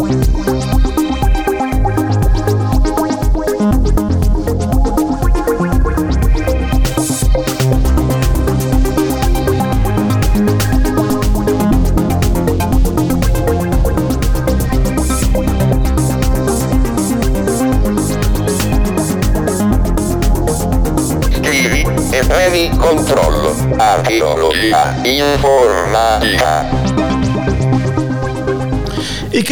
Cuenta, 0.00 0.32
cuenta. 0.32 0.69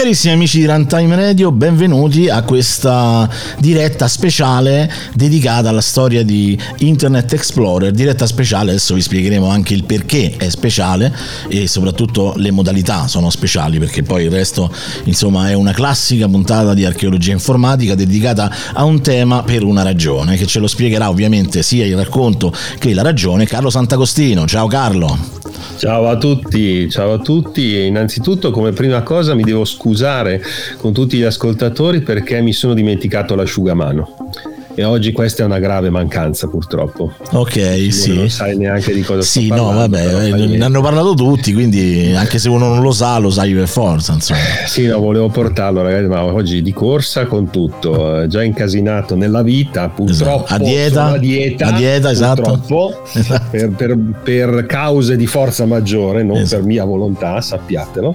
Carissimi 0.09 0.33
amici 0.33 0.61
di 0.61 0.65
Runtime 0.65 1.17
Radio, 1.17 1.53
benvenuti 1.53 2.31
a 2.31 2.41
questa 2.41 3.29
diretta 3.59 4.09
speciale 4.09 4.91
dedicata 5.13 5.69
alla 5.69 5.83
storia 5.83 6.25
di 6.25 6.59
Internet 6.79 7.35
Explorer. 7.35 7.93
Diretta 7.93 8.25
speciale, 8.25 8.71
adesso 8.71 8.95
vi 8.95 9.03
spiegheremo 9.03 9.47
anche 9.47 9.75
il 9.75 9.85
perché 9.85 10.35
è 10.39 10.49
speciale 10.49 11.15
e 11.49 11.67
soprattutto 11.67 12.33
le 12.37 12.51
modalità 12.51 13.07
sono 13.07 13.29
speciali, 13.29 13.79
perché 13.79 14.03
poi 14.03 14.25
il 14.25 14.31
resto, 14.31 14.73
insomma, 15.05 15.51
è 15.51 15.53
una 15.53 15.73
classica 15.73 16.27
puntata 16.27 16.73
di 16.73 16.87
archeologia 16.87 17.33
informatica 17.33 17.95
dedicata 17.95 18.51
a 18.73 18.85
un 18.85 19.03
tema 19.03 19.43
per 19.43 19.63
una 19.63 19.83
ragione, 19.83 20.39
che 20.39 20.47
ce 20.47 20.59
lo 20.59 20.69
spiegherà 20.69 21.11
ovviamente 21.11 21.63
sia 21.63 21.85
il 21.85 21.97
racconto 21.97 22.51
che 22.79 22.95
la 22.95 23.03
ragione 23.03 23.45
Carlo 23.45 23.69
Sant'Agostino. 23.69 24.47
Ciao 24.47 24.69
Carlo. 24.69 25.38
Ciao 25.79 26.09
a 26.09 26.17
tutti, 26.19 26.91
ciao 26.91 27.13
a 27.13 27.19
tutti. 27.19 27.87
Innanzitutto, 27.87 28.51
come 28.51 28.73
prima 28.73 29.03
cosa, 29.05 29.37
mi 29.37 29.45
devo 29.45 29.65
scusare 29.65 30.43
con 30.77 30.93
tutti 30.93 31.17
gli 31.19 31.23
ascoltatori 31.23 32.01
perché 32.01 32.41
mi 32.41 32.53
sono 32.53 32.75
dimenticato 32.75 33.37
l'asciugamano 33.37 34.31
e 34.79 34.85
oggi 34.85 35.11
questa 35.11 35.43
è 35.43 35.45
una 35.45 35.59
grave 35.59 35.91
mancanza 35.91 36.47
purtroppo. 36.47 37.13
Ok, 37.33 37.93
sì. 37.93 38.15
Non 38.15 38.31
sai 38.31 38.57
neanche 38.57 38.95
di 38.95 39.03
cosa 39.03 39.23
sì, 39.23 39.47
sto 39.47 39.57
no, 39.57 39.73
vabbè, 39.73 40.31
ne 40.31 40.65
hanno 40.65 40.81
parlato 40.81 41.15
tutti, 41.15 41.53
quindi 41.53 42.15
anche 42.15 42.39
se 42.39 42.49
uno 42.49 42.69
non 42.69 42.81
lo 42.81 42.93
sa, 42.93 43.19
lo 43.19 43.29
sai 43.29 43.55
per 43.55 43.67
forza, 43.67 44.13
insomma. 44.13 44.39
Sì, 44.67 44.87
no, 44.87 45.01
volevo 45.01 45.31
portarlo 45.31 45.83
ragazzi, 45.83 46.07
ma 46.07 46.23
oggi 46.23 46.63
di 46.63 46.73
corsa 46.73 47.27
con 47.27 47.51
tutto, 47.51 48.23
eh, 48.23 48.29
già 48.29 48.45
incasinato 48.45 49.17
nella 49.17 49.43
vita, 49.43 49.89
purtroppo 49.89 50.45
esatto. 50.45 50.63
a 50.63 50.65
dieta, 50.65 51.05
a 51.07 51.19
dieta, 51.19 51.67
a 51.67 51.73
dieta 51.73 52.11
esatto. 52.13 52.63
esatto. 52.63 53.47
Per, 53.51 53.71
per, 53.71 53.99
per, 54.23 54.67
cause 54.67 55.17
di 55.17 55.27
forza 55.27 55.65
maggiore, 55.65 56.23
non 56.23 56.37
esatto. 56.37 56.61
per 56.61 56.69
mia 56.69 56.85
volontà, 56.85 57.41
sappiatelo. 57.41 58.15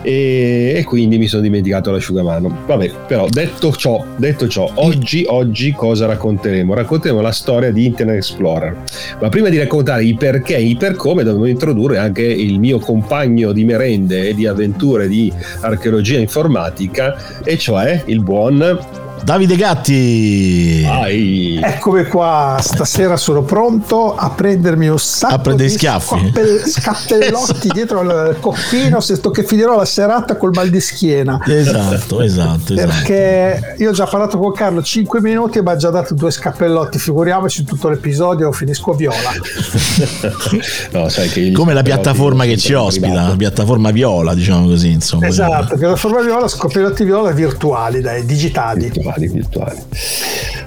E, 0.00 0.72
e, 0.76 0.84
quindi 0.84 1.18
mi 1.18 1.26
sono 1.26 1.42
dimenticato 1.42 1.90
l'asciugamano. 1.90 2.60
Vabbè, 2.66 2.90
però 3.06 3.28
detto 3.28 3.70
ciò, 3.72 4.02
detto 4.16 4.48
ciò, 4.48 4.70
oggi, 4.76 5.26
oggi 5.28 5.72
cosa 5.72 5.88
cosa 5.90 6.06
racconteremo? 6.06 6.72
Racconteremo 6.72 7.20
la 7.20 7.32
storia 7.32 7.72
di 7.72 7.84
Internet 7.84 8.16
Explorer. 8.18 8.76
Ma 9.20 9.28
prima 9.28 9.48
di 9.48 9.58
raccontare 9.58 10.04
i 10.04 10.14
perché 10.14 10.56
e 10.56 10.62
i 10.62 10.76
per 10.76 10.94
come, 10.94 11.24
dobbiamo 11.24 11.46
introdurre 11.46 11.98
anche 11.98 12.22
il 12.22 12.60
mio 12.60 12.78
compagno 12.78 13.50
di 13.50 13.64
merende 13.64 14.28
e 14.28 14.34
di 14.34 14.46
avventure 14.46 15.08
di 15.08 15.32
archeologia 15.62 16.18
informatica, 16.18 17.16
e 17.42 17.58
cioè 17.58 18.04
il 18.06 18.22
buon 18.22 18.78
Davide 19.22 19.56
Gatti. 19.56 20.82
Vai. 20.82 21.60
Eccomi 21.62 22.04
qua, 22.04 22.58
stasera 22.60 23.16
sono 23.16 23.42
pronto 23.42 24.14
a 24.16 24.30
prendermi 24.30 24.88
un 24.88 24.98
sacco 24.98 25.34
a 25.34 25.38
prendere 25.38 25.68
di 25.68 25.74
schiaffi. 25.74 26.32
Scappel- 26.32 26.66
scappellotti 26.66 27.68
dietro 27.72 28.00
al 28.00 28.36
coppino 28.40 29.00
se 29.00 29.16
sto 29.16 29.30
che 29.30 29.44
finirò 29.44 29.76
la 29.76 29.84
serata 29.84 30.36
col 30.36 30.50
mal 30.54 30.68
di 30.68 30.80
schiena. 30.80 31.40
Esatto, 31.46 32.20
esatto, 32.22 32.72
esatto. 32.72 32.74
Perché 32.74 33.76
io 33.78 33.90
ho 33.90 33.92
già 33.92 34.06
parlato 34.06 34.38
con 34.38 34.52
Carlo 34.52 34.82
5 34.82 35.20
minuti 35.20 35.58
e 35.58 35.62
mi 35.62 35.70
ha 35.70 35.76
già 35.76 35.90
dato 35.90 36.14
due 36.14 36.30
scappellotti, 36.30 36.98
figuriamoci 36.98 37.60
in 37.60 37.66
tutto 37.66 37.88
l'episodio 37.88 38.50
finisco 38.52 38.92
viola. 38.92 39.30
no, 40.92 41.06
Come 41.52 41.74
la 41.74 41.82
piattaforma 41.82 42.44
che 42.44 42.56
ci 42.56 42.72
ospita, 42.72 43.28
la 43.28 43.34
piattaforma 43.36 43.90
viola, 43.90 44.34
diciamo 44.34 44.66
così, 44.66 44.90
insomma. 44.92 45.26
Esatto, 45.26 45.76
piattaforma 45.76 46.20
viola, 46.22 46.48
scappellotti 46.48 47.04
viola 47.04 47.30
virtuali, 47.30 48.00
dai, 48.00 48.24
digitali. 48.24 48.90
Virtuali 49.18 49.40
virtuali. 49.40 49.78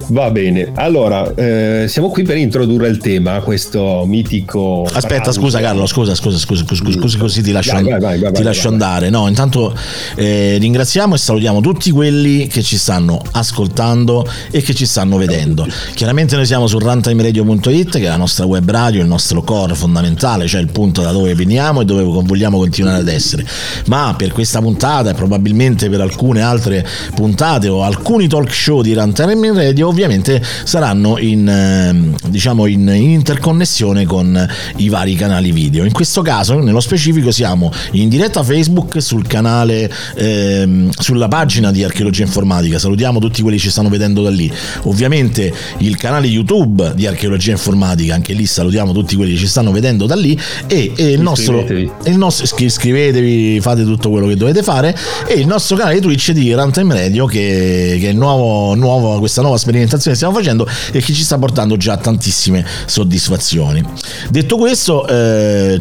Va 0.08 0.30
bene, 0.32 0.72
allora 0.76 1.34
eh, 1.34 1.86
siamo 1.88 2.10
qui 2.10 2.24
per 2.24 2.36
introdurre 2.36 2.90
il 2.90 2.98
tema, 2.98 3.40
questo 3.40 4.04
mitico. 4.06 4.86
Aspetta, 4.92 5.32
scusa 5.32 5.60
Carlo, 5.60 5.86
scusa, 5.86 6.14
scusa, 6.14 6.38
scusa, 6.38 6.66
scusa, 6.66 6.92
scusa 6.92 7.18
così 7.18 7.42
ti 7.42 7.52
lascio, 7.52 7.74
vai, 7.74 8.00
vai, 8.00 8.20
vai, 8.20 8.34
ti 8.34 8.44
lascio 8.44 8.68
andare. 8.68 9.10
No, 9.10 9.28
intanto 9.28 9.74
eh, 10.16 10.58
ringraziamo 10.60 11.16
e 11.16 11.18
salutiamo 11.18 11.62
tutti 11.62 11.90
quelli 11.92 12.48
che 12.48 12.62
ci 12.64 12.78
stanno 12.78 13.22
ascoltando 13.32 14.28
e 14.52 14.62
che 14.62 14.74
ci 14.74 14.86
stanno 14.86 15.18
vedendo. 15.18 15.66
Chiaramente 15.94 16.36
noi 16.36 16.46
siamo 16.46 16.68
su 16.68 16.80
runtimeradio.it, 16.80 17.92
che 17.92 18.06
è 18.06 18.10
la 18.10 18.18
nostra 18.18 18.46
web 18.46 18.70
radio, 18.70 19.02
il 19.02 19.08
nostro 19.08 19.42
core 19.42 19.74
fondamentale, 19.74 20.48
cioè 20.48 20.60
il 20.60 20.72
punto 20.72 21.02
da 21.02 21.12
dove 21.12 21.34
veniamo 21.34 21.82
e 21.82 21.86
dove 21.86 22.04
vogliamo 22.04 22.58
continuare 22.58 23.00
ad 23.00 23.08
essere. 23.08 23.46
Ma 23.86 24.14
per 24.18 24.34
questa 24.34 24.60
puntata 24.60 25.12
e 25.12 25.14
probabilmente 25.14 25.90
per 25.90 26.02
alcune 26.02 26.42
altre 26.42 26.86
puntate 27.16 27.70
o 27.70 27.84
alcuni 27.84 28.28
talk 28.34 28.52
show 28.52 28.82
di 28.82 28.96
Runtime 28.96 29.54
Radio 29.54 29.90
ovviamente 29.90 30.42
saranno 30.64 31.20
in, 31.20 31.48
ehm, 31.48 32.16
diciamo 32.30 32.66
in, 32.66 32.88
in, 32.88 33.12
interconnessione 33.12 34.06
con 34.06 34.50
i 34.78 34.90
vari 34.90 35.14
canali 35.14 35.52
video. 35.52 35.84
In 35.84 35.92
questo 35.92 36.24
caso, 36.24 36.60
nello 36.60 36.80
specifico, 36.80 37.30
siamo 37.30 37.72
in 37.92 38.10
diretta 38.10 38.42
Facebook 38.42 39.00
sul 39.04 39.28
canale, 39.28 39.88
ehm, 40.16 40.90
sulla 40.98 41.28
pagina 41.28 41.72
di 41.72 41.84
Archeologia 41.84 42.24
Informatica. 42.24 42.80
Salutiamo 42.80 43.20
tutti 43.20 43.44
quelli 43.44 43.58
che 43.58 43.66
ci 43.66 43.70
stanno 43.70 43.90
vedendo 43.90 44.24
da 44.24 44.32
lì. 44.32 44.52
Ovviamente 44.86 45.54
il 45.78 45.96
canale 45.96 46.26
YouTube 46.26 46.94
di 46.96 47.06
Archeologia 47.06 47.52
Informatica, 47.52 48.16
anche 48.16 48.34
lì 48.34 48.48
salutiamo 48.48 48.94
tutti 48.94 49.16
quelli 49.16 49.34
che 49.34 49.38
ci 49.38 49.48
stanno 49.48 49.72
vedendo 49.72 50.08
da 50.08 50.16
lì. 50.16 50.36
E, 50.66 50.92
e 50.96 51.12
il 51.12 51.22
nostro, 51.22 51.64
il 51.68 52.18
nostro 52.18 52.48
iscrivetevi, 52.58 53.62
fate 53.62 53.84
tutto 53.84 54.10
quello 54.10 54.26
che 54.26 54.36
dovete 54.36 54.64
fare. 54.64 54.98
E 55.28 55.36
il 55.36 55.46
nostro 55.46 55.76
canale 55.76 56.02
Twitch 56.02 56.32
di 56.32 56.52
Runtime 56.52 56.96
Radio, 56.96 57.28
che, 57.28 57.98
che 58.00 58.10
è 58.10 58.14
nuovo, 58.24 58.74
nuovo, 58.76 59.20
questa 59.20 59.42
nuova 59.42 59.58
sperimentazione 59.58 60.12
che 60.12 60.16
stiamo 60.16 60.34
facendo 60.34 60.66
e 60.92 61.02
che 61.02 61.14
ci 61.14 61.24
sta 61.24 61.38
portando 61.38 61.76
già 61.76 61.98
tantissime 61.98 62.66
soddisfazioni. 62.86 63.84
Detto 64.30 64.56
questo, 64.56 65.06
eh, 65.08 65.80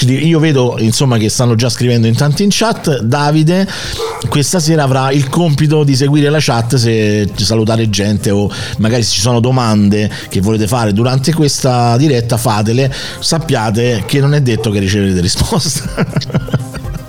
io 0.00 0.38
vedo 0.38 0.76
insomma 0.78 1.18
che 1.18 1.28
stanno 1.28 1.56
già 1.56 1.68
scrivendo 1.68 2.06
in 2.06 2.14
tanti 2.14 2.44
in 2.44 2.50
chat. 2.52 3.00
Davide 3.00 3.66
questa 4.28 4.60
sera 4.60 4.84
avrà 4.84 5.10
il 5.10 5.28
compito 5.28 5.82
di 5.82 5.96
seguire 5.96 6.30
la 6.30 6.38
chat 6.40 6.76
se 6.76 7.28
salutare 7.36 7.90
gente 7.90 8.30
o 8.30 8.48
magari 8.78 9.02
se 9.02 9.10
ci 9.10 9.20
sono 9.20 9.40
domande 9.40 10.10
che 10.28 10.40
volete 10.40 10.68
fare 10.68 10.92
durante 10.92 11.32
questa 11.32 11.96
diretta 11.96 12.36
fatele. 12.36 12.92
Sappiate 13.18 14.04
che 14.06 14.20
non 14.20 14.34
è 14.34 14.40
detto 14.40 14.70
che 14.70 14.78
riceverete 14.78 15.20
risposta. 15.20 16.60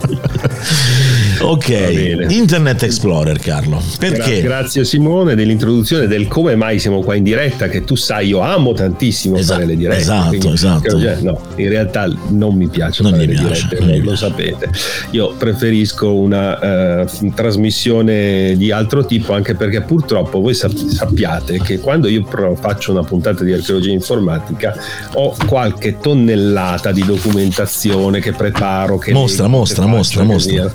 ok, 1.46 2.26
Internet 2.30 2.84
Explorer, 2.84 3.40
Carlo. 3.40 3.82
Perché? 4.00 4.42
Gra- 4.42 4.60
grazie 4.60 4.86
Simone 4.86 5.36
dell'introduzione 5.36 6.08
del 6.08 6.28
come 6.28 6.56
mai 6.56 6.80
siamo 6.80 7.02
qua 7.02 7.16
in 7.16 7.24
diretta, 7.24 7.68
che 7.68 7.84
tu 7.84 7.96
sai, 7.96 8.28
io 8.28 8.40
amo 8.40 8.74
tantissimo 8.74 9.38
esatto, 9.38 9.54
fare 9.60 9.66
le 9.66 9.78
dirette. 9.78 10.02
Esatto, 10.02 10.28
quindi, 10.30 10.48
esatto. 10.48 11.00
Cioè, 11.00 11.18
no, 11.22 11.40
in 11.56 11.70
realtà 11.70 12.12
non 12.30 12.56
mi 12.56 12.68
piace 12.68 13.04
non 13.04 13.12
fare 13.14 13.26
le 13.26 13.34
piace, 13.34 13.68
dirette, 13.70 13.98
lo, 13.98 14.12
lo 14.12 14.16
sapete. 14.16 14.70
Io 15.12 15.34
preferisco 15.38 16.14
una 16.14 17.02
uh, 17.02 17.34
trasmissione 17.34 18.56
di 18.58 18.72
altro 18.72 19.06
tipo, 19.06 19.34
anche 19.34 19.56
perché 19.56 19.82
purtroppo 19.82 20.40
voi 20.40 20.54
sappiate 20.54 21.60
che 21.60 21.80
quando 21.80 22.08
io 22.08 22.26
faccio 22.60 22.92
una 22.92 23.04
puntata 23.04 23.44
di 23.44 23.54
archeologia 23.54 23.92
informatica 23.92 24.76
ho 25.14 25.36
qualche 25.46 25.98
tonnellata 26.00 26.92
di 26.92 27.04
documentazione 27.04 28.20
che 28.20 28.32
preparo. 28.32 28.98
Che 28.98 29.12
mostra, 29.12 29.48
mostra, 29.48 29.86
mostra, 29.86 30.24
mostra. 30.24 30.72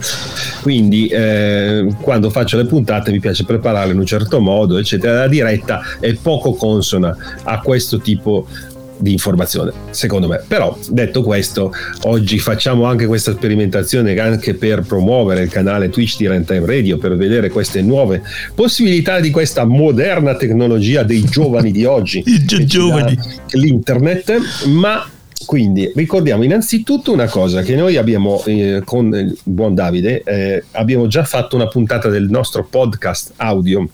Quindi 0.62 1.06
eh, 1.08 1.86
quando 2.00 2.30
faccio 2.30 2.56
le 2.56 2.66
puntate 2.66 3.10
mi 3.10 3.20
piace 3.20 3.44
prepararle 3.44 3.92
in 3.92 3.98
un 3.98 4.06
certo 4.06 4.40
modo, 4.40 4.78
eccetera. 4.78 5.20
La 5.20 5.28
diretta 5.28 5.80
è 6.00 6.14
poco 6.14 6.52
consona 6.54 7.16
a 7.44 7.60
questo 7.60 7.98
tipo 7.98 8.46
di 8.98 9.12
informazione, 9.12 9.72
secondo 9.90 10.28
me. 10.28 10.42
Però, 10.46 10.76
detto 10.90 11.22
questo, 11.22 11.72
oggi 12.02 12.38
facciamo 12.38 12.84
anche 12.84 13.06
questa 13.06 13.32
sperimentazione 13.32 14.18
anche 14.18 14.54
per 14.54 14.82
promuovere 14.82 15.42
il 15.42 15.50
canale 15.50 15.88
Twitch 15.88 16.16
di 16.18 16.26
Runtime 16.26 16.66
Radio, 16.66 16.98
per 16.98 17.16
vedere 17.16 17.50
queste 17.50 17.80
nuove 17.80 18.22
possibilità 18.54 19.20
di 19.20 19.30
questa 19.30 19.64
moderna 19.64 20.34
tecnologia 20.34 21.02
dei 21.02 21.24
giovani 21.24 21.70
di 21.70 21.84
oggi. 21.84 22.22
Giovani. 22.66 23.16
L'internet, 23.52 24.64
ma 24.66 25.08
quindi 25.48 25.90
ricordiamo 25.94 26.42
innanzitutto 26.42 27.10
una 27.10 27.26
cosa 27.26 27.62
che 27.62 27.74
noi 27.74 27.96
abbiamo 27.96 28.44
eh, 28.44 28.82
con 28.84 29.06
il 29.14 29.34
buon 29.44 29.74
Davide, 29.74 30.22
eh, 30.22 30.64
abbiamo 30.72 31.06
già 31.06 31.24
fatto 31.24 31.56
una 31.56 31.68
puntata 31.68 32.10
del 32.10 32.28
nostro 32.28 32.66
podcast 32.66 33.32
audio 33.36 33.88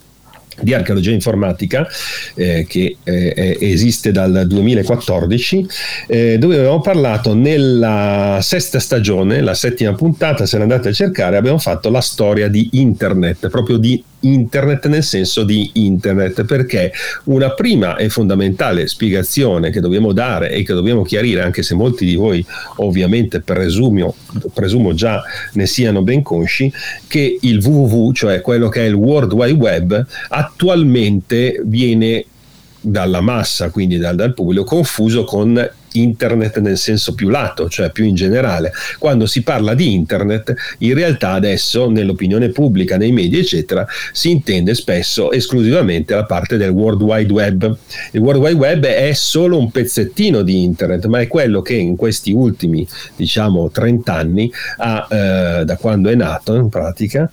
di 0.59 0.73
archeologia 0.73 1.11
informatica 1.11 1.87
eh, 2.33 2.65
che 2.67 2.97
eh, 3.03 3.57
esiste 3.61 4.11
dal 4.11 4.45
2014 4.47 5.67
eh, 6.07 6.37
dove 6.37 6.57
abbiamo 6.57 6.81
parlato 6.81 7.33
nella 7.33 8.39
sesta 8.41 8.79
stagione 8.79 9.39
la 9.39 9.53
settima 9.53 9.93
puntata 9.93 10.45
se 10.45 10.57
l'andate 10.57 10.89
a 10.89 10.93
cercare 10.93 11.37
abbiamo 11.37 11.57
fatto 11.57 11.89
la 11.89 12.01
storia 12.01 12.49
di 12.49 12.67
internet 12.73 13.47
proprio 13.47 13.77
di 13.77 14.03
internet 14.27 14.87
nel 14.87 15.03
senso 15.03 15.43
di 15.43 15.69
internet 15.73 16.45
perché 16.45 16.91
una 17.25 17.51
prima 17.51 17.95
e 17.97 18.09
fondamentale 18.09 18.87
spiegazione 18.87 19.69
che 19.69 19.79
dobbiamo 19.79 20.13
dare 20.13 20.51
e 20.51 20.63
che 20.63 20.73
dobbiamo 20.73 21.03
chiarire 21.03 21.41
anche 21.41 21.63
se 21.63 21.75
molti 21.75 22.05
di 22.05 22.15
voi 22.15 22.45
ovviamente 22.77 23.41
presumo, 23.41 24.15
presumo 24.53 24.93
già 24.93 25.21
ne 25.53 25.65
siano 25.65 26.01
ben 26.01 26.21
consci 26.21 26.71
che 27.07 27.37
il 27.41 27.63
www 27.63 28.11
cioè 28.13 28.41
quello 28.41 28.69
che 28.69 28.81
è 28.81 28.87
il 28.87 28.93
World 28.93 29.33
Wide 29.33 29.53
Web 29.53 30.05
attualmente 30.29 31.61
viene 31.65 32.25
dalla 32.85 33.21
massa, 33.21 33.71
quindi 33.71 33.97
dal, 33.97 34.15
dal 34.15 34.33
pubblico, 34.33 34.63
confuso 34.63 35.23
con 35.23 35.69
internet 36.01 36.59
nel 36.59 36.77
senso 36.77 37.13
più 37.13 37.29
lato, 37.29 37.69
cioè 37.69 37.91
più 37.91 38.05
in 38.05 38.15
generale. 38.15 38.71
Quando 38.99 39.25
si 39.25 39.41
parla 39.41 39.73
di 39.73 39.93
internet, 39.93 40.53
in 40.79 40.93
realtà 40.93 41.31
adesso 41.31 41.89
nell'opinione 41.89 42.49
pubblica, 42.49 42.97
nei 42.97 43.11
media, 43.11 43.39
eccetera, 43.39 43.85
si 44.11 44.31
intende 44.31 44.73
spesso 44.75 45.31
esclusivamente 45.31 46.13
la 46.13 46.25
parte 46.25 46.57
del 46.57 46.69
World 46.69 47.01
Wide 47.01 47.33
Web. 47.33 47.77
Il 48.11 48.21
World 48.21 48.41
Wide 48.41 48.57
Web 48.57 48.85
è 48.85 49.13
solo 49.13 49.57
un 49.57 49.71
pezzettino 49.71 50.41
di 50.41 50.63
internet, 50.63 51.05
ma 51.05 51.19
è 51.19 51.27
quello 51.27 51.61
che 51.61 51.75
in 51.75 51.95
questi 51.95 52.31
ultimi, 52.31 52.87
diciamo, 53.15 53.69
30 53.69 54.13
anni, 54.13 54.51
ha, 54.77 55.07
eh, 55.09 55.65
da 55.65 55.77
quando 55.77 56.09
è 56.09 56.15
nato 56.15 56.55
in 56.55 56.69
pratica, 56.69 57.29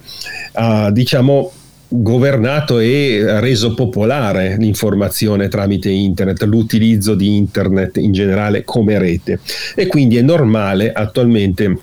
ha, 0.53 0.91
diciamo, 0.91 1.53
governato 1.93 2.79
e 2.79 3.41
reso 3.41 3.75
popolare 3.75 4.57
l'informazione 4.59 5.49
tramite 5.49 5.91
internet, 5.91 6.43
l'utilizzo 6.43 7.15
di 7.15 7.37
internet 7.37 7.99
in 7.99 8.13
generale 8.13 8.65
come 8.65 8.99
rete. 8.99 9.41
E 9.75 9.87
quindi 9.87 10.17
è 10.17 10.23
normale 10.23 10.93
attualmente 10.93 11.77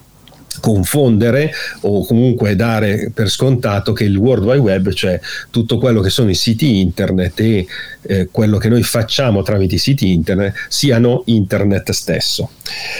confondere 0.59 1.51
o 1.81 2.05
comunque 2.05 2.55
dare 2.55 3.11
per 3.13 3.29
scontato 3.29 3.93
che 3.93 4.03
il 4.03 4.15
World 4.15 4.45
Wide 4.45 4.59
Web, 4.59 4.93
cioè 4.93 5.19
tutto 5.49 5.77
quello 5.77 6.01
che 6.01 6.09
sono 6.09 6.29
i 6.29 6.35
siti 6.35 6.79
internet 6.79 7.39
e 7.39 7.65
eh, 8.01 8.29
quello 8.31 8.57
che 8.57 8.69
noi 8.69 8.83
facciamo 8.83 9.41
tramite 9.41 9.75
i 9.75 9.77
siti 9.77 10.11
internet, 10.11 10.53
siano 10.67 11.23
internet 11.25 11.91
stesso. 11.91 12.51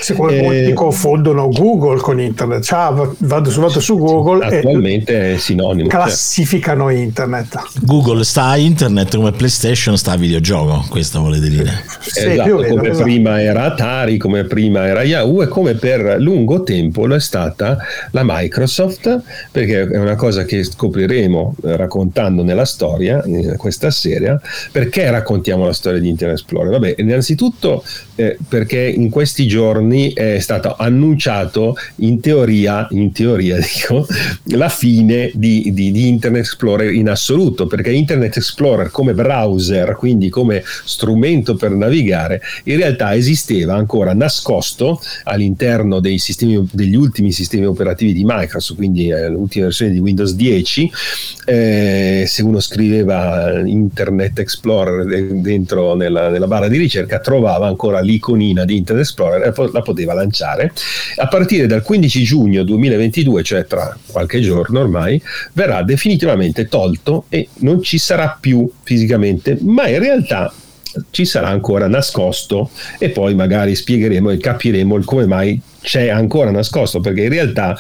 Secondo 0.02 0.34
eh, 0.34 0.42
molti 0.42 0.74
confondono 0.74 1.48
Google 1.50 2.00
con 2.00 2.20
internet, 2.20 2.64
cioè, 2.64 2.92
vado, 3.20 3.52
vado 3.52 3.80
su 3.80 3.98
Google 3.98 4.46
attualmente 4.46 5.14
e 5.14 5.34
è 5.34 5.38
sinonimo. 5.38 5.90
Cioè. 5.90 6.00
Classificano 6.00 6.90
cioè. 6.90 7.00
internet. 7.00 7.62
Google 7.82 8.24
sta 8.24 8.46
a 8.48 8.58
internet 8.58 9.16
come 9.16 9.32
PlayStation 9.32 9.98
sta 9.98 10.14
a 10.14 10.18
videogioco, 10.18 10.86
questo 10.90 11.22
volete 11.22 11.50
dire. 11.50 11.84
Sì, 12.00 12.30
esatto, 12.30 12.56
come 12.56 12.90
esatto. 12.90 13.04
prima 13.04 13.42
era 13.42 13.64
Atari, 13.64 14.18
come 14.18 14.44
prima 14.44 14.86
era 14.86 15.04
Yahoo 15.04 15.44
e 15.44 15.48
come 15.48 15.76
per 15.76 16.18
lungo 16.20 16.64
tempo 16.64 17.06
lo 17.06 17.16
è 17.16 17.20
stata 17.50 17.78
la 18.12 18.22
Microsoft, 18.24 19.22
perché 19.52 19.88
è 19.88 19.98
una 19.98 20.16
cosa 20.16 20.46
che 20.46 20.64
scopriremo 20.64 21.56
eh, 21.64 21.76
raccontando 21.76 22.44
nella 22.44 22.66
storia, 22.66 23.22
in 23.26 23.56
questa 23.58 23.92
serie, 23.92 24.40
perché 24.72 25.10
raccontiamo 25.10 25.66
la 25.66 25.74
storia 25.74 26.00
di 26.00 26.10
Internet 26.10 26.38
Explorer? 26.40 26.72
Vabbè, 26.72 26.96
innanzitutto 26.98 27.84
eh, 28.16 28.38
perché 28.48 28.80
in 28.80 29.10
questi 29.10 29.48
giorni 29.48 30.14
è 30.14 30.40
stato 30.40 30.76
annunciato 30.78 31.76
in 31.98 32.20
teoria, 32.20 32.88
in 32.92 33.12
teoria 33.12 33.58
dico, 33.60 34.06
la 34.56 34.70
fine 34.70 35.32
di, 35.34 35.72
di, 35.74 35.92
di, 35.92 36.08
Internet 36.08 36.44
Explorer 36.44 36.94
in 36.94 37.10
assoluto, 37.10 37.68
perché 37.68 37.92
Internet 37.92 38.38
Explorer 38.38 38.92
come 38.92 39.14
browser, 39.14 39.96
quindi 39.96 40.30
come 40.30 40.64
strumento 40.86 41.56
per 41.56 41.72
navigare, 41.72 42.42
in 42.66 42.78
realtà 42.78 43.16
esisteva 43.16 43.76
ancora 43.76 44.14
nascosto 44.14 45.00
all'interno 45.24 46.00
dei 46.00 46.18
sistemi, 46.18 46.68
degli 46.72 46.96
ultimi 46.96 47.32
sistemi 47.40 47.66
operativi 47.66 48.12
di 48.12 48.24
Microsoft, 48.26 48.78
quindi 48.78 49.10
eh, 49.10 49.30
l'ultima 49.30 49.66
versione 49.66 49.92
di 49.92 50.00
Windows 50.00 50.34
10, 50.34 50.92
eh, 51.46 52.24
se 52.28 52.44
uno 52.44 52.60
scriveva 52.60 53.62
Internet 53.66 54.40
Explorer 54.40 55.06
dentro 55.40 55.96
nella, 55.96 56.30
nella 56.30 56.48
barra 56.48 56.68
di 56.68 56.78
ricerca 56.78 57.20
trovava 57.20 57.68
ancora 57.68 58.02
l'iconina 58.02 58.66
di 58.66 58.76
Internet 58.76 59.06
Explorer 59.06 59.48
e 59.48 59.70
la 59.72 59.82
poteva 59.82 60.14
lanciare. 60.14 60.74
A 61.18 61.28
partire 61.28 61.66
dal 61.66 61.82
15 61.82 62.24
giugno 62.24 62.64
2022, 62.64 63.44
cioè 63.44 63.66
tra 63.66 63.98
qualche 64.12 64.42
giorno 64.42 64.82
ormai, 64.82 65.22
verrà 65.54 65.82
definitivamente 65.84 66.68
tolto 66.68 67.26
e 67.30 67.48
non 67.60 67.82
ci 67.82 67.98
sarà 67.98 68.38
più 68.40 68.70
fisicamente, 68.84 69.58
ma 69.62 69.88
in 69.88 70.00
realtà 70.00 70.52
ci 71.12 71.26
sarà 71.26 71.48
ancora 71.50 71.88
nascosto 71.88 72.70
e 72.98 73.10
poi 73.10 73.36
magari 73.36 73.76
spiegheremo 73.76 74.30
e 74.30 74.38
capiremo 74.38 74.96
il 74.96 75.06
come 75.06 75.26
mai 75.26 75.60
c'è 75.82 76.10
ancora 76.10 76.52
nascosto 76.52 77.00
perché 77.00 77.24
in 77.24 77.30
realtà 77.30 77.78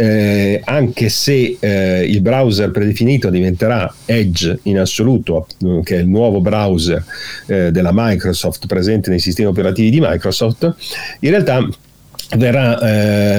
eh, 0.00 0.60
anche 0.64 1.08
se 1.08 1.56
eh, 1.58 2.04
il 2.06 2.20
browser 2.20 2.70
predefinito 2.70 3.30
diventerà 3.30 3.92
Edge 4.04 4.60
in 4.62 4.78
assoluto, 4.78 5.48
che 5.82 5.96
è 5.96 5.98
il 5.98 6.06
nuovo 6.06 6.40
browser 6.40 7.04
eh, 7.46 7.72
della 7.72 7.90
Microsoft 7.92 8.66
presente 8.68 9.10
nei 9.10 9.18
sistemi 9.18 9.48
operativi 9.48 9.90
di 9.90 9.98
Microsoft, 10.00 10.72
in 11.18 11.30
realtà 11.30 11.68
verrà 12.36 12.78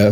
eh, 0.07 0.12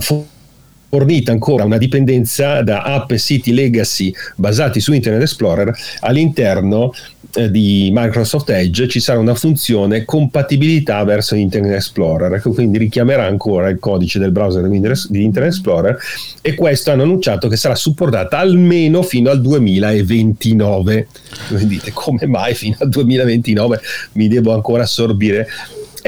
fornita 0.90 1.32
ancora 1.32 1.64
una 1.64 1.78
dipendenza 1.78 2.62
da 2.62 2.84
app 2.84 3.12
e 3.12 3.18
siti 3.18 3.54
legacy 3.54 4.14
basati 4.36 4.80
su 4.80 4.94
Internet 4.94 5.22
Explorer 5.22 5.76
all'interno 6.00 6.94
eh, 7.36 7.52
di 7.52 7.90
Microsoft 7.94 8.50
Edge 8.50 8.88
ci 8.88 9.00
sarà 9.00 9.20
una 9.20 9.36
funzione 9.36 10.06
compatibilità 10.06 11.04
verso 11.04 11.36
Internet 11.36 11.74
Explorer 11.74 12.42
che 12.42 12.50
quindi 12.50 12.78
richiamerà 12.78 13.26
ancora 13.26 13.68
il 13.70 13.80
codice 13.80 14.18
del 14.18 14.32
browser 14.32 14.68
di 14.68 14.76
Internet 14.78 15.54
Explorer 15.54 15.98
e 16.42 16.56
questo 16.56 16.92
hanno 16.92 17.04
annunciato 17.04 17.50
che 17.50 17.58
sarà 17.58 17.76
supportata 17.76 18.38
almeno 18.38 19.04
fino 19.04 19.30
al 19.30 19.42
2029 19.42 21.08
voi 21.50 21.68
dite 21.68 21.92
come 21.92 22.26
mai 22.26 22.54
fino 22.56 22.78
al 22.80 22.90
2029 22.90 23.82
mi 24.14 24.28
devo 24.30 24.54
ancora 24.54 24.84
assorbire 24.84 25.48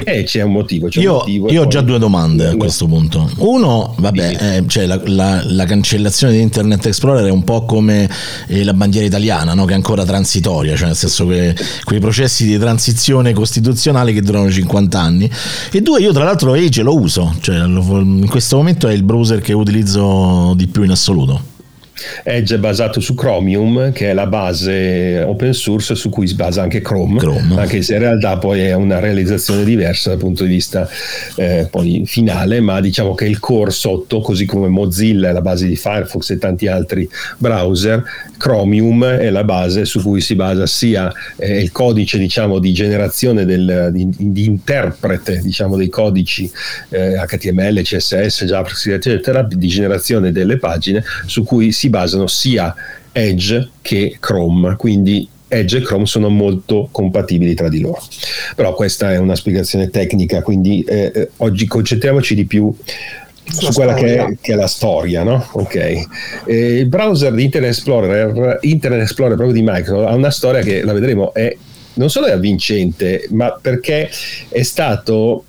eh, 0.04 0.24
c'è 0.24 0.42
un 0.42 0.52
motivo. 0.52 0.88
C'è 0.88 1.00
io, 1.02 1.12
un 1.12 1.18
motivo 1.18 1.50
io 1.50 1.64
ho 1.64 1.68
già 1.68 1.82
due 1.82 2.00
domande 2.00 2.48
a 2.48 2.56
questo 2.56 2.88
punto. 2.88 3.30
Uno, 3.38 3.96
vabbè, 3.98 4.38
eh, 4.40 4.64
cioè 4.68 4.86
la, 4.86 5.00
la, 5.06 5.42
la, 5.46 5.66
cancellazione 5.66 6.34
di 6.34 6.42
Internet 6.42 6.86
Explorer 6.86 7.26
è 7.26 7.32
un 7.32 7.44
po' 7.44 7.66
come 7.66 8.10
eh, 8.48 8.64
la 8.64 8.74
bandiera 8.74 9.06
italiana, 9.06 9.54
no? 9.54 9.66
che 9.66 9.74
è 9.74 9.76
ancora 9.76 10.06
transitoria, 10.06 10.76
cioè 10.76 10.88
nel 10.88 10.96
senso 10.96 11.28
che 11.28 11.56
quei 11.84 12.00
processi 12.00 12.46
di 12.46 12.58
transizione 12.58 13.34
costituzionale 13.34 14.14
che 14.14 14.22
durano 14.22 14.50
50 14.50 15.00
anni. 15.00 15.30
E 15.72 15.82
due, 15.82 16.00
io 16.00 16.12
tra 16.12 16.24
l'altro 16.24 16.54
Age 16.54 16.82
lo 16.82 17.00
uso, 17.00 17.36
cioè 17.42 17.58
in 17.58 18.28
questo 18.30 18.58
momento 18.58 18.88
è 18.88 18.94
il 18.94 19.04
browser 19.04 19.42
che 19.42 19.54
utilizzo 19.54 20.54
di 20.56 20.68
più 20.68 20.84
in 20.84 20.92
assoluto. 20.92 21.58
Edge 22.24 22.56
è 22.56 22.58
basato 22.58 23.00
su 23.00 23.16
Chromium, 23.16 23.92
che 23.92 24.10
è 24.10 24.14
la 24.14 24.28
base 24.28 25.24
open 25.26 25.54
source 25.54 25.96
su 25.96 26.10
cui 26.10 26.28
si 26.28 26.36
basa 26.36 26.62
anche 26.62 26.82
Chrome, 26.82 27.20
Chrome. 27.20 27.60
anche 27.60 27.82
se 27.82 27.94
in 27.94 28.00
realtà 28.00 28.38
poi 28.38 28.62
è 28.62 28.74
una 28.74 29.00
realizzazione 29.00 29.64
diversa 29.64 30.10
dal 30.10 30.20
punto 30.20 30.44
di 30.44 30.50
vista 30.50 30.88
eh, 31.36 31.68
poi 31.70 32.04
finale, 32.06 32.60
ma 32.60 32.80
diciamo 32.82 33.14
che 33.14 33.26
il 33.26 33.40
core 33.40 33.72
sotto, 33.72 34.22
così 34.22 34.46
come 34.46 34.68
Mozilla 34.68 35.30
è 35.30 35.32
la 35.32 35.42
base 35.42 35.68
di 35.68 35.76
Firefox 35.76 36.30
e 36.32 36.38
tanti 36.38 36.68
altri 36.68 37.10
browser, 37.38 38.04
Chromium 38.40 39.04
è 39.06 39.30
la 39.30 39.44
base 39.44 39.86
su 39.86 40.02
cui 40.02 40.22
si 40.22 40.34
basa 40.34 40.66
sia 40.66 41.12
eh, 41.36 41.60
il 41.60 41.72
codice 41.72 42.18
diciamo, 42.18 42.58
di 42.58 42.72
generazione 42.72 43.46
del, 43.46 43.90
di, 43.92 44.08
di, 44.18 44.46
interprete 44.46 45.40
diciamo, 45.42 45.76
dei 45.76 45.90
codici 45.90 46.50
eh, 46.90 47.22
HTML, 47.26 47.82
CSS, 47.82 48.46
JavaScript, 48.46 49.06
eccetera, 49.06 49.44
di 49.44 49.68
generazione 49.68 50.32
delle 50.32 50.58
pagine 50.58 51.04
su 51.26 51.44
cui 51.44 51.72
si 51.72 51.89
basano 51.90 52.28
sia 52.28 52.74
Edge 53.12 53.70
che 53.82 54.18
Chrome, 54.20 54.76
quindi 54.76 55.28
Edge 55.48 55.78
e 55.78 55.82
Chrome 55.82 56.06
sono 56.06 56.30
molto 56.30 56.88
compatibili 56.92 57.54
tra 57.56 57.70
di 57.70 57.82
loro. 57.82 58.02
Però 58.56 58.74
questa 58.74 59.12
è 59.12 59.18
una 59.18 59.36
spiegazione 59.36 59.90
tecnica, 59.90 60.42
quindi 60.42 60.84
eh, 60.84 61.12
eh 61.14 61.30
oggi 61.38 61.68
concentriamoci 61.68 62.36
di 62.36 62.46
più 62.46 62.74
su 63.44 63.72
quella 63.74 63.96
che 63.96 64.18
è, 64.18 64.38
che 64.40 64.54
è, 64.54 64.56
la 64.56 64.68
storia, 64.68 65.24
no? 65.24 65.48
Ok. 65.54 65.76
Eh, 65.76 66.78
il 66.78 66.88
browser 66.88 67.34
di 67.34 67.44
Internet 67.44 67.72
Explorer, 67.72 68.60
Internet 68.62 69.02
Explorer 69.02 69.36
proprio 69.36 69.56
di 69.56 69.64
Microsoft, 69.66 70.08
ha 70.08 70.14
una 70.14 70.32
storia 70.32 70.62
che 70.62 70.84
la 70.84 70.94
vedremo 70.94 71.34
è 71.34 71.56
non 71.92 72.10
solo 72.10 72.28
è 72.28 72.32
avvincente, 72.32 73.28
ma 73.32 73.58
perché 73.62 74.10
è 74.48 74.62
stato 74.64 75.46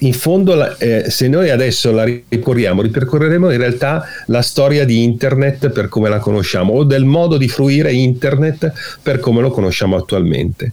in 0.00 0.12
fondo, 0.12 0.78
eh, 0.78 1.06
se 1.08 1.28
noi 1.28 1.50
adesso 1.50 1.90
la 1.92 2.04
ricorriamo, 2.04 2.82
ripercorreremo 2.82 3.50
in 3.50 3.58
realtà 3.58 4.04
la 4.26 4.42
storia 4.42 4.84
di 4.84 5.02
Internet 5.02 5.70
per 5.70 5.88
come 5.88 6.08
la 6.08 6.18
conosciamo 6.18 6.72
o 6.72 6.84
del 6.84 7.04
modo 7.04 7.36
di 7.36 7.48
fruire 7.48 7.92
Internet 7.92 8.72
per 9.02 9.20
come 9.20 9.40
lo 9.40 9.50
conosciamo 9.50 9.96
attualmente. 9.96 10.72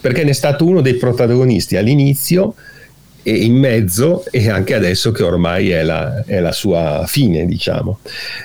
Perché 0.00 0.22
ne 0.22 0.30
è 0.30 0.34
stato 0.34 0.64
uno 0.64 0.80
dei 0.80 0.94
protagonisti 0.94 1.76
all'inizio 1.76 2.54
e 3.24 3.32
in 3.32 3.56
mezzo 3.56 4.24
e 4.30 4.48
anche 4.48 4.74
adesso 4.74 5.10
che 5.10 5.24
ormai 5.24 5.70
è 5.70 5.82
la, 5.82 6.22
è 6.24 6.38
la 6.38 6.52
sua 6.52 7.04
fine, 7.06 7.46
diciamo. 7.46 7.98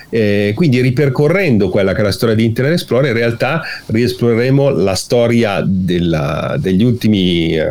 Eh, 0.08 0.52
quindi 0.56 0.80
ripercorrendo 0.80 1.68
quella 1.68 1.94
che 1.94 2.00
è 2.00 2.02
la 2.02 2.12
storia 2.12 2.34
di 2.34 2.44
Internet 2.44 2.74
Explorer, 2.74 3.10
in 3.10 3.16
realtà 3.16 3.62
riesploreremo 3.86 4.70
la 4.70 4.94
storia 4.94 5.62
della, 5.64 6.56
degli 6.58 6.82
ultimi 6.82 7.56
eh, 7.56 7.70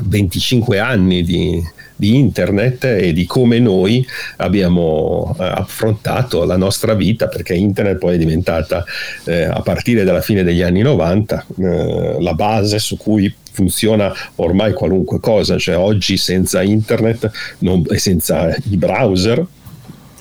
25 0.00 0.78
anni 0.78 1.22
di, 1.22 1.62
di 1.94 2.16
internet 2.16 2.84
e 2.84 3.12
di 3.12 3.26
come 3.26 3.58
noi 3.58 4.06
abbiamo 4.36 5.34
eh, 5.38 5.44
affrontato 5.44 6.44
la 6.44 6.56
nostra 6.56 6.94
vita, 6.94 7.28
perché 7.28 7.54
internet 7.54 7.98
poi 7.98 8.14
è 8.14 8.18
diventata 8.18 8.84
eh, 9.24 9.44
a 9.44 9.60
partire 9.60 10.04
dalla 10.04 10.20
fine 10.20 10.42
degli 10.42 10.62
anni 10.62 10.82
90 10.82 11.46
eh, 11.58 12.16
la 12.20 12.34
base 12.34 12.78
su 12.78 12.96
cui 12.96 13.32
funziona 13.50 14.14
ormai 14.36 14.72
qualunque 14.72 15.18
cosa, 15.18 15.58
cioè 15.58 15.76
oggi 15.76 16.16
senza 16.16 16.62
internet 16.62 17.30
non, 17.58 17.84
e 17.88 17.98
senza 17.98 18.54
i 18.70 18.76
browser 18.76 19.44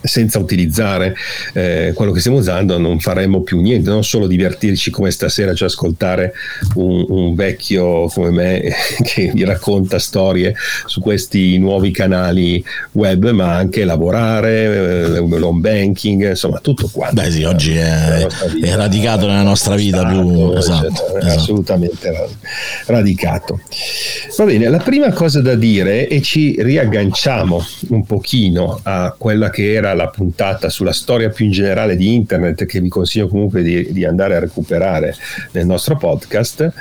senza 0.07 0.39
utilizzare 0.39 1.15
eh, 1.53 1.91
quello 1.93 2.11
che 2.11 2.19
stiamo 2.19 2.37
usando 2.37 2.77
non 2.77 2.99
faremmo 2.99 3.41
più 3.41 3.61
niente, 3.61 3.89
non 3.89 4.03
solo 4.03 4.27
divertirci 4.27 4.91
come 4.91 5.11
stasera, 5.11 5.53
cioè 5.53 5.67
ascoltare 5.67 6.33
un, 6.75 7.05
un 7.09 7.35
vecchio 7.35 8.07
come 8.07 8.31
me 8.31 8.73
che 9.03 9.31
vi 9.33 9.43
racconta 9.43 9.99
storie 9.99 10.55
su 10.85 11.01
questi 11.01 11.57
nuovi 11.57 11.91
canali 11.91 12.63
web, 12.93 13.29
ma 13.31 13.55
anche 13.55 13.85
lavorare, 13.85 15.05
eh, 15.05 15.19
l'home 15.19 15.59
banking, 15.59 16.29
insomma 16.29 16.59
tutto 16.59 16.89
quanto. 16.91 17.21
Beh 17.21 17.31
sì, 17.31 17.43
oggi 17.43 17.75
è, 17.75 18.25
è 18.61 18.75
radicato 18.75 19.27
nella 19.27 19.43
nostra 19.43 19.75
vita 19.75 19.99
stato, 19.99 20.21
più 20.21 20.51
esatto, 20.53 21.17
esatto. 21.17 21.25
assolutamente 21.25 22.29
radicato. 22.85 23.59
Va 24.37 24.45
bene, 24.45 24.69
la 24.69 24.79
prima 24.79 25.11
cosa 25.11 25.41
da 25.41 25.55
dire 25.55 26.07
e 26.07 26.21
ci 26.21 26.55
riagganciamo 26.59 27.65
un 27.89 28.05
pochino 28.05 28.79
a 28.83 29.13
quella 29.17 29.49
che 29.49 29.73
era 29.73 29.93
la 29.97 30.07
puntata 30.07 30.69
sulla 30.69 30.93
storia 30.93 31.29
più 31.29 31.45
in 31.45 31.51
generale 31.51 31.97
di 31.97 32.13
internet 32.13 32.65
che 32.65 32.79
vi 32.79 32.87
consiglio 32.87 33.27
comunque 33.27 33.61
di, 33.61 33.91
di 33.91 34.05
andare 34.05 34.35
a 34.35 34.39
recuperare 34.39 35.13
nel 35.51 35.65
nostro 35.65 35.97
podcast, 35.97 36.71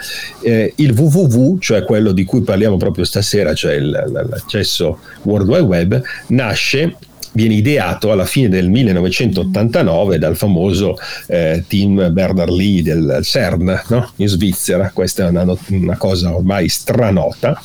eh, 0.42 0.72
il 0.76 0.92
www, 0.92 1.58
cioè 1.58 1.84
quello 1.84 2.12
di 2.12 2.24
cui 2.24 2.42
parliamo 2.42 2.76
proprio 2.76 3.04
stasera, 3.04 3.54
cioè 3.54 3.74
il, 3.74 3.90
l'accesso 3.90 5.00
World 5.22 5.48
Wide 5.48 5.62
Web, 5.62 6.02
nasce 6.28 6.96
viene 7.36 7.54
ideato 7.54 8.10
alla 8.10 8.24
fine 8.24 8.48
del 8.48 8.70
1989 8.70 10.18
dal 10.18 10.36
famoso 10.36 10.96
eh, 11.26 11.64
team 11.68 12.10
Bernard-Lee 12.10 12.82
del 12.82 13.20
CERN 13.22 13.82
no? 13.88 14.10
in 14.16 14.26
Svizzera, 14.26 14.90
questa 14.92 15.26
è 15.26 15.28
una, 15.28 15.44
una, 15.68 15.96
cosa 15.98 16.34
ormai 16.34 16.68
stranota, 16.68 17.60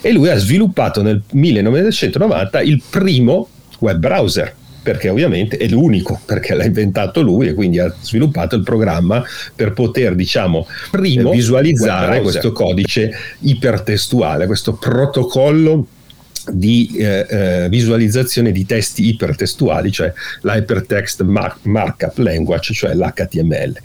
e 0.00 0.10
lui 0.10 0.30
ha 0.30 0.36
sviluppato 0.36 1.02
nel 1.02 1.22
1990 1.32 2.62
il 2.62 2.82
primo 2.88 3.48
web 3.80 3.98
browser 3.98 4.54
perché 4.82 5.08
ovviamente 5.08 5.56
è 5.56 5.66
l'unico, 5.68 6.20
perché 6.24 6.54
l'ha 6.54 6.64
inventato 6.64 7.20
lui 7.20 7.48
e 7.48 7.54
quindi 7.54 7.78
ha 7.78 7.94
sviluppato 8.00 8.56
il 8.56 8.62
programma 8.62 9.22
per 9.54 9.72
poter, 9.72 10.14
diciamo, 10.14 10.66
primo 10.90 11.30
visualizzare 11.30 12.20
questo 12.20 12.52
codice 12.52 13.12
ipertestuale, 13.40 14.46
questo 14.46 14.74
protocollo 14.74 15.86
di 16.48 16.90
eh, 16.96 17.26
eh, 17.28 17.68
visualizzazione 17.68 18.52
di 18.52 18.64
testi 18.64 19.06
ipertestuali, 19.08 19.92
cioè 19.92 20.12
l'Hypertext 20.42 21.22
Markup 21.22 22.16
Language, 22.18 22.72
cioè 22.72 22.94
l'HTML. 22.94 23.76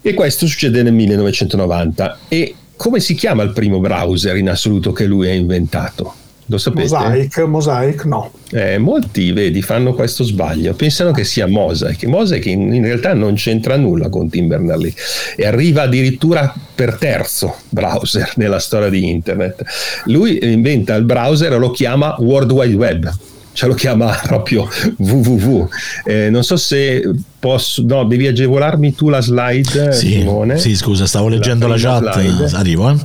E 0.00 0.14
questo 0.14 0.46
succede 0.46 0.82
nel 0.82 0.92
1990. 0.92 2.18
E 2.28 2.54
come 2.76 3.00
si 3.00 3.14
chiama 3.14 3.42
il 3.42 3.52
primo 3.52 3.80
browser 3.80 4.36
in 4.36 4.48
assoluto 4.48 4.92
che 4.92 5.06
lui 5.06 5.28
ha 5.28 5.32
inventato? 5.32 6.14
Lo 6.46 6.58
sapete? 6.58 6.82
Mosaic, 6.82 7.38
Mosaic 7.38 8.04
no. 8.04 8.30
Eh, 8.50 8.78
molti, 8.78 9.32
vedi, 9.32 9.62
fanno 9.62 9.94
questo 9.94 10.24
sbaglio. 10.24 10.74
Pensano 10.74 11.10
che 11.12 11.24
sia 11.24 11.46
Mosaic. 11.46 12.04
Mosaic 12.04 12.46
in, 12.46 12.72
in 12.74 12.82
realtà 12.82 13.14
non 13.14 13.34
c'entra 13.34 13.76
nulla 13.76 14.08
con 14.10 14.28
Tim 14.28 14.48
Berners-Lee 14.48 14.94
e 15.36 15.46
arriva 15.46 15.82
addirittura 15.82 16.52
per 16.74 16.96
terzo 16.96 17.56
browser 17.70 18.32
nella 18.36 18.58
storia 18.58 18.90
di 18.90 19.08
Internet. 19.08 19.64
Lui 20.06 20.38
inventa 20.42 20.94
il 20.94 21.04
browser 21.04 21.52
e 21.52 21.56
lo 21.56 21.70
chiama 21.70 22.14
World 22.18 22.50
Wide 22.50 22.74
Web 22.74 23.12
ce 23.54 23.66
lo 23.66 23.74
chiama 23.74 24.18
proprio 24.26 24.68
www. 24.96 25.68
Eh, 26.04 26.28
non 26.28 26.42
so 26.42 26.56
se 26.56 27.08
posso, 27.38 27.82
no, 27.86 28.04
devi 28.04 28.26
agevolarmi 28.26 28.94
tu 28.94 29.08
la 29.08 29.20
slide, 29.20 29.92
sì, 29.92 30.08
Simone. 30.08 30.58
Sì, 30.58 30.74
scusa, 30.74 31.06
stavo 31.06 31.28
leggendo 31.28 31.68
la, 31.68 31.76
la 31.76 31.80
chat. 31.80 32.20
Slide. 32.20 32.56
Arrivo, 32.56 32.90
eh. 32.90 32.96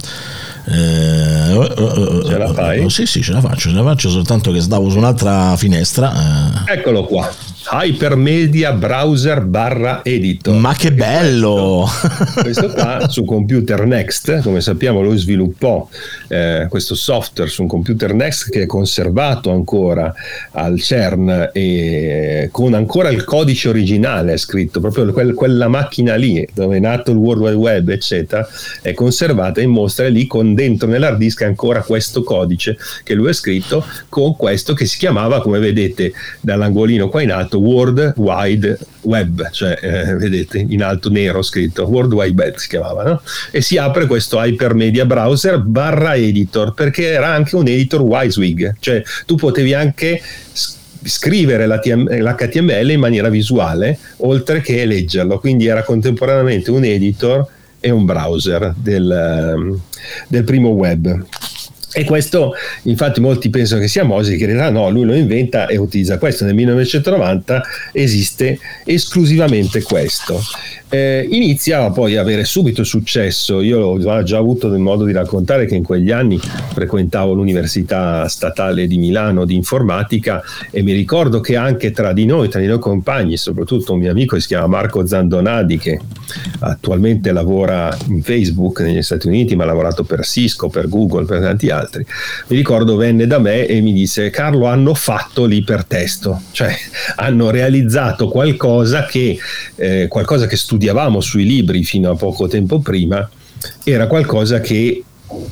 Eh, 0.72 2.24
ce 2.26 2.38
la 2.38 2.54
fai? 2.54 2.90
sì, 2.90 3.06
sì, 3.06 3.22
ce 3.22 3.32
la 3.32 3.42
faccio, 3.42 3.70
ce 3.70 3.76
la 3.76 3.84
faccio 3.84 4.10
soltanto 4.10 4.52
che 4.52 4.62
stavo 4.62 4.90
su 4.90 4.98
un'altra 4.98 5.56
finestra. 5.58 6.14
Eh. 6.68 6.74
Eccolo 6.74 7.06
qua. 7.06 7.30
Hypermedia 7.72 8.72
Browser 8.72 9.42
barra 9.42 10.04
Editor. 10.04 10.56
Ma 10.56 10.74
che 10.74 10.92
bello! 10.92 11.86
Questo, 11.88 12.42
questo 12.42 12.70
qua 12.70 13.08
su 13.08 13.24
Computer 13.26 13.86
Next, 13.86 14.42
come 14.42 14.60
sappiamo 14.60 15.04
lui 15.04 15.20
sviluppò 15.20 15.88
eh, 16.30 16.66
questo 16.68 16.96
software 16.96 17.48
su 17.48 17.62
un 17.62 17.68
Computer 17.68 18.16
Next 18.16 18.50
che 18.50 18.64
è 18.64 18.66
conservato 18.66 19.52
ancora 19.52 20.12
al 20.54 20.82
CERN 20.82 21.52
e 21.54 22.50
con 22.52 22.74
ancora 22.74 23.10
il 23.10 23.24
codice 23.24 23.70
originale 23.70 24.38
scritto, 24.38 24.80
proprio 24.80 25.12
quel, 25.12 25.36
quella 25.36 25.68
macchina 25.68 26.16
lì 26.16 26.48
dove 26.52 26.78
è 26.78 26.80
nato 26.80 27.12
il 27.12 27.18
World 27.18 27.44
Wide 27.44 27.56
Web 27.56 27.90
eccetera, 27.90 28.48
è 28.82 28.96
conservata 28.96 29.62
in 29.62 29.70
mostra 29.70 30.08
lì 30.08 30.26
con 30.26 30.56
dentro 30.56 30.88
nell'hard 30.88 31.20
disk 31.20 31.44
ancora 31.44 31.84
questo 31.84 32.24
codice 32.24 32.78
che 33.04 33.14
lui 33.14 33.30
ha 33.30 33.34
scritto 33.34 33.86
con 34.10 34.36
questo 34.36 34.74
che 34.74 34.88
si 34.88 34.98
chiamava 34.98 35.40
come 35.40 35.60
vedete 35.60 36.14
dall'angolino 36.42 37.10
qua 37.10 37.22
in 37.22 37.32
alto 37.32 37.58
World 37.60 38.14
Wide 38.18 38.78
Web, 39.02 39.50
cioè 39.52 39.78
eh, 39.82 40.16
vedete 40.16 40.58
in 40.58 40.84
alto 40.84 41.10
nero 41.10 41.42
scritto 41.42 41.86
World 41.86 42.14
Wide 42.14 42.42
Web 42.42 42.56
si 42.56 42.68
chiamava, 42.68 43.04
no? 43.04 43.22
E 43.52 43.62
si 43.62 43.78
apre 43.78 44.06
questo 44.06 44.38
Hypermedia 44.38 45.06
Browser 45.06 45.60
barra 45.60 46.16
editor 46.16 46.74
perché 46.74 47.08
era 47.08 47.28
anche 47.28 47.56
un 47.56 47.68
editor 47.68 48.02
WYSIWYG, 48.02 48.76
cioè 48.80 49.02
tu 49.26 49.36
potevi 49.36 49.74
anche 49.74 50.22
scrivere 51.02 51.66
l'HTML 51.66 52.90
in 52.90 53.00
maniera 53.00 53.30
visuale 53.30 53.98
oltre 54.18 54.62
che 54.62 54.86
leggerlo, 54.86 55.40
quindi 55.40 55.68
era 55.68 55.84
contemporaneamente 55.84 56.72
un 56.72 56.84
editor 56.84 57.48
e 57.80 57.90
un 57.90 58.06
browser 58.06 58.74
del, 58.76 59.80
del 60.28 60.44
primo 60.44 60.70
web. 60.70 61.26
E 61.92 62.04
questo, 62.04 62.54
infatti, 62.84 63.20
molti 63.20 63.50
pensano 63.50 63.82
che 63.82 63.88
sia 63.88 64.06
che 64.06 64.34
in 64.36 64.46
realtà 64.46 64.70
no, 64.70 64.90
lui 64.90 65.06
lo 65.06 65.16
inventa 65.16 65.68
e 65.68 65.78
utilizza 65.78 66.18
questo. 66.18 66.46
Nel 66.46 66.54
1990 66.54 67.64
esiste 67.92 68.60
esclusivamente 68.86 69.82
questo 69.82 70.40
eh, 70.90 71.28
inizia 71.30 71.92
poi 71.92 72.18
a 72.18 72.22
avere 72.22 72.44
subito 72.44 72.84
successo. 72.84 73.62
Io 73.62 73.80
ho 73.80 74.24
già 74.24 74.38
avuto 74.38 74.68
il 74.68 74.80
modo 74.80 75.06
di 75.06 75.14
raccontare 75.14 75.66
che 75.66 75.76
in 75.76 75.84
quegli 75.84 76.12
anni 76.12 76.40
frequentavo 76.40 77.34
l'Università 77.34 78.28
Statale 78.28 78.88
di 78.88 78.98
Milano 78.98 79.46
di 79.46 79.56
informatica 79.56 80.42
e 80.72 80.82
mi 80.82 80.94
ricordo 80.94 81.40
che 81.40 81.56
anche 81.56 81.92
tra 81.92 82.12
di 82.12 82.26
noi, 82.26 82.50
tra 82.50 82.60
i 82.60 82.66
nostri 82.66 82.78
compagni, 82.80 83.38
soprattutto 83.38 83.94
un 83.94 84.00
mio 84.00 84.12
amico 84.12 84.36
che 84.36 84.42
si 84.42 84.48
chiama 84.48 84.68
Marco 84.68 85.06
Zandonadi 85.06 85.78
che 85.78 86.00
attualmente 86.60 87.32
lavora 87.32 87.96
in 88.08 88.22
Facebook 88.24 88.80
negli 88.82 89.02
Stati 89.02 89.28
Uniti 89.28 89.56
ma 89.56 89.64
ha 89.64 89.68
lavorato 89.68 90.04
per 90.04 90.26
Cisco, 90.26 90.70
per 90.70 90.88
Google, 90.88 91.26
per 91.26 91.42
tanti 91.42 91.70
altri, 91.70 91.79
mi 92.48 92.56
ricordo 92.56 92.96
venne 92.96 93.28
da 93.28 93.40
me 93.40 93.66
e 93.66 93.80
mi 93.82 93.94
disse 93.94 94.30
Carlo 94.30 94.66
hanno 94.66 94.94
fatto 94.94 95.46
l'ipertesto, 95.46 96.42
cioè 96.52 96.76
hanno 97.16 97.50
realizzato 97.50 98.28
qualcosa 98.28 99.06
che, 99.06 99.38
eh, 99.76 100.08
qualcosa 100.08 100.46
che 100.46 100.56
studiava 100.58 100.88
studiavamo 100.90 101.22
sui 101.22 101.46
libri 101.46 101.84
fino 101.84 102.12
a 102.12 102.16
poco 102.16 102.48
tempo 102.48 102.80
prima 102.80 103.30
era 103.84 104.08
qualcosa 104.08 104.60
che 104.60 105.04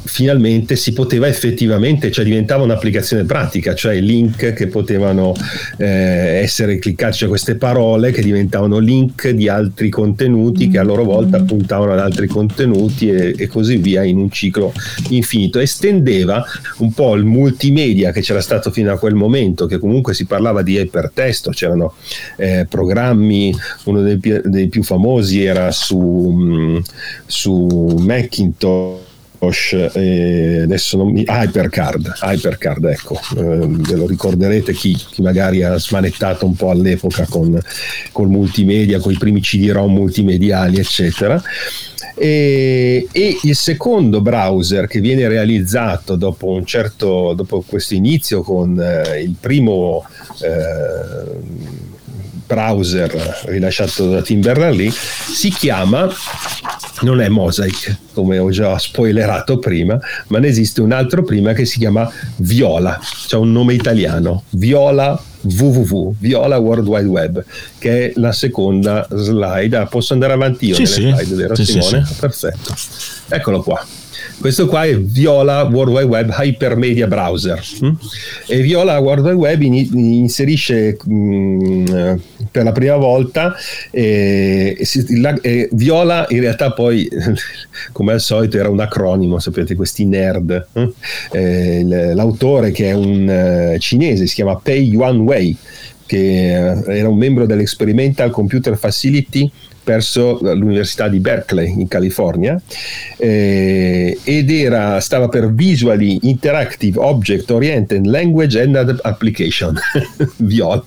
finalmente 0.04 0.76
si 0.76 0.94
poteva 0.94 1.28
effettivamente, 1.28 2.10
cioè 2.12 2.26
diventava 2.26 2.64
un'applicazione 2.64 3.26
pratica, 3.26 3.76
cioè 3.76 4.00
link 4.00 4.54
che 4.54 4.68
potevano 4.68 5.34
eh, 5.78 5.86
essere 5.86 6.80
cliccati, 6.80 7.18
cioè 7.18 7.30
queste 7.30 7.56
parole 7.56 8.12
che 8.12 8.22
diventavano 8.22 8.80
link 8.80 9.30
di 9.30 9.48
altri 9.48 9.90
contenuti 9.90 10.70
che 10.70 10.80
a 10.80 10.84
loro 10.84 11.04
volta 11.04 11.38
mm-hmm. 11.38 11.48
puntavano 11.48 11.92
ad 11.92 12.00
altri 12.00 12.28
contenuti 12.28 13.10
e, 13.10 13.36
e 13.38 13.48
così 13.48 13.78
via 13.78 14.04
in 14.04 14.18
un 14.18 14.32
ciclo 14.32 14.74
infinito. 15.10 15.60
Estendeva 15.60 16.44
un 16.78 16.92
po' 16.94 17.14
il 17.16 17.26
multimedia 17.26 18.12
che 18.12 18.22
c'era 18.22 18.42
stato 18.42 18.72
fino 18.72 18.92
a 18.92 18.98
quel 18.98 19.14
momento, 19.14 19.68
che 19.68 19.78
comunque 19.78 20.14
si 20.14 20.26
parlava 20.26 20.64
di 20.64 20.80
ipertesto, 20.80 21.52
c'erano 21.52 21.94
eh, 22.38 22.66
programmi, 22.68 23.54
uno 23.86 24.02
dei, 24.02 24.20
dei, 24.44 24.68
più 24.68 24.84
famosi 24.84 25.44
era 25.44 25.72
su, 25.72 25.98
mm, 25.98 26.78
su 27.26 27.96
Macintosh 28.00 29.07
eh, 29.40 30.62
adesso 30.64 30.98
non 30.98 31.12
mi... 31.12 31.24
Hypercard, 31.28 32.14
Hypercard 32.22 32.86
ecco, 32.86 33.20
eh, 33.38 33.68
ve 33.68 33.96
lo 33.96 34.08
ricorderete 34.08 34.74
chi, 34.74 34.96
chi, 34.96 35.22
magari 35.22 35.64
ha 35.64 35.78
smanettato 35.78 36.46
un 36.46 36.56
po' 36.56 36.72
all'epoca 36.72 37.26
con 37.30 37.60
col 38.12 38.30
multimedia, 38.30 39.00
con 39.00 39.12
i 39.12 39.18
primi 39.18 39.42
CD-ROM 39.42 39.94
multimediali 39.94 40.80
eccetera. 40.80 41.42
E, 42.16 43.08
e, 43.12 43.38
il 43.44 43.56
secondo 43.56 44.22
browser 44.22 44.88
che 44.88 45.00
viene 45.00 45.28
realizzato 45.28 46.16
dopo 46.16 46.48
un 46.48 46.66
certo 46.66 47.34
dopo 47.36 47.64
questo 47.66 47.94
inizio 47.94 48.42
con 48.42 48.80
eh, 48.80 49.22
il 49.22 49.36
primo 49.40 50.04
eh, 50.42 51.38
browser 52.48 53.44
rilasciato 53.46 54.10
da 54.10 54.22
Tim 54.24 54.42
Berners-Lee 54.42 54.90
si 54.90 55.50
chiama 55.50 56.10
non 57.02 57.22
è 57.22 57.28
Mosaic 57.30 57.96
come 58.14 58.38
ho 58.38 58.50
già 58.50 58.78
spoilerato 58.78 59.60
prima 59.60 60.00
ma 60.28 60.40
ne 60.40 60.48
esiste 60.48 60.82
un 60.82 60.92
altro 60.92 61.24
prima 61.24 61.54
che 61.54 61.66
si 61.66 61.78
chiama 61.78 62.10
Viola. 62.38 63.00
C'è 63.28 63.36
un 63.36 63.52
nome 63.52 63.74
italiano. 63.74 64.44
Viola 64.52 65.22
www 65.42 66.16
Viola 66.20 66.58
World 66.58 66.88
Wide 66.88 67.08
Web 67.08 67.46
che 67.78 68.08
è 68.08 68.12
la 68.16 68.32
seconda 68.32 69.08
slide. 69.12 69.78
Ah, 69.78 69.86
posso 69.86 70.14
andare 70.14 70.34
avanti 70.34 70.68
io 70.68 70.76
sì, 70.76 70.86
sì. 70.86 71.02
slide 71.02 71.36
vero 71.36 71.56
sì, 71.56 71.66
Simone? 71.66 72.06
Sì, 72.06 72.14
perfetto. 72.20 72.74
Eccolo 73.30 73.62
qua 73.62 73.86
questo 74.40 74.68
qua 74.68 74.86
è 74.86 74.98
Viola 74.98 75.64
World 75.64 75.94
Wide 75.94 76.06
Web 76.06 76.34
Hypermedia 76.38 77.08
Browser. 77.08 77.62
Mm? 77.84 77.94
E 78.48 78.62
Viola 78.62 78.98
World 79.00 79.26
Wide 79.26 79.36
Web 79.36 79.62
in, 79.62 79.76
inserisce 79.76 80.98
mh, 81.04 81.14
mm, 81.14 81.86
per 82.52 82.64
la 82.64 82.72
prima 82.72 82.96
volta 82.96 83.56
eh, 83.92 84.78
la, 85.20 85.40
eh, 85.42 85.70
Viola 85.72 86.26
in 86.30 86.40
realtà 86.40 86.72
poi 86.72 87.08
come 87.92 88.14
al 88.14 88.22
solito 88.22 88.58
era 88.58 88.70
un 88.70 88.80
acronimo, 88.80 89.40
sapete 89.40 89.76
questi 89.76 90.06
nerd. 90.06 90.68
Eh, 91.32 91.84
l'autore 92.14 92.72
che 92.72 92.90
è 92.90 92.94
un 92.94 93.74
uh, 93.74 93.78
cinese 93.80 94.28
si 94.28 94.36
chiama 94.36 94.56
Pei 94.56 94.88
Yuan 94.88 95.20
Wei 95.22 95.56
che 96.06 96.52
era 96.88 97.10
un 97.10 97.18
membro 97.18 97.46
dell'Experimental 97.46 98.32
Computer 98.32 98.78
Facility 98.78 99.52
perso 99.88 100.40
l'Università 100.42 101.08
di 101.08 101.20
Berkeley 101.20 101.80
in 101.80 101.88
California 101.88 102.60
eh, 103.16 104.20
ed 104.22 104.52
era, 104.52 105.00
stava 105.00 105.30
per 105.30 105.54
Visually 105.54 106.20
Interactive 106.24 107.00
Object 107.00 107.50
Oriented 107.52 108.06
Language 108.06 108.60
and 108.60 109.00
Application. 109.02 109.80
Viola 110.40 110.84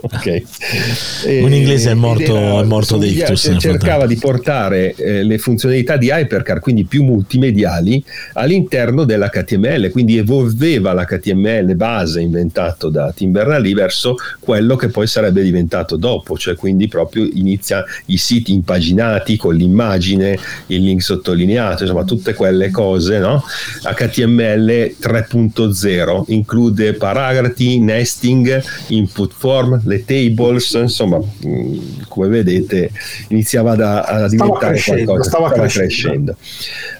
okay. 0.00 0.44
un 1.42 1.52
inglese 1.52 1.90
è 1.90 1.94
morto, 1.94 2.36
era, 2.36 2.60
è 2.60 2.64
morto 2.64 2.96
di 2.96 3.08
ictus 3.08 3.54
cercava 3.58 4.06
di 4.06 4.16
portare 4.16 4.94
eh, 4.94 5.22
le 5.22 5.38
funzionalità 5.38 5.96
di 5.96 6.08
Hypercar 6.08 6.60
quindi 6.60 6.84
più 6.84 7.04
multimediali 7.04 8.02
all'interno 8.34 9.04
dell'HTML 9.04 9.90
quindi 9.90 10.16
evolveva 10.16 10.92
l'HTML 10.92 11.74
base 11.74 12.20
inventato 12.20 12.88
da 12.88 13.12
Tim 13.12 13.32
Berners-Lee 13.32 13.74
verso 13.74 14.16
quello 14.38 14.76
che 14.76 14.88
poi 14.88 15.06
sarebbe 15.06 15.42
diventato 15.42 15.96
dopo 15.96 16.36
cioè 16.38 16.54
quindi 16.54 16.88
proprio 16.88 17.28
inizia 17.32 17.84
i 18.06 18.16
siti 18.16 18.37
siti 18.38 18.52
impaginati 18.52 19.36
con 19.36 19.54
l'immagine, 19.54 20.38
il 20.66 20.82
link 20.82 21.02
sottolineato, 21.02 21.82
insomma 21.82 22.04
tutte 22.04 22.34
quelle 22.34 22.70
cose, 22.70 23.18
no? 23.18 23.42
HTML 23.82 24.94
3.0 25.00 26.24
include 26.28 26.94
paragrafi, 26.94 27.80
nesting, 27.80 28.62
input 28.88 29.32
form, 29.34 29.80
le 29.84 30.04
tables, 30.04 30.72
insomma 30.74 31.18
mm, 31.18 31.78
come 32.08 32.28
vedete 32.28 32.90
iniziava 33.28 33.74
da, 33.74 34.02
a 34.02 34.28
diventare 34.28 34.80
qualcosa, 34.80 35.22
stava, 35.22 35.48
stava 35.48 35.50
crescendo. 35.50 35.86
crescendo. 35.88 36.36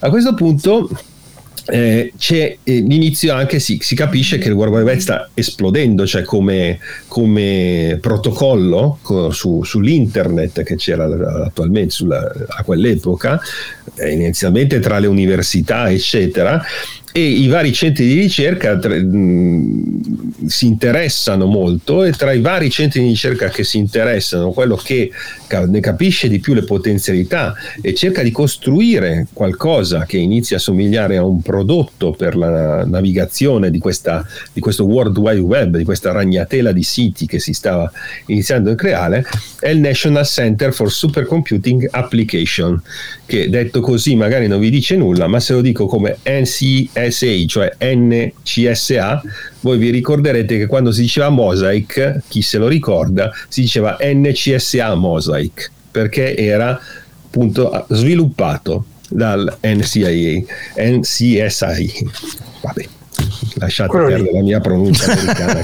A 0.01 0.11
questo 0.11 0.35
punto 0.35 0.91
eh, 1.71 2.13
c'è 2.17 2.57
eh, 2.63 2.81
l'inizio 2.81 3.35
anche 3.35 3.59
si, 3.61 3.79
si, 3.83 3.95
capisce 3.95 4.39
che 4.39 4.49
il 4.49 4.55
World 4.55 4.73
Wide 4.73 4.87
Web 4.87 4.99
sta 4.99 5.29
esplodendo, 5.35 6.07
cioè 6.07 6.23
come, 6.23 6.79
come 7.07 7.99
protocollo 8.01 8.99
co, 9.03 9.31
su, 9.31 9.63
sull'internet 9.63 10.63
che 10.63 10.77
c'era 10.77 11.05
attualmente 11.45 11.91
sulla, 11.91 12.33
a 12.49 12.63
quell'epoca, 12.63 13.39
eh, 13.97 14.13
inizialmente 14.13 14.81
tra 14.81 14.99
le 14.99 15.09
università, 15.09 15.91
eccetera, 15.91 16.63
e 17.13 17.21
i 17.21 17.47
vari 17.49 17.73
centri 17.73 18.07
di 18.07 18.15
ricerca 18.15 18.79
tra, 18.79 18.95
mh, 18.95 20.47
si 20.47 20.67
interessano 20.67 21.47
molto 21.47 22.05
e 22.05 22.13
tra 22.13 22.33
i 22.33 22.41
vari 22.41 22.71
centri 22.71 23.01
di 23.01 23.09
ricerca 23.09 23.49
che 23.49 23.65
si 23.65 23.79
interessano, 23.79 24.53
quello 24.53 24.77
che 24.77 25.11
ne 25.67 25.81
capisce 25.81 26.29
di 26.29 26.39
più 26.41 26.55
le 26.55 26.65
potenzialità 26.65 27.55
e 27.81 27.95
cerca 27.95 28.23
di 28.23 28.31
costruire 28.31 29.27
qualcosa 29.33 30.05
che 30.05 30.19
inizia 30.19 30.57
a 30.57 30.61
somigliare 30.61 31.17
a 31.17 31.25
un 31.25 31.41
prodotto 31.41 32.13
per 32.13 32.37
la 32.37 32.85
navigazione 32.85 33.71
di, 33.71 33.79
questa, 33.79 34.27
di 34.53 34.61
questo 34.61 34.85
World 34.85 35.17
Wide 35.17 35.41
Web, 35.41 35.77
di 35.77 35.85
questa 35.85 36.13
ragnatela 36.13 36.73
di 36.73 36.83
siti 36.83 37.27
che 37.27 37.39
si 37.39 37.53
stava 37.53 37.91
iniziando 38.27 38.71
a 38.71 38.75
creare, 38.75 39.25
è 39.59 39.71
il 39.71 39.79
National 39.79 40.27
Center 40.27 40.73
for 40.73 40.93
Supercomputing 40.93 41.89
Application, 41.91 42.81
che 43.25 43.49
detto 43.49 43.81
così 43.81 44.15
magari 44.15 44.47
non 44.47 44.61
vi 44.61 44.71
dice 44.71 44.97
nulla, 44.97 45.27
ma 45.27 45.41
se 45.41 45.55
lo 45.55 45.61
dico 45.61 45.87
come 45.87 46.19
NCSA, 46.99 47.47
cioè 47.47 47.77
NCSA, 47.79 49.23
voi 49.61 49.79
vi 49.79 49.91
ricorderete 49.91 50.59
che 50.59 50.67
quando 50.67 50.91
si 50.93 51.03
diceva 51.03 51.29
Mosaic, 51.29 52.23
chi 52.29 52.43
se 52.43 52.59
lo 52.59 52.69
ricorda, 52.69 53.31
si 53.49 53.63
diceva 53.63 53.97
NCSA 54.01 54.95
Mosaic, 54.95 55.71
perché 55.91 56.37
era 56.37 56.79
appunto 57.27 57.87
sviluppato 57.91 58.85
dal 59.09 59.59
NCIA, 59.63 60.43
NCSI. 60.77 62.11
Vabbè 62.63 62.89
lasciate 63.55 63.91
Quello 63.91 64.07
perdere 64.07 64.33
la 64.33 64.43
mia 64.43 64.61
pronuncia 64.61 65.13
americana 65.13 65.63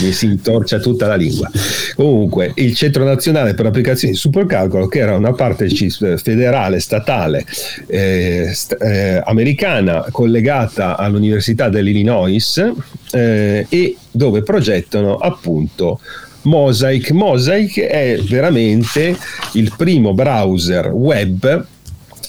mi 0.00 0.12
si 0.12 0.26
intorcia 0.26 0.78
tutta 0.78 1.06
la 1.06 1.14
lingua 1.14 1.50
comunque 1.94 2.52
il 2.56 2.74
centro 2.74 3.04
nazionale 3.04 3.54
per 3.54 3.66
applicazioni 3.66 4.14
di 4.14 4.18
supercalcolo 4.18 4.86
che 4.86 4.98
era 4.98 5.16
una 5.16 5.32
parte 5.32 5.68
federale 5.68 6.80
statale 6.80 7.44
eh, 7.86 8.50
st- 8.52 8.76
eh, 8.80 9.22
americana 9.24 10.06
collegata 10.10 10.96
all'università 10.96 11.68
dell'Illinois 11.68 12.72
eh, 13.12 13.66
e 13.68 13.96
dove 14.10 14.42
progettano 14.42 15.16
appunto 15.16 16.00
Mosaic. 16.42 17.10
Mosaic 17.10 17.80
è 17.80 18.18
veramente 18.22 19.16
il 19.52 19.72
primo 19.76 20.14
browser 20.14 20.88
web 20.88 21.66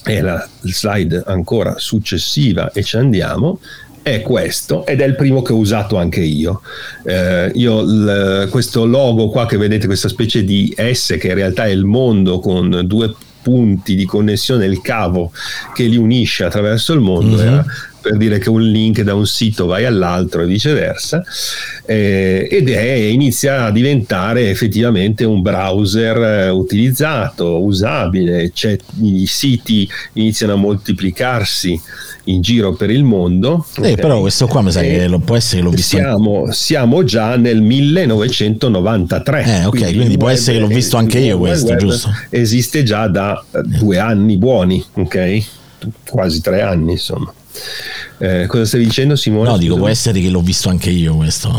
e 0.07 0.21
la 0.21 0.47
slide 0.61 1.23
ancora 1.25 1.75
successiva 1.77 2.71
e 2.71 2.83
ci 2.83 2.97
andiamo 2.97 3.59
è 4.01 4.21
questo 4.21 4.85
ed 4.85 5.01
è 5.01 5.05
il 5.05 5.15
primo 5.15 5.41
che 5.41 5.51
ho 5.51 5.57
usato 5.57 5.97
anche 5.97 6.21
io. 6.21 6.61
Eh, 7.03 7.51
io 7.53 7.81
l, 7.81 8.47
questo 8.49 8.85
logo 8.85 9.29
qua 9.29 9.45
che 9.45 9.57
vedete, 9.57 9.85
questa 9.85 10.07
specie 10.07 10.45
di 10.45 10.73
S 10.75 11.17
che 11.19 11.27
in 11.27 11.33
realtà 11.33 11.65
è 11.65 11.71
il 11.71 11.83
mondo 11.83 12.39
con 12.39 12.83
due 12.85 13.13
punti 13.41 13.95
di 13.95 14.05
connessione, 14.05 14.65
il 14.65 14.81
cavo 14.81 15.31
che 15.73 15.83
li 15.83 15.97
unisce 15.97 16.45
attraverso 16.45 16.93
il 16.93 17.01
mondo, 17.01 17.35
mm-hmm. 17.35 17.47
era 17.47 17.65
per 18.01 18.17
dire 18.17 18.39
che 18.39 18.49
un 18.49 18.61
link 18.61 19.01
da 19.01 19.13
un 19.13 19.25
sito 19.25 19.65
vai 19.65 19.85
all'altro 19.85 20.41
e 20.41 20.45
viceversa, 20.45 21.23
eh, 21.85 22.47
ed 22.49 22.69
è, 22.69 22.91
inizia 22.91 23.65
a 23.65 23.71
diventare 23.71 24.49
effettivamente 24.49 25.25
un 25.25 25.41
browser 25.41 26.17
eh, 26.17 26.49
utilizzato, 26.49 27.63
usabile, 27.63 28.51
cioè, 28.53 28.77
i 29.01 29.25
siti 29.25 29.87
iniziano 30.13 30.53
a 30.53 30.57
moltiplicarsi 30.57 31.79
in 32.27 32.41
giro 32.41 32.73
per 32.73 32.89
il 32.89 33.03
mondo. 33.03 33.65
Eh, 33.77 33.79
okay. 33.79 33.95
Però 33.95 34.19
questo 34.21 34.47
qua 34.47 34.61
mi 34.61 34.71
sa 34.71 34.81
che 34.81 35.07
lo, 35.07 35.19
può 35.19 35.35
essere 35.35 35.61
che 35.61 35.63
l'ho 35.63 35.71
visto. 35.71 35.97
Siamo, 35.97 36.51
siamo 36.51 37.03
già 37.03 37.35
nel 37.35 37.61
1993. 37.61 39.43
Eh, 39.43 39.65
ok, 39.65 39.69
quindi, 39.69 39.95
quindi 39.95 40.17
può 40.17 40.29
essere 40.29 40.57
che 40.57 40.61
l'ho 40.61 40.67
visto 40.67 40.97
anche 40.97 41.19
io 41.19 41.37
questo, 41.37 41.75
giusto? 41.75 42.11
Esiste 42.29 42.83
già 42.83 43.07
da 43.07 43.43
due 43.63 43.99
anni 43.99 44.37
buoni, 44.37 44.83
ok? 44.93 45.45
Quasi 46.09 46.41
tre 46.41 46.61
anni, 46.61 46.93
insomma. 46.93 47.33
Eh, 48.19 48.45
cosa 48.47 48.65
stai 48.65 48.83
dicendo 48.83 49.15
Simone? 49.15 49.49
No, 49.49 49.57
dico, 49.57 49.75
può 49.75 49.87
essere 49.87 50.19
che 50.19 50.29
l'ho 50.29 50.41
visto 50.41 50.69
anche 50.69 50.89
io 50.89 51.15
questo. 51.15 51.51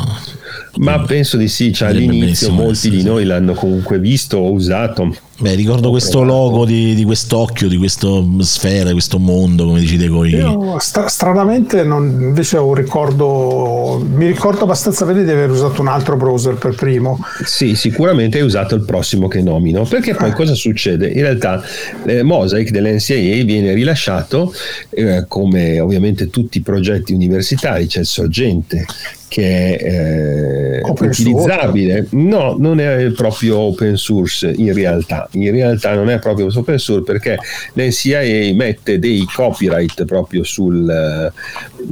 Ma 0.77 1.01
penso 1.03 1.37
di 1.37 1.49
sì, 1.49 1.73
cioè 1.73 1.89
all'inizio 1.89 2.51
molti 2.51 2.91
di 2.91 3.03
noi 3.03 3.25
l'hanno 3.25 3.55
comunque 3.55 3.99
visto 3.99 4.39
o 4.39 4.53
usato. 4.53 5.15
Beh, 5.41 5.55
ricordo 5.55 5.91
questo 5.91 6.25
logo 6.25 6.65
di, 6.65 6.97
di, 6.97 7.05
quest'occhio, 7.05 7.69
di 7.69 7.77
questa 7.77 8.09
sfera, 8.41 8.87
di 8.87 8.93
questo 8.93 9.21
mondo, 9.21 9.67
come 9.67 9.79
dici 9.79 10.05
coi... 10.09 10.31
Io 10.31 10.81
stra- 10.81 11.07
stranamente 11.07 11.85
non, 11.85 12.19
invece 12.21 12.57
ho 12.57 12.67
un 12.67 12.75
ricordo, 12.75 14.05
mi 14.05 14.27
ricordo 14.27 14.65
abbastanza 14.65 15.05
bene 15.05 15.23
di 15.23 15.31
aver 15.31 15.49
usato 15.49 15.81
un 15.81 15.87
altro 15.87 16.17
browser 16.17 16.55
per 16.55 16.75
primo. 16.75 17.25
Sì, 17.45 17.77
sicuramente 17.77 18.39
hai 18.39 18.45
usato 18.45 18.75
il 18.75 18.85
prossimo 18.85 19.29
che 19.29 19.41
nomino, 19.41 19.85
perché 19.85 20.13
poi 20.13 20.31
ah. 20.31 20.35
cosa 20.35 20.55
succede? 20.55 21.07
In 21.07 21.21
realtà 21.21 21.63
eh, 22.05 22.25
Mosaic 22.25 22.71
dell'NCAA 22.71 23.45
viene 23.45 23.75
rilasciato 23.75 24.53
eh, 24.91 25.25
come 25.29 25.79
ovviamente 25.79 26.31
tutti 26.31 26.59
i 26.59 26.63
progetti 26.63 27.13
universitari, 27.13 27.87
c'è 27.87 28.01
il 28.01 28.07
sorgente 28.07 28.87
che 29.29 29.77
è 29.77 30.81
eh, 30.81 30.81
utilizzabile. 30.85 32.07
Source. 32.09 32.17
No, 32.17 32.57
non 32.59 32.81
è 32.81 33.11
proprio 33.11 33.59
open 33.59 33.97
source 33.97 34.53
in 34.57 34.73
realtà. 34.73 35.28
In 35.33 35.51
realtà 35.51 35.95
non 35.95 36.11
è 36.11 36.19
proprio 36.19 36.49
open 36.55 36.79
source 36.79 37.03
perché 37.03 37.39
l'NCIA 37.75 38.55
mette 38.55 38.99
dei 38.99 39.27
copyright 39.33 40.05
proprio 40.05 40.43
sul, 40.45 41.33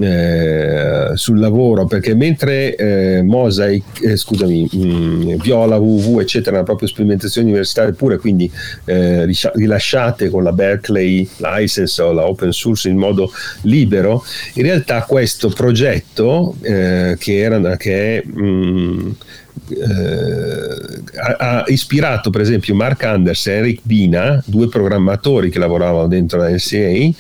eh, 0.01 1.11
sul 1.15 1.39
lavoro 1.39 1.87
perché 1.87 2.15
mentre 2.15 2.75
eh, 2.75 3.23
Mosaic, 3.23 4.03
eh, 4.03 4.17
scusami, 4.17 4.69
mh, 4.71 4.87
mm, 4.87 5.35
Viola, 5.37 5.77
WW 5.77 6.21
eccetera, 6.21 6.51
erano 6.51 6.65
proprio 6.65 6.89
sperimentazioni 6.89 7.49
universitarie 7.49 7.93
pure, 7.93 8.19
quindi 8.19 8.51
eh, 8.85 9.27
rilasciate 9.55 10.29
con 10.31 10.43
la 10.43 10.53
Berkeley 10.53 11.29
license 11.39 12.01
o 12.03 12.13
la 12.13 12.27
open 12.27 12.53
source 12.53 12.89
in 12.89 12.97
modo 12.97 13.31
libero, 13.63 14.25
in 14.55 14.63
realtà 14.63 15.03
questo 15.03 15.49
progetto 15.49 16.57
eh, 16.63 17.17
che, 17.19 17.39
era, 17.39 17.77
che 17.77 18.19
è 18.19 18.23
mh, 18.25 18.43
mm, 18.43 19.11
eh, 19.11 19.46
ha, 21.39 21.65
ispirato 21.67 22.31
per 22.31 22.41
esempio 22.41 22.75
Mark 22.75 23.03
Anders 23.05 23.47
e 23.47 23.53
Eric 23.53 23.81
Bina, 23.83 24.43
due 24.47 24.69
programmatori 24.69 25.51
che 25.51 25.59
lavoravano 25.59 26.07
dentro 26.07 26.39
la 26.39 26.51
NCA, 26.51 27.15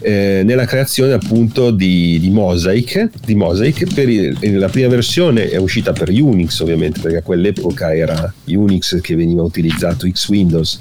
eh, 0.00 0.42
nella 0.44 0.64
creazione 0.64 1.12
appunto 1.12 1.70
di, 1.70 2.18
di 2.20 2.30
Mosaic. 2.30 3.10
Di 3.24 3.34
Mosaic 3.34 3.86
il, 3.96 4.58
la 4.58 4.68
prima 4.68 4.88
versione 4.88 5.48
è 5.50 5.56
uscita 5.56 5.92
per 5.92 6.08
Unix 6.10 6.60
ovviamente 6.60 7.00
perché 7.00 7.18
a 7.18 7.22
quell'epoca 7.22 7.94
era 7.94 8.32
Unix 8.46 9.00
che 9.00 9.14
veniva 9.14 9.42
utilizzato, 9.42 10.08
X 10.08 10.28
Windows 10.28 10.80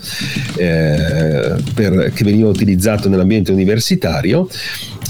eh, 0.57 1.55
per, 1.73 2.11
che 2.13 2.23
veniva 2.23 2.49
utilizzato 2.49 3.09
nell'ambiente 3.09 3.51
universitario 3.51 4.47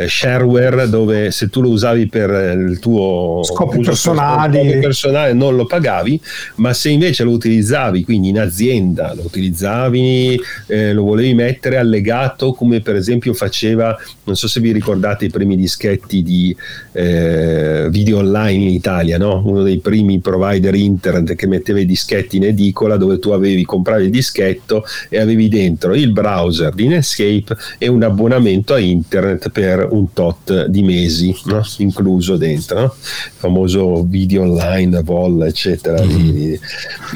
shareware 0.06 0.88
dove 0.88 1.30
se 1.30 1.48
tu 1.48 1.60
lo 1.60 1.68
usavi 1.68 2.08
per 2.08 2.30
il 2.58 2.78
tuo 2.78 3.42
scopi 3.44 3.80
personali. 3.80 4.58
scopo 4.58 4.78
personale 4.80 5.32
non 5.32 5.56
lo 5.56 5.66
pagavi, 5.66 6.20
ma 6.56 6.72
se 6.72 6.90
invece 6.90 7.24
lo 7.24 7.30
utilizzavi, 7.30 8.04
quindi 8.04 8.28
in 8.28 8.38
azienda 8.38 9.14
lo 9.14 9.22
utilizzavi, 9.24 10.40
eh, 10.66 10.92
lo 10.92 11.04
volevi 11.04 11.34
mettere 11.34 11.76
allegato 11.76 12.52
come 12.52 12.80
per 12.80 12.96
esempio 12.96 13.34
faceva, 13.34 13.96
non 14.24 14.36
so 14.36 14.48
se 14.48 14.60
vi 14.60 14.72
ricordate 14.72 15.26
i 15.26 15.30
primi 15.30 15.56
dischetti 15.56 16.22
di 16.22 16.54
eh, 16.92 17.88
video 17.90 18.18
online 18.18 18.64
in 18.64 18.70
Italia, 18.70 19.18
no? 19.18 19.42
uno 19.44 19.62
dei 19.62 19.78
primi 19.78 20.18
provider 20.18 20.74
internet 20.74 21.34
che 21.34 21.46
metteva 21.46 21.80
i 21.80 21.86
dischetti 21.86 22.36
in 22.36 22.44
edicola 22.44 22.96
dove 22.96 23.18
tu 23.18 23.30
avevi 23.30 23.64
compravi 23.64 24.04
il 24.04 24.10
dischetto 24.10 24.84
e 25.08 25.20
avevi 25.20 25.48
dentro 25.48 25.94
il 25.94 26.10
browser 26.10 26.72
di 26.72 26.88
Netscape 26.88 27.56
e 27.78 27.88
un 27.88 28.02
abbonamento 28.02 28.74
a 28.74 28.78
internet 28.78 29.50
per 29.50 29.83
un 29.90 30.12
tot 30.12 30.66
di 30.66 30.82
mesi 30.82 31.34
no? 31.46 31.62
incluso 31.78 32.36
dentro 32.36 32.80
no? 32.80 32.84
il 32.84 33.32
famoso 33.34 34.04
video 34.04 34.42
online 34.42 35.02
vol 35.02 35.42
eccetera 35.44 36.02
mm. 36.02 36.08
di, 36.08 36.60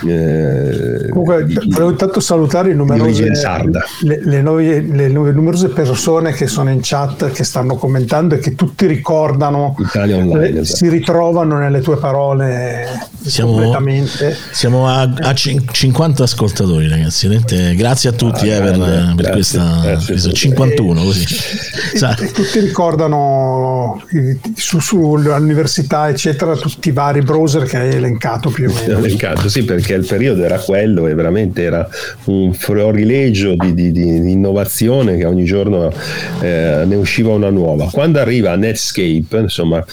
eh, 0.07 1.09
comunque 1.11 1.45
di, 1.45 1.55
volevo 1.69 1.91
intanto 1.91 2.21
salutare 2.21 2.75
numerose, 2.75 3.31
le, 4.03 4.21
le, 4.25 4.43
nuove, 4.43 4.81
le, 4.81 5.09
numerose 5.09 5.69
persone 5.69 6.33
che 6.33 6.47
sono 6.47 6.71
in 6.71 6.81
chat 6.83 7.31
che 7.31 7.45
stanno 7.45 7.77
commentando 7.77 8.35
e 8.35 8.39
che 8.39 8.55
tutti 8.55 8.87
ricordano 8.87 9.75
online, 9.95 10.39
le, 10.39 10.61
esatto. 10.61 10.77
si 10.77 10.89
ritrovano 10.89 11.59
nelle 11.59 11.81
tue 11.81 11.97
parole 11.97 13.09
siamo, 13.21 13.53
completamente 13.53 14.37
siamo 14.51 14.89
a, 14.89 15.03
a 15.03 15.35
50 15.35 16.23
ascoltatori 16.23 16.89
ragazzi 16.89 17.27
grazie 17.75 18.11
a 18.11 18.13
tutti 18.13 18.51
ah, 18.51 18.55
eh, 18.55 18.61
per, 18.61 19.15
per 19.17 19.31
questa 19.31 19.81
grazie, 19.83 20.33
51 20.33 21.03
così 21.03 21.27
e, 21.95 22.25
e 22.25 22.33
tutti 22.33 22.58
tutti 22.59 22.61
ricordano 22.61 24.03
su, 24.55 24.79
sull'università, 24.81 26.09
eccetera, 26.09 26.57
tutti 26.57 26.89
i 26.89 26.93
vari 26.93 27.21
browser 27.21 27.65
che 27.65 27.77
hai 27.77 27.95
elencato 27.95 28.51
più 28.51 28.69
o 28.69 28.73
meno. 28.73 28.99
Elencato, 29.05 29.49
sì, 29.49 29.65
perché 29.65 29.95
il 29.95 30.07
periodo 30.07 30.43
era 30.43 30.59
quello 30.59 31.07
e 31.07 31.15
veramente 31.15 31.63
era 31.63 31.89
un 32.25 32.53
florilegio 32.53 33.55
di, 33.57 33.75
di, 33.75 33.93
di 33.93 34.31
innovazione 34.31 35.17
che 35.17 35.25
ogni 35.25 35.45
giorno 35.45 35.93
eh, 36.41 36.85
ne 36.85 36.97
usciva 36.97 37.31
una 37.31 37.51
nuova. 37.51 37.89
Quando 37.91 38.19
arriva 38.19 38.55
Netscape, 38.57 39.37
insomma, 39.37 39.85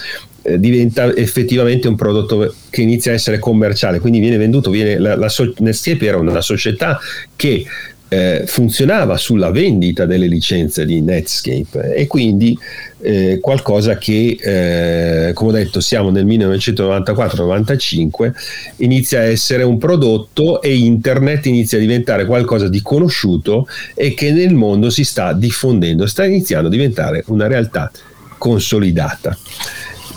eh, 0.42 0.60
diventa 0.60 1.14
effettivamente 1.16 1.88
un 1.88 1.96
prodotto 1.96 2.54
che 2.70 2.82
inizia 2.82 3.12
a 3.12 3.16
essere 3.16 3.40
commerciale, 3.40 4.00
quindi 4.00 4.20
viene 4.20 4.38
venduto, 4.38 4.70
viene, 4.70 4.98
la, 4.98 5.16
la 5.16 5.32
Netscape 5.58 6.06
era 6.06 6.18
una 6.18 6.42
società 6.42 7.00
che 7.36 7.66
eh, 8.08 8.44
funzionava 8.46 9.18
sulla 9.18 9.50
vendita 9.52 10.06
delle 10.06 10.28
licenze 10.28 10.86
di 10.86 11.02
Netscape 11.02 11.96
e 11.96 12.08
quindi 12.08 12.58
eh, 13.02 13.40
qualcosa 13.42 13.98
che, 13.98 14.38
eh, 14.40 15.34
come 15.34 15.50
ho 15.50 15.54
detto, 15.54 15.80
siamo 15.80 16.12
nel 16.12 16.26
1994-95, 16.26 18.32
inizia 18.78 19.20
a 19.20 19.24
essere 19.24 19.64
un 19.64 19.78
prodotto 19.78 20.62
e 20.62 20.76
internet 20.76 21.46
inizia 21.48 21.78
a 21.78 21.82
diventare 21.82 22.26
qualcosa 22.26 22.68
di 22.68 22.82
conosciuto 22.82 23.68
e 23.94 24.14
che 24.14 24.32
nel 24.32 24.54
mondo 24.54 24.90
si 24.90 25.04
sta 25.04 25.34
diffondendo, 25.34 26.08
sta 26.08 26.26
iniziando 26.26 26.68
a 26.68 26.72
diventare 26.72 27.24
una 27.28 27.48
realtà 27.48 27.92
consolidata 28.38 29.38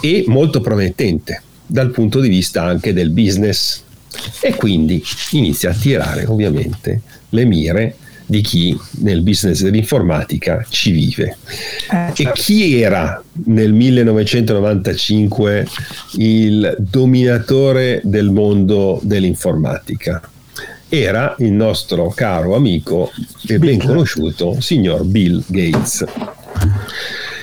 e 0.00 0.24
molto 0.26 0.60
promettente 0.60 1.42
dal 1.66 1.90
punto 1.90 2.20
di 2.20 2.28
vista 2.28 2.62
anche 2.62 2.92
del 2.92 3.10
business. 3.10 3.82
E 4.40 4.54
quindi 4.54 5.02
inizia 5.32 5.70
a 5.70 5.74
tirare 5.74 6.24
ovviamente 6.26 7.02
le 7.30 7.44
mire 7.44 7.96
di 8.28 8.42
chi 8.42 8.78
nel 8.98 9.22
business 9.22 9.62
dell'informatica 9.62 10.64
ci 10.68 10.90
vive. 10.90 11.38
Eh, 11.90 12.12
certo. 12.12 12.22
E 12.22 12.30
chi 12.34 12.80
era 12.80 13.22
nel 13.46 13.72
1995 13.72 15.66
il 16.18 16.76
dominatore 16.78 18.02
del 18.04 18.30
mondo 18.30 19.00
dell'informatica? 19.02 20.20
Era 20.90 21.34
il 21.38 21.52
nostro 21.52 22.08
caro 22.10 22.54
amico 22.54 23.10
e 23.46 23.58
ben 23.58 23.78
conosciuto 23.78 24.60
signor 24.60 25.04
Bill 25.04 25.42
Gates 25.46 26.04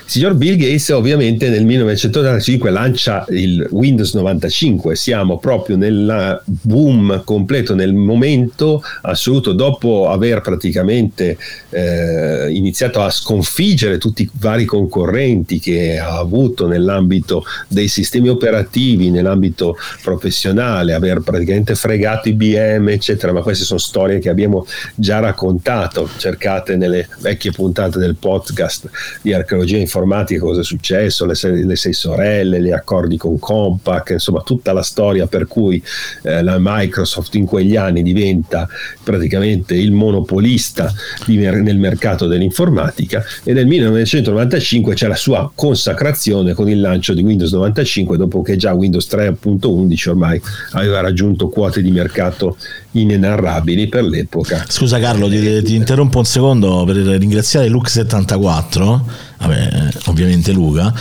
signor 0.07 0.35
Bill 0.35 0.55
Gates 0.55 0.89
ovviamente 0.89 1.49
nel 1.49 1.65
1985 1.65 2.69
lancia 2.69 3.25
il 3.29 3.67
Windows 3.71 4.13
95, 4.13 4.95
siamo 4.95 5.39
proprio 5.39 5.77
nel 5.77 6.41
boom 6.45 7.23
completo, 7.23 7.73
nel 7.73 7.93
momento 7.93 8.83
assoluto 9.01 9.53
dopo 9.53 10.09
aver 10.09 10.41
praticamente 10.41 11.37
eh, 11.69 12.51
iniziato 12.51 13.01
a 13.01 13.09
sconfiggere 13.09 13.97
tutti 13.97 14.21
i 14.21 14.29
vari 14.39 14.65
concorrenti 14.65 15.59
che 15.59 15.97
ha 15.97 16.17
avuto 16.17 16.67
nell'ambito 16.67 17.43
dei 17.67 17.87
sistemi 17.87 18.29
operativi, 18.29 19.09
nell'ambito 19.09 19.75
professionale, 20.03 20.93
aver 20.93 21.21
praticamente 21.21 21.73
fregato 21.73 22.29
IBM, 22.29 22.89
eccetera, 22.89 23.33
ma 23.33 23.41
queste 23.41 23.65
sono 23.65 23.79
storie 23.79 24.19
che 24.19 24.29
abbiamo 24.29 24.67
già 24.93 25.19
raccontato, 25.19 26.07
cercate 26.17 26.75
nelle 26.75 27.07
vecchie 27.19 27.51
puntate 27.51 27.97
del 27.97 28.15
podcast 28.15 28.89
di 29.23 29.33
archeologia 29.33 29.77
informatica 29.77 29.93
cosa 30.39 30.61
è 30.61 30.63
successo, 30.63 31.25
le 31.25 31.35
sei, 31.35 31.63
le 31.63 31.75
sei 31.75 31.93
sorelle, 31.93 32.61
gli 32.61 32.71
accordi 32.71 33.17
con 33.17 33.39
Compaq, 33.39 34.11
insomma 34.11 34.41
tutta 34.41 34.73
la 34.73 34.83
storia 34.83 35.27
per 35.27 35.47
cui 35.47 35.81
eh, 36.23 36.43
la 36.43 36.57
Microsoft 36.59 37.35
in 37.35 37.45
quegli 37.45 37.75
anni 37.75 38.03
diventa 38.03 38.67
praticamente 39.03 39.75
il 39.75 39.91
monopolista 39.91 40.91
mer- 41.27 41.61
nel 41.61 41.77
mercato 41.77 42.27
dell'informatica 42.27 43.23
e 43.43 43.53
nel 43.53 43.67
1995 43.67 44.93
c'è 44.93 45.07
la 45.07 45.15
sua 45.15 45.51
consacrazione 45.53 46.53
con 46.53 46.69
il 46.69 46.79
lancio 46.79 47.13
di 47.13 47.21
Windows 47.21 47.51
95 47.53 48.17
dopo 48.17 48.41
che 48.41 48.55
già 48.55 48.73
Windows 48.73 49.07
3.11 49.11 50.09
ormai 50.09 50.41
aveva 50.71 51.01
raggiunto 51.01 51.49
quote 51.49 51.81
di 51.81 51.91
mercato 51.91 52.57
inenarrabili 52.95 53.87
per 53.87 54.03
l'epoca. 54.03 54.65
Scusa 54.67 54.99
Carlo, 54.99 55.27
ti, 55.27 55.61
ti 55.63 55.75
interrompo 55.75 56.19
un 56.19 56.25
secondo 56.25 56.83
per 56.85 56.95
ringraziare 56.95 57.67
Lux74 57.67 59.01
vabbè, 59.37 59.89
ovviamente 60.05 60.51
Luca, 60.51 60.93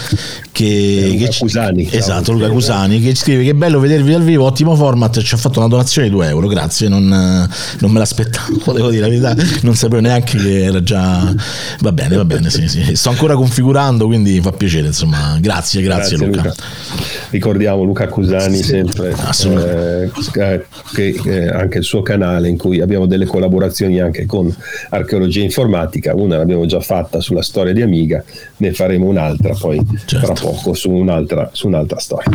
che, 0.51 1.09
Luca 1.13 1.27
che 1.27 1.37
Cusani, 1.39 1.89
esatto, 1.91 2.33
Luca 2.33 2.49
Cusani, 2.49 3.01
che 3.01 3.15
scrive 3.15 3.45
che 3.45 3.51
è 3.51 3.55
bello 3.55 3.79
vedervi 3.79 4.13
dal 4.13 4.23
vivo, 4.23 4.45
ottimo 4.45 4.75
format, 4.75 5.21
ci 5.21 5.35
ha 5.35 5.37
fatto 5.39 5.61
una 5.61 5.69
donazione 5.69 6.09
di 6.09 6.15
2 6.15 6.29
euro, 6.29 6.47
grazie, 6.47 6.89
non, 6.89 7.07
non 7.07 7.91
me 7.91 7.99
l'aspettavo, 7.99 8.73
devo 8.73 8.91
dire 8.91 9.03
la 9.03 9.09
verità, 9.09 9.37
non 9.63 9.75
sapevo 9.75 10.01
neanche 10.01 10.37
che 10.37 10.65
era 10.65 10.83
già... 10.83 11.33
Va 11.81 11.93
bene, 11.93 12.17
va 12.17 12.25
bene, 12.25 12.51
sì, 12.51 12.69
sì. 12.69 12.95
sto 12.95 13.11
ancora 13.11 13.35
configurando, 13.35 14.07
quindi 14.07 14.41
fa 14.41 14.53
piacere, 14.53 14.89
insomma, 14.89 15.39
grazie, 15.41 15.83
grazie, 15.83 16.17
grazie 16.17 16.27
Luca. 16.27 16.43
Luca. 16.43 16.55
Ricordiamo 17.31 17.83
Luca 17.83 18.09
Cusani 18.09 18.57
sì, 18.57 18.63
sempre, 18.63 19.11
eh, 19.11 20.11
che 20.93 21.21
eh, 21.25 21.49
anche 21.49 21.83
suo 21.85 22.03
canale 22.03 22.49
in 22.49 22.59
cui 22.59 22.81
abbiamo 22.81 23.07
delle 23.07 23.27
collaborazioni 23.27 24.01
anche 24.01 24.27
con 24.27 24.55
archeologia 24.91 25.43
informatica, 25.43 26.15
una 26.15 26.37
l'abbiamo 26.37 26.67
già 26.67 26.81
fatta 26.81 27.21
sulla 27.21 27.43
storia 27.43 27.73
di 27.73 27.83
Amiga, 27.83 28.23
ne 28.59 28.73
faremo 28.73 29.07
un'altra 29.07 29.55
poi 29.55 29.81
certo. 30.05 30.33
tra 30.33 30.35
poco 30.35 30.75
su 30.75 30.91
un'altra, 30.91 31.51
su 31.53 31.67
un'altra 31.67 31.99
storia. 31.99 32.31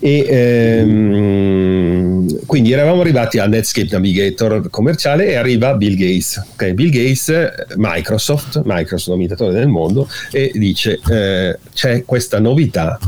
E, 0.00 0.26
ehm, 0.28 2.46
quindi 2.46 2.72
eravamo 2.72 3.00
arrivati 3.00 3.38
a 3.38 3.46
Netscape 3.46 3.88
Navigator 3.90 4.70
commerciale 4.70 5.28
e 5.28 5.36
arriva 5.36 5.74
Bill 5.74 5.96
Gates. 5.96 6.50
Okay, 6.52 6.74
Bill 6.74 6.90
Gates, 6.90 7.32
Microsoft, 7.76 8.62
Microsoft 8.64 9.10
dominatore 9.10 9.52
del 9.52 9.68
mondo, 9.68 10.08
e 10.30 10.52
dice 10.54 11.00
eh, 11.08 11.58
c'è 11.72 12.04
questa 12.04 12.38
novità 12.38 12.98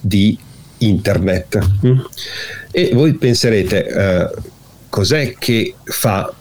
di 0.00 0.36
internet. 0.78 1.58
Mm? 1.86 1.98
E 2.70 2.90
voi 2.92 3.14
penserete 3.14 3.86
eh, 3.86 4.30
cos'è 4.88 5.34
che 5.38 5.74
fa 5.84 6.32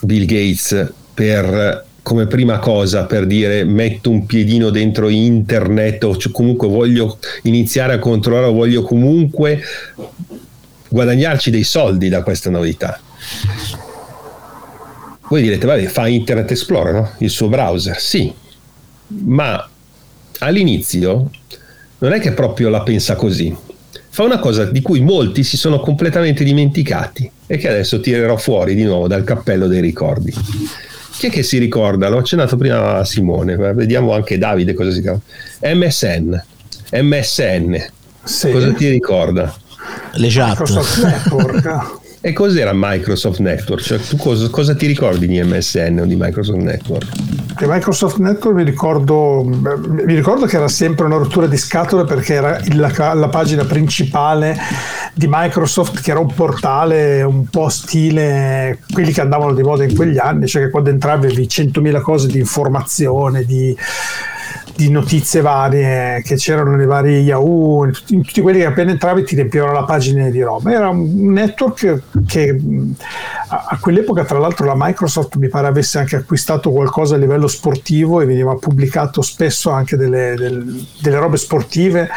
Bill 0.00 0.24
Gates 0.24 0.92
per 1.14 1.86
come 2.02 2.26
prima 2.26 2.58
cosa 2.58 3.04
per 3.04 3.26
dire 3.26 3.64
metto 3.64 4.10
un 4.10 4.26
piedino 4.26 4.70
dentro 4.70 5.08
internet 5.08 6.02
o 6.04 6.16
comunque 6.32 6.66
voglio 6.66 7.18
iniziare 7.42 7.92
a 7.92 7.98
controllare 7.98 8.46
o 8.46 8.52
voglio 8.52 8.82
comunque 8.82 9.60
guadagnarci 10.88 11.50
dei 11.50 11.64
soldi 11.64 12.08
da 12.08 12.22
questa 12.22 12.50
novità. 12.50 13.00
Voi 15.28 15.42
direte, 15.42 15.66
vabbè, 15.66 15.86
fa 15.86 16.08
Internet 16.08 16.50
Explorer, 16.50 16.92
no? 16.92 17.10
il 17.18 17.30
suo 17.30 17.48
browser, 17.48 17.98
sì, 17.98 18.30
ma 19.06 19.66
all'inizio 20.40 21.30
non 21.98 22.12
è 22.12 22.20
che 22.20 22.32
proprio 22.32 22.68
la 22.68 22.82
pensa 22.82 23.14
così. 23.14 23.56
Fa 24.10 24.24
una 24.24 24.40
cosa 24.40 24.66
di 24.66 24.82
cui 24.82 25.00
molti 25.00 25.42
si 25.42 25.56
sono 25.56 25.80
completamente 25.80 26.44
dimenticati 26.44 27.30
e 27.52 27.58
che 27.58 27.68
adesso 27.68 28.00
tirerò 28.00 28.38
fuori 28.38 28.74
di 28.74 28.82
nuovo 28.82 29.06
dal 29.06 29.24
cappello 29.24 29.66
dei 29.66 29.82
ricordi. 29.82 30.32
Chi 31.10 31.26
è 31.26 31.30
che 31.30 31.42
si 31.42 31.58
ricorda? 31.58 32.08
L'ho 32.08 32.16
accennato 32.16 32.56
prima 32.56 32.96
a 32.96 33.04
Simone, 33.04 33.56
vediamo 33.74 34.14
anche 34.14 34.38
Davide 34.38 34.72
cosa 34.72 34.90
si 34.90 35.02
chiama. 35.02 35.20
MSN. 35.60 36.42
MSN. 36.92 37.84
Sì. 38.24 38.50
Cosa 38.50 38.72
ti 38.72 38.88
ricorda? 38.88 39.54
Le 40.12 40.28
chat. 40.30 40.60
Microsoft 40.60 41.04
Network. 41.04 42.00
E 42.24 42.32
cos'era 42.32 42.70
Microsoft 42.72 43.40
Network? 43.40 43.82
Cioè, 43.82 43.98
tu 43.98 44.16
cosa, 44.16 44.48
cosa, 44.48 44.76
ti 44.76 44.86
ricordi 44.86 45.26
di 45.26 45.42
MSN 45.42 45.98
o 46.02 46.06
di 46.06 46.14
Microsoft 46.16 46.60
Network? 46.60 47.08
Di 47.58 47.66
Microsoft 47.66 48.18
Network 48.18 48.54
mi 48.54 48.62
ricordo, 48.62 49.42
mi 49.44 50.14
ricordo 50.14 50.46
che 50.46 50.54
era 50.54 50.68
sempre 50.68 51.06
una 51.06 51.16
rottura 51.16 51.48
di 51.48 51.56
scatole 51.56 52.04
perché 52.04 52.34
era 52.34 52.60
la, 52.74 53.14
la, 53.14 53.28
pagina 53.28 53.64
principale 53.64 54.56
di 55.14 55.26
Microsoft 55.28 56.00
che 56.00 56.12
era 56.12 56.20
un 56.20 56.32
portale 56.32 57.22
un 57.22 57.46
po' 57.46 57.68
stile 57.68 58.78
quelli 58.92 59.10
che 59.10 59.20
andavano 59.20 59.52
di 59.52 59.62
moda 59.62 59.82
in 59.82 59.96
quegli 59.96 60.18
anni, 60.18 60.46
cioè 60.46 60.62
che 60.62 60.70
quando 60.70 60.90
entravi 60.90 61.26
avevi 61.26 61.46
100.000 61.46 62.00
cose 62.02 62.28
di 62.28 62.38
informazione, 62.38 63.44
di 63.44 63.76
di 64.74 64.90
notizie 64.90 65.40
varie 65.40 66.22
che 66.22 66.36
c'erano 66.36 66.74
nei 66.76 66.86
vari 66.86 67.20
Yahoo, 67.20 67.84
in 67.84 67.92
tutti, 68.22 68.40
quelli 68.40 68.58
che 68.58 68.66
appena 68.66 68.90
entravi 68.90 69.24
ti 69.24 69.34
riempivano 69.34 69.72
la 69.72 69.84
pagina 69.84 70.28
di 70.28 70.42
roba. 70.42 70.72
Era 70.72 70.88
un 70.88 71.32
network 71.32 72.02
che 72.26 72.58
a, 73.48 73.78
quell'epoca, 73.80 74.24
tra 74.24 74.38
l'altro, 74.38 74.66
la 74.66 74.74
Microsoft 74.76 75.36
mi 75.36 75.48
pare 75.48 75.66
avesse 75.66 75.98
anche 75.98 76.16
acquistato 76.16 76.70
qualcosa 76.70 77.14
a 77.14 77.18
livello 77.18 77.48
sportivo 77.48 78.20
e 78.20 78.26
veniva 78.26 78.54
pubblicato 78.56 79.22
spesso 79.22 79.70
anche 79.70 79.96
delle, 79.96 80.34
delle, 80.36 80.64
delle 81.00 81.18
robe 81.18 81.36
sportive 81.36 82.08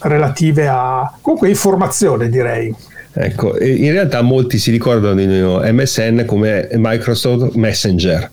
relative 0.00 0.68
a 0.68 1.10
comunque 1.20 1.48
informazione 1.48 2.28
direi 2.28 2.74
Ecco, 3.18 3.58
in 3.58 3.92
realtà 3.92 4.20
molti 4.20 4.58
si 4.58 4.70
ricordano 4.70 5.14
di 5.14 5.26
MSN 5.26 6.24
come 6.26 6.68
Microsoft 6.72 7.54
Messenger, 7.54 8.28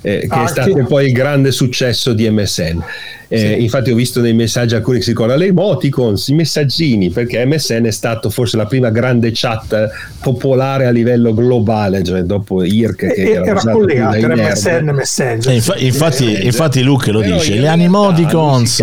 eh, 0.00 0.20
che 0.20 0.26
ah, 0.28 0.44
è 0.44 0.46
stato 0.46 0.74
che... 0.74 0.84
poi 0.84 1.06
il 1.06 1.12
grande 1.12 1.50
successo 1.50 2.12
di 2.12 2.30
MSN. 2.30 2.80
Eh, 3.28 3.38
sì. 3.38 3.62
Infatti 3.62 3.90
ho 3.90 3.94
visto 3.94 4.20
nei 4.20 4.32
messaggi 4.32 4.74
alcuni 4.74 4.98
che 4.98 5.04
si 5.04 5.10
ricordano 5.10 5.38
le 5.38 5.46
emoticons, 5.46 6.28
i 6.28 6.34
messaggini, 6.34 7.10
perché 7.10 7.44
MSN 7.44 7.84
è 7.84 7.90
stato 7.90 8.30
forse 8.30 8.56
la 8.56 8.66
prima 8.66 8.90
grande 8.90 9.30
chat 9.34 9.90
popolare 10.20 10.86
a 10.86 10.90
livello 10.90 11.34
globale, 11.34 12.02
cioè 12.02 12.22
dopo 12.22 12.62
IRC 12.62 12.96
che 13.12 13.30
era, 13.32 13.44
era 13.44 13.60
collegato, 13.60 14.16
era 14.16 14.34
MSN 14.34 14.90
Messenger. 14.94 15.52
Eh, 15.52 15.56
infa- 15.56 15.76
infatti, 15.76 16.34
eh, 16.34 16.44
infatti 16.44 16.82
Luke 16.82 17.10
lo 17.10 17.20
dice, 17.20 17.54
le 17.54 17.68
emoticons. 17.68 18.82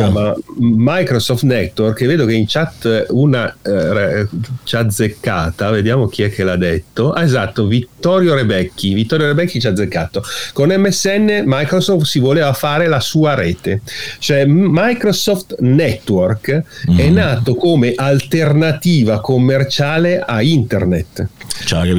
Microsoft 0.58 1.44
Network, 1.44 1.98
che 1.98 2.06
vedo 2.06 2.26
che 2.26 2.34
in 2.34 2.46
chat 2.48 3.08
una 3.10 3.54
eh, 3.62 4.28
ci 4.64 4.76
ha 4.76 4.80
azzeccata, 4.80 5.70
vediamo 5.72 6.08
chi 6.08 6.24
è 6.24 6.30
che 6.30 6.44
l'ha 6.44 6.56
detto. 6.56 7.12
Ah, 7.12 7.24
esatto, 7.24 7.66
Vittorio 7.66 8.36
Rebecchi. 8.36 8.94
Vittorio 8.94 9.28
Rebecchi 9.28 9.60
ci 9.60 9.68
ha 9.68 9.72
azzeccato. 9.72 10.24
Con 10.54 10.70
MSN 10.70 11.44
Microsoft 11.46 12.06
si 12.06 12.20
voleva 12.20 12.54
fare 12.54 12.88
la 12.88 13.00
sua 13.00 13.34
rete. 13.34 13.82
Cioè 14.20 14.35
cioè 14.36 14.45
Microsoft 14.45 15.56
Network 15.60 16.63
mm. 16.91 16.98
è 16.98 17.10
nato 17.10 17.56
come 17.56 17.93
alternativa 17.95 19.21
commerciale 19.21 20.19
a 20.19 20.41
Internet. 20.41 21.28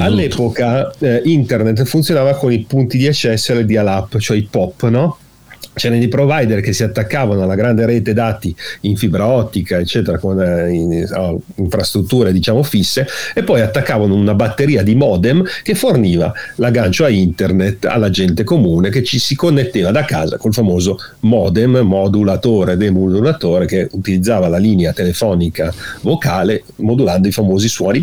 All'epoca 0.05 0.93
eh, 0.99 1.23
Internet 1.25 1.83
funzionava 1.85 2.35
con 2.35 2.53
i 2.53 2.61
punti 2.69 2.99
di 2.99 3.07
accesso 3.07 3.53
alle 3.53 3.65
dial-up, 3.65 4.19
cioè 4.19 4.37
i 4.37 4.43
POP, 4.43 4.89
no? 4.89 5.19
C'erano 5.77 6.01
dei 6.01 6.09
provider 6.09 6.63
che 6.63 6.73
si 6.73 6.83
attaccavano 6.83 7.43
alla 7.43 7.55
grande 7.55 7.85
rete 7.85 8.15
dati 8.15 8.55
in 8.83 8.97
fibra 8.97 9.27
ottica, 9.27 9.79
eccetera, 9.79 10.19
con 10.19 10.41
eh, 10.41 10.73
in, 10.73 11.07
oh, 11.15 11.39
infrastrutture 11.57 12.33
diciamo 12.33 12.63
fisse, 12.63 13.07
e 13.35 13.43
poi 13.43 13.61
attaccavano 13.61 14.15
una 14.15 14.35
batteria 14.35 14.83
di 14.83 14.95
modem 14.95 15.45
che 15.63 15.75
forniva 15.75 16.33
l'aggancio 16.57 17.05
a 17.05 17.11
internet 17.11 17.85
alla 17.85 18.09
gente 18.09 18.43
comune 18.43 18.89
che 18.89 19.05
ci 19.05 19.19
si 19.19 19.37
connetteva 19.37 19.91
da 19.91 20.07
casa 20.07 20.39
col 20.39 20.55
famoso 20.55 20.97
modem, 21.21 21.77
modulatore, 21.81 22.79
demodulatore 22.79 23.67
che 23.67 23.87
utilizzava 23.93 24.49
la 24.49 24.59
linea 24.59 24.95
telefonica 24.95 25.73
vocale 26.01 26.65
modulando 26.77 27.29
i 27.29 27.33
famosi 27.33 27.69
suoni 27.69 28.01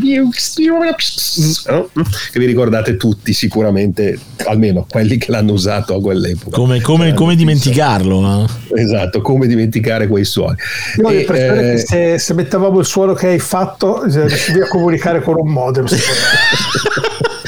che 2.31 2.39
vi 2.39 2.45
ricordate 2.45 2.97
tutti 2.97 3.33
sicuramente, 3.33 4.19
almeno 4.45 4.85
quelli 4.87 5.17
che 5.17 5.31
l'hanno 5.31 5.53
usato 5.53 5.95
a 5.95 6.01
quell'epoca. 6.01 6.55
Come, 6.55 6.79
come, 6.81 7.13
come 7.13 7.35
dimenticare 7.35 7.61
dimenticarlo. 7.63 8.47
Eh? 8.73 8.81
Esatto, 8.81 9.21
come 9.21 9.47
dimenticare 9.47 10.07
quei 10.07 10.25
suoni. 10.25 10.57
Io 10.97 11.07
ho 11.07 11.11
l'impressione 11.11 11.59
eh, 11.59 11.75
che 11.75 11.77
se, 11.77 12.19
se, 12.19 12.33
mettevamo 12.33 12.79
il 12.79 12.85
suono 12.85 13.13
che 13.13 13.27
hai 13.27 13.39
fatto, 13.39 14.03
riuscivi 14.03 14.61
a 14.61 14.67
comunicare 14.67 15.21
con 15.21 15.35
un 15.37 15.51
modem. 15.51 15.85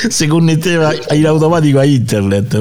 si 0.10 0.28
connetteva 0.28 0.94
in 1.12 1.26
automatico 1.26 1.80
a 1.80 1.86
internet. 1.86 2.54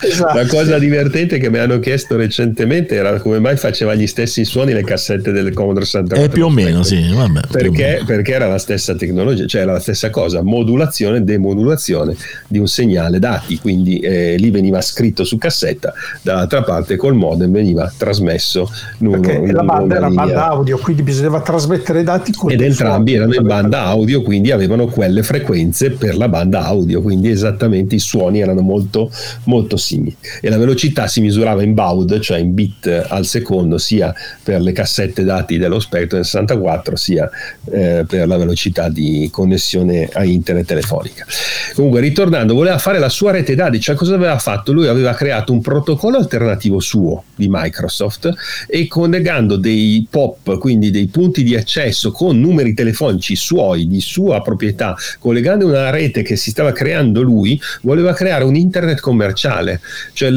Esatto. 0.00 0.36
La 0.36 0.46
cosa 0.46 0.78
divertente 0.78 1.38
che 1.38 1.50
mi 1.50 1.58
hanno 1.58 1.78
chiesto 1.78 2.16
recentemente 2.16 2.94
era 2.94 3.18
come 3.20 3.38
mai 3.38 3.56
faceva 3.56 3.94
gli 3.94 4.06
stessi 4.06 4.44
suoni 4.44 4.72
le 4.72 4.84
cassette 4.84 5.32
del 5.32 5.52
Commodore 5.52 5.84
64. 5.84 6.24
Eh, 6.24 6.28
più 6.28 6.46
o 6.46 6.50
meno, 6.50 6.82
sì. 6.82 7.12
Vabbè, 7.12 7.40
perché, 7.50 8.02
perché, 8.04 8.32
era 8.32 8.48
la 8.48 8.58
stessa 8.58 8.94
tecnologia, 8.94 9.46
cioè 9.46 9.62
era 9.62 9.72
la 9.72 9.80
stessa 9.80 10.10
cosa, 10.10 10.42
modulazione 10.42 11.18
e 11.18 11.20
demodulazione 11.22 12.16
di 12.48 12.58
un 12.58 12.66
segnale 12.66 13.18
dati, 13.18 13.58
quindi 13.58 13.98
eh, 13.98 14.36
lì 14.36 14.50
veniva 14.50 14.80
scritto 14.80 15.24
su 15.24 15.38
cassetta, 15.38 15.92
dall'altra 16.22 16.62
parte 16.62 16.96
col 16.96 17.14
modem 17.14 17.52
veniva 17.52 17.92
trasmesso. 17.96 18.70
Perché 18.98 19.52
la 19.52 19.62
banda 19.62 19.96
era 19.96 20.08
banda 20.10 20.48
audio, 20.48 20.78
quindi 20.78 21.02
bisognava 21.02 21.40
trasmettere 21.40 22.00
i 22.00 22.04
dati 22.04 22.32
con 22.32 22.50
Ed 22.50 22.60
entrambi 22.60 23.14
erano 23.14 23.34
in 23.34 23.46
banda 23.46 23.84
audio, 23.84 24.22
quindi 24.22 24.50
avevano 24.50 24.86
quelle 24.86 25.22
frequenze 25.22 25.90
per 25.90 26.16
la 26.16 26.28
banda 26.28 26.64
audio, 26.64 26.89
quindi 26.98 27.30
esattamente 27.30 27.94
i 27.94 27.98
suoni 27.98 28.40
erano 28.40 28.60
molto, 28.60 29.10
molto 29.44 29.76
simili. 29.76 30.16
E 30.40 30.48
la 30.48 30.58
velocità 30.58 31.06
si 31.06 31.20
misurava 31.20 31.62
in 31.62 31.74
baud, 31.74 32.18
cioè 32.20 32.38
in 32.38 32.54
bit 32.54 33.06
al 33.08 33.24
secondo, 33.24 33.78
sia 33.78 34.14
per 34.42 34.60
le 34.60 34.72
cassette 34.72 35.24
dati 35.24 35.58
dello 35.58 35.78
Spectrum 35.78 36.22
64, 36.22 36.96
sia 36.96 37.30
eh, 37.70 38.04
per 38.06 38.26
la 38.26 38.36
velocità 38.36 38.88
di 38.88 39.28
connessione 39.30 40.08
a 40.12 40.24
internet 40.24 40.66
telefonica. 40.66 41.26
Comunque, 41.74 42.00
ritornando, 42.00 42.54
voleva 42.54 42.78
fare 42.78 42.98
la 42.98 43.08
sua 43.08 43.32
rete 43.32 43.54
dati, 43.54 43.80
cioè 43.80 43.94
cosa 43.94 44.14
aveva 44.14 44.38
fatto? 44.38 44.72
Lui 44.72 44.86
aveva 44.86 45.14
creato 45.14 45.52
un 45.52 45.60
protocollo 45.60 46.16
alternativo 46.16 46.80
suo 46.80 47.24
di 47.34 47.46
Microsoft 47.48 48.32
e 48.66 48.86
collegando 48.86 49.56
dei 49.56 50.06
POP, 50.08 50.58
quindi 50.58 50.90
dei 50.90 51.06
punti 51.06 51.42
di 51.42 51.56
accesso 51.56 52.12
con 52.12 52.38
numeri 52.38 52.74
telefonici 52.74 53.36
suoi, 53.36 53.86
di 53.86 54.00
sua 54.00 54.42
proprietà, 54.42 54.96
collegando 55.18 55.66
una 55.66 55.90
rete 55.90 56.22
che 56.22 56.36
si 56.36 56.50
stava 56.50 56.72
creando 56.72 56.79
lui, 57.20 57.60
voleva 57.82 58.12
creare 58.12 58.44
un 58.44 58.54
internet 58.54 59.00
commerciale. 59.00 59.80
Cioè 60.12 60.30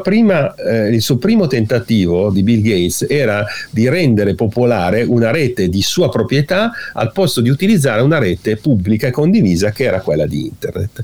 prima, 0.00 0.54
eh, 0.54 0.88
il 0.88 1.02
suo 1.02 1.16
primo 1.16 1.46
tentativo 1.46 2.30
di 2.30 2.42
Bill 2.42 2.62
Gates 2.62 3.06
era 3.08 3.44
di 3.70 3.88
rendere 3.88 4.34
popolare 4.34 5.02
una 5.02 5.30
rete 5.30 5.68
di 5.68 5.82
sua 5.82 6.08
proprietà 6.08 6.72
al 6.94 7.12
posto 7.12 7.40
di 7.40 7.48
utilizzare 7.48 8.02
una 8.02 8.18
rete 8.18 8.56
pubblica 8.56 9.06
e 9.06 9.10
condivisa 9.10 9.70
che 9.70 9.84
era 9.84 10.00
quella 10.00 10.26
di 10.26 10.46
internet. 10.46 11.02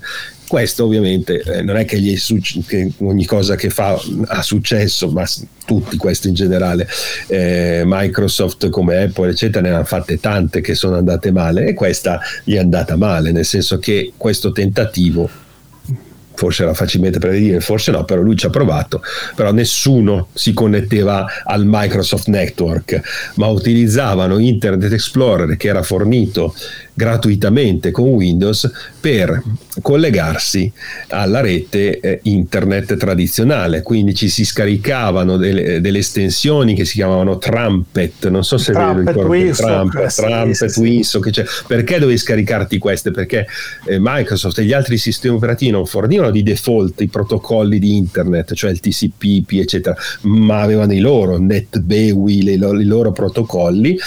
Questo 0.48 0.85
ovviamente 0.85 1.40
eh, 1.40 1.62
non 1.62 1.76
è 1.76 1.85
che, 1.85 1.98
gli 1.98 2.16
che, 2.66 2.92
ogni 2.98 3.24
cosa 3.24 3.56
che 3.56 3.68
fa 3.70 4.00
ha 4.26 4.42
successo, 4.42 5.11
ma 5.11 5.26
tutti 5.64 5.96
questi 5.96 6.28
in 6.28 6.35
generale, 6.35 6.87
eh, 7.26 7.82
Microsoft 7.85 8.68
come 8.70 9.02
Apple 9.02 9.30
eccetera 9.30 9.66
ne 9.66 9.74
hanno 9.74 9.85
fatte 9.85 10.20
tante 10.20 10.61
che 10.61 10.74
sono 10.74 10.96
andate 10.96 11.32
male 11.32 11.66
e 11.66 11.74
questa 11.74 12.20
gli 12.44 12.54
è 12.54 12.59
andata 12.59 12.96
male, 12.96 13.32
nel 13.32 13.44
senso 13.44 13.78
che 13.78 14.12
questo 14.16 14.52
tentativo 14.52 15.28
forse 16.37 16.62
era 16.62 16.75
facilmente 16.75 17.18
prevedibile, 17.18 17.61
forse 17.61 17.90
no, 17.90 18.05
però 18.05 18.20
lui 18.20 18.37
ci 18.37 18.46
ha 18.46 18.51
provato, 18.51 19.03
però 19.35 19.51
nessuno 19.53 20.29
si 20.35 20.53
connetteva 20.53 21.27
al 21.44 21.64
Microsoft 21.66 22.29
Network, 22.29 23.01
ma 23.37 23.49
utilizzavano 23.49 24.38
Internet 24.38 24.92
Explorer 24.92 25.57
che 25.57 25.68
era 25.68 25.83
fornito 25.83 26.55
gratuitamente 26.96 27.90
con 27.90 28.09
Windows 28.09 28.70
per 28.99 29.42
collegarsi 29.83 30.72
alla 31.09 31.42
rete 31.42 32.01
eh, 32.01 32.20
internet 32.22 32.96
tradizionale. 32.96 33.83
Quindi 33.83 34.14
ci 34.14 34.31
si 34.31 34.46
scaricavano 34.46 35.37
delle, 35.37 35.83
delle, 35.83 35.99
estensioni 35.99 36.75
che 36.75 36.87
si 36.87 36.94
chiamavano 36.94 37.37
Trumpet, 37.37 38.29
non 38.29 38.44
so 38.44 38.57
se 38.57 38.72
Trumpet, 38.72 39.14
vi 39.14 39.20
Winsock, 39.20 39.66
Trumpet, 39.66 40.07
sì, 40.07 40.20
Trumpet, 40.22 40.64
sì, 40.70 40.81
Winsock, 40.81 41.31
cioè, 41.31 41.44
perché 41.66 41.99
dovevi 41.99 42.18
scaricarti 42.18 42.79
queste? 42.79 43.11
Perché 43.11 43.46
eh, 43.85 43.99
Microsoft 44.01 44.59
e 44.59 44.64
gli 44.64 44.72
altri 44.72 44.96
sistemi 44.96 45.37
operativi 45.37 45.70
non 45.70 45.85
fornivano 45.85 46.25
di 46.30 46.42
default 46.42 47.00
i 47.00 47.08
protocolli 47.08 47.78
di 47.78 47.96
internet, 47.96 48.54
cioè 48.54 48.70
il 48.70 48.80
TCP, 48.80 49.22
IP, 49.22 49.52
eccetera, 49.52 49.96
ma 50.22 50.60
avevano 50.60 50.92
i 50.92 51.00
loro 51.00 51.38
NetBEWI, 51.38 52.52
i 52.52 52.84
loro 52.84 53.12
protocolli 53.12 53.98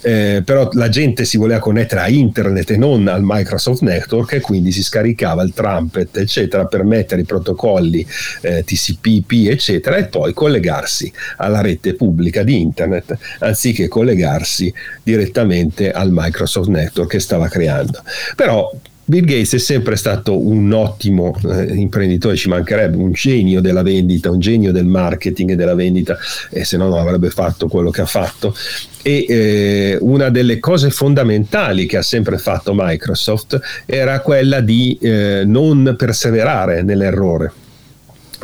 eh, 0.00 0.42
però 0.44 0.68
la 0.72 0.88
gente 0.88 1.24
si 1.24 1.36
voleva 1.36 1.58
connettere 1.58 2.02
a 2.02 2.08
internet 2.08 2.70
e 2.70 2.76
non 2.76 3.08
al 3.08 3.22
Microsoft 3.22 3.82
Network 3.82 4.32
e 4.32 4.40
quindi 4.40 4.70
si 4.70 4.82
scaricava 4.82 5.42
il 5.42 5.52
Trumpet 5.52 6.16
eccetera 6.18 6.66
per 6.66 6.84
mettere 6.84 7.22
i 7.22 7.24
protocolli 7.24 8.06
eh, 8.42 8.62
TCP/IP 8.64 9.48
eccetera 9.50 9.96
e 9.96 10.06
poi 10.06 10.32
collegarsi 10.32 11.12
alla 11.38 11.60
rete 11.60 11.94
pubblica 11.94 12.42
di 12.42 12.60
internet 12.60 13.18
anziché 13.40 13.88
collegarsi 13.88 14.72
direttamente 15.02 15.90
al 15.90 16.10
Microsoft 16.12 16.68
Network 16.68 17.10
che 17.10 17.20
stava 17.20 17.48
creando. 17.48 18.02
Però 18.36 18.70
Bill 19.08 19.24
Gates 19.24 19.54
è 19.54 19.58
sempre 19.58 19.96
stato 19.96 20.38
un 20.38 20.70
ottimo 20.70 21.34
eh, 21.50 21.72
imprenditore, 21.72 22.36
ci 22.36 22.50
mancherebbe 22.50 22.98
un 22.98 23.12
genio 23.12 23.62
della 23.62 23.80
vendita, 23.80 24.30
un 24.30 24.38
genio 24.38 24.70
del 24.70 24.84
marketing 24.84 25.52
e 25.52 25.56
della 25.56 25.74
vendita, 25.74 26.18
e 26.50 26.62
se 26.64 26.76
no 26.76 26.90
non 26.90 26.98
avrebbe 26.98 27.30
fatto 27.30 27.68
quello 27.68 27.88
che 27.88 28.02
ha 28.02 28.06
fatto. 28.06 28.54
E 29.00 29.24
eh, 29.26 29.98
una 30.02 30.28
delle 30.28 30.58
cose 30.58 30.90
fondamentali 30.90 31.86
che 31.86 31.96
ha 31.96 32.02
sempre 32.02 32.36
fatto 32.36 32.74
Microsoft 32.76 33.58
era 33.86 34.20
quella 34.20 34.60
di 34.60 34.98
eh, 35.00 35.42
non 35.46 35.94
perseverare 35.96 36.82
nell'errore 36.82 37.52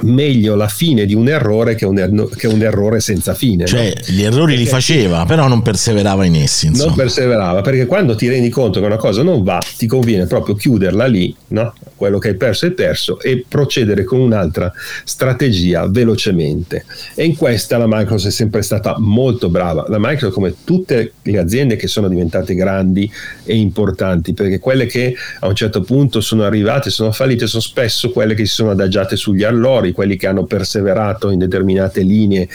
meglio 0.02 0.54
la 0.54 0.68
fine 0.68 1.06
di 1.06 1.14
un 1.14 1.28
errore 1.28 1.74
che 1.74 1.84
un, 1.84 1.98
er- 1.98 2.36
che 2.36 2.46
un 2.46 2.60
errore 2.62 3.00
senza 3.00 3.34
fine. 3.34 3.66
Cioè, 3.66 3.92
no? 3.94 4.14
gli 4.14 4.22
errori 4.22 4.52
perché 4.52 4.56
li 4.56 4.66
faceva, 4.66 5.24
però 5.24 5.48
non 5.48 5.62
perseverava 5.62 6.24
in 6.24 6.36
essi. 6.36 6.66
Insomma. 6.66 6.88
Non 6.88 6.96
perseverava, 6.96 7.60
perché 7.60 7.86
quando 7.86 8.14
ti 8.14 8.28
rendi 8.28 8.48
conto 8.48 8.80
che 8.80 8.86
una 8.86 8.96
cosa 8.96 9.22
non 9.22 9.42
va, 9.42 9.60
ti 9.76 9.86
conviene 9.86 10.26
proprio 10.26 10.54
chiuderla 10.54 11.06
lì, 11.06 11.34
no? 11.48 11.72
quello 11.96 12.18
che 12.18 12.30
hai 12.30 12.34
perso 12.36 12.66
è 12.66 12.70
perso, 12.70 13.20
e 13.20 13.44
procedere 13.46 14.04
con 14.04 14.20
un'altra 14.20 14.72
strategia 15.04 15.86
velocemente. 15.88 16.84
E 17.14 17.24
in 17.24 17.36
questa 17.36 17.78
la 17.78 17.86
Microsoft 17.86 18.26
è 18.26 18.30
sempre 18.30 18.62
stata 18.62 18.96
molto 18.98 19.48
brava. 19.48 19.86
La 19.88 19.98
Microsoft, 19.98 20.34
come 20.34 20.54
tutte 20.64 21.14
le 21.22 21.38
aziende 21.38 21.76
che 21.76 21.86
sono 21.86 22.08
diventate 22.08 22.54
grandi 22.54 23.10
e 23.44 23.56
importanti, 23.56 24.34
perché 24.34 24.58
quelle 24.58 24.86
che 24.86 25.14
a 25.40 25.48
un 25.48 25.54
certo 25.54 25.82
punto 25.82 26.20
sono 26.20 26.44
arrivate, 26.44 26.90
sono 26.90 27.12
fallite, 27.12 27.46
sono 27.46 27.62
spesso 27.62 28.10
quelle 28.10 28.34
che 28.34 28.44
si 28.44 28.54
sono 28.54 28.70
adagiate 28.70 29.16
sugli 29.16 29.42
allori 29.42 29.83
migliori, 29.84 29.92
quelli 29.92 30.16
che 30.16 30.26
hanno 30.26 30.44
perseverato 30.44 31.30
in 31.30 31.38
determinate 31.38 32.00
linee 32.00 32.48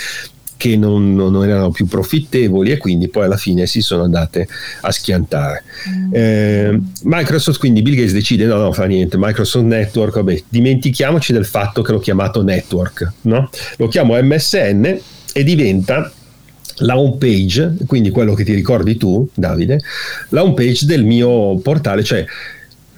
che 0.58 0.76
non, 0.76 1.16
non, 1.16 1.42
erano 1.46 1.72
più 1.72 1.86
profittevoli 1.86 2.72
e 2.72 2.78
quindi 2.78 3.08
poi 3.08 3.24
alla 3.24 3.38
fine 3.38 3.66
si 3.66 3.80
sono 3.80 4.04
andate 4.04 4.46
a 4.82 4.92
schiantare. 4.92 5.64
Mm. 5.90 6.14
Eh, 6.14 6.80
Microsoft 7.04 7.60
quindi 7.60 7.82
Bill 7.82 7.96
Gates 7.96 8.12
decide 8.12 8.46
no 8.46 8.58
no 8.58 8.74
fa 8.74 8.84
niente, 8.84 9.16
Microsoft 9.18 9.66
Network, 9.66 10.16
vabbè, 10.16 10.44
dimentichiamoci 10.50 11.32
del 11.32 11.46
fatto 11.46 11.82
che 11.82 11.94
l'ho 11.94 12.00
chiamato 12.00 12.44
network, 12.44 13.10
no? 13.22 13.50
lo 13.78 13.88
chiamo 13.88 14.22
MSN 14.22 15.00
e 15.32 15.44
diventa 15.44 16.12
la 16.82 16.98
home 16.98 17.16
page, 17.18 17.76
quindi 17.88 18.10
quello 18.10 18.34
che 18.34 18.44
ti 18.44 18.54
ricordi 18.54 18.98
tu 18.98 19.30
Davide, 19.34 19.80
la 20.30 20.44
home 20.44 20.56
page 20.56 20.86
del 20.86 21.06
mio 21.06 21.58
portale, 21.60 22.04
cioè 22.04 22.26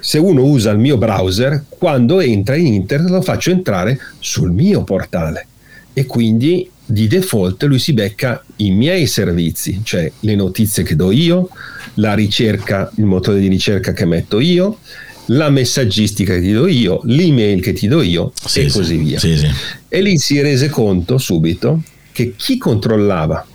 se 0.01 0.17
uno 0.17 0.43
usa 0.43 0.71
il 0.71 0.79
mio 0.79 0.97
browser, 0.97 1.63
quando 1.69 2.19
entra 2.19 2.55
in 2.55 2.65
internet 2.65 3.09
lo 3.09 3.21
faccio 3.21 3.51
entrare 3.51 3.99
sul 4.19 4.51
mio 4.51 4.83
portale. 4.83 5.45
E 5.93 6.05
quindi 6.05 6.69
di 6.83 7.07
default 7.07 7.63
lui 7.63 7.79
si 7.79 7.93
becca 7.93 8.43
i 8.57 8.71
miei 8.71 9.05
servizi, 9.05 9.81
cioè 9.83 10.11
le 10.21 10.35
notizie 10.35 10.83
che 10.83 10.95
do 10.95 11.11
io, 11.11 11.49
la 11.95 12.13
ricerca, 12.13 12.91
il 12.95 13.05
motore 13.05 13.39
di 13.39 13.47
ricerca 13.47 13.93
che 13.93 14.05
metto 14.05 14.39
io, 14.39 14.79
la 15.27 15.49
messaggistica 15.49 16.33
che 16.33 16.41
ti 16.41 16.51
do 16.51 16.67
io, 16.67 17.01
l'email 17.03 17.61
che 17.61 17.73
ti 17.73 17.87
do 17.87 18.01
io 18.01 18.33
sì, 18.43 18.61
e 18.61 18.69
sì, 18.69 18.77
così 18.77 18.97
via. 18.97 19.19
Sì, 19.19 19.39
e 19.87 20.01
lì 20.01 20.17
si 20.17 20.41
rese 20.41 20.69
conto 20.69 21.17
subito 21.17 21.81
che 22.11 22.33
chi 22.35 22.57
controllava 22.57 23.45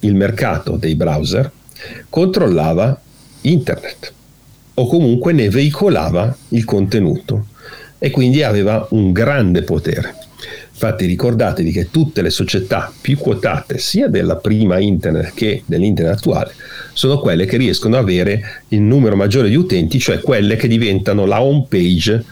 il 0.00 0.14
mercato 0.14 0.76
dei 0.76 0.94
browser 0.94 1.50
controllava 2.08 3.00
internet 3.42 4.12
o 4.78 4.86
comunque 4.86 5.32
ne 5.32 5.48
veicolava 5.48 6.34
il 6.50 6.64
contenuto 6.64 7.46
e 7.98 8.10
quindi 8.10 8.42
aveva 8.42 8.86
un 8.90 9.12
grande 9.12 9.62
potere. 9.62 10.14
Infatti 10.70 11.06
ricordatevi 11.06 11.72
che 11.72 11.90
tutte 11.90 12.20
le 12.20 12.28
società 12.28 12.92
più 13.00 13.16
quotate 13.16 13.78
sia 13.78 14.08
della 14.08 14.36
prima 14.36 14.78
internet 14.78 15.32
che 15.32 15.62
dell'internet 15.64 16.18
attuale 16.18 16.52
sono 16.92 17.18
quelle 17.18 17.46
che 17.46 17.56
riescono 17.56 17.96
ad 17.96 18.02
avere 18.02 18.62
il 18.68 18.82
numero 18.82 19.16
maggiore 19.16 19.48
di 19.48 19.54
utenti, 19.54 19.98
cioè 19.98 20.20
quelle 20.20 20.56
che 20.56 20.68
diventano 20.68 21.24
la 21.24 21.40
home 21.40 21.64
page 21.68 22.22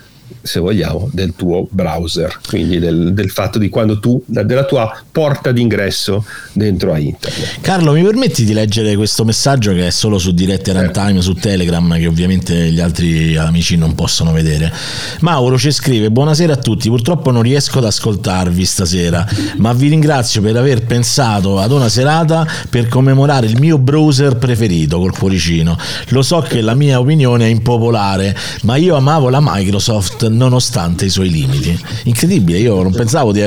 se 0.42 0.60
vogliamo, 0.60 1.08
del 1.12 1.34
tuo 1.34 1.66
browser, 1.70 2.38
quindi 2.46 2.78
del, 2.78 3.14
del 3.14 3.30
fatto 3.30 3.58
di 3.58 3.68
quando 3.68 3.98
tu, 3.98 4.22
della 4.26 4.64
tua 4.64 4.94
porta 5.10 5.52
d'ingresso 5.52 6.24
dentro 6.52 6.92
a 6.92 6.98
internet. 6.98 7.60
Carlo, 7.60 7.92
mi 7.92 8.02
permetti 8.02 8.44
di 8.44 8.52
leggere 8.52 8.94
questo 8.96 9.24
messaggio 9.24 9.72
che 9.72 9.86
è 9.86 9.90
solo 9.90 10.18
su 10.18 10.32
dirette 10.32 10.72
runtime 10.72 11.18
eh. 11.18 11.22
su 11.22 11.34
Telegram, 11.34 11.96
che 11.96 12.06
ovviamente 12.06 12.70
gli 12.70 12.80
altri 12.80 13.36
amici 13.36 13.76
non 13.76 13.94
possono 13.94 14.32
vedere. 14.32 14.72
Mauro 15.20 15.58
ci 15.58 15.70
scrive: 15.70 16.10
Buonasera 16.10 16.52
a 16.52 16.56
tutti, 16.56 16.88
purtroppo 16.88 17.30
non 17.30 17.42
riesco 17.42 17.78
ad 17.78 17.86
ascoltarvi 17.86 18.64
stasera, 18.64 19.26
ma 19.56 19.72
vi 19.72 19.88
ringrazio 19.88 20.42
per 20.42 20.56
aver 20.56 20.84
pensato 20.84 21.58
ad 21.58 21.70
una 21.70 21.88
serata 21.88 22.46
per 22.68 22.88
commemorare 22.88 23.46
il 23.46 23.58
mio 23.58 23.78
browser 23.78 24.36
preferito 24.36 24.98
col 24.98 25.16
cuoricino. 25.16 25.76
Lo 26.08 26.22
so 26.22 26.40
che 26.40 26.60
la 26.60 26.74
mia 26.74 27.00
opinione 27.00 27.46
è 27.46 27.48
impopolare, 27.48 28.36
ma 28.62 28.76
io 28.76 28.96
amavo 28.96 29.30
la 29.30 29.40
Microsoft 29.40 30.13
Microsoft 30.14 30.28
nonostante 30.28 31.04
i 31.06 31.08
suoi 31.08 31.30
limiti. 31.30 31.78
Incredibile, 32.04 32.58
io 32.58 32.82
non 32.82 32.92
pensavo 32.92 33.32
di, 33.32 33.44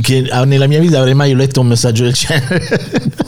che 0.00 0.28
nella 0.44 0.66
mia 0.66 0.78
vita 0.78 0.98
avrei 0.98 1.14
mai 1.14 1.34
letto 1.34 1.60
un 1.60 1.68
messaggio 1.68 2.04
del 2.04 2.12
genere. 2.12 2.60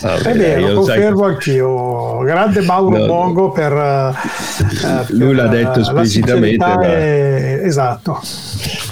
Vabbè, 0.00 0.22
È 0.22 0.36
vero, 0.36 0.74
confermo 0.74 1.22
sai... 1.24 1.28
anch'io. 1.30 2.18
Grande 2.18 2.60
Mauro 2.62 2.98
no, 2.98 3.06
Mongo 3.06 3.50
per, 3.50 3.72
eh, 3.72 5.12
Lui 5.12 5.34
l'ha 5.34 5.46
detto 5.46 5.80
esplicitamente. 5.80 6.56
Ma... 6.56 6.80
È... 6.80 7.60
Esatto 7.62 8.20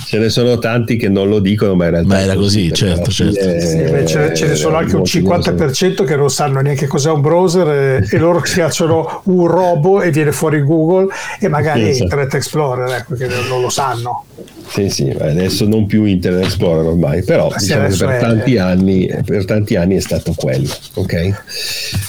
ce 0.06 0.18
ne 0.18 0.28
sono 0.28 0.58
tanti 0.58 0.96
che 0.96 1.08
non 1.08 1.28
lo 1.28 1.40
dicono, 1.40 1.74
ma 1.74 1.86
in 1.86 1.90
realtà 1.90 2.14
ma 2.14 2.20
era 2.20 2.34
così, 2.36 2.72
certo, 2.72 3.10
certo. 3.10 3.40
È, 3.40 3.60
sì, 3.60 3.78
beh, 3.78 4.06
ce, 4.06 4.34
ce, 4.34 4.46
ne 4.46 4.54
sono 4.54 4.76
anche 4.76 4.94
un 4.94 5.02
50% 5.02 6.04
che 6.04 6.16
non 6.16 6.30
sanno 6.30 6.60
neanche 6.60 6.86
cos'è 6.86 7.10
un 7.10 7.20
browser 7.20 7.68
e, 7.68 8.08
e 8.08 8.18
loro 8.18 8.40
schiacciano 8.44 9.22
un 9.24 9.46
robo 9.48 10.00
e 10.00 10.12
viene 10.12 10.30
fuori 10.30 10.62
Google 10.62 11.08
e 11.40 11.48
magari 11.48 11.92
sì, 11.92 12.02
Internet 12.02 12.34
Explorer, 12.34 12.65
ecco, 12.74 13.14
che 13.14 13.26
non 13.48 13.60
lo 13.60 13.70
sanno. 13.70 14.24
Sì, 14.68 14.90
sì, 14.90 15.08
adesso 15.08 15.66
non 15.66 15.86
più 15.86 16.04
Internet 16.04 16.44
Explorer 16.44 16.86
ormai, 16.86 17.22
però 17.22 17.52
diciamo 17.56 17.88
per 17.88 18.08
è... 18.08 18.18
tanti, 18.18 18.58
anni, 18.58 19.08
per 19.24 19.44
tanti 19.44 19.76
anni 19.76 19.96
è 19.96 20.00
stato 20.00 20.34
quello. 20.34 20.68
Ok? 20.94 21.42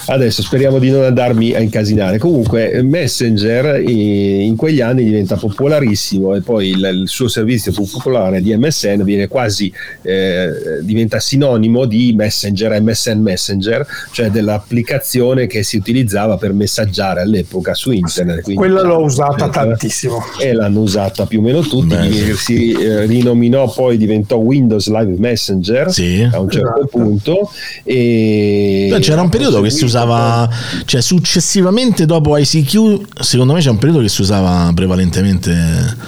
Adesso 0.08 0.42
speriamo 0.42 0.80
di 0.80 0.90
non 0.90 1.04
andarmi 1.04 1.54
a 1.54 1.60
incasinare. 1.60 2.18
Comunque, 2.18 2.82
Messenger 2.82 3.80
in 3.88 4.56
quegli 4.56 4.82
anni 4.82 5.04
diventa 5.04 5.36
popolarissimo 5.36 6.36
e 6.36 6.42
poi 6.42 6.70
il, 6.70 6.90
il 7.02 7.08
suo 7.08 7.28
servizio 7.28 7.72
più 7.72 7.88
popolare 7.88 8.42
di 8.42 8.56
MSN 8.56 9.04
viene 9.04 9.28
quasi 9.28 9.72
eh, 10.02 10.50
diventa 10.82 11.20
sinonimo 11.20 11.86
di 11.86 12.14
Messenger, 12.16 12.82
MSN 12.82 13.20
Messenger, 13.20 13.86
cioè 14.12 14.30
dell'applicazione 14.30 15.48
che 15.48 15.64
si 15.64 15.78
utilizzava 15.78 16.38
per 16.38 16.54
messaggiare 16.54 17.22
all'epoca 17.22 17.74
su 17.74 17.92
internet. 17.92 18.54
Quella 18.54 18.82
l'ho 18.82 19.02
usata 19.02 19.48
tantissimo. 19.50 20.24
E 20.48 20.54
l'hanno 20.54 20.82
usata 20.82 21.26
più 21.26 21.40
o 21.40 21.42
meno 21.42 21.60
tutti. 21.62 21.96
Beh, 21.96 22.36
si 22.36 22.72
eh, 22.72 23.06
rinominò 23.06 23.70
poi 23.72 23.98
diventò 23.98 24.38
Windows 24.38 24.88
Live 24.88 25.16
Messenger 25.18 25.92
sì. 25.92 26.28
a 26.32 26.40
un 26.40 26.50
certo 26.50 26.68
esatto. 26.68 26.88
punto 26.88 27.52
e 27.84 28.88
Beh, 28.90 29.00
c'era 29.00 29.22
un 29.22 29.30
periodo 29.30 29.62
che 29.62 29.70
si 29.70 29.84
usava 29.84 30.50
cioè 30.86 31.02
successivamente 31.02 32.06
dopo 32.06 32.38
ICQ 32.38 33.22
secondo 33.22 33.54
me 33.54 33.60
c'è 33.60 33.70
un 33.70 33.78
periodo 33.78 34.02
che 34.02 34.10
si 34.10 34.22
usava 34.22 34.72
prevalentemente 34.74 35.56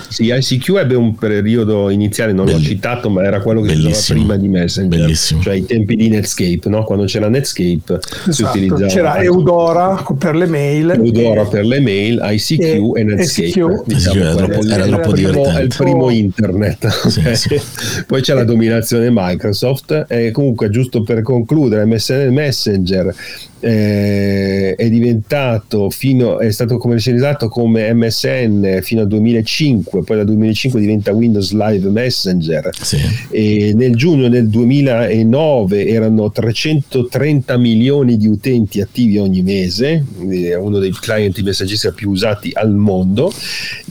sì 0.09 0.31
ICQ 0.33 0.69
ebbe 0.77 0.95
un 0.95 1.15
periodo 1.15 1.89
iniziale 1.89 2.33
non 2.33 2.45
Belli. 2.45 2.57
l'ho 2.59 2.63
citato 2.63 3.09
ma 3.09 3.23
era 3.23 3.41
quello 3.41 3.61
che 3.61 3.69
Bellissimo. 3.69 3.93
si 3.93 4.11
usava 4.11 4.19
prima 4.19 4.35
di 4.37 4.47
Messenger 4.47 4.99
Bellissimo. 4.99 5.41
cioè 5.41 5.53
i 5.55 5.65
tempi 5.65 5.95
di 5.95 6.09
Netscape 6.09 6.69
no? 6.69 6.83
quando 6.83 7.05
c'era 7.05 7.27
Netscape 7.27 7.99
esatto. 7.99 8.31
si 8.31 8.43
utilizzava 8.43 8.87
c'era 8.87 9.21
Eudora 9.21 10.03
per 10.17 10.35
le 10.35 10.45
mail 10.45 10.91
Eudora 10.91 11.41
e... 11.41 11.47
per 11.47 11.65
le 11.65 11.79
mail 11.79 12.19
ICQ 12.21 12.61
e, 12.61 12.91
e 12.95 13.03
Netscape 13.03 13.47
ICQ. 13.47 13.83
Diciamo, 13.85 14.28
era, 14.29 14.45
troppo, 14.45 14.67
era, 14.67 14.85
troppo 14.85 15.13
divertente 15.13 15.61
il 15.61 15.73
primo 15.75 16.09
internet. 16.09 16.87
Sì, 17.09 17.35
sì. 17.35 17.61
Poi 18.05 18.21
c'è 18.21 18.33
la 18.33 18.43
dominazione 18.43 19.09
Microsoft 19.11 20.05
e 20.07 20.31
comunque 20.31 20.69
giusto 20.69 21.01
per 21.03 21.21
concludere 21.21 21.85
MSN 21.85 22.29
Messenger 22.31 23.15
eh, 23.59 24.75
è 24.75 24.89
diventato 24.89 25.89
fino, 25.89 26.39
è 26.39 26.51
stato 26.51 26.77
commercializzato 26.77 27.49
come 27.49 27.93
MSN 27.93 28.79
fino 28.81 29.01
al 29.01 29.07
2005 29.07 30.03
poi 30.03 30.17
dal 30.17 30.25
2005 30.25 30.79
diventa 30.79 31.11
Windows 31.11 31.51
Live 31.51 31.89
Messenger 31.89 32.69
sì. 32.79 32.97
e 33.29 33.73
nel 33.75 33.95
giugno 33.95 34.29
del 34.29 34.47
2009 34.47 35.87
erano 35.87 36.31
330 36.31 37.57
milioni 37.57 38.17
di 38.17 38.27
utenti 38.27 38.81
attivi 38.81 39.17
ogni 39.17 39.41
mese 39.41 40.03
è 40.29 40.55
uno 40.55 40.79
dei 40.79 40.91
client 40.91 41.35
di 41.35 41.43
messaggistica 41.43 41.93
più 41.93 42.11
usati 42.11 42.51
al 42.53 42.73
mondo 42.73 43.31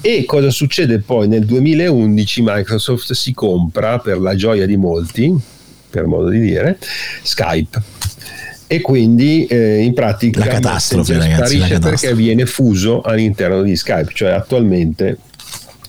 e 0.00 0.24
cosa 0.24 0.50
succede 0.50 0.98
poi 0.98 1.28
nel 1.28 1.44
2011 1.44 2.42
Microsoft 2.44 3.12
si 3.12 3.32
compra 3.32 3.98
per 3.98 4.18
la 4.20 4.34
gioia 4.34 4.66
di 4.66 4.76
molti 4.76 5.34
per 5.90 6.06
modo 6.06 6.28
di 6.28 6.40
dire 6.40 6.78
Skype 7.22 7.82
e 8.66 8.80
quindi 8.82 9.46
eh, 9.46 9.78
in 9.78 9.94
pratica 9.94 10.40
la 10.40 10.46
catastrofe 10.46 11.14
ragazzi, 11.14 11.56
sparisce 11.56 11.72
la 11.72 11.78
perché 11.78 12.14
viene 12.14 12.44
fuso 12.44 13.00
all'interno 13.00 13.62
di 13.62 13.74
Skype, 13.74 14.10
cioè 14.12 14.32
attualmente 14.32 15.16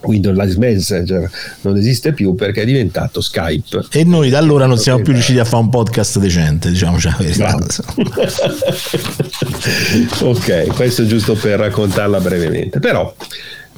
Windows 0.03 0.37
Live 0.37 0.57
Messenger 0.57 1.29
non 1.61 1.75
esiste 1.75 2.13
più 2.13 2.35
perché 2.35 2.61
è 2.61 2.65
diventato 2.65 3.19
Skype. 3.19 3.87
E 3.91 4.05
noi 4.05 4.29
da 4.29 4.37
allora 4.37 4.65
non 4.65 4.77
siamo 4.77 5.01
più 5.01 5.11
riusciti 5.11 5.39
a 5.39 5.45
fare 5.45 5.63
un 5.63 5.69
podcast 5.69 6.19
decente, 6.19 6.69
diciamo 6.69 6.97
la 7.03 7.17
verità. 7.19 7.57
ok, 10.21 10.67
questo 10.67 11.01
è 11.01 11.05
giusto 11.05 11.33
per 11.33 11.59
raccontarla 11.59 12.21
brevemente. 12.21 12.79
Però 12.79 13.13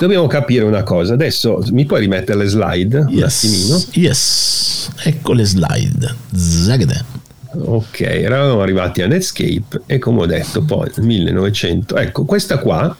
dobbiamo 0.05 0.27
capire 0.27 0.63
una 0.63 0.83
cosa. 0.83 1.13
Adesso 1.13 1.63
mi 1.71 1.85
puoi 1.85 2.01
rimettere 2.01 2.39
le 2.39 2.47
slide 2.47 3.05
yes, 3.09 3.13
un 3.13 3.23
attimino? 3.23 3.83
Yes, 3.93 4.89
ecco 5.03 5.33
le 5.33 5.45
slide. 5.45 6.15
Zagde. 6.33 7.19
Ok, 7.53 7.99
eravamo 7.99 8.61
arrivati 8.61 9.01
a 9.01 9.07
Netscape 9.07 9.81
e 9.85 9.99
come 9.99 10.21
ho 10.21 10.25
detto 10.25 10.63
poi 10.63 10.89
nel 10.95 11.05
1900, 11.05 11.97
ecco 11.97 12.23
questa 12.23 12.59
qua, 12.59 12.95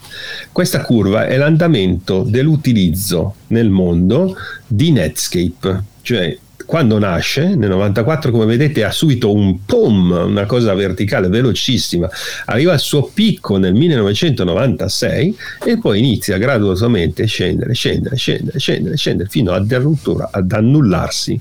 questa 0.51 0.81
curva 0.81 1.25
è 1.25 1.37
l'andamento 1.37 2.23
dell'utilizzo 2.23 3.35
nel 3.47 3.69
mondo 3.69 4.35
di 4.67 4.91
Netscape, 4.91 5.83
cioè 6.01 6.37
quando 6.71 6.99
nasce 6.99 7.53
nel 7.53 7.67
94 7.67 8.31
come 8.31 8.45
vedete 8.45 8.85
ha 8.85 8.91
subito 8.91 9.33
un 9.33 9.65
pum 9.65 10.09
una 10.09 10.45
cosa 10.45 10.73
verticale 10.73 11.27
velocissima 11.27 12.09
arriva 12.45 12.71
al 12.71 12.79
suo 12.79 13.11
picco 13.13 13.57
nel 13.57 13.73
1996 13.73 15.37
e 15.65 15.77
poi 15.79 15.99
inizia 15.99 16.37
gradualmente 16.37 17.23
a 17.23 17.27
scendere 17.27 17.73
scendere 17.73 18.15
scendere 18.15 18.57
scendere 18.57 18.95
scendere 18.95 19.27
fino 19.27 19.51
addirittura 19.51 20.29
ad 20.31 20.49
annullarsi 20.49 21.37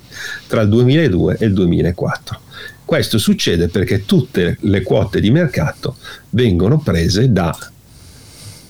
tra 0.49 0.63
il 0.63 0.69
2002 0.69 1.37
e 1.39 1.47
il 1.47 1.53
2004 1.53 2.41
questo 2.85 3.19
succede 3.19 3.69
perché 3.69 4.05
tutte 4.05 4.57
le 4.63 4.83
quote 4.83 5.21
di 5.21 5.31
mercato 5.31 5.95
vengono 6.31 6.81
prese 6.81 7.31
da 7.31 7.57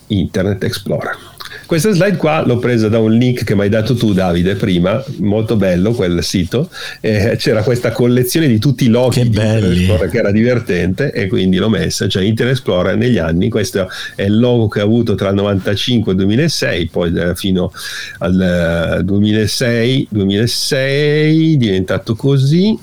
Internet 0.08 0.62
Explorer. 0.64 1.29
Questa 1.70 1.92
slide 1.92 2.16
qua 2.16 2.44
l'ho 2.44 2.58
presa 2.58 2.88
da 2.88 2.98
un 2.98 3.12
link 3.12 3.44
che 3.44 3.54
mi 3.54 3.60
hai 3.60 3.68
dato 3.68 3.94
tu 3.94 4.12
Davide 4.12 4.56
prima, 4.56 5.00
molto 5.18 5.54
bello 5.54 5.92
quel 5.92 6.20
sito, 6.24 6.68
eh, 7.00 7.36
c'era 7.38 7.62
questa 7.62 7.92
collezione 7.92 8.48
di 8.48 8.58
tutti 8.58 8.86
i 8.86 8.88
loghi 8.88 9.22
che, 9.22 9.28
belli. 9.28 9.86
che 9.86 10.18
era 10.18 10.32
divertente 10.32 11.12
e 11.12 11.28
quindi 11.28 11.58
l'ho 11.58 11.68
messa, 11.68 12.08
cioè 12.08 12.24
Internet 12.24 12.56
Explorer 12.56 12.96
negli 12.96 13.18
anni, 13.18 13.48
questo 13.48 13.88
è 14.16 14.22
il 14.24 14.36
logo 14.36 14.66
che 14.66 14.80
ha 14.80 14.82
avuto 14.82 15.14
tra 15.14 15.28
il 15.28 15.36
95 15.36 16.10
e 16.10 16.14
il 16.16 16.20
2006, 16.22 16.88
poi 16.88 17.16
eh, 17.16 17.36
fino 17.36 17.72
al 18.18 19.02
2006, 19.04 20.02
eh, 20.02 20.06
2006 20.10 21.56
diventato 21.56 22.16
così, 22.16 22.76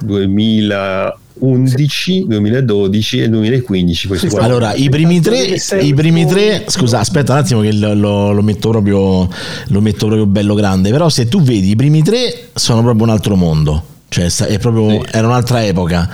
2000 0.00 1.20
11, 1.38 2.26
2012 2.26 3.22
e 3.22 3.28
2015. 3.28 4.16
Sì, 4.16 4.28
allora, 4.36 4.74
i 4.74 4.88
primi, 4.88 5.20
tre, 5.20 5.56
i 5.80 5.94
primi 5.94 6.26
tre, 6.26 6.64
scusa, 6.68 6.98
aspetta 6.98 7.32
un 7.32 7.38
attimo 7.38 7.60
che 7.60 7.72
lo, 7.72 7.94
lo, 7.94 8.32
lo, 8.32 8.42
metto 8.42 8.70
proprio, 8.70 9.28
lo 9.66 9.80
metto 9.80 10.06
proprio 10.06 10.26
bello 10.26 10.54
grande, 10.54 10.90
però 10.90 11.08
se 11.08 11.26
tu 11.28 11.42
vedi 11.42 11.70
i 11.70 11.76
primi 11.76 12.02
tre 12.02 12.48
sono 12.54 12.82
proprio 12.82 13.04
un 13.04 13.10
altro 13.10 13.36
mondo 13.36 13.94
cioè 14.08 14.32
è 14.46 14.58
proprio, 14.60 14.88
sì. 14.88 15.08
era 15.10 15.26
un'altra 15.26 15.64
epoca 15.64 16.08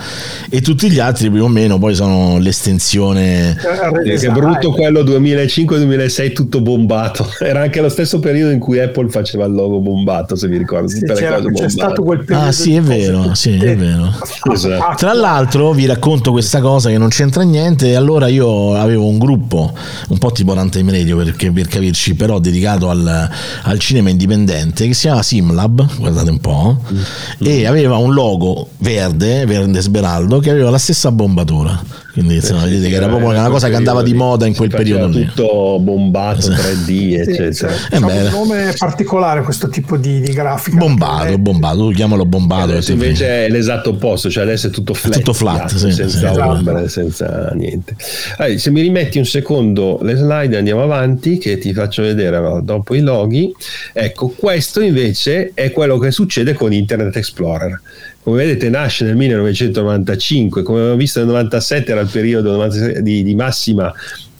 e 0.49 0.61
tutti 0.61 0.89
gli 0.89 0.97
altri 0.97 1.29
più 1.29 1.43
o 1.43 1.47
meno 1.47 1.77
poi 1.77 1.93
sono 1.93 2.39
l'estensione 2.39 3.55
eh, 4.03 4.17
che 4.17 4.29
brutto 4.29 4.71
quello 4.71 5.03
2005-2006 5.03 6.33
tutto 6.33 6.61
bombato 6.61 7.29
era 7.39 7.61
anche 7.61 7.81
lo 7.81 7.89
stesso 7.89 8.19
periodo 8.19 8.51
in 8.51 8.59
cui 8.59 8.79
Apple 8.79 9.09
faceva 9.09 9.45
il 9.45 9.53
logo 9.53 9.79
bombato 9.79 10.35
se 10.35 10.47
vi 10.47 10.57
ricordo 10.57 10.87
sì, 10.87 11.01
c'è 11.05 11.69
stato 11.69 12.01
quel 12.01 12.25
periodo 12.25 12.47
ah 12.47 12.51
sì 12.51 12.75
è 12.75 12.81
vero, 12.81 13.35
sì, 13.35 13.57
è 13.57 13.75
vero. 13.77 14.11
Esatto. 14.51 14.95
tra 14.97 15.13
l'altro 15.13 15.71
vi 15.71 15.85
racconto 15.85 16.31
questa 16.31 16.61
cosa 16.61 16.89
che 16.89 16.97
non 16.97 17.09
c'entra 17.09 17.43
niente 17.43 17.95
allora 17.95 18.27
io 18.27 18.73
avevo 18.73 19.07
un 19.07 19.19
gruppo 19.19 19.71
un 20.09 20.17
po' 20.17 20.31
tipo 20.31 20.55
Runtime 20.55 20.91
Radio 20.91 21.15
perché, 21.17 21.51
per 21.51 21.67
capirci 21.67 22.15
però 22.15 22.39
dedicato 22.39 22.89
al, 22.89 23.29
al 23.61 23.79
cinema 23.79 24.09
indipendente 24.09 24.87
che 24.87 24.93
si 24.95 25.01
chiama 25.01 25.21
Simlab 25.21 25.99
guardate 25.99 26.29
un 26.31 26.39
po' 26.39 26.79
mm. 26.91 26.97
e 27.45 27.65
aveva 27.67 27.82
aveva 27.85 27.97
un 27.97 28.13
logo 28.13 28.69
verde, 28.77 29.45
verde 29.45 29.81
smeraldo, 29.81 30.39
che 30.39 30.49
aveva 30.49 30.69
la 30.69 30.77
stessa 30.77 31.11
bombatura. 31.11 31.81
Quindi 32.13 32.35
insomma, 32.35 32.61
sì, 32.61 32.69
vedete 32.69 32.89
che 32.89 32.95
era 32.95 33.07
proprio 33.07 33.29
una 33.29 33.49
cosa 33.49 33.69
che 33.69 33.75
andava 33.75 34.03
di 34.03 34.13
moda 34.13 34.45
in 34.45 34.55
quel 34.55 34.69
periodo 34.69 35.07
lì. 35.07 35.25
Tutto 35.25 35.79
bombato, 35.79 36.39
esatto. 36.39 36.61
3D, 36.61 37.19
eccetera. 37.19 37.51
Sì, 37.51 37.57
cioè, 37.57 37.71
eh 37.89 37.97
un 37.97 38.29
nome 38.31 38.73
particolare 38.77 39.41
questo 39.41 39.67
tipo 39.67 39.97
di, 39.97 40.21
di 40.21 40.31
grafica. 40.31 40.77
Bombato, 40.77 41.35
bombato, 41.39 41.77
tu 41.77 41.91
chiamalo 41.91 42.23
bombato. 42.25 42.79
Invece 42.91 43.45
è 43.45 43.49
l'esatto 43.49 43.89
opposto, 43.89 44.29
cioè 44.29 44.43
adesso 44.43 44.67
è 44.67 44.69
tutto 44.69 44.93
flat. 44.93 45.15
Tutto 45.15 45.33
flat, 45.33 45.73
sì, 45.73 45.91
senza 45.91 46.33
sì, 46.33 46.39
ombre, 46.39 46.87
senza 46.87 47.49
niente. 47.55 47.95
Allora, 48.37 48.59
se 48.59 48.69
mi 48.69 48.81
rimetti 48.81 49.17
un 49.17 49.25
secondo 49.25 49.97
le 50.03 50.15
slide 50.15 50.55
andiamo 50.55 50.83
avanti, 50.83 51.39
che 51.39 51.57
ti 51.57 51.73
faccio 51.73 52.03
vedere 52.03 52.61
dopo 52.61 52.93
i 52.93 53.01
loghi. 53.01 53.51
Ecco, 53.91 54.27
questo 54.37 54.81
invece 54.81 55.49
è 55.55 55.71
quello 55.71 55.97
che 55.97 56.11
succede 56.11 56.53
con 56.53 56.71
Internet 56.73 57.15
Explorer 57.15 57.81
come 58.23 58.37
vedete 58.37 58.69
nasce 58.69 59.03
nel 59.03 59.17
1995, 59.17 60.63
come 60.63 60.79
abbiamo 60.79 60.97
visto 60.97 61.19
nel 61.19 61.27
97 61.27 61.91
era 61.91 62.01
il 62.01 62.09
periodo 62.09 62.67
di, 63.01 63.21
di 63.21 63.35
massima 63.35 63.93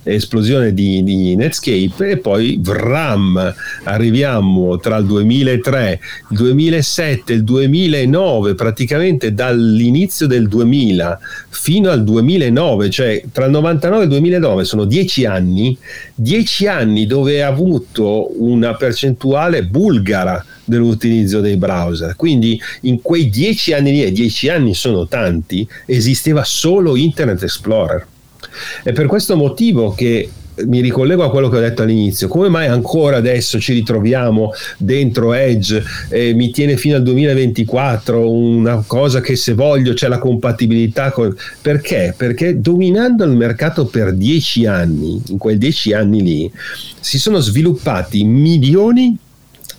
esplosione 0.03 0.73
di, 0.73 1.03
di, 1.03 1.35
Netscape 1.35 2.09
e 2.09 2.17
poi 2.17 2.57
VRAM, 2.61 3.53
arriviamo 3.83 4.77
tra 4.77 4.97
il 4.97 5.05
2003, 5.05 5.99
il 6.29 6.37
2007, 6.37 7.33
il 7.33 7.43
2009, 7.43 8.55
praticamente 8.55 9.33
dall'inizio 9.33 10.27
del 10.27 10.47
2000 10.47 11.19
fino 11.49 11.89
al 11.89 12.03
2009, 12.03 12.89
cioè 12.89 13.23
tra 13.31 13.45
il 13.45 13.51
99 13.51 14.01
e 14.01 14.03
il 14.05 14.09
2009 14.09 14.63
sono 14.65 14.85
dieci 14.85 15.25
anni, 15.25 15.77
dieci 16.13 16.67
anni 16.67 17.05
dove 17.05 17.43
ha 17.43 17.47
avuto 17.47 18.31
una 18.41 18.75
percentuale 18.75 19.63
bulgara 19.63 20.43
dell'utilizzo 20.65 21.39
dei 21.39 21.57
browser. 21.57 22.15
Quindi 22.15 22.59
in 22.81 23.01
quei 23.01 23.29
dieci 23.29 23.73
anni 23.73 23.91
lì, 23.91 24.03
e 24.03 24.11
dieci 24.11 24.49
anni 24.49 24.73
sono 24.73 25.07
tanti, 25.07 25.67
esisteva 25.85 26.43
solo 26.43 26.95
Internet 26.95 27.43
Explorer. 27.43 28.05
È 28.83 28.91
per 28.91 29.07
questo 29.07 29.35
motivo 29.35 29.91
che 29.93 30.29
mi 30.65 30.81
ricollego 30.81 31.23
a 31.23 31.29
quello 31.31 31.49
che 31.49 31.57
ho 31.57 31.61
detto 31.61 31.81
all'inizio, 31.81 32.27
come 32.27 32.49
mai 32.49 32.67
ancora 32.67 33.17
adesso 33.17 33.59
ci 33.59 33.73
ritroviamo 33.73 34.51
dentro 34.77 35.33
Edge 35.33 35.83
e 36.09 36.33
mi 36.33 36.51
tiene 36.51 36.77
fino 36.77 36.95
al 36.95 37.03
2024 37.03 38.29
una 38.29 38.83
cosa 38.85 39.19
che 39.21 39.35
se 39.35 39.53
voglio 39.53 39.93
c'è 39.93 40.07
la 40.07 40.19
compatibilità 40.19 41.11
con... 41.11 41.35
Perché? 41.61 42.13
Perché 42.15 42.61
dominando 42.61 43.23
il 43.23 43.31
mercato 43.31 43.85
per 43.85 44.13
dieci 44.13 44.65
anni, 44.65 45.21
in 45.29 45.37
quei 45.37 45.57
dieci 45.57 45.93
anni 45.93 46.21
lì, 46.21 46.51
si 46.99 47.17
sono 47.17 47.39
sviluppati 47.39 48.23
milioni 48.23 49.17